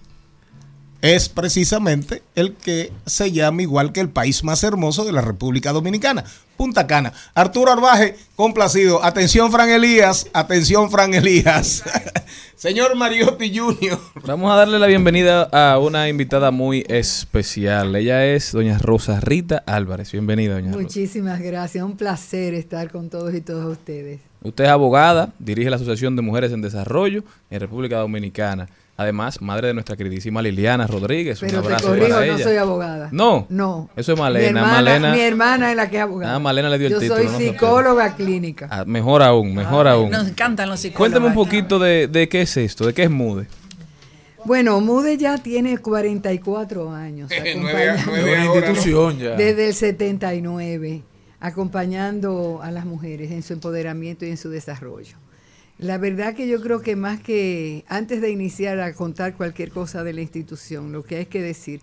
es 1.02 1.28
precisamente 1.28 2.24
el 2.34 2.54
que 2.54 2.94
se 3.06 3.34
llama 3.34 3.62
igual 3.62 3.92
que 3.92 4.00
el 4.00 4.10
país 4.10 4.46
más 4.46 4.64
hermoso 4.64 5.04
de 5.04 5.12
la 5.12 5.20
República 5.20 5.74
Dominicana, 5.74 6.24
Punta 6.64 6.88
Cana. 6.88 7.12
Arturo 7.36 7.74
Arbaje, 7.74 8.16
complacido. 8.38 9.04
Atención, 9.04 9.52
Fran 9.52 9.70
Elías. 9.70 10.28
Atención, 10.32 10.90
Fran 10.90 11.14
Elías. 11.14 11.84
Señor 12.56 12.96
Mariotti 12.96 13.54
Junior. 13.54 14.00
Vamos 14.26 14.50
a 14.50 14.56
darle 14.56 14.80
la 14.80 14.88
bienvenida 14.88 15.44
a 15.52 15.78
una 15.78 16.08
invitada 16.08 16.52
muy 16.52 16.86
especial. 16.88 17.94
Ella 17.98 18.26
es 18.26 18.54
doña 18.54 18.78
Rosa 18.78 19.20
Rita 19.20 19.62
Álvarez. 19.66 20.14
Bienvenida, 20.14 20.54
doña 20.54 20.72
Rosa. 20.72 20.84
Muchísimas 20.84 21.42
gracias, 21.42 21.84
un 21.84 21.98
placer 21.98 22.54
estar 22.54 22.90
con 22.90 23.10
todos 23.10 23.36
y 23.36 23.42
todas 23.42 23.68
ustedes. 23.68 24.22
Usted 24.42 24.64
es 24.64 24.70
abogada, 24.70 25.34
dirige 25.40 25.70
la 25.70 25.76
Asociación 25.76 26.16
de 26.16 26.22
Mujeres 26.22 26.54
en 26.54 26.62
Desarrollo 26.62 27.26
en 27.50 27.60
República 27.60 27.98
Dominicana. 27.98 28.70
Además, 28.96 29.42
madre 29.42 29.70
de 29.70 29.74
nuestra 29.74 29.96
queridísima 29.96 30.42
Liliana 30.44 30.86
Rodríguez. 30.86 31.40
Pero 31.40 31.58
Un 31.58 31.62
te 31.62 31.66
abrazo 31.74 31.88
corrijo, 31.88 32.10
para 32.10 32.26
no 32.28 32.38
soy 32.38 32.58
abogada. 32.58 33.10
No. 33.12 33.48
No. 33.50 33.90
Eso 33.96 34.12
es 34.14 34.18
Mi 34.18 34.22
Malena. 34.24 34.48
hermana, 34.60 34.72
Malena. 34.74 35.14
mi 35.14 35.22
hermana 35.22 35.72
es 35.72 35.78
la 35.78 35.90
que 35.90 35.98
es 35.98 36.04
abogada. 36.04 36.36
Ah, 36.36 36.40
Malena 36.40 36.70
le 36.70 36.78
dio 36.78 36.88
el 36.88 36.94
Yo 36.94 37.00
título, 37.00 37.18
soy 37.20 37.28
no 37.32 37.38
se 37.40 37.50
psicóloga 37.50 38.16
clínica. 38.16 38.68
Ah, 38.70 38.86
mejor 38.86 39.24
aún, 39.24 39.56
mejor 39.56 39.88
aún. 39.88 40.12
Nos 40.12 40.28
encantan 40.28 40.70
los 40.70 40.80
psicólogos. 40.80 41.00
Cuéntame 41.00 41.26
un 41.28 41.34
poquito 41.34 41.80
de, 41.80 42.08
de 42.08 42.30
qué 42.30 42.42
es 42.44 42.56
esto, 42.56 42.86
de 42.86 42.94
qué 42.94 43.04
es 43.04 43.10
MUDE. 43.10 43.48
Bueno, 44.46 44.80
Mude 44.82 45.18
ya 45.18 45.38
tiene 45.40 45.78
44 45.80 46.92
años. 46.92 47.32
Nueve- 47.58 47.96
institución 48.46 49.18
ya. 49.18 49.32
Desde 49.32 49.70
el 49.70 49.74
79, 49.74 51.02
acompañando 51.40 52.60
a 52.62 52.70
las 52.70 52.86
mujeres 52.86 53.32
en 53.32 53.42
su 53.42 53.54
empoderamiento 53.54 54.26
y 54.26 54.30
en 54.30 54.38
su 54.38 54.50
desarrollo. 54.50 55.16
La 55.84 55.98
verdad 55.98 56.34
que 56.34 56.48
yo 56.48 56.62
creo 56.62 56.82
que 56.82 56.96
más 56.96 57.20
que 57.20 57.84
antes 57.90 58.22
de 58.22 58.32
iniciar 58.32 58.80
a 58.80 58.94
contar 58.94 59.36
cualquier 59.36 59.70
cosa 59.70 60.02
de 60.06 60.14
la 60.14 60.22
institución, 60.22 60.94
lo 60.94 61.04
que 61.04 61.18
hay 61.18 61.26
que 61.26 61.42
decir 61.42 61.82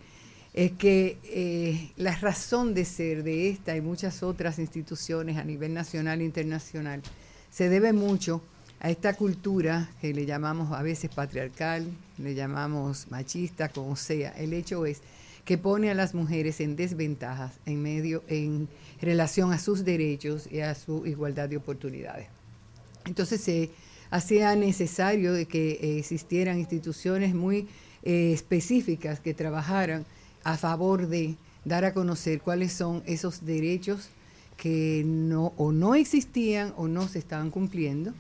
es 0.55 0.73
que 0.73 1.19
eh, 1.25 1.93
la 1.99 2.17
razón 2.17 2.73
de 2.73 2.87
ser 2.87 3.23
de 3.25 3.51
esta 3.51 3.77
y 3.77 3.83
muchas 3.83 4.23
otras 4.23 4.59
instituciones 4.59 5.37
a 5.37 5.45
nivel 5.45 5.75
nacional 5.75 6.23
e 6.23 6.25
internacional 6.25 7.03
se 7.51 7.69
debe 7.69 7.93
mucho 7.93 8.43
a 8.81 8.89
esta 8.89 9.13
cultura 9.13 9.91
que 10.01 10.15
le 10.15 10.25
llamamos 10.25 10.73
a 10.73 10.81
veces 10.81 11.11
patriarcal, 11.15 11.87
le 12.17 12.35
llamamos 12.35 13.07
machista, 13.11 13.69
como 13.69 13.97
sea. 13.97 14.31
El 14.31 14.55
hecho 14.55 14.87
es 14.87 15.03
que 15.45 15.59
pone 15.59 15.91
a 15.91 15.95
las 15.95 16.15
mujeres 16.15 16.63
en 16.63 16.75
desventajas 16.75 17.53
en 17.67 17.83
medio 17.83 18.25
en 18.29 18.67
relación 19.03 19.53
a 19.53 19.59
sus 19.59 19.85
derechos 19.85 20.51
y 20.51 20.61
a 20.61 20.75
su 20.75 21.05
igualdad 21.05 21.51
de 21.51 21.59
oportunidades. 21.59 22.29
Entonces 23.05 23.43
se 23.43 23.71
hacía 24.11 24.55
necesario 24.57 25.33
de 25.33 25.47
que 25.47 25.73
eh, 25.73 25.99
existieran 25.99 26.59
instituciones 26.59 27.35
muy 27.35 27.69
eh, 28.03 28.33
específicas 28.33 29.21
que 29.21 29.35
trabajaran 29.35 30.05
a 30.45 30.57
favor 30.57 31.07
de 31.07 31.37
dar 31.65 31.85
a 31.85 31.95
conocer 31.95 32.41
cuáles 32.41 32.73
son 32.73 33.03
esos 33.07 33.45
derechos 33.45 34.09
que 34.57 35.03
no 35.07 35.53
o 35.57 35.73
no 35.73 35.95
existían 35.95 36.75
o 36.77 36.89
no 36.89 37.09
se 37.09 37.19
estaban 37.19 37.51
cumpliendo. 37.51 38.13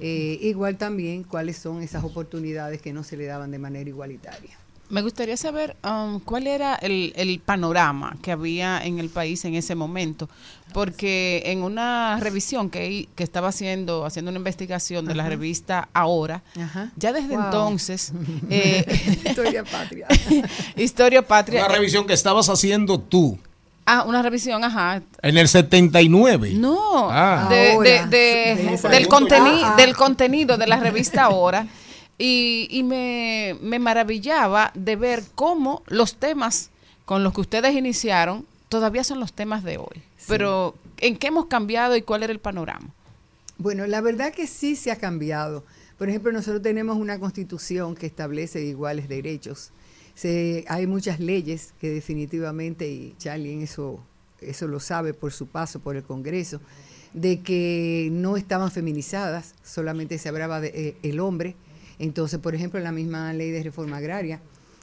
Eh, 0.00 0.38
igual 0.42 0.76
también 0.76 1.22
cuáles 1.22 1.56
son 1.56 1.82
esas 1.82 2.02
oportunidades 2.02 2.82
que 2.82 2.92
no 2.92 3.04
se 3.04 3.16
le 3.16 3.26
daban 3.26 3.52
de 3.52 3.58
manera 3.58 3.88
igualitaria. 3.88 4.58
Me 4.94 5.02
gustaría 5.02 5.36
saber 5.36 5.76
um, 5.84 6.20
cuál 6.20 6.46
era 6.46 6.76
el, 6.76 7.12
el 7.16 7.40
panorama 7.40 8.16
que 8.22 8.30
había 8.30 8.78
en 8.84 9.00
el 9.00 9.08
país 9.08 9.44
en 9.44 9.56
ese 9.56 9.74
momento, 9.74 10.28
porque 10.72 11.42
en 11.46 11.64
una 11.64 12.16
revisión 12.20 12.70
que, 12.70 13.08
que 13.16 13.24
estaba 13.24 13.48
haciendo, 13.48 14.04
haciendo 14.06 14.30
una 14.30 14.38
investigación 14.38 15.04
de 15.04 15.16
la 15.16 15.28
revista 15.28 15.88
Ahora, 15.92 16.42
Ajá. 16.60 16.92
ya 16.96 17.12
desde 17.12 17.34
Wow. 17.36 17.44
entonces, 17.46 18.12
eh, 18.50 18.84
Historia 19.26 19.64
patria. 19.64 20.06
Historia 20.76 21.22
Patria, 21.26 21.64
Una 21.66 21.74
revisión 21.74 22.06
que 22.06 22.12
estabas 22.12 22.48
haciendo 22.48 23.00
tú 23.00 23.36
ah, 23.86 24.04
una 24.06 24.22
revisión, 24.22 24.62
ajá, 24.62 25.02
en 25.22 25.36
el 25.38 25.48
79. 25.48 26.52
No, 26.54 27.08
Ah. 27.10 27.48
de- 27.50 27.78
de- 27.82 28.06
del, 28.06 28.68
época. 29.02 29.16
conteni- 29.16 29.60
ah. 29.64 29.74
del 29.76 29.94
contenido 29.96 30.56
de 30.56 30.66
la 30.68 30.76
revista 30.76 31.24
Ahora. 31.24 31.66
Y, 32.18 32.68
y 32.70 32.82
me, 32.82 33.56
me 33.60 33.78
maravillaba 33.78 34.70
de 34.74 34.96
ver 34.96 35.24
cómo 35.34 35.82
los 35.86 36.16
temas 36.16 36.70
con 37.04 37.24
los 37.24 37.34
que 37.34 37.40
ustedes 37.40 37.74
iniciaron 37.74 38.46
todavía 38.68 39.04
son 39.04 39.20
los 39.20 39.32
temas 39.32 39.62
de 39.62 39.78
hoy. 39.78 40.02
Pero, 40.26 40.74
¿en 40.98 41.16
qué 41.16 41.28
hemos 41.28 41.46
cambiado 41.46 41.96
y 41.96 42.02
cuál 42.02 42.22
era 42.22 42.32
el 42.32 42.40
panorama? 42.40 42.88
Bueno, 43.58 43.86
la 43.86 44.00
verdad 44.00 44.32
que 44.32 44.46
sí 44.46 44.74
se 44.74 44.90
ha 44.90 44.96
cambiado. 44.96 45.64
Por 45.98 46.08
ejemplo, 46.08 46.32
nosotros 46.32 46.62
tenemos 46.62 46.96
una 46.96 47.20
constitución 47.20 47.94
que 47.94 48.06
establece 48.06 48.64
iguales 48.64 49.08
derechos. 49.08 49.70
Se, 50.14 50.64
hay 50.68 50.86
muchas 50.86 51.20
leyes 51.20 51.72
que 51.80 51.90
definitivamente, 51.90 52.88
y 52.88 53.14
Charlie 53.18 53.52
en 53.52 53.62
eso, 53.62 54.00
eso 54.40 54.66
lo 54.66 54.80
sabe 54.80 55.14
por 55.14 55.32
su 55.32 55.46
paso 55.46 55.78
por 55.80 55.96
el 55.96 56.02
Congreso, 56.02 56.60
de 57.12 57.40
que 57.42 58.08
no 58.10 58.36
estaban 58.36 58.72
feminizadas, 58.72 59.54
solamente 59.62 60.18
se 60.18 60.28
hablaba 60.28 60.60
de 60.60 60.68
eh, 60.74 60.96
el 61.02 61.20
hombre. 61.20 61.54
Entonces, 61.98 62.38
por 62.40 62.54
ejemplo, 62.54 62.78
en 62.78 62.84
la 62.84 62.92
misma 62.92 63.32
ley 63.32 63.50
de 63.50 63.62
reforma 63.62 63.98
agraria, 63.98 64.40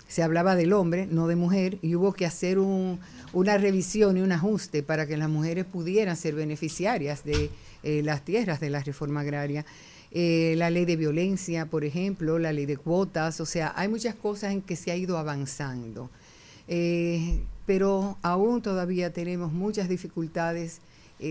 se 0.08 0.24
hablaba 0.24 0.56
del 0.58 0.74
hombre, 0.74 1.08
no 1.10 1.28
de 1.28 1.36
mujer, 1.38 1.78
y 1.82 1.96
hubo 1.96 2.12
que 2.14 2.26
hacer 2.26 2.60
un- 2.60 3.00
una 3.32 3.58
revisión 3.58 4.18
y 4.18 4.22
un 4.22 4.32
ajuste 4.34 4.84
para 4.84 5.08
que 5.08 5.16
las 5.16 5.30
mujeres 5.30 5.64
pudieran 5.66 6.18
ser 6.18 6.36
beneficiarias 6.36 7.24
de 7.24 7.50
eh, 7.84 8.02
las 8.04 8.24
tierras 8.24 8.60
de 8.60 8.70
la 8.70 8.82
reforma 8.82 9.22
agraria. 9.22 9.66
Eh, 10.12 10.54
la 10.58 10.70
ley 10.70 10.84
de 10.86 10.98
violencia, 10.98 11.66
por 11.66 11.84
ejemplo, 11.86 12.38
la 12.40 12.52
ley 12.52 12.66
de 12.66 12.76
cuotas, 12.78 13.40
o 13.40 13.46
sea, 13.46 13.74
hay 13.76 13.88
muchas 13.88 14.14
cosas 14.14 14.52
en 14.52 14.62
que 14.62 14.76
se 14.76 14.92
ha 14.92 14.96
ido 14.98 15.18
avanzando. 15.18 16.10
Eh, 16.68 17.42
pero 17.66 18.18
aún 18.22 18.62
todavía 18.62 19.14
tenemos 19.14 19.52
muchas 19.54 19.88
dificultades, 19.90 20.82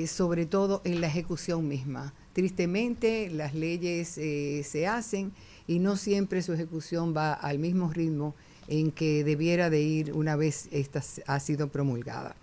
sobre 0.06 0.46
todo 0.46 0.80
en 0.84 1.00
la 1.00 1.08
ejecución 1.08 1.68
misma. 1.68 2.14
Tristemente, 2.32 3.28
las 3.30 3.54
leyes 3.54 4.08
se 4.08 4.86
hacen 4.86 5.32
y 5.70 5.78
no 5.78 5.96
siempre 5.96 6.42
su 6.42 6.52
ejecución 6.52 7.14
va 7.16 7.32
al 7.32 7.60
mismo 7.60 7.92
ritmo 7.92 8.34
en 8.66 8.90
que 8.90 9.22
debiera 9.22 9.70
de 9.70 9.80
ir 9.80 10.12
una 10.12 10.34
vez 10.34 10.68
esta 10.72 11.00
ha 11.28 11.38
sido 11.38 11.68
promulgada. 11.68 12.34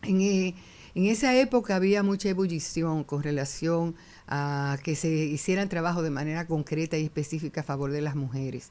En, 0.00 0.22
eh, 0.22 0.54
en 0.94 1.04
esa 1.04 1.38
época 1.38 1.76
había 1.76 2.02
mucha 2.02 2.30
ebullición 2.30 3.04
con 3.04 3.22
relación 3.22 3.94
a 4.26 4.78
que 4.82 4.96
se 4.96 5.10
hicieran 5.10 5.68
trabajo 5.68 6.00
de 6.00 6.08
manera 6.08 6.46
concreta 6.46 6.96
y 6.96 7.04
específica 7.04 7.60
a 7.60 7.64
favor 7.64 7.92
de 7.92 8.00
las 8.00 8.16
mujeres. 8.16 8.70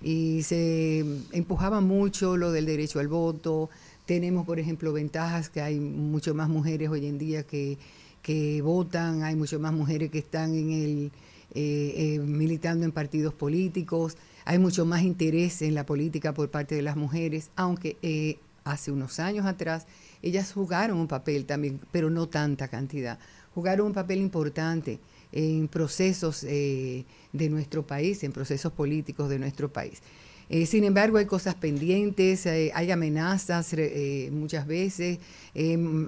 Y 0.00 0.44
se 0.44 1.04
empujaba 1.32 1.80
mucho 1.80 2.36
lo 2.36 2.52
del 2.52 2.66
derecho 2.66 3.00
al 3.00 3.08
voto. 3.08 3.68
Tenemos, 4.06 4.46
por 4.46 4.60
ejemplo, 4.60 4.92
ventajas 4.92 5.48
que 5.48 5.60
hay 5.60 5.80
mucho 5.80 6.36
más 6.36 6.48
mujeres 6.48 6.88
hoy 6.88 7.06
en 7.06 7.18
día 7.18 7.42
que, 7.42 7.78
que 8.22 8.62
votan, 8.62 9.24
hay 9.24 9.34
mucho 9.34 9.58
más 9.58 9.72
mujeres 9.72 10.12
que 10.12 10.18
están 10.18 10.54
en 10.54 10.70
el, 10.70 11.12
eh, 11.54 11.94
eh, 11.96 12.18
militando 12.18 12.84
en 12.84 12.92
partidos 12.92 13.34
políticos, 13.34 14.16
hay 14.44 14.58
mucho 14.58 14.84
más 14.84 15.02
interés 15.02 15.62
en 15.62 15.74
la 15.74 15.86
política 15.86 16.34
por 16.34 16.50
parte 16.50 16.74
de 16.74 16.82
las 16.82 16.96
mujeres, 16.96 17.50
aunque 17.56 17.96
eh, 18.02 18.38
hace 18.64 18.90
unos 18.90 19.18
años 19.20 19.46
atrás 19.46 19.86
ellas 20.22 20.52
jugaron 20.52 20.98
un 20.98 21.08
papel 21.08 21.46
también, 21.46 21.80
pero 21.92 22.10
no 22.10 22.28
tanta 22.28 22.68
cantidad, 22.68 23.18
jugaron 23.54 23.88
un 23.88 23.92
papel 23.92 24.20
importante 24.20 24.98
en 25.32 25.68
procesos 25.68 26.44
eh, 26.44 27.04
de 27.32 27.48
nuestro 27.50 27.86
país, 27.86 28.22
en 28.22 28.32
procesos 28.32 28.72
políticos 28.72 29.28
de 29.28 29.38
nuestro 29.38 29.72
país. 29.72 30.00
Eh, 30.50 30.66
sin 30.66 30.84
embargo, 30.84 31.16
hay 31.16 31.26
cosas 31.26 31.54
pendientes, 31.54 32.44
eh, 32.46 32.70
hay 32.74 32.90
amenazas 32.90 33.72
eh, 33.72 34.28
muchas 34.32 34.66
veces, 34.66 35.18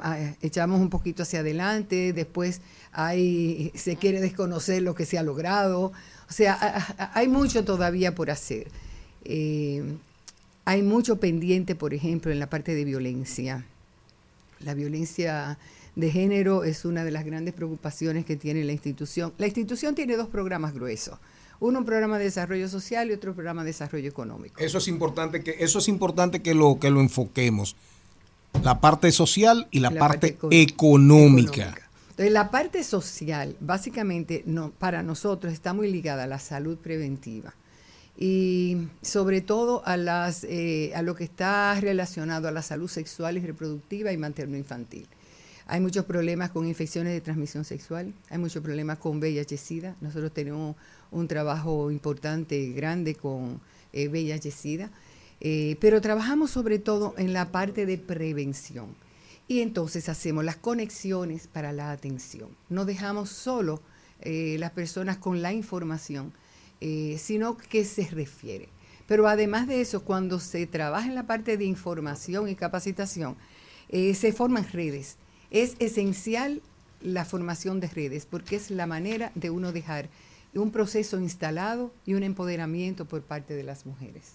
ah, 0.02 0.34
echamos 0.42 0.80
un 0.80 0.90
poquito 0.90 1.22
hacia 1.22 1.40
adelante, 1.40 2.12
después 2.12 2.60
hay, 2.92 3.72
se 3.74 3.96
quiere 3.96 4.20
desconocer 4.20 4.82
lo 4.82 4.94
que 4.94 5.06
se 5.06 5.18
ha 5.18 5.22
logrado, 5.22 5.92
o 6.28 6.32
sea, 6.32 7.10
hay 7.14 7.28
mucho 7.28 7.64
todavía 7.64 8.14
por 8.14 8.30
hacer. 8.30 8.68
Hay 10.64 10.82
mucho 10.82 11.16
pendiente, 11.20 11.74
por 11.76 11.94
ejemplo, 11.94 12.32
en 12.32 12.40
la 12.40 12.50
parte 12.50 12.74
de 12.74 12.84
violencia. 12.84 13.64
La 14.60 14.74
violencia 14.74 15.58
de 15.94 16.10
género 16.10 16.64
es 16.64 16.84
una 16.84 17.04
de 17.04 17.10
las 17.10 17.24
grandes 17.24 17.54
preocupaciones 17.54 18.24
que 18.24 18.36
tiene 18.36 18.64
la 18.64 18.72
institución. 18.72 19.32
La 19.38 19.46
institución 19.46 19.94
tiene 19.94 20.16
dos 20.16 20.28
programas 20.28 20.74
gruesos. 20.74 21.18
Uno 21.60 21.78
un 21.80 21.84
programa 21.84 22.18
de 22.18 22.24
desarrollo 22.24 22.68
social 22.68 23.08
y 23.10 23.12
otro 23.12 23.34
programa 23.34 23.62
de 23.64 23.68
desarrollo 23.68 24.08
económico. 24.08 24.60
Eso 24.60 24.78
es 24.78 24.88
importante 24.88 25.42
que 25.42 25.56
eso 25.60 25.78
es 25.78 25.88
importante 25.88 26.42
que 26.42 26.54
lo 26.54 26.78
que 26.78 26.90
lo 26.90 27.00
enfoquemos. 27.00 27.76
La 28.62 28.80
parte 28.80 29.12
social 29.12 29.66
y 29.70 29.80
la, 29.80 29.90
La 29.90 30.00
parte, 30.00 30.32
parte 30.32 30.34
eco- 30.34 30.48
económica. 30.52 31.74
Entonces, 32.10 32.32
la 32.32 32.50
parte 32.50 32.82
social, 32.84 33.56
básicamente, 33.60 34.42
no, 34.46 34.70
para 34.70 35.02
nosotros 35.02 35.52
está 35.52 35.74
muy 35.74 35.90
ligada 35.92 36.24
a 36.24 36.26
la 36.26 36.38
salud 36.38 36.78
preventiva 36.78 37.54
y 38.18 38.88
sobre 39.02 39.42
todo 39.42 39.82
a, 39.84 39.98
las, 39.98 40.44
eh, 40.44 40.92
a 40.94 41.02
lo 41.02 41.14
que 41.14 41.24
está 41.24 41.78
relacionado 41.78 42.48
a 42.48 42.50
la 42.52 42.62
salud 42.62 42.88
sexual 42.88 43.36
y 43.36 43.40
reproductiva 43.40 44.12
y 44.12 44.16
materno-infantil. 44.16 45.06
Hay 45.66 45.80
muchos 45.80 46.05
problemas 46.05 46.51
con 46.51 46.66
infecciones 46.66 47.12
de 47.12 47.20
transmisión 47.20 47.64
sexual, 47.64 48.14
hay 48.30 48.38
muchos 48.38 48.62
problemas 48.62 48.98
con 48.98 49.20
VIH-Sida. 49.20 49.97
Nosotros 50.01 50.32
tenemos 50.32 50.76
un 51.10 51.26
trabajo 51.26 51.90
importante, 51.90 52.70
grande 52.72 53.14
con 53.14 53.60
eh, 53.93 54.09
VIH-Sida. 54.09 54.90
Eh, 55.40 55.76
pero 55.80 56.01
trabajamos 56.01 56.51
sobre 56.51 56.78
todo 56.78 57.14
en 57.18 57.32
la 57.32 57.52
parte 57.52 57.86
de 57.86 57.98
prevención. 57.98 58.94
Y 59.48 59.60
entonces 59.60 60.09
hacemos 60.09 60.44
las 60.44 60.56
conexiones 60.56 61.47
para 61.47 61.72
la 61.72 61.93
atención. 61.93 62.48
No 62.68 62.84
dejamos 62.84 63.30
solo 63.30 63.80
eh, 64.20 64.56
las 64.59 64.72
personas 64.72 65.18
con 65.18 65.43
la 65.43 65.52
información, 65.52 66.32
eh, 66.80 67.16
sino 67.18 67.56
que 67.56 67.84
se 67.84 68.09
refiere. 68.09 68.68
Pero 69.06 69.28
además 69.28 69.68
de 69.68 69.80
eso, 69.80 70.02
cuando 70.02 70.40
se 70.40 70.66
trabaja 70.66 71.06
en 71.06 71.14
la 71.14 71.26
parte 71.26 71.56
de 71.56 71.64
información 71.64 72.48
y 72.48 72.56
capacitación, 72.56 73.36
se 73.88 74.32
forman 74.32 74.66
redes. 74.72 75.16
Es 75.56 75.74
esencial 75.78 76.60
la 77.00 77.24
formación 77.24 77.80
de 77.80 77.88
redes 77.88 78.26
porque 78.26 78.56
es 78.56 78.70
la 78.70 78.86
manera 78.86 79.32
de 79.34 79.48
uno 79.48 79.72
dejar 79.72 80.10
un 80.54 80.70
proceso 80.70 81.18
instalado 81.18 81.92
y 82.04 82.12
un 82.12 82.22
empoderamiento 82.22 83.06
por 83.06 83.22
parte 83.22 83.54
de 83.54 83.62
las 83.62 83.86
mujeres. 83.86 84.32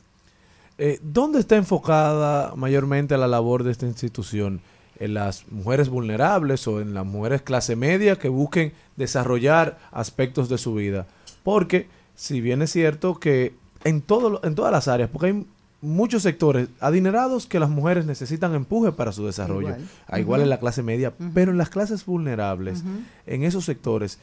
Eh, 0.80 1.00
¿Dónde 1.04 1.40
está 1.40 1.58
enfocada 1.58 2.56
mayormente 2.56 3.16
la 3.20 3.28
labor 3.28 3.64
de 3.64 3.72
esta 3.72 3.86
institución? 3.86 4.62
¿En 4.98 5.14
las 5.14 5.48
mujeres 5.52 5.90
vulnerables 5.90 6.68
o 6.68 6.82
en 6.82 6.96
las 6.96 7.06
mujeres 7.06 7.44
clase 7.44 7.76
media 7.76 8.18
que 8.18 8.30
busquen 8.30 8.74
desarrollar 8.96 9.78
aspectos 9.92 10.50
de 10.50 10.58
su 10.58 10.74
vida? 10.74 11.06
Porque 11.44 11.88
si 12.16 12.42
bien 12.42 12.64
es 12.64 12.72
cierto 12.72 13.20
que 13.20 13.54
en, 13.84 14.02
todo, 14.02 14.42
en 14.44 14.56
todas 14.56 14.72
las 14.72 14.88
áreas, 14.88 15.12
porque 15.12 15.28
hay 15.28 15.46
muchos 15.82 16.24
sectores 16.24 16.70
adinerados 16.80 17.48
que 17.48 17.60
las 17.60 17.70
mujeres 17.70 18.06
necesitan 18.06 18.54
empuje 18.56 18.92
para 18.92 19.12
su 19.12 19.26
desarrollo, 19.26 19.70
Igual. 19.70 19.88
Ah, 20.08 20.20
igual 20.20 20.42
en 20.42 20.50
la 20.50 20.60
clase 20.60 20.84
media, 20.84 21.14
pero 21.34 21.52
en 21.52 21.58
las 21.58 21.70
clases 21.70 22.06
vulnerables, 22.06 22.84
en 23.26 23.44
esos 23.44 23.66
sectores, 23.66 24.20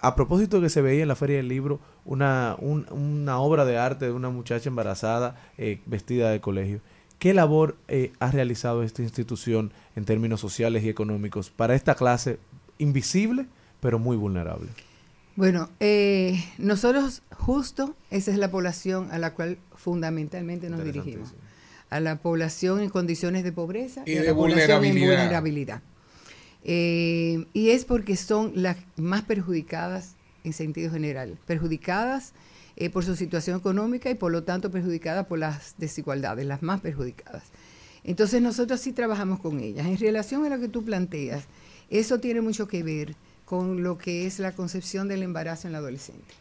a 0.00 0.14
propósito 0.14 0.60
que 0.60 0.68
se 0.68 0.82
veía 0.82 1.02
en 1.02 1.08
la 1.08 1.16
Feria 1.16 1.38
del 1.38 1.48
Libro 1.48 1.80
una, 2.04 2.54
un- 2.60 2.86
una 2.92 3.38
obra 3.38 3.64
de 3.64 3.78
arte 3.78 4.04
de 4.04 4.12
una 4.12 4.30
muchacha 4.30 4.68
embarazada 4.68 5.36
eh, 5.58 5.80
vestida 5.86 6.30
de 6.30 6.40
colegio. 6.40 6.80
¿Qué 7.18 7.32
labor 7.34 7.76
eh, 7.88 8.12
ha 8.20 8.30
realizado 8.30 8.82
esta 8.82 9.02
institución 9.02 9.72
en 9.96 10.04
términos 10.04 10.38
sociales 10.40 10.84
y 10.84 10.88
económicos 10.90 11.50
para 11.50 11.74
esta 11.74 11.94
clase 11.94 12.38
invisible, 12.78 13.46
pero 13.80 13.98
muy 13.98 14.16
vulnerable? 14.16 14.68
Bueno, 15.34 15.68
eh, 15.80 16.44
nosotros 16.58 17.22
justo 17.36 17.94
esa 18.10 18.30
es 18.30 18.38
la 18.38 18.50
población 18.50 19.08
a 19.12 19.18
la 19.18 19.32
cual 19.34 19.58
fundamentalmente 19.86 20.68
nos 20.68 20.82
dirigimos. 20.82 21.32
A 21.90 22.00
la 22.00 22.16
población 22.16 22.80
en 22.80 22.90
condiciones 22.90 23.44
de 23.44 23.52
pobreza 23.52 24.02
Y 24.04 24.16
a 24.16 24.22
de 24.22 24.26
la 24.26 24.34
población 24.34 24.84
en 24.84 24.94
vulnerabilidad. 24.94 25.20
vulnerabilidad. 25.20 25.82
Eh, 26.64 27.46
y 27.52 27.70
es 27.70 27.84
porque 27.84 28.16
son 28.16 28.50
las 28.56 28.76
más 28.96 29.22
perjudicadas 29.22 30.16
en 30.42 30.52
sentido 30.52 30.90
general, 30.90 31.38
perjudicadas 31.46 32.32
eh, 32.74 32.90
por 32.90 33.04
su 33.04 33.14
situación 33.14 33.56
económica 33.60 34.10
y 34.10 34.16
por 34.16 34.32
lo 34.32 34.42
tanto 34.42 34.72
perjudicadas 34.72 35.26
por 35.26 35.38
las 35.38 35.76
desigualdades, 35.78 36.44
las 36.46 36.64
más 36.64 36.80
perjudicadas. 36.80 37.44
Entonces 38.02 38.42
nosotros 38.42 38.80
sí 38.80 38.92
trabajamos 38.92 39.38
con 39.38 39.60
ellas. 39.60 39.86
En 39.86 39.98
relación 39.98 40.44
a 40.44 40.48
lo 40.48 40.58
que 40.58 40.68
tú 40.68 40.84
planteas, 40.84 41.44
eso 41.90 42.18
tiene 42.18 42.40
mucho 42.40 42.66
que 42.66 42.82
ver 42.82 43.14
con 43.44 43.84
lo 43.84 43.98
que 43.98 44.26
es 44.26 44.40
la 44.40 44.50
concepción 44.50 45.06
del 45.06 45.22
embarazo 45.22 45.68
en 45.68 45.72
la 45.74 45.78
adolescente. 45.78 46.34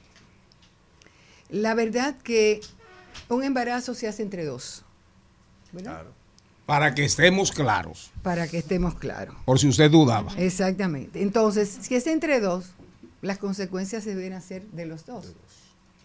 La 1.49 1.75
verdad 1.75 2.17
que 2.23 2.61
un 3.29 3.43
embarazo 3.43 3.93
se 3.93 4.07
hace 4.07 4.23
entre 4.23 4.45
dos, 4.45 4.83
¿verdad? 5.71 6.05
Para 6.65 6.95
que 6.95 7.05
estemos 7.05 7.51
claros, 7.51 8.11
Para 8.23 8.47
que 8.47 8.57
estemos 8.57 8.95
claros. 8.95 9.35
por 9.45 9.59
si 9.59 9.67
usted 9.67 9.91
dudaba. 9.91 10.33
Exactamente. 10.37 11.21
Entonces, 11.21 11.77
si 11.81 11.95
es 11.95 12.07
entre 12.07 12.39
dos, 12.39 12.71
las 13.21 13.37
consecuencias 13.37 14.03
se 14.03 14.15
deben 14.15 14.33
hacer 14.33 14.63
de 14.71 14.85
los 14.85 15.05
dos. 15.05 15.33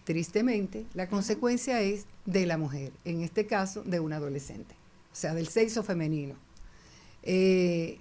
Tristemente, 0.03 0.85
la 0.93 1.07
consecuencia 1.07 1.81
es 1.81 2.05
de 2.25 2.45
la 2.45 2.57
mujer, 2.57 2.91
en 3.05 3.21
este 3.21 3.45
caso 3.47 3.83
de 3.83 3.99
un 3.99 4.13
adolescente, 4.13 4.75
o 5.11 5.15
sea, 5.15 5.33
del 5.33 5.47
sexo 5.47 5.83
femenino. 5.83 6.35
Eh, 7.23 7.97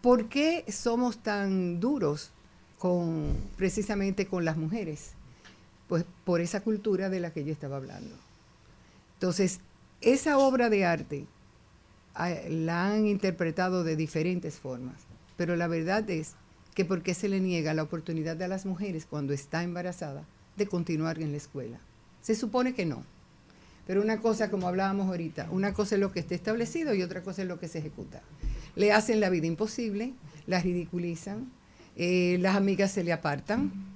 ¿Por 0.00 0.28
qué 0.28 0.64
somos 0.70 1.22
tan 1.22 1.80
duros 1.80 2.30
con 2.78 3.36
precisamente 3.56 4.26
con 4.26 4.44
las 4.44 4.56
mujeres? 4.56 5.13
Pues 5.94 6.06
por 6.24 6.40
esa 6.40 6.60
cultura 6.60 7.08
de 7.08 7.20
la 7.20 7.32
que 7.32 7.44
yo 7.44 7.52
estaba 7.52 7.76
hablando. 7.76 8.16
Entonces, 9.12 9.60
esa 10.00 10.38
obra 10.38 10.68
de 10.68 10.84
arte 10.84 11.24
ah, 12.16 12.34
la 12.48 12.86
han 12.86 13.06
interpretado 13.06 13.84
de 13.84 13.94
diferentes 13.94 14.56
formas, 14.56 14.96
pero 15.36 15.54
la 15.54 15.68
verdad 15.68 16.10
es 16.10 16.34
que 16.74 16.84
¿por 16.84 17.04
qué 17.04 17.14
se 17.14 17.28
le 17.28 17.38
niega 17.38 17.74
la 17.74 17.84
oportunidad 17.84 18.42
a 18.42 18.48
las 18.48 18.66
mujeres 18.66 19.06
cuando 19.08 19.32
está 19.32 19.62
embarazada 19.62 20.24
de 20.56 20.66
continuar 20.66 21.22
en 21.22 21.30
la 21.30 21.36
escuela? 21.36 21.78
Se 22.22 22.34
supone 22.34 22.74
que 22.74 22.86
no. 22.86 23.04
Pero 23.86 24.02
una 24.02 24.20
cosa, 24.20 24.50
como 24.50 24.66
hablábamos 24.66 25.06
ahorita, 25.06 25.46
una 25.52 25.74
cosa 25.74 25.94
es 25.94 26.00
lo 26.00 26.10
que 26.10 26.18
está 26.18 26.34
establecido 26.34 26.92
y 26.94 27.04
otra 27.04 27.22
cosa 27.22 27.42
es 27.42 27.46
lo 27.46 27.60
que 27.60 27.68
se 27.68 27.78
ejecuta. 27.78 28.20
Le 28.74 28.90
hacen 28.90 29.20
la 29.20 29.30
vida 29.30 29.46
imposible, 29.46 30.12
la 30.48 30.60
ridiculizan, 30.60 31.52
eh, 31.94 32.36
las 32.40 32.56
amigas 32.56 32.90
se 32.90 33.04
le 33.04 33.12
apartan, 33.12 33.93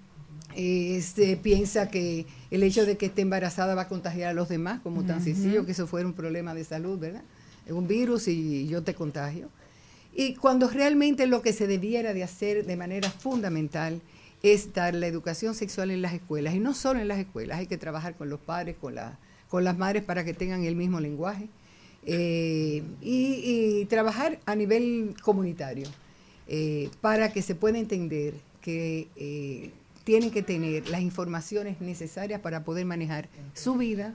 eh, 0.60 1.00
se 1.02 1.36
piensa 1.36 1.88
que 1.88 2.26
el 2.50 2.62
hecho 2.64 2.84
de 2.84 2.96
que 2.96 3.06
esté 3.06 3.22
embarazada 3.22 3.74
va 3.76 3.82
a 3.82 3.88
contagiar 3.88 4.30
a 4.30 4.32
los 4.34 4.48
demás, 4.48 4.80
como 4.82 5.04
tan 5.04 5.22
sencillo 5.22 5.64
que 5.64 5.72
eso 5.72 5.86
fuera 5.86 6.06
un 6.06 6.14
problema 6.14 6.52
de 6.52 6.64
salud, 6.64 6.98
¿verdad? 6.98 7.22
Es 7.64 7.72
un 7.72 7.86
virus 7.86 8.26
y 8.28 8.66
yo 8.66 8.82
te 8.82 8.92
contagio. 8.94 9.48
Y 10.14 10.34
cuando 10.34 10.68
realmente 10.68 11.26
lo 11.28 11.42
que 11.42 11.52
se 11.52 11.66
debiera 11.68 12.12
de 12.12 12.24
hacer 12.24 12.66
de 12.66 12.76
manera 12.76 13.08
fundamental 13.08 14.00
es 14.42 14.72
dar 14.72 14.94
la 14.94 15.06
educación 15.06 15.54
sexual 15.54 15.90
en 15.92 16.02
las 16.02 16.12
escuelas, 16.12 16.54
y 16.54 16.58
no 16.60 16.74
solo 16.74 16.98
en 17.00 17.06
las 17.08 17.18
escuelas, 17.18 17.58
hay 17.58 17.66
que 17.68 17.78
trabajar 17.78 18.16
con 18.16 18.28
los 18.28 18.40
padres, 18.40 18.74
con, 18.80 18.94
la- 18.96 19.16
con 19.48 19.62
las 19.64 19.78
madres 19.78 20.02
para 20.02 20.24
que 20.24 20.34
tengan 20.34 20.64
el 20.64 20.74
mismo 20.74 20.98
lenguaje, 21.00 21.48
eh, 22.06 22.82
y, 23.00 23.80
y 23.80 23.84
trabajar 23.86 24.38
a 24.46 24.54
nivel 24.56 25.14
comunitario 25.22 25.86
eh, 26.48 26.88
para 27.00 27.32
que 27.32 27.42
se 27.42 27.54
pueda 27.54 27.78
entender 27.78 28.34
que 28.62 29.08
eh, 29.16 29.70
tienen 30.08 30.30
que 30.30 30.42
tener 30.42 30.88
las 30.88 31.02
informaciones 31.02 31.82
necesarias 31.82 32.40
para 32.40 32.64
poder 32.64 32.86
manejar 32.86 33.28
su 33.52 33.74
vida, 33.74 34.14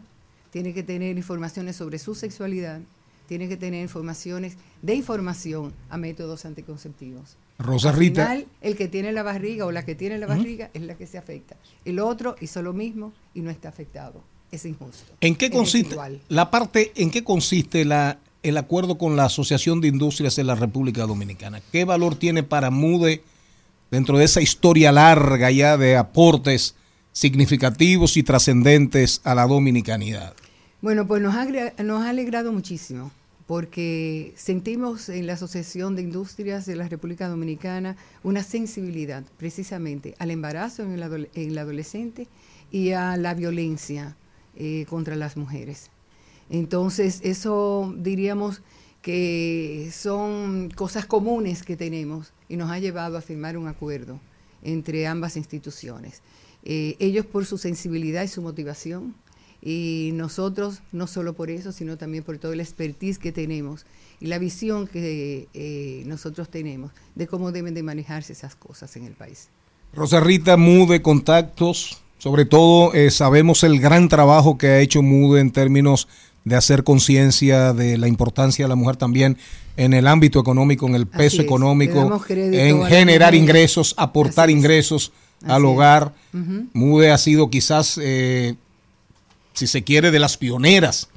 tienen 0.50 0.74
que 0.74 0.82
tener 0.82 1.16
informaciones 1.18 1.76
sobre 1.76 2.00
su 2.00 2.16
sexualidad, 2.16 2.82
tienen 3.28 3.48
que 3.48 3.58
tener 3.58 3.84
informaciones 3.84 4.58
de 4.82 4.96
información 4.96 5.72
a 5.92 6.00
métodos 6.00 6.46
anticonceptivos. 6.46 7.38
Rosa 7.60 7.92
Al 7.92 7.98
Rita. 7.98 8.26
final, 8.26 8.48
el 8.62 8.76
que 8.76 8.88
tiene 8.88 9.12
la 9.12 9.22
barriga 9.22 9.68
o 9.68 9.72
la 9.72 9.86
que 9.86 9.94
tiene 9.94 10.18
la 10.18 10.26
barriga 10.26 10.72
es 10.74 10.82
la 10.82 10.96
que 10.96 11.06
se 11.06 11.20
afecta. 11.20 11.58
El 11.86 12.00
otro 12.00 12.38
hizo 12.42 12.64
lo 12.64 12.74
mismo 12.74 13.14
y 13.36 13.42
no 13.42 13.52
está 13.52 13.70
afectado. 13.70 14.24
Es 14.52 14.66
injusto. 14.66 15.14
¿En 15.22 15.36
qué 15.36 15.52
consiste 15.52 15.96
la 16.28 16.50
parte, 16.50 16.92
en 16.96 17.12
qué 17.12 17.24
consiste 17.24 17.86
la, 17.86 18.18
el 18.42 18.58
acuerdo 18.58 18.98
con 18.98 19.16
la 19.16 19.26
Asociación 19.26 19.80
de 19.80 19.90
Industrias 19.90 20.36
de 20.38 20.44
la 20.44 20.56
República 20.56 21.06
Dominicana? 21.06 21.62
¿Qué 21.72 21.86
valor 21.86 22.16
tiene 22.16 22.42
para 22.42 22.72
MUDE 22.72 23.22
dentro 23.94 24.18
de 24.18 24.26
esa 24.26 24.42
historia 24.42 24.92
larga 24.92 25.52
ya 25.52 25.78
de 25.78 25.98
aportes 25.98 26.74
significativos 27.12 28.18
y 28.18 28.24
trascendentes 28.24 29.22
a 29.24 29.36
la 29.36 29.46
dominicanidad? 29.46 30.34
Bueno, 30.82 31.06
pues 31.06 31.22
nos 31.22 31.36
ha, 31.36 32.10
alegrado 32.10 32.52
muchísimo 32.52 33.12
porque 33.46 34.34
sentimos 34.36 35.10
en 35.10 35.28
la 35.28 35.34
Asociación 35.34 35.96
de 35.96 36.02
Industrias 36.02 36.66
de 36.66 36.76
la 36.76 36.88
República 36.88 37.28
Dominicana 37.28 37.96
una 38.24 38.42
sensibilidad 38.42 39.24
precisamente 39.38 40.16
al 40.18 40.32
embarazo 40.32 40.82
en 40.82 40.94
el, 40.94 41.04
adole- 41.04 41.30
en 41.36 41.52
el 41.52 41.58
adolescente 41.60 42.28
y 42.72 42.94
a 42.94 43.16
la 43.16 43.36
violencia 43.36 44.18
eh, 44.56 44.88
contra 44.90 45.16
las 45.16 45.38
mujeres. 45.38 45.92
Entonces, 46.50 47.20
eso 47.24 47.94
diríamos 47.96 48.64
que 49.04 49.92
son 49.92 50.72
cosas 50.72 51.06
comunes 51.06 51.62
que 51.62 51.76
tenemos 51.76 52.32
y 52.48 52.56
nos 52.56 52.72
ha 52.72 52.80
llevado 52.80 53.18
a 53.18 53.22
firmar 53.22 53.58
un 53.58 53.68
acuerdo 53.68 54.20
entre 54.64 55.06
ambas 55.06 55.36
instituciones. 55.36 56.22
Eh, 56.64 56.96
ellos 57.00 57.26
por 57.26 57.46
su 57.46 57.58
sensibilidad 57.58 58.24
y 58.24 58.30
su 58.30 58.42
motivación 58.42 59.14
y 59.62 60.12
nosotros 60.14 60.82
no 60.94 61.08
solo 61.08 61.34
por 61.34 61.50
eso, 61.50 61.74
sino 61.74 61.98
también 61.98 62.24
por 62.24 62.38
todo 62.38 62.54
el 62.54 62.62
expertise 62.62 63.20
que 63.20 63.34
tenemos 63.34 63.86
y 64.22 64.28
la 64.28 64.40
visión 64.40 64.88
que 64.88 65.50
eh, 65.54 66.04
nosotros 66.06 66.50
tenemos 66.50 66.92
de 67.16 67.28
cómo 67.28 67.52
deben 67.52 67.74
de 67.74 67.84
manejarse 67.84 68.32
esas 68.32 68.56
cosas 68.56 68.96
en 68.96 69.04
el 69.04 69.14
país. 69.14 69.50
Rosa 69.94 70.22
Rita, 70.22 70.56
MUDE, 70.56 71.02
contactos, 71.02 72.02
sobre 72.20 72.46
todo 72.46 72.94
eh, 72.94 73.12
sabemos 73.12 73.66
el 73.66 73.82
gran 73.82 74.08
trabajo 74.08 74.58
que 74.58 74.68
ha 74.68 74.80
hecho 74.80 75.02
MUDE 75.02 75.42
en 75.42 75.52
términos 75.52 76.08
de 76.46 76.56
hacer 76.56 76.84
conciencia 76.84 77.74
de 77.74 77.98
la 77.98 78.08
importancia 78.08 78.66
de 78.66 78.70
la 78.70 78.76
mujer 78.76 78.98
también 78.98 79.38
en 79.78 79.94
el 79.94 80.08
ámbito 80.08 80.40
económico, 80.40 80.88
en 80.88 80.96
el 80.96 81.08
peso 81.08 81.42
económico, 81.42 82.22
en 82.30 82.84
generar 82.86 83.34
ingresos, 83.34 83.96
aportar 83.98 84.50
ingresos 84.50 85.12
al 85.46 85.66
hogar. 85.66 86.14
MUDE 86.74 87.12
ha 87.12 87.18
sido 87.18 87.50
quizás, 87.50 88.00
eh, 88.02 88.56
si 89.54 89.68
se 89.68 89.84
quiere, 89.84 90.12
de 90.12 90.20
las 90.20 90.38
pioneras 90.38 91.10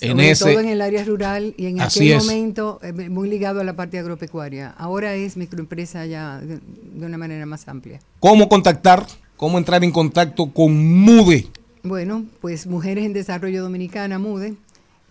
en 0.00 0.12
Sobre 0.12 0.30
ese... 0.30 0.44
todo 0.44 0.60
en 0.60 0.68
el 0.68 0.80
área 0.80 1.04
rural 1.04 1.54
y 1.56 1.66
en 1.66 1.80
aquel 1.80 2.16
momento 2.18 2.80
eh, 2.82 2.92
muy 2.92 3.28
ligado 3.28 3.60
a 3.60 3.64
la 3.64 3.76
parte 3.76 3.98
agropecuaria. 3.98 4.74
Ahora 4.76 5.14
es 5.14 5.36
microempresa 5.36 6.04
ya 6.06 6.38
de, 6.40 6.58
de 6.58 7.06
una 7.06 7.18
manera 7.18 7.46
más 7.46 7.68
amplia. 7.68 8.00
¿Cómo 8.18 8.48
contactar? 8.48 9.06
¿Cómo 9.36 9.58
entrar 9.58 9.84
en 9.84 9.92
contacto 9.92 10.52
con 10.52 10.74
MUDE? 10.74 11.48
Bueno, 11.84 12.24
pues 12.40 12.66
Mujeres 12.66 13.04
en 13.04 13.12
Desarrollo 13.12 13.62
Dominicana, 13.62 14.18
MUDE, 14.18 14.54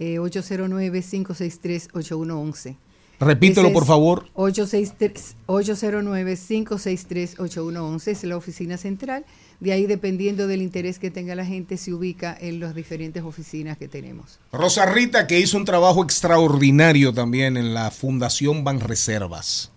eh, 0.02 0.20
809-563-8111. 0.20 2.76
Repítelo, 3.20 3.72
por 3.72 3.86
favor. 3.86 4.26
863 4.34 5.36
809-563-8111 5.46 8.08
es 8.08 8.24
la 8.24 8.36
oficina 8.38 8.78
central. 8.78 9.26
De 9.60 9.74
ahí, 9.74 9.86
dependiendo 9.86 10.48
del 10.48 10.64
interés 10.64 10.98
que 10.98 11.12
tenga 11.12 11.36
la 11.36 11.46
gente, 11.46 11.78
se 11.78 11.94
ubica 11.94 12.36
en 12.40 12.60
las 12.60 12.74
diferentes 12.74 13.22
oficinas 13.24 13.78
que 13.78 13.88
tenemos. 13.88 14.40
Rosa 14.52 14.88
Rita, 14.88 15.28
que 15.28 15.40
hizo 15.40 15.56
un 15.58 15.66
trabajo 15.66 16.04
extraordinario 16.04 17.14
también 17.14 17.58
en 17.58 17.76
la 17.76 17.92
Fundación 17.92 18.64
Banreservas. 18.64 19.72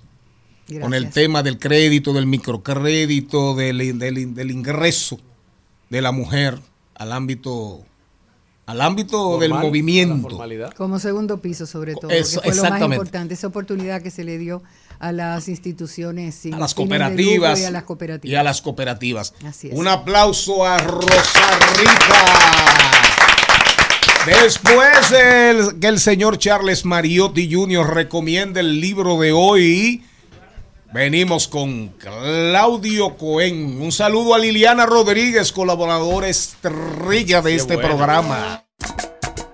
Con 0.67 0.95
el 0.95 1.03
Gracias. 1.03 1.13
tema 1.13 1.43
del 1.43 1.59
crédito, 1.59 2.15
del 2.15 2.27
microcrédito, 2.27 3.55
del, 3.55 3.99
del- 3.99 4.35
del 4.35 4.51
ingreso 4.51 5.21
de 5.91 6.01
la 6.01 6.11
mujer 6.13 6.59
al 6.95 7.13
ámbito, 7.13 7.85
al 8.66 8.81
ámbito 8.81 9.39
del 9.39 9.51
movimiento. 9.53 10.28
Como 10.77 10.99
segundo 10.99 11.41
piso, 11.41 11.66
sobre 11.66 11.95
todo, 11.95 12.11
Eso, 12.11 12.41
que 12.41 12.49
fue 12.53 12.57
lo 12.57 12.70
más 12.70 12.81
importante, 12.82 13.35
esa 13.35 13.47
oportunidad 13.49 14.01
que 14.03 14.11
se 14.11 14.24
le 14.24 14.39
dio 14.39 14.62
a 14.99 15.12
las 15.12 15.49
instituciones 15.49 16.35
sin 16.35 16.55
a 16.55 16.59
las 16.59 16.74
cooperativas 16.74 17.61
y 17.61 17.65
a 17.65 17.70
las 17.70 17.82
cooperativas. 17.82 18.32
y 18.32 18.36
a 18.36 18.43
las 18.43 18.62
cooperativas. 18.62 19.35
Así 19.47 19.69
es. 19.69 19.74
Un 19.77 19.86
aplauso 19.89 20.65
a 20.65 20.78
Rosa 20.78 21.59
Rita. 21.78 22.24
Después 24.27 25.11
el- 25.12 25.78
que 25.81 25.86
el 25.89 26.01
señor 26.01 26.39
Charles 26.39 26.85
Mariotti 26.86 27.53
Jr. 27.53 27.86
recomienda 27.95 28.61
el 28.61 28.81
libro 28.81 29.20
de 29.20 29.32
hoy, 29.32 30.03
venimos 30.95 31.49
con 31.49 31.89
Claudio 31.89 33.16
Cohen. 33.16 33.83
Un 33.83 33.91
saludo 33.91 34.33
a 34.33 34.39
Liliana 34.39 34.87
Rodríguez, 34.87 35.51
colaboradora 35.51 36.29
estrella 36.29 37.43
de 37.43 37.57
este 37.57 37.75
bueno. 37.75 37.89
programa. 37.89 38.65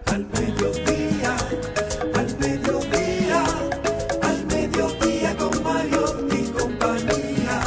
Al 0.05 0.27
mediodía, 0.27 1.37
al 2.15 2.39
mediodía, 2.39 3.45
al 4.21 4.47
mediodía 4.47 5.37
con 5.39 5.63
Mario 5.63 6.29
y 6.31 6.45
compañía. 6.51 7.61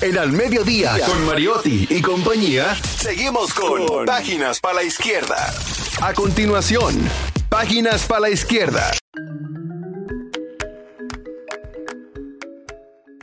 En 0.00 0.16
Al 0.16 0.32
Mediodía, 0.32 0.98
con 1.04 1.26
Mariotti 1.26 1.88
y 1.90 2.00
compañía, 2.00 2.74
seguimos 2.74 3.52
con 3.52 4.06
Páginas 4.06 4.60
para 4.60 4.76
la 4.76 4.82
Izquierda. 4.84 5.52
A 6.00 6.14
continuación, 6.14 6.96
Páginas 7.50 8.06
para 8.06 8.20
la 8.22 8.30
Izquierda. 8.30 8.97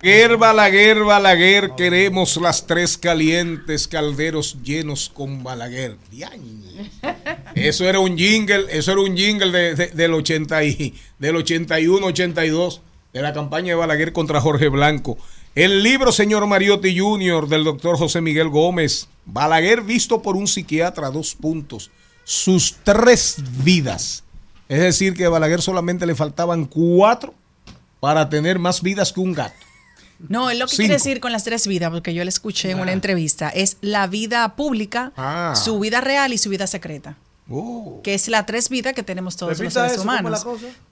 Balaguer, 0.06 0.38
Balaguer, 0.38 1.04
Balaguer, 1.04 1.72
queremos 1.76 2.38
las 2.38 2.68
tres 2.68 2.96
calientes 2.96 3.88
calderos 3.88 4.56
llenos 4.62 5.10
con 5.12 5.42
Balaguer. 5.42 5.98
Eso 7.56 7.86
era 7.90 7.98
un 8.00 8.16
jingle, 8.16 8.68
eso 8.70 8.92
era 8.92 9.02
un 9.02 9.18
jingle 9.18 9.52
de- 9.52 9.74
de- 9.74 9.88
del, 9.88 10.14
80 10.14 10.64
y, 10.64 10.94
del 11.18 11.36
81, 11.38 12.06
82, 12.06 12.82
de 13.14 13.22
la 13.24 13.34
campaña 13.34 13.70
de 13.70 13.76
Balaguer 13.76 14.14
contra 14.14 14.40
Jorge 14.40 14.68
Blanco. 14.70 15.18
El 15.56 15.82
libro, 15.82 16.12
señor 16.12 16.46
Mariotti 16.46 16.96
Jr., 17.00 17.48
del 17.48 17.64
doctor 17.64 17.98
José 17.98 18.22
Miguel 18.22 18.50
Gómez. 18.50 19.08
Balaguer 19.26 19.82
visto 19.82 20.22
por 20.22 20.36
un 20.36 20.48
psiquiatra, 20.48 21.10
dos 21.10 21.34
puntos. 21.34 21.90
Sus 22.24 22.76
tres 22.84 23.38
vidas. 23.64 24.24
Es 24.70 24.82
decir, 24.82 25.16
que 25.16 25.26
a 25.26 25.30
Balaguer 25.30 25.64
solamente 25.64 26.06
le 26.06 26.14
faltaban 26.14 26.66
cuatro 26.66 27.34
para 28.00 28.30
tener 28.30 28.60
más 28.60 28.84
vidas 28.84 29.12
que 29.12 29.20
un 29.20 29.34
gato. 29.34 29.56
No, 30.20 30.50
él 30.50 30.60
lo 30.60 30.66
que 30.66 30.72
Cinco. 30.72 30.82
quiere 30.82 30.94
decir 30.96 31.20
con 31.20 31.32
las 31.32 31.44
tres 31.44 31.68
vidas, 31.68 31.92
porque 31.92 32.14
yo 32.14 32.24
le 32.24 32.30
escuché 32.30 32.72
en 32.72 32.80
una 32.80 32.92
entrevista, 32.94 33.50
es 33.50 33.78
la 33.82 34.08
vida 34.08 34.56
pública, 34.56 35.12
Ah. 35.18 35.54
su 35.56 35.80
vida 35.80 36.02
real 36.02 36.34
y 36.34 36.38
su 36.38 36.50
vida 36.50 36.68
secreta. 36.68 37.18
Oh. 37.50 38.02
Que 38.04 38.16
es 38.16 38.28
la 38.28 38.46
tres 38.46 38.70
vidas 38.70 38.94
que 38.94 39.04
tenemos 39.04 39.36
todos 39.38 39.52
los 39.60 39.72
seres 39.74 39.94
eso, 39.94 40.00
¿cómo 40.04 40.14
es 40.16 40.22
humanos. 40.22 40.46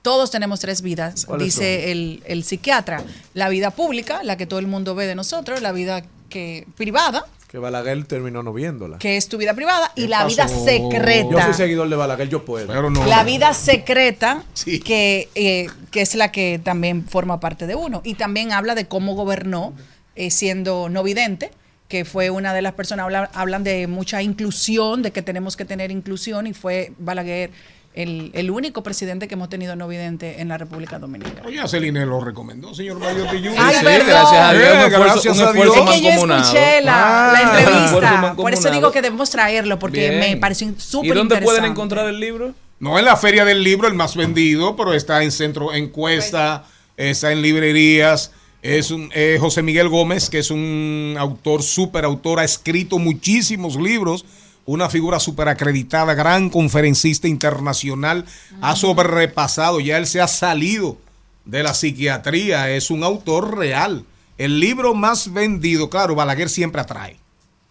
Todos 0.03 0.29
tenemos 0.29 0.59
tres 0.59 0.81
vidas, 0.83 1.25
¿Cuáles 1.25 1.45
dice 1.45 1.91
el, 1.91 2.21
el 2.27 2.43
psiquiatra. 2.43 3.03
La 3.33 3.49
vida 3.49 3.71
pública, 3.71 4.21
la 4.23 4.37
que 4.37 4.45
todo 4.45 4.59
el 4.59 4.67
mundo 4.67 4.93
ve 4.93 5.07
de 5.07 5.15
nosotros, 5.15 5.61
la 5.63 5.71
vida 5.71 6.03
que 6.29 6.67
privada, 6.77 7.25
Que 7.53 7.59
Balaguer 7.59 8.03
terminó 8.05 8.41
no 8.41 8.51
viéndola. 8.51 8.97
que 8.97 9.15
es 9.15 9.29
tu 9.29 9.37
vida 9.37 9.53
privada, 9.53 9.91
y 9.95 10.01
¿Qué 10.01 10.07
la 10.07 10.25
vida 10.25 10.47
secreta. 10.47 11.29
Yo 11.29 11.39
soy 11.39 11.53
seguidor 11.53 11.87
de 11.87 11.95
Balaguer, 11.95 12.27
yo 12.27 12.43
puedo. 12.43 12.65
Pero 12.65 12.89
no. 12.89 13.05
La 13.05 13.23
vida 13.23 13.53
secreta, 13.53 14.41
que, 14.83 15.29
eh, 15.35 15.67
que 15.91 16.01
es 16.01 16.15
la 16.15 16.31
que 16.31 16.59
también 16.63 17.05
forma 17.07 17.39
parte 17.39 17.67
de 17.67 17.75
uno. 17.75 18.01
Y 18.03 18.15
también 18.15 18.51
habla 18.53 18.73
de 18.73 18.87
cómo 18.87 19.13
gobernó 19.13 19.75
eh, 20.15 20.31
siendo 20.31 20.89
no 20.89 21.03
vidente, 21.03 21.51
que 21.89 22.05
fue 22.05 22.31
una 22.31 22.55
de 22.55 22.63
las 22.63 22.73
personas, 22.73 23.03
habla- 23.03 23.29
hablan 23.35 23.63
de 23.63 23.85
mucha 23.85 24.23
inclusión, 24.23 25.03
de 25.03 25.11
que 25.11 25.21
tenemos 25.21 25.55
que 25.55 25.65
tener 25.65 25.91
inclusión, 25.91 26.47
y 26.47 26.53
fue 26.55 26.93
Balaguer 26.97 27.51
el, 27.93 28.31
el 28.33 28.49
único 28.51 28.81
presidente 28.83 29.27
que 29.27 29.35
hemos 29.35 29.49
tenido 29.49 29.75
no 29.75 29.87
vidente 29.87 30.41
en 30.41 30.47
la 30.47 30.57
República 30.57 30.97
Dominicana. 30.99 31.43
Oye, 31.45 31.67
Celine 31.67 32.05
lo 32.05 32.19
recomendó, 32.19 32.73
señor 32.73 32.99
Mariotti 32.99 33.37
Jr. 33.37 33.55
Ay, 33.57 33.75
Sí, 33.75 33.85
perdón. 33.85 34.07
gracias 34.07 34.41
a 34.41 34.53
Dios, 34.53 34.63
un 34.63 34.79
Eh, 34.79 34.85
esfuerzo, 34.87 34.99
gracias 34.99 35.37
un 35.37 35.41
a 35.41 35.45
esfuerzo 35.49 35.73
Dios. 35.73 35.89
Es 35.95 36.01
que 36.01 36.01
yo 36.03 36.09
escuché 36.35 36.81
la, 36.81 36.93
Ah. 36.95 37.33
la 37.33 37.41
entrevista, 37.59 38.35
por 38.35 38.53
eso 38.53 38.71
digo 38.71 38.91
que 38.91 39.01
debemos 39.01 39.29
traerlo, 39.29 39.77
porque 39.79 40.09
Bien. 40.09 40.19
me 40.19 40.37
pareció 40.37 40.73
súper 40.77 41.11
¿Y 41.11 41.13
dónde 41.13 41.35
pueden 41.35 41.43
interesante. 41.65 41.67
encontrar 41.69 42.07
el 42.07 42.19
libro? 42.19 42.53
No 42.79 42.97
en 42.99 43.05
la 43.05 43.15
feria 43.15 43.45
del 43.45 43.63
libro, 43.63 43.87
el 43.87 43.93
más 43.93 44.15
vendido, 44.15 44.75
pero 44.75 44.93
está 44.93 45.23
en 45.23 45.31
centro 45.31 45.73
encuesta, 45.73 46.65
está 46.97 47.31
en 47.31 47.41
librerías. 47.41 48.31
Es 48.61 48.91
un, 48.91 49.09
eh, 49.13 49.37
José 49.39 49.61
Miguel 49.61 49.89
Gómez, 49.89 50.29
que 50.29 50.39
es 50.39 50.49
un 50.49 51.15
autor, 51.19 51.63
súper 51.63 52.05
autor, 52.05 52.39
ha 52.39 52.43
escrito 52.45 52.97
muchísimos 52.97 53.75
libros, 53.75 54.25
una 54.65 54.89
figura 54.89 55.19
súper 55.19 55.47
acreditada, 55.49 56.13
gran 56.13 56.49
conferencista 56.49 57.27
internacional, 57.27 58.25
ha 58.61 58.75
sobrepasado, 58.75 59.79
ya 59.79 59.97
él 59.97 60.07
se 60.07 60.21
ha 60.21 60.27
salido 60.27 60.97
de 61.45 61.63
la 61.63 61.73
psiquiatría, 61.73 62.69
es 62.69 62.89
un 62.89 63.03
autor 63.03 63.57
real. 63.57 64.05
El 64.37 64.59
libro 64.59 64.93
más 64.93 65.31
vendido, 65.33 65.89
claro, 65.89 66.15
Balaguer 66.15 66.49
siempre 66.49 66.81
atrae. 66.81 67.17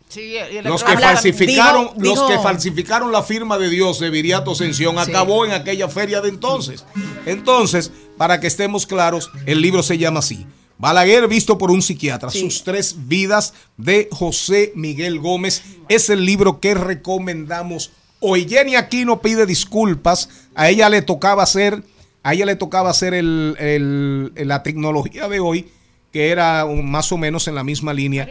Sí, 0.08 0.34
Los 0.62 0.84
que 0.84 0.98
falsificaron, 0.98 1.90
digo- 1.96 2.14
los 2.14 2.30
que 2.30 2.38
falsificaron 2.38 3.10
la 3.12 3.22
firma 3.22 3.56
de 3.56 3.70
Dios 3.70 3.98
de 3.98 4.10
Viriato 4.10 4.50
Ascensión 4.52 4.94
Sí. 4.96 5.10
acabó 5.10 5.46
en 5.46 5.52
aquella 5.52 5.88
feria 5.88 6.20
de 6.20 6.28
entonces. 6.28 6.84
Entonces, 7.24 7.90
para 8.18 8.38
que 8.38 8.46
estemos 8.46 8.86
claros, 8.86 9.30
el 9.46 9.62
libro 9.62 9.82
se 9.82 9.96
llama 9.96 10.18
así. 10.18 10.46
Balaguer 10.86 11.28
visto 11.28 11.58
por 11.58 11.70
un 11.70 11.80
psiquiatra, 11.80 12.28
sus 12.28 12.64
tres 12.64 13.06
vidas 13.06 13.54
de 13.76 14.08
José 14.10 14.72
Miguel 14.74 15.20
Gómez, 15.20 15.62
es 15.88 16.10
el 16.10 16.26
libro 16.26 16.58
que 16.58 16.74
recomendamos 16.74 17.92
hoy. 18.18 18.48
Jenny 18.48 18.74
Aquino 18.74 19.20
pide 19.22 19.46
disculpas, 19.46 20.28
a 20.56 20.70
ella 20.70 20.88
le 20.88 21.00
tocaba 21.02 21.44
hacer, 21.44 21.84
a 22.24 22.34
ella 22.34 22.46
le 22.46 22.56
tocaba 22.56 22.90
hacer 22.90 23.14
el- 23.14 23.54
el- 23.60 24.32
la 24.48 24.64
tecnología 24.64 25.28
de 25.28 25.38
hoy, 25.38 25.68
que 26.12 26.30
era 26.30 26.64
un- 26.64 26.90
más 26.90 27.12
o 27.12 27.16
menos 27.16 27.46
en 27.46 27.54
la 27.54 27.62
misma 27.62 27.94
línea 27.94 28.26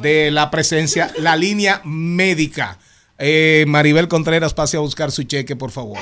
de 0.00 0.30
la 0.30 0.48
presencia, 0.52 1.12
la 1.18 1.34
línea 1.34 1.80
médica. 1.84 2.78
Eh, 3.18 3.64
Maribel 3.66 4.06
Contreras, 4.06 4.54
pase 4.54 4.76
a 4.76 4.80
buscar 4.80 5.10
su 5.10 5.24
cheque, 5.24 5.56
por 5.56 5.72
favor. 5.72 5.98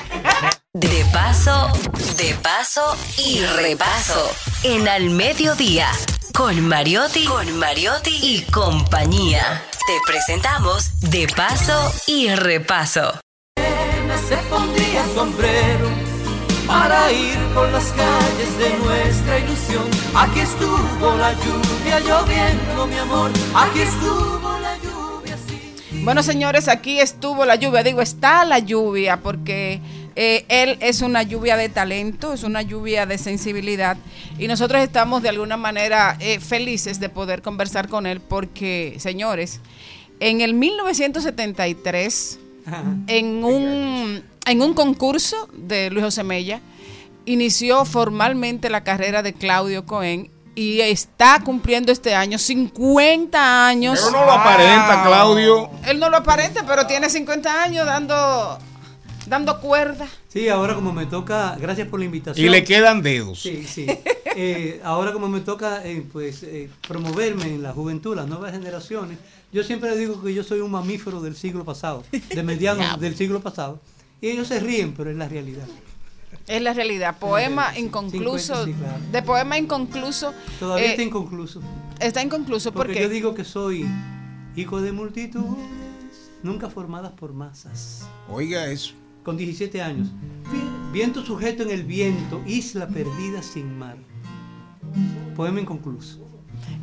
De 0.77 1.05
paso, 1.13 1.69
de 2.17 2.35
paso 2.43 2.97
y 3.17 3.41
repaso. 3.45 4.29
En 4.65 4.89
Al 4.89 5.09
Mediodía. 5.11 5.87
Con 6.37 6.67
Mariotti, 6.67 7.27
con 7.27 7.57
Mariotti 7.57 8.11
y 8.21 8.43
compañía. 8.51 9.63
Te 9.87 9.93
presentamos 10.05 10.99
De 11.01 11.29
paso 11.29 11.93
y 12.09 12.29
repaso. 12.35 13.21
se 14.29 14.37
pondría 14.51 15.05
sombrero 15.15 15.91
para 16.67 17.13
ir 17.13 17.39
por 17.55 17.71
las 17.71 17.93
calles 17.93 18.59
de 18.59 18.77
nuestra 18.79 19.39
ilusión. 19.39 19.85
Aquí 20.17 20.41
estuvo 20.41 21.15
la 21.17 21.35
lluvia 21.35 22.01
lloviendo, 22.01 22.87
mi 22.89 22.99
amor. 22.99 23.31
Aquí 23.55 23.81
estuvo 23.81 24.59
la 24.59 24.77
lluvia. 24.79 25.37
Bueno, 26.03 26.25
señores, 26.25 26.67
aquí 26.67 26.99
estuvo 26.99 27.45
la 27.45 27.55
lluvia. 27.55 27.85
Digo, 27.85 28.03
está 28.03 28.45
la 28.45 28.59
lluvia 28.59 29.21
porque 29.21 29.81
eh, 30.17 30.45
él 30.49 30.79
es 30.81 31.03
una 31.03 31.23
lluvia 31.23 31.57
de 31.57 31.69
talento, 31.69 32.33
es 32.33 32.43
una 32.43 32.63
lluvia 32.63 33.07
de 33.07 33.19
sensibilidad 33.19 33.97
y 34.39 34.47
nosotros 34.47 34.83
estamos 34.83 35.23
de 35.23 35.29
alguna 35.29 35.57
manera 35.57 36.17
eh, 36.21 36.41
felices 36.41 37.01
de 37.01 37.09
poder 37.09 37.43
conversar 37.43 37.89
con 37.89 38.07
él 38.07 38.21
porque, 38.21 38.97
señores, 38.99 39.61
en 40.21 40.41
el 40.41 40.55
1973, 40.55 42.39
en 43.09 43.45
un, 43.45 44.23
en 44.47 44.63
un 44.63 44.75
concurso 44.75 45.49
de 45.53 45.91
Luis 45.91 46.05
José 46.05 46.25
Mella, 46.25 46.61
inició 47.27 47.85
formalmente 47.85 48.71
la 48.71 48.85
carrera 48.85 49.23
de 49.23 49.33
Claudio 49.33 49.85
Cohen 49.87 50.31
y 50.55 50.81
está 50.81 51.41
cumpliendo 51.45 51.91
este 51.91 52.15
año 52.15 52.39
50 52.39 53.67
años. 53.67 54.01
Pero 54.05 54.21
no 54.21 54.27
lo 54.27 54.33
aparenta, 54.33 55.03
Claudio. 55.05 55.71
Él 55.87 55.99
no 55.99 56.11
lo 56.11 56.19
aparenta, 56.19 56.65
pero 56.67 56.87
tiene 56.87 57.11
50 57.11 57.63
años 57.63 57.87
dando, 57.87 58.59
dando 59.27 59.61
cuerda. 59.61 60.09
Sí, 60.29 60.49
ahora 60.49 60.75
como 60.75 60.93
me 60.93 61.07
toca, 61.07 61.57
gracias 61.61 61.89
por 61.89 62.01
la 62.01 62.07
invitación. 62.07 62.45
Y 62.45 62.49
le 62.49 62.65
quedan 62.65 63.03
dedos. 63.03 63.41
Sí, 63.41 63.65
sí. 63.65 63.87
eh, 64.37 64.81
ahora 64.85 65.13
como 65.13 65.29
me 65.29 65.41
toca 65.41 65.87
eh, 65.87 66.05
pues 66.13 66.43
eh, 66.43 66.71
promoverme 66.87 67.47
en 67.47 67.63
la 67.63 67.73
juventud, 67.73 68.15
las 68.17 68.27
nuevas 68.27 68.53
generaciones, 68.53 69.19
yo 69.53 69.63
siempre 69.63 69.97
digo 69.97 70.23
que 70.23 70.35
yo 70.35 70.43
soy 70.43 70.61
un 70.61 70.71
mamífero 70.71 71.21
del 71.21 71.37
siglo 71.37 71.65
pasado, 71.65 72.03
de 72.11 72.43
medianos 72.43 72.99
del 73.01 73.17
siglo 73.17 73.41
pasado. 73.41 73.81
Y 74.21 74.29
ellos 74.29 74.49
se 74.49 74.59
ríen, 74.61 74.95
pero 74.95 75.11
es 75.11 75.17
la 75.17 75.29
realidad. 75.29 75.67
Es 76.47 76.61
la 76.61 76.73
realidad. 76.75 77.19
Poema 77.19 77.73
Sí, 77.73 77.81
inconcluso. 77.81 78.65
50, 78.65 78.65
sí, 78.65 78.73
claro. 78.73 79.03
De 79.13 79.23
poema 79.23 79.59
inconcluso. 79.59 80.35
Todavía 80.59 80.87
eh, 80.87 80.91
está 80.91 81.03
inconcluso. 81.03 81.61
Está 82.01 82.23
inconcluso 82.23 82.73
Porque 82.73 82.93
porque 82.95 83.03
yo 83.03 83.09
digo 83.09 83.35
que 83.35 83.45
soy 83.45 83.87
hijo 84.57 84.81
de 84.81 84.93
multitudes, 84.93 85.65
nunca 86.43 86.69
formadas 86.69 87.13
por 87.13 87.33
masas. 87.33 88.07
Oiga 88.29 88.67
eso. 88.71 88.95
Con 89.25 89.37
17 89.37 89.83
años. 89.83 90.09
Vi- 90.53 90.71
Viento 90.93 91.25
sujeto 91.25 91.65
en 91.65 91.71
el 91.71 91.83
viento, 91.83 92.41
isla 92.47 92.87
perdida 92.87 93.43
sin 93.43 93.77
mar. 93.79 93.97
Poema 95.35 95.61
inconcluso. 95.61 96.21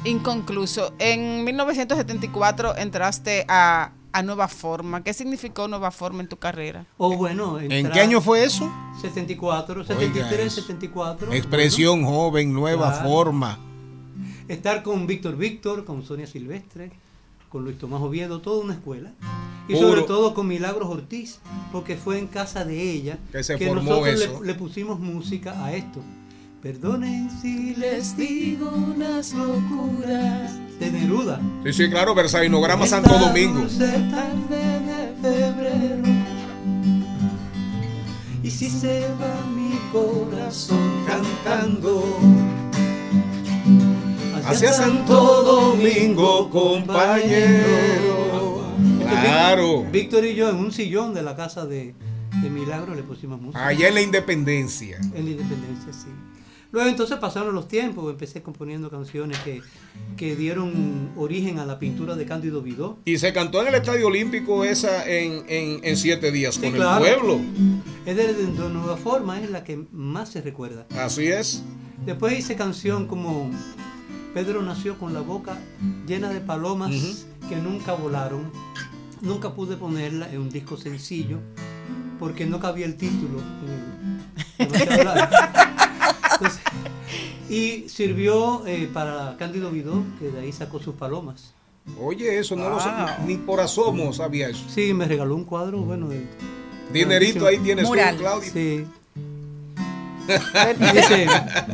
inconcluso. 0.04 0.94
En 1.00 1.46
1974 1.46 2.76
entraste 2.78 3.46
a, 3.48 3.94
a 4.12 4.22
Nueva 4.24 4.50
Forma. 4.50 5.02
¿Qué 5.02 5.14
significó 5.14 5.70
Nueva 5.70 5.92
Forma 5.92 6.22
en 6.22 6.28
tu 6.28 6.36
carrera? 6.36 6.86
O 6.98 7.16
bueno, 7.16 7.58
¿En 7.60 7.90
qué 7.90 8.02
año 8.02 8.20
fue 8.20 8.44
eso? 8.44 8.70
74, 9.02 9.82
Oiga 9.82 9.88
73, 9.96 10.46
eso. 10.48 10.62
74. 10.62 11.32
Expresión 11.32 12.04
joven, 12.04 12.52
nueva 12.52 12.92
Claro. 12.92 13.08
forma. 13.10 13.60
Estar 14.50 14.84
con 14.84 15.08
Víctor 15.08 15.38
Víctor, 15.38 15.86
con 15.86 16.04
Sonia 16.04 16.28
Silvestre, 16.28 16.92
con 17.52 17.64
Luis 17.66 17.78
Tomás 17.78 18.02
Oviedo, 18.02 18.40
toda 18.42 18.64
una 18.64 18.74
escuela. 18.74 19.12
Y 19.68 19.74
Puro. 19.76 19.90
sobre 19.90 20.02
todo 20.04 20.34
con 20.34 20.48
Milagros 20.48 20.90
Ortiz, 20.90 21.40
porque 21.72 21.96
fue 21.98 22.18
en 22.18 22.28
casa 22.28 22.66
de 22.66 22.82
ella 22.92 23.20
Que 23.32 23.44
se 23.44 23.58
formó 23.58 23.84
nosotros 23.84 24.20
le- 24.20 24.26
eso. 24.26 24.44
Le, 24.44 24.54
pusimos 24.56 25.00
música 25.00 25.64
a 25.64 25.74
esto. 25.74 26.02
Perdonen 26.62 27.30
si 27.42 27.76
les 27.76 28.16
digo 28.18 28.70
unas 28.72 29.34
locuras. 29.34 30.58
De 30.80 30.92
Neruda. 30.92 31.40
Sí, 31.64 31.74
sí, 31.74 31.90
claro, 31.92 32.16
Versailles 32.16 32.52
Santo 32.90 33.20
Domingo. 33.20 33.62
Tarde 33.62 34.80
de 34.80 35.16
febrero. 35.22 36.04
Y 38.44 38.50
si 38.50 38.68
se 38.68 39.02
va 39.22 39.46
mi 39.56 39.78
corazón 39.92 40.80
cantando 41.06 42.04
Hacia 44.46 44.74
Santo 44.74 45.44
Domingo, 45.44 46.50
compañero. 46.50 47.64
Claro. 49.24 49.84
Víctor 49.92 50.26
y 50.26 50.36
yo 50.36 50.50
en 50.50 50.56
un 50.58 50.72
sillón 50.72 51.14
de 51.14 51.22
la 51.24 51.36
casa 51.36 51.66
de, 51.66 51.94
de 52.42 52.50
Milagro 52.50 52.96
le 52.96 53.04
pusimos 53.04 53.40
música. 53.42 53.66
Allá 53.68 53.88
en 53.90 53.94
la 53.96 54.02
Independencia. 54.02 54.98
En 55.14 55.26
la 55.26 55.32
Independencia, 55.32 55.94
sí. 55.94 56.08
Luego 56.72 56.88
entonces 56.90 57.18
pasaron 57.18 57.54
los 57.54 57.68
tiempos, 57.68 58.10
empecé 58.10 58.42
componiendo 58.42 58.90
canciones 58.90 59.38
que, 59.40 59.62
que 60.16 60.38
dieron 60.38 61.10
origen 61.18 61.60
a 61.60 61.66
la 61.66 61.80
pintura 61.80 62.16
de 62.16 62.26
Cándido 62.26 62.62
Vidó. 62.62 62.98
Y 63.04 63.18
se 63.18 63.34
cantó 63.34 63.62
en 63.62 63.68
el 63.68 63.76
Estadio 63.76 64.08
Olímpico 64.08 64.64
esa 64.64 65.06
en, 65.06 65.44
en, 65.50 65.82
en 65.84 65.98
siete 65.98 66.32
días 66.32 66.56
Sí, 66.56 66.62
con 66.62 66.72
claro. 66.72 67.06
el 67.06 67.16
pueblo. 67.16 67.42
Es 68.06 68.16
de, 68.16 68.34
de- 68.34 68.46
de 68.46 68.70
nueva 68.70 68.96
forma, 68.96 69.42
es 69.42 69.50
la 69.52 69.66
que 69.66 69.84
más 69.92 70.30
se 70.30 70.42
recuerda. 70.42 70.88
Así 70.98 71.28
es. 71.28 71.62
Después 72.06 72.40
hice 72.40 72.56
canción 72.56 73.06
como 73.06 73.52
Pedro 74.34 74.62
nació 74.62 74.98
con 74.98 75.14
la 75.14 75.22
boca 75.22 75.58
llena 76.08 76.30
de 76.30 76.40
palomas 76.40 76.92
que 77.50 77.56
nunca 77.58 77.94
volaron. 77.94 78.50
Nunca 79.22 79.54
pude 79.54 79.78
ponerla 79.78 80.32
en 80.32 80.40
un 80.42 80.50
disco 80.50 80.78
sencillo 80.78 81.38
porque 82.20 82.46
no 82.46 82.60
cabía 82.60 82.86
el 82.86 82.96
título. 82.96 83.40
en 84.58 84.66
el- 84.66 84.72
demasiado 84.72 85.04
largo. 85.04 85.36
Entonces, 86.34 86.62
y 87.50 87.90
sirvió 87.90 88.66
eh, 88.66 88.90
para 88.94 89.36
Cándido 89.38 89.70
Vidó, 89.72 90.04
que 90.20 90.30
de 90.30 90.40
ahí 90.40 90.52
sacó 90.52 90.80
sus 90.80 90.96
palomas. 90.96 91.54
Oye, 92.00 92.40
eso 92.40 92.56
no 92.56 92.64
lo 92.70 92.76
Wow. 92.76 92.80
sabía, 92.80 93.18
ni 93.26 93.36
por 93.38 93.60
asomo 93.60 94.14
sabía 94.14 94.50
eso. 94.50 94.64
Sí, 94.70 94.94
me 94.94 95.06
regaló 95.06 95.36
un 95.36 95.44
cuadro, 95.46 95.80
bueno, 95.80 96.08
de- 96.08 96.26
Dinerito 96.94 97.46
ahí 97.48 97.58
tienes 97.60 97.84
tú, 97.86 97.90
Mural. 97.90 98.18
Claudio. 98.18 98.52
Sí. 98.52 98.86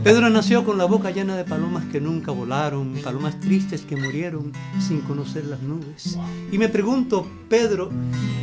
Pedro 0.03 0.29
nació 0.29 0.63
con 0.63 0.77
la 0.77 0.85
boca 0.85 1.11
llena 1.11 1.35
de 1.35 1.43
palomas 1.43 1.85
que 1.85 2.01
nunca 2.01 2.31
volaron, 2.31 2.95
palomas 3.03 3.39
tristes 3.39 3.81
que 3.81 3.95
murieron 3.95 4.51
sin 4.79 5.01
conocer 5.01 5.45
las 5.45 5.61
nubes. 5.61 6.17
Y 6.51 6.57
me 6.57 6.69
pregunto, 6.69 7.27
Pedro, 7.49 7.89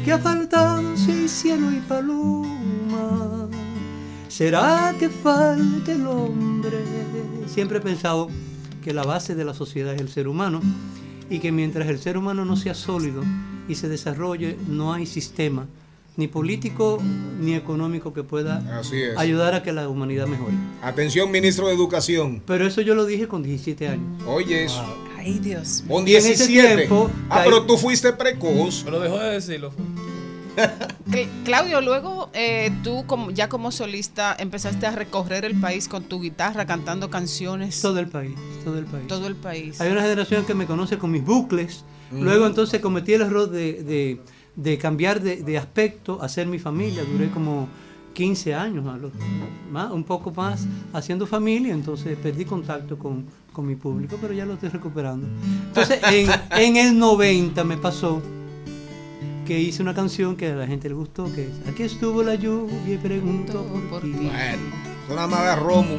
¿qué 0.04 0.12
ha 0.12 0.18
faltado 0.18 0.96
si 0.96 1.10
hay 1.10 1.28
cielo 1.28 1.70
y 1.72 1.80
paloma? 1.80 3.48
¿Será 4.28 4.94
que 4.98 5.08
falta 5.08 5.92
el 5.92 6.06
hombre? 6.06 6.84
Siempre 7.46 7.78
he 7.78 7.80
pensado 7.80 8.28
que 8.82 8.92
la 8.92 9.04
base 9.04 9.34
de 9.34 9.44
la 9.44 9.54
sociedad 9.54 9.94
es 9.94 10.00
el 10.00 10.08
ser 10.08 10.28
humano 10.28 10.60
y 11.30 11.38
que 11.38 11.52
mientras 11.52 11.88
el 11.88 11.98
ser 11.98 12.18
humano 12.18 12.44
no 12.44 12.56
sea 12.56 12.74
sólido 12.74 13.22
y 13.68 13.76
se 13.76 13.88
desarrolle, 13.88 14.58
no 14.68 14.92
hay 14.92 15.06
sistema 15.06 15.66
ni 16.16 16.28
político 16.28 17.00
ni 17.40 17.54
económico 17.54 18.12
que 18.14 18.22
pueda 18.22 18.58
Así 18.78 19.02
es. 19.02 19.16
ayudar 19.18 19.54
a 19.54 19.62
que 19.62 19.72
la 19.72 19.88
humanidad 19.88 20.26
mejore. 20.26 20.54
Atención, 20.82 21.30
ministro 21.30 21.66
de 21.68 21.74
Educación. 21.74 22.42
Pero 22.46 22.66
eso 22.66 22.80
yo 22.80 22.94
lo 22.94 23.04
dije 23.06 23.26
con 23.28 23.42
17 23.42 23.88
años. 23.88 24.22
Oye, 24.26 24.64
eso. 24.64 24.84
Ay, 25.18 25.38
Dios. 25.40 25.82
Con 25.88 26.06
Y 26.06 26.12
en 26.12 26.18
ese 26.18 26.28
17. 26.46 26.76
tiempo, 26.76 27.10
ah, 27.30 27.42
pero 27.44 27.64
tú 27.66 27.76
fuiste 27.76 28.12
precoz. 28.12 28.82
Pero 28.84 29.00
dejó 29.00 29.18
de 29.18 29.30
decirlo. 29.32 29.72
Cl- 31.10 31.28
Claudio, 31.44 31.80
luego 31.80 32.30
eh, 32.32 32.70
tú 32.84 33.04
como, 33.06 33.30
ya 33.32 33.48
como 33.48 33.72
solista 33.72 34.36
empezaste 34.38 34.86
a 34.86 34.92
recorrer 34.92 35.44
el 35.44 35.58
país 35.58 35.88
con 35.88 36.04
tu 36.04 36.20
guitarra 36.20 36.64
cantando 36.66 37.10
canciones. 37.10 37.80
Todo 37.82 37.98
el 37.98 38.06
país, 38.08 38.34
todo 38.64 38.78
el 38.78 38.84
país. 38.84 39.06
Todo 39.08 39.26
el 39.26 39.34
país. 39.34 39.80
Hay 39.80 39.90
una 39.90 40.02
generación 40.02 40.44
que 40.44 40.54
me 40.54 40.66
conoce 40.66 40.96
con 40.98 41.10
mis 41.10 41.24
bucles. 41.24 41.84
Mm. 42.12 42.22
Luego 42.22 42.46
entonces 42.46 42.80
cometí 42.80 43.14
el 43.14 43.22
error 43.22 43.50
de, 43.50 43.82
de- 43.82 44.20
de 44.56 44.78
cambiar 44.78 45.20
de, 45.20 45.36
de 45.36 45.58
aspecto, 45.58 46.20
hacer 46.22 46.46
mi 46.46 46.58
familia. 46.58 47.04
Duré 47.04 47.30
como 47.30 47.68
15 48.14 48.54
años, 48.54 48.86
a 48.86 48.98
más, 49.70 49.90
un 49.90 50.04
poco 50.04 50.30
más, 50.30 50.66
haciendo 50.92 51.26
familia. 51.26 51.74
Entonces 51.74 52.16
perdí 52.16 52.44
contacto 52.44 52.98
con, 52.98 53.26
con 53.52 53.66
mi 53.66 53.74
público, 53.74 54.16
pero 54.20 54.32
ya 54.32 54.46
lo 54.46 54.54
estoy 54.54 54.70
recuperando. 54.70 55.26
Entonces 55.68 56.00
en, 56.10 56.30
en 56.52 56.76
el 56.76 56.98
90 56.98 57.62
me 57.64 57.76
pasó 57.76 58.22
que 59.44 59.60
hice 59.60 59.82
una 59.82 59.94
canción 59.94 60.36
que 60.36 60.48
a 60.48 60.54
la 60.54 60.66
gente 60.66 60.88
le 60.88 60.94
gustó, 60.94 61.30
que 61.32 61.44
es 61.44 61.68
Aquí 61.68 61.82
estuvo 61.82 62.22
la 62.22 62.34
lluvia 62.34 62.94
y 62.94 62.96
preguntó 62.96 63.62
por 63.90 64.02
ti. 64.02 64.12
Bueno, 64.12 64.62
nada 65.10 65.26
más 65.26 65.40
da 65.40 65.56
romo. 65.56 65.98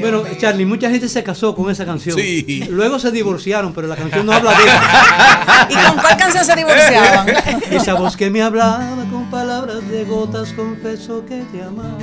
Bueno, 0.00 0.24
Charlie, 0.38 0.66
mucha 0.66 0.90
gente 0.90 1.08
se 1.08 1.22
casó 1.22 1.54
con 1.54 1.70
esa 1.70 1.84
canción. 1.84 2.16
Sí. 2.16 2.64
Luego 2.70 2.98
se 2.98 3.10
divorciaron, 3.10 3.72
pero 3.72 3.86
la 3.86 3.96
canción 3.96 4.26
no 4.26 4.32
habla 4.32 4.50
de 4.50 4.64
eso. 4.64 4.76
¿Y 5.70 5.86
con 5.86 5.98
cuál 6.00 6.16
canción 6.16 6.44
se 6.44 6.56
divorciaban? 6.56 7.28
Esa 7.70 7.94
voz 7.94 8.16
que 8.16 8.30
me 8.30 8.42
hablaba 8.42 9.04
con 9.10 9.30
palabras 9.30 9.88
de 9.88 10.04
gotas, 10.04 10.52
confesó 10.52 11.24
que 11.26 11.42
te 11.52 11.62
amaba. 11.62 11.98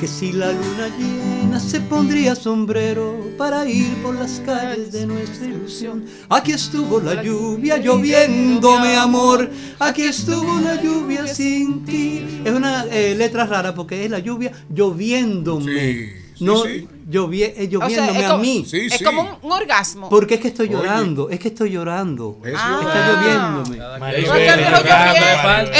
Que 0.00 0.08
si 0.08 0.32
la 0.32 0.50
luna 0.50 0.88
llena 0.98 1.60
se 1.60 1.78
pondría 1.78 2.34
sombrero 2.34 3.32
para 3.36 3.68
ir 3.68 3.92
por 4.02 4.14
las 4.14 4.40
calles 4.46 4.92
de 4.92 5.04
nuestra 5.04 5.44
ilusión. 5.44 6.06
Aquí 6.30 6.52
estuvo 6.52 7.00
la 7.00 7.22
lluvia 7.22 7.76
lloviéndome, 7.76 8.96
amor. 8.96 9.50
Aquí 9.78 10.04
estuvo 10.04 10.58
la 10.60 10.80
lluvia 10.80 11.26
sin 11.26 11.84
ti. 11.84 12.40
Es 12.46 12.52
una 12.54 12.86
eh, 12.86 13.14
letra 13.14 13.44
rara 13.44 13.74
porque 13.74 14.02
es 14.02 14.10
la 14.10 14.20
lluvia 14.20 14.52
lloviéndome. 14.70 16.19
No 16.40 16.64
eh, 16.66 16.86
O 16.86 17.30
sea, 17.30 17.66
lloviéndome 17.68 18.18
es 18.18 18.30
a 18.30 18.36
mí. 18.36 18.66
es 18.72 19.02
como 19.02 19.22
un, 19.22 19.28
un 19.42 19.52
orgasmo. 19.52 20.08
Porque 20.08 20.34
es 20.34 20.40
que 20.40 20.48
estoy 20.48 20.68
Oye. 20.68 20.76
llorando, 20.76 21.30
es 21.30 21.38
que 21.38 21.48
estoy 21.48 21.70
llorando. 21.70 22.40
Ah. 22.54 22.80
Está 22.82 23.06
lloviéndome. 23.12 23.78
Él 24.16 24.24
dijo. 24.24 24.34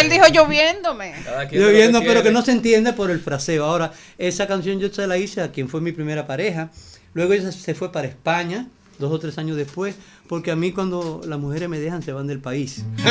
Él 0.01 0.11
dijo 0.11 0.27
lloviéndome. 0.29 1.15
Lloviendo, 1.51 2.01
pero 2.01 2.23
que 2.23 2.31
no 2.31 2.43
se 2.43 2.53
entiende 2.53 2.93
por 2.93 3.11
el 3.11 3.21
fraseo. 3.21 3.65
Ahora, 3.65 3.93
esa 4.19 4.47
canción 4.47 4.79
yo 4.79 4.89
se 4.93 5.07
la 5.07 5.17
hice 5.17 5.41
a 5.43 5.51
quien 5.51 5.69
fue 5.69 5.81
mi 5.81 5.93
primera 5.93 6.27
pareja. 6.27 6.71
Luego 7.15 7.33
ella 7.33 7.51
se 7.51 7.75
fue 7.75 7.91
para 7.91 8.07
España, 8.07 8.69
dos 8.99 9.13
o 9.13 9.19
tres 9.19 9.37
años 9.39 9.57
después, 9.57 9.97
porque 10.29 10.53
a 10.53 10.57
mí 10.57 10.71
cuando 10.73 11.21
las 11.27 11.39
mujeres 11.41 11.69
me 11.69 11.81
dejan 11.81 12.03
se 12.03 12.13
van 12.13 12.29
del 12.29 12.39
país. 12.41 12.85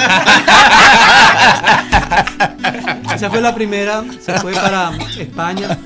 esa 3.14 3.30
fue 3.30 3.42
la 3.42 3.54
primera, 3.54 4.06
se 4.22 4.40
fue 4.40 4.54
para 4.54 4.92
España. 5.20 5.78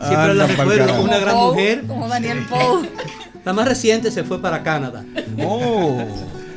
Siempre 0.00 0.16
Anda 0.16 0.34
la 0.34 0.46
recuerdo, 0.46 0.86
carajo. 0.86 1.02
una 1.02 1.18
gran 1.18 1.34
Como 1.34 1.48
mujer. 1.52 1.84
como 1.86 2.08
Daniel 2.08 2.38
Poe. 2.48 2.88
La 3.44 3.52
más 3.54 3.66
reciente 3.68 4.10
se 4.10 4.22
fue 4.24 4.38
para 4.40 4.62
Canadá. 4.62 5.04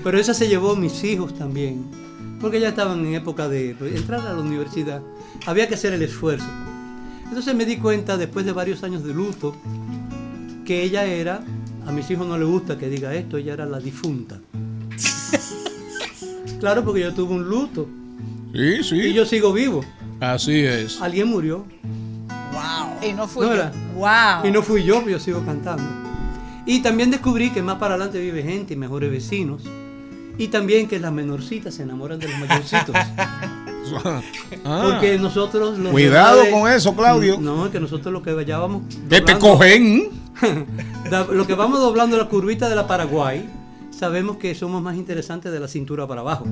Pero 0.03 0.19
esa 0.19 0.33
se 0.33 0.47
llevó 0.49 0.75
mis 0.75 1.01
hijos 1.05 1.33
también. 1.33 1.85
Porque 2.41 2.59
ya 2.59 2.69
estaban 2.69 3.05
en 3.05 3.13
época 3.15 3.47
de 3.47 3.69
entrar 3.95 4.19
a 4.27 4.33
la 4.33 4.39
universidad. 4.41 5.01
Había 5.45 5.67
que 5.69 5.75
hacer 5.75 5.93
el 5.93 6.01
esfuerzo. 6.01 6.45
Entonces 7.25 7.55
me 7.55 7.65
di 7.65 7.77
cuenta, 7.77 8.17
después 8.17 8.45
de 8.45 8.51
varios 8.51 8.83
años 8.83 9.03
de 9.05 9.13
luto, 9.13 9.55
que 10.65 10.83
ella 10.83 11.05
era, 11.05 11.41
a 11.87 11.91
mis 11.93 12.09
hijos 12.11 12.27
no 12.27 12.37
les 12.37 12.47
gusta 12.47 12.77
que 12.77 12.89
diga 12.89 13.13
esto, 13.15 13.37
ella 13.37 13.53
era 13.53 13.65
la 13.65 13.79
difunta. 13.79 14.39
Claro, 16.59 16.83
porque 16.85 17.01
yo 17.01 17.13
tuve 17.13 17.33
un 17.33 17.43
luto. 17.49 17.87
Sí, 18.53 18.83
sí. 18.83 18.95
Y 18.95 19.13
yo 19.13 19.25
sigo 19.25 19.51
vivo. 19.51 19.83
Así 20.21 20.59
es. 20.63 21.01
Alguien 21.01 21.27
murió. 21.27 21.65
Y 23.01 23.13
no 23.13 23.27
fui 23.27 23.45
yo. 23.47 23.53
era? 23.53 23.71
Wow. 23.95 24.47
Y 24.47 24.51
no 24.51 24.61
fui 24.61 24.83
yo, 24.83 25.05
yo 25.07 25.19
sigo 25.19 25.43
cantando. 25.45 25.83
Y 26.65 26.79
también 26.81 27.11
descubrí 27.11 27.49
que 27.49 27.61
más 27.61 27.77
para 27.77 27.95
adelante 27.95 28.19
vive 28.19 28.41
gente 28.43 28.73
y 28.73 28.77
mejores 28.77 29.11
vecinos. 29.11 29.63
Y 30.37 30.47
también 30.47 30.87
que 30.87 30.99
las 30.99 31.11
menorcitas 31.11 31.75
se 31.75 31.83
enamoran 31.83 32.19
de 32.19 32.27
los 32.29 32.39
mayorcitos. 32.39 32.95
Ah. 34.65 34.89
Porque 34.91 35.19
nosotros 35.19 35.77
los 35.77 35.91
Cuidado 35.91 36.41
de- 36.43 36.51
con 36.51 36.71
eso, 36.71 36.95
Claudio. 36.95 37.37
No, 37.39 37.69
que 37.69 37.79
nosotros 37.81 38.11
lo 38.13 38.23
que 38.23 38.33
vayábamos. 38.33 38.83
Que 39.09 39.21
te 39.21 39.33
doblando- 39.33 39.39
cogen. 39.39 40.09
Da- 41.11 41.25
lo 41.29 41.45
que 41.45 41.53
vamos 41.53 41.79
doblando 41.79 42.17
la 42.17 42.27
curvita 42.29 42.69
de 42.69 42.75
la 42.75 42.87
Paraguay, 42.87 43.47
sabemos 43.91 44.37
que 44.37 44.55
somos 44.55 44.81
más 44.81 44.95
interesantes 44.95 45.51
de 45.51 45.59
la 45.59 45.67
cintura 45.67 46.07
para 46.07 46.21
abajo. 46.21 46.45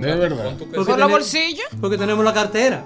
De 0.00 0.14
verdad. 0.14 0.56
¿Por 0.56 0.86
tene- 0.86 0.98
los 0.98 1.10
bolsillos? 1.10 1.66
Porque 1.80 1.98
tenemos 1.98 2.24
la 2.24 2.32
cartera. 2.34 2.84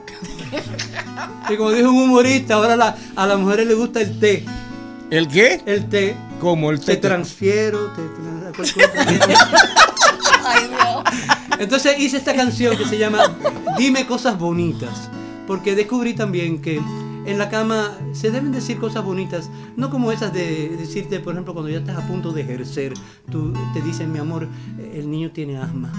y 1.50 1.56
como 1.56 1.72
dijo 1.72 1.90
un 1.90 2.02
humorista, 2.02 2.54
ahora 2.54 2.76
la- 2.76 2.96
a 3.16 3.26
las 3.26 3.38
mujeres 3.38 3.66
les 3.66 3.76
gusta 3.76 4.00
el 4.00 4.18
té. 4.18 4.44
¿El 5.10 5.28
qué? 5.28 5.60
El 5.66 5.88
té. 5.88 6.16
Como 6.40 6.70
el 6.70 6.80
Te 6.80 6.96
té. 6.96 7.08
transfiero, 7.08 7.92
te 7.92 8.02
Entonces 11.58 11.98
hice 11.98 12.16
esta 12.18 12.34
canción 12.34 12.76
que 12.76 12.84
se 12.84 12.98
llama 12.98 13.18
Dime 13.78 14.06
cosas 14.06 14.38
bonitas, 14.38 15.08
porque 15.46 15.74
descubrí 15.74 16.14
también 16.14 16.60
que 16.60 16.80
en 17.26 17.38
la 17.38 17.48
cama 17.48 17.92
se 18.12 18.30
deben 18.30 18.52
decir 18.52 18.78
cosas 18.78 19.02
bonitas, 19.04 19.48
no 19.76 19.88
como 19.90 20.12
esas 20.12 20.32
de 20.32 20.68
decirte, 20.76 21.20
por 21.20 21.32
ejemplo, 21.34 21.54
cuando 21.54 21.70
ya 21.70 21.78
estás 21.78 21.96
a 21.96 22.06
punto 22.06 22.32
de 22.32 22.42
ejercer, 22.42 22.92
tú 23.30 23.54
te 23.72 23.80
dicen, 23.80 24.12
mi 24.12 24.18
amor, 24.18 24.48
el 24.92 25.10
niño 25.10 25.30
tiene 25.30 25.56
asma. 25.56 25.90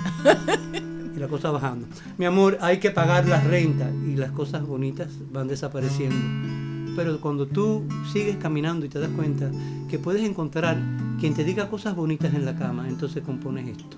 Y 1.15 1.19
la 1.19 1.27
cosa 1.27 1.49
bajando. 1.51 1.87
Mi 2.17 2.25
amor, 2.25 2.57
hay 2.61 2.79
que 2.79 2.91
pagar 2.91 3.27
la 3.27 3.39
renta 3.39 3.89
y 4.05 4.15
las 4.15 4.31
cosas 4.31 4.65
bonitas 4.65 5.09
van 5.31 5.47
desapareciendo. 5.47 6.93
Pero 6.95 7.19
cuando 7.21 7.47
tú 7.47 7.83
sigues 8.11 8.37
caminando 8.37 8.85
y 8.85 8.89
te 8.89 8.99
das 8.99 9.09
cuenta 9.09 9.49
que 9.89 9.99
puedes 9.99 10.23
encontrar 10.23 10.77
quien 11.19 11.33
te 11.33 11.43
diga 11.43 11.69
cosas 11.69 11.95
bonitas 11.95 12.33
en 12.33 12.45
la 12.45 12.55
cama, 12.55 12.87
entonces 12.87 13.23
compones 13.23 13.67
esto. 13.67 13.97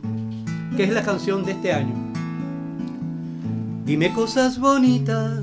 Que 0.76 0.84
es 0.84 0.92
la 0.92 1.04
canción 1.04 1.44
de 1.44 1.54
este 1.54 1.74
año. 1.74 1.96
Dime 3.86 4.14
cosas 4.14 4.60
bonitas 4.60 5.40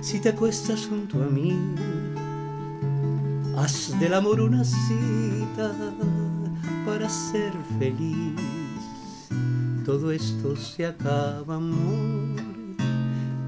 si 0.00 0.20
te 0.20 0.28
acuestas 0.28 0.86
junto 0.86 1.22
a 1.22 1.26
mí. 1.26 1.58
Haz 3.56 3.98
del 3.98 4.14
amor 4.14 4.40
una 4.40 4.62
cita 4.64 5.72
para 6.86 7.08
ser 7.08 7.52
feliz. 7.78 8.55
Todo 9.86 10.10
esto 10.10 10.56
se 10.56 10.84
acaba, 10.84 11.54
amor, 11.54 12.40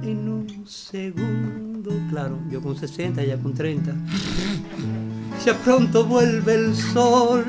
en 0.03 0.29
un 0.29 0.65
segundo. 0.69 1.91
Claro, 2.11 2.39
yo 2.49 2.63
con 2.63 2.77
60, 2.77 3.25
ya 3.25 3.37
con 3.37 3.55
30. 3.55 3.93
Ya 5.45 5.55
pronto 5.65 6.05
vuelve 6.05 6.55
el 6.55 6.77
sol, 6.77 7.45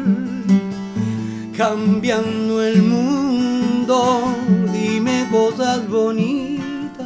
cambiando 1.55 2.63
el 2.63 2.81
mundo. 2.81 4.35
Dime 4.73 5.27
cosas 5.31 5.87
bonitas, 5.87 7.05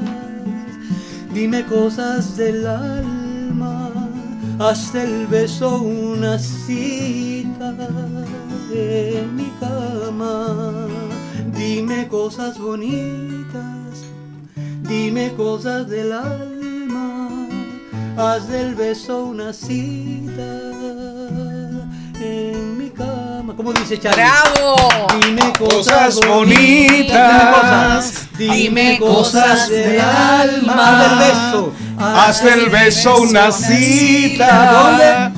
dime 1.34 1.66
cosas 1.66 2.38
del 2.38 2.66
alma. 2.66 3.92
Hasta 4.58 5.04
el 5.04 5.28
beso 5.28 5.82
una 5.82 6.40
cita 6.40 7.76
en 8.72 9.36
mi 9.36 9.52
cama. 9.60 10.83
Dime 11.66 12.08
cosas 12.10 12.58
bonitas, 12.60 14.04
dime 14.82 15.34
cosas 15.38 15.88
del 15.88 16.12
alma. 16.12 17.30
Haz 18.18 18.50
del 18.50 18.76
beso 18.76 19.24
una 19.24 19.54
cita 19.54 20.60
en 22.20 22.78
mi 22.78 22.90
cama. 22.90 23.54
¿Cómo 23.56 23.72
dice 23.72 23.98
Charlie? 23.98 24.24
¡Bravo! 24.24 24.76
Dime 25.26 25.54
Cosas 25.58 26.16
cosas 26.16 26.28
bonitas. 26.28 27.52
bonitas. 27.54 28.28
Dime 28.38 29.00
cosas 29.00 29.70
del 29.70 30.02
alma. 30.02 30.74
Haz 30.76 31.00
del 31.00 31.18
beso. 31.20 31.72
Haz 31.98 32.44
del 32.44 32.70
beso 32.70 33.22
una 33.22 33.52
cita 33.54 34.72
¿Dónde? 34.74 35.32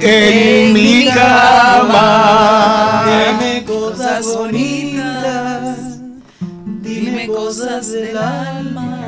en 0.00 0.72
mi 0.72 1.06
cama. 1.12 3.04
Dime 3.04 3.64
cosas 3.64 4.24
bonitas. 4.26 4.65
Cosas 7.86 7.92
del 8.02 8.16
alma. 8.18 9.02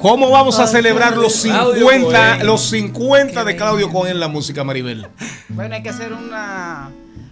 ¿Cómo 0.00 0.30
vamos 0.30 0.58
a 0.58 0.66
celebrar 0.66 1.16
los 1.16 1.42
Claudio 1.42 1.88
50, 1.88 2.32
Cohen. 2.34 2.46
los 2.46 2.60
50 2.62 3.44
de 3.44 3.56
Claudio 3.56 3.88
Cohen 3.90 4.12
en 4.12 4.20
la 4.20 4.28
música, 4.28 4.64
Maribel? 4.64 5.06
Bueno, 5.48 5.74
hay 5.76 5.82
que 5.82 5.90
hacer 5.90 6.12
una, 6.12 6.90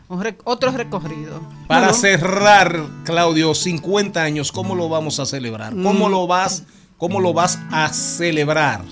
un 0.08 0.20
rec- 0.22 0.40
otro 0.44 0.70
recorrido. 0.70 1.40
Para 1.66 1.92
cerrar, 1.92 2.80
Claudio, 3.04 3.54
50 3.54 4.22
años, 4.22 4.52
¿cómo 4.52 4.76
lo 4.76 4.88
vamos 4.88 5.18
a 5.18 5.26
celebrar? 5.26 5.72
¿Cómo 5.72 6.06
Mm. 6.08 6.10
lo 6.12 6.26
vas, 6.28 6.62
cómo 6.96 7.18
lo 7.20 7.32
vas 7.32 7.58
a 7.72 7.88
celebrar? 7.92 8.82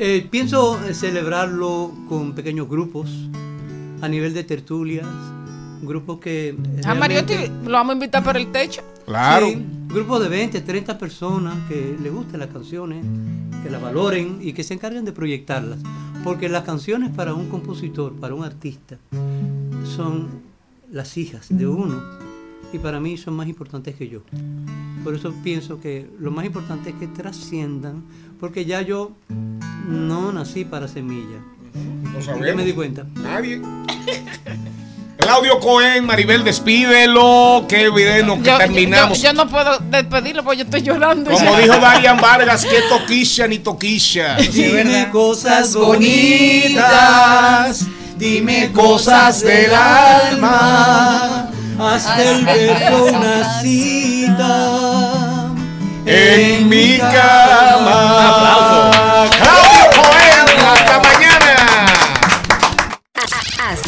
Eh, 0.00 0.26
pienso 0.28 0.80
eh, 0.88 0.94
celebrarlo 0.94 1.92
con 2.08 2.32
pequeños 2.34 2.68
grupos, 2.68 3.08
a 4.02 4.08
nivel 4.08 4.34
de 4.34 4.42
tertulias, 4.42 5.06
grupos 5.82 6.18
que... 6.18 6.48
eh, 6.48 6.56
A 6.84 6.94
Mariotti 6.94 7.34
realmente- 7.34 7.64
lo 7.70 7.72
vamos 7.72 7.90
a 7.90 7.94
invitar 7.94 8.24
para 8.24 8.40
el 8.40 8.50
techo. 8.50 8.82
Sí, 9.06 9.64
grupos 9.88 10.20
de 10.22 10.28
20, 10.28 10.60
30 10.60 10.98
personas 10.98 11.56
que 11.68 11.96
les 12.00 12.12
gusten 12.12 12.40
las 12.40 12.50
canciones, 12.50 13.04
que 13.62 13.70
las 13.70 13.80
valoren 13.80 14.38
y 14.40 14.52
que 14.52 14.62
se 14.62 14.74
encarguen 14.74 15.04
de 15.04 15.12
proyectarlas. 15.12 15.80
Porque 16.24 16.48
las 16.48 16.64
canciones 16.64 17.10
para 17.10 17.34
un 17.34 17.48
compositor, 17.48 18.12
para 18.14 18.34
un 18.34 18.44
artista, 18.44 18.98
son 19.84 20.28
las 20.90 21.16
hijas 21.16 21.46
de 21.48 21.66
uno 21.66 22.02
y 22.72 22.78
para 22.78 23.00
mí 23.00 23.16
son 23.16 23.34
más 23.34 23.48
importantes 23.48 23.94
que 23.94 24.08
yo. 24.08 24.22
Por 25.04 25.14
eso 25.14 25.32
pienso 25.42 25.80
que 25.80 26.08
lo 26.18 26.30
más 26.30 26.44
importante 26.44 26.90
es 26.90 26.96
que 26.96 27.06
trasciendan, 27.06 28.04
porque 28.38 28.64
ya 28.64 28.82
yo 28.82 29.12
no 29.88 30.32
nací 30.32 30.64
para 30.64 30.86
semilla. 30.86 31.42
Ya 32.14 32.22
sabemos. 32.22 32.56
me 32.56 32.64
di 32.64 32.72
cuenta. 32.72 33.06
Nadie. 33.14 33.62
Claudio 35.18 35.58
Cohen, 35.60 36.04
Maribel, 36.06 36.42
despídelo. 36.44 37.64
Qué 37.68 37.88
bueno 37.88 38.36
que 38.38 38.44
Yo, 38.50 38.58
terminamos. 38.58 39.18
yo- 39.20 39.24
yo 39.24 39.32
no 39.34 39.48
puedo 39.48 39.78
despedirlo 39.90 40.42
porque 40.44 40.58
yo 40.58 40.64
estoy 40.64 40.82
llorando. 40.82 41.30
Como 41.30 41.56
dijo 41.56 41.76
Darian 41.78 42.18
Vargas, 42.20 42.64
que 42.64 42.80
toquilla 42.88 43.46
ni 43.48 43.58
toquilla. 43.58 44.36
Dime 44.36 45.08
cosas 45.10 45.74
bonitas, 45.74 46.86
dime 48.16 48.70
cosas 48.72 49.40
del 49.42 49.74
alma, 49.74 51.50
hasta 51.78 52.22
el 52.22 52.44
beso 52.44 53.04
una 53.06 53.60
cita 53.60 55.50
en 56.06 56.68
mi 56.68 56.98
cama. 56.98 58.36
Claudio 58.38 59.07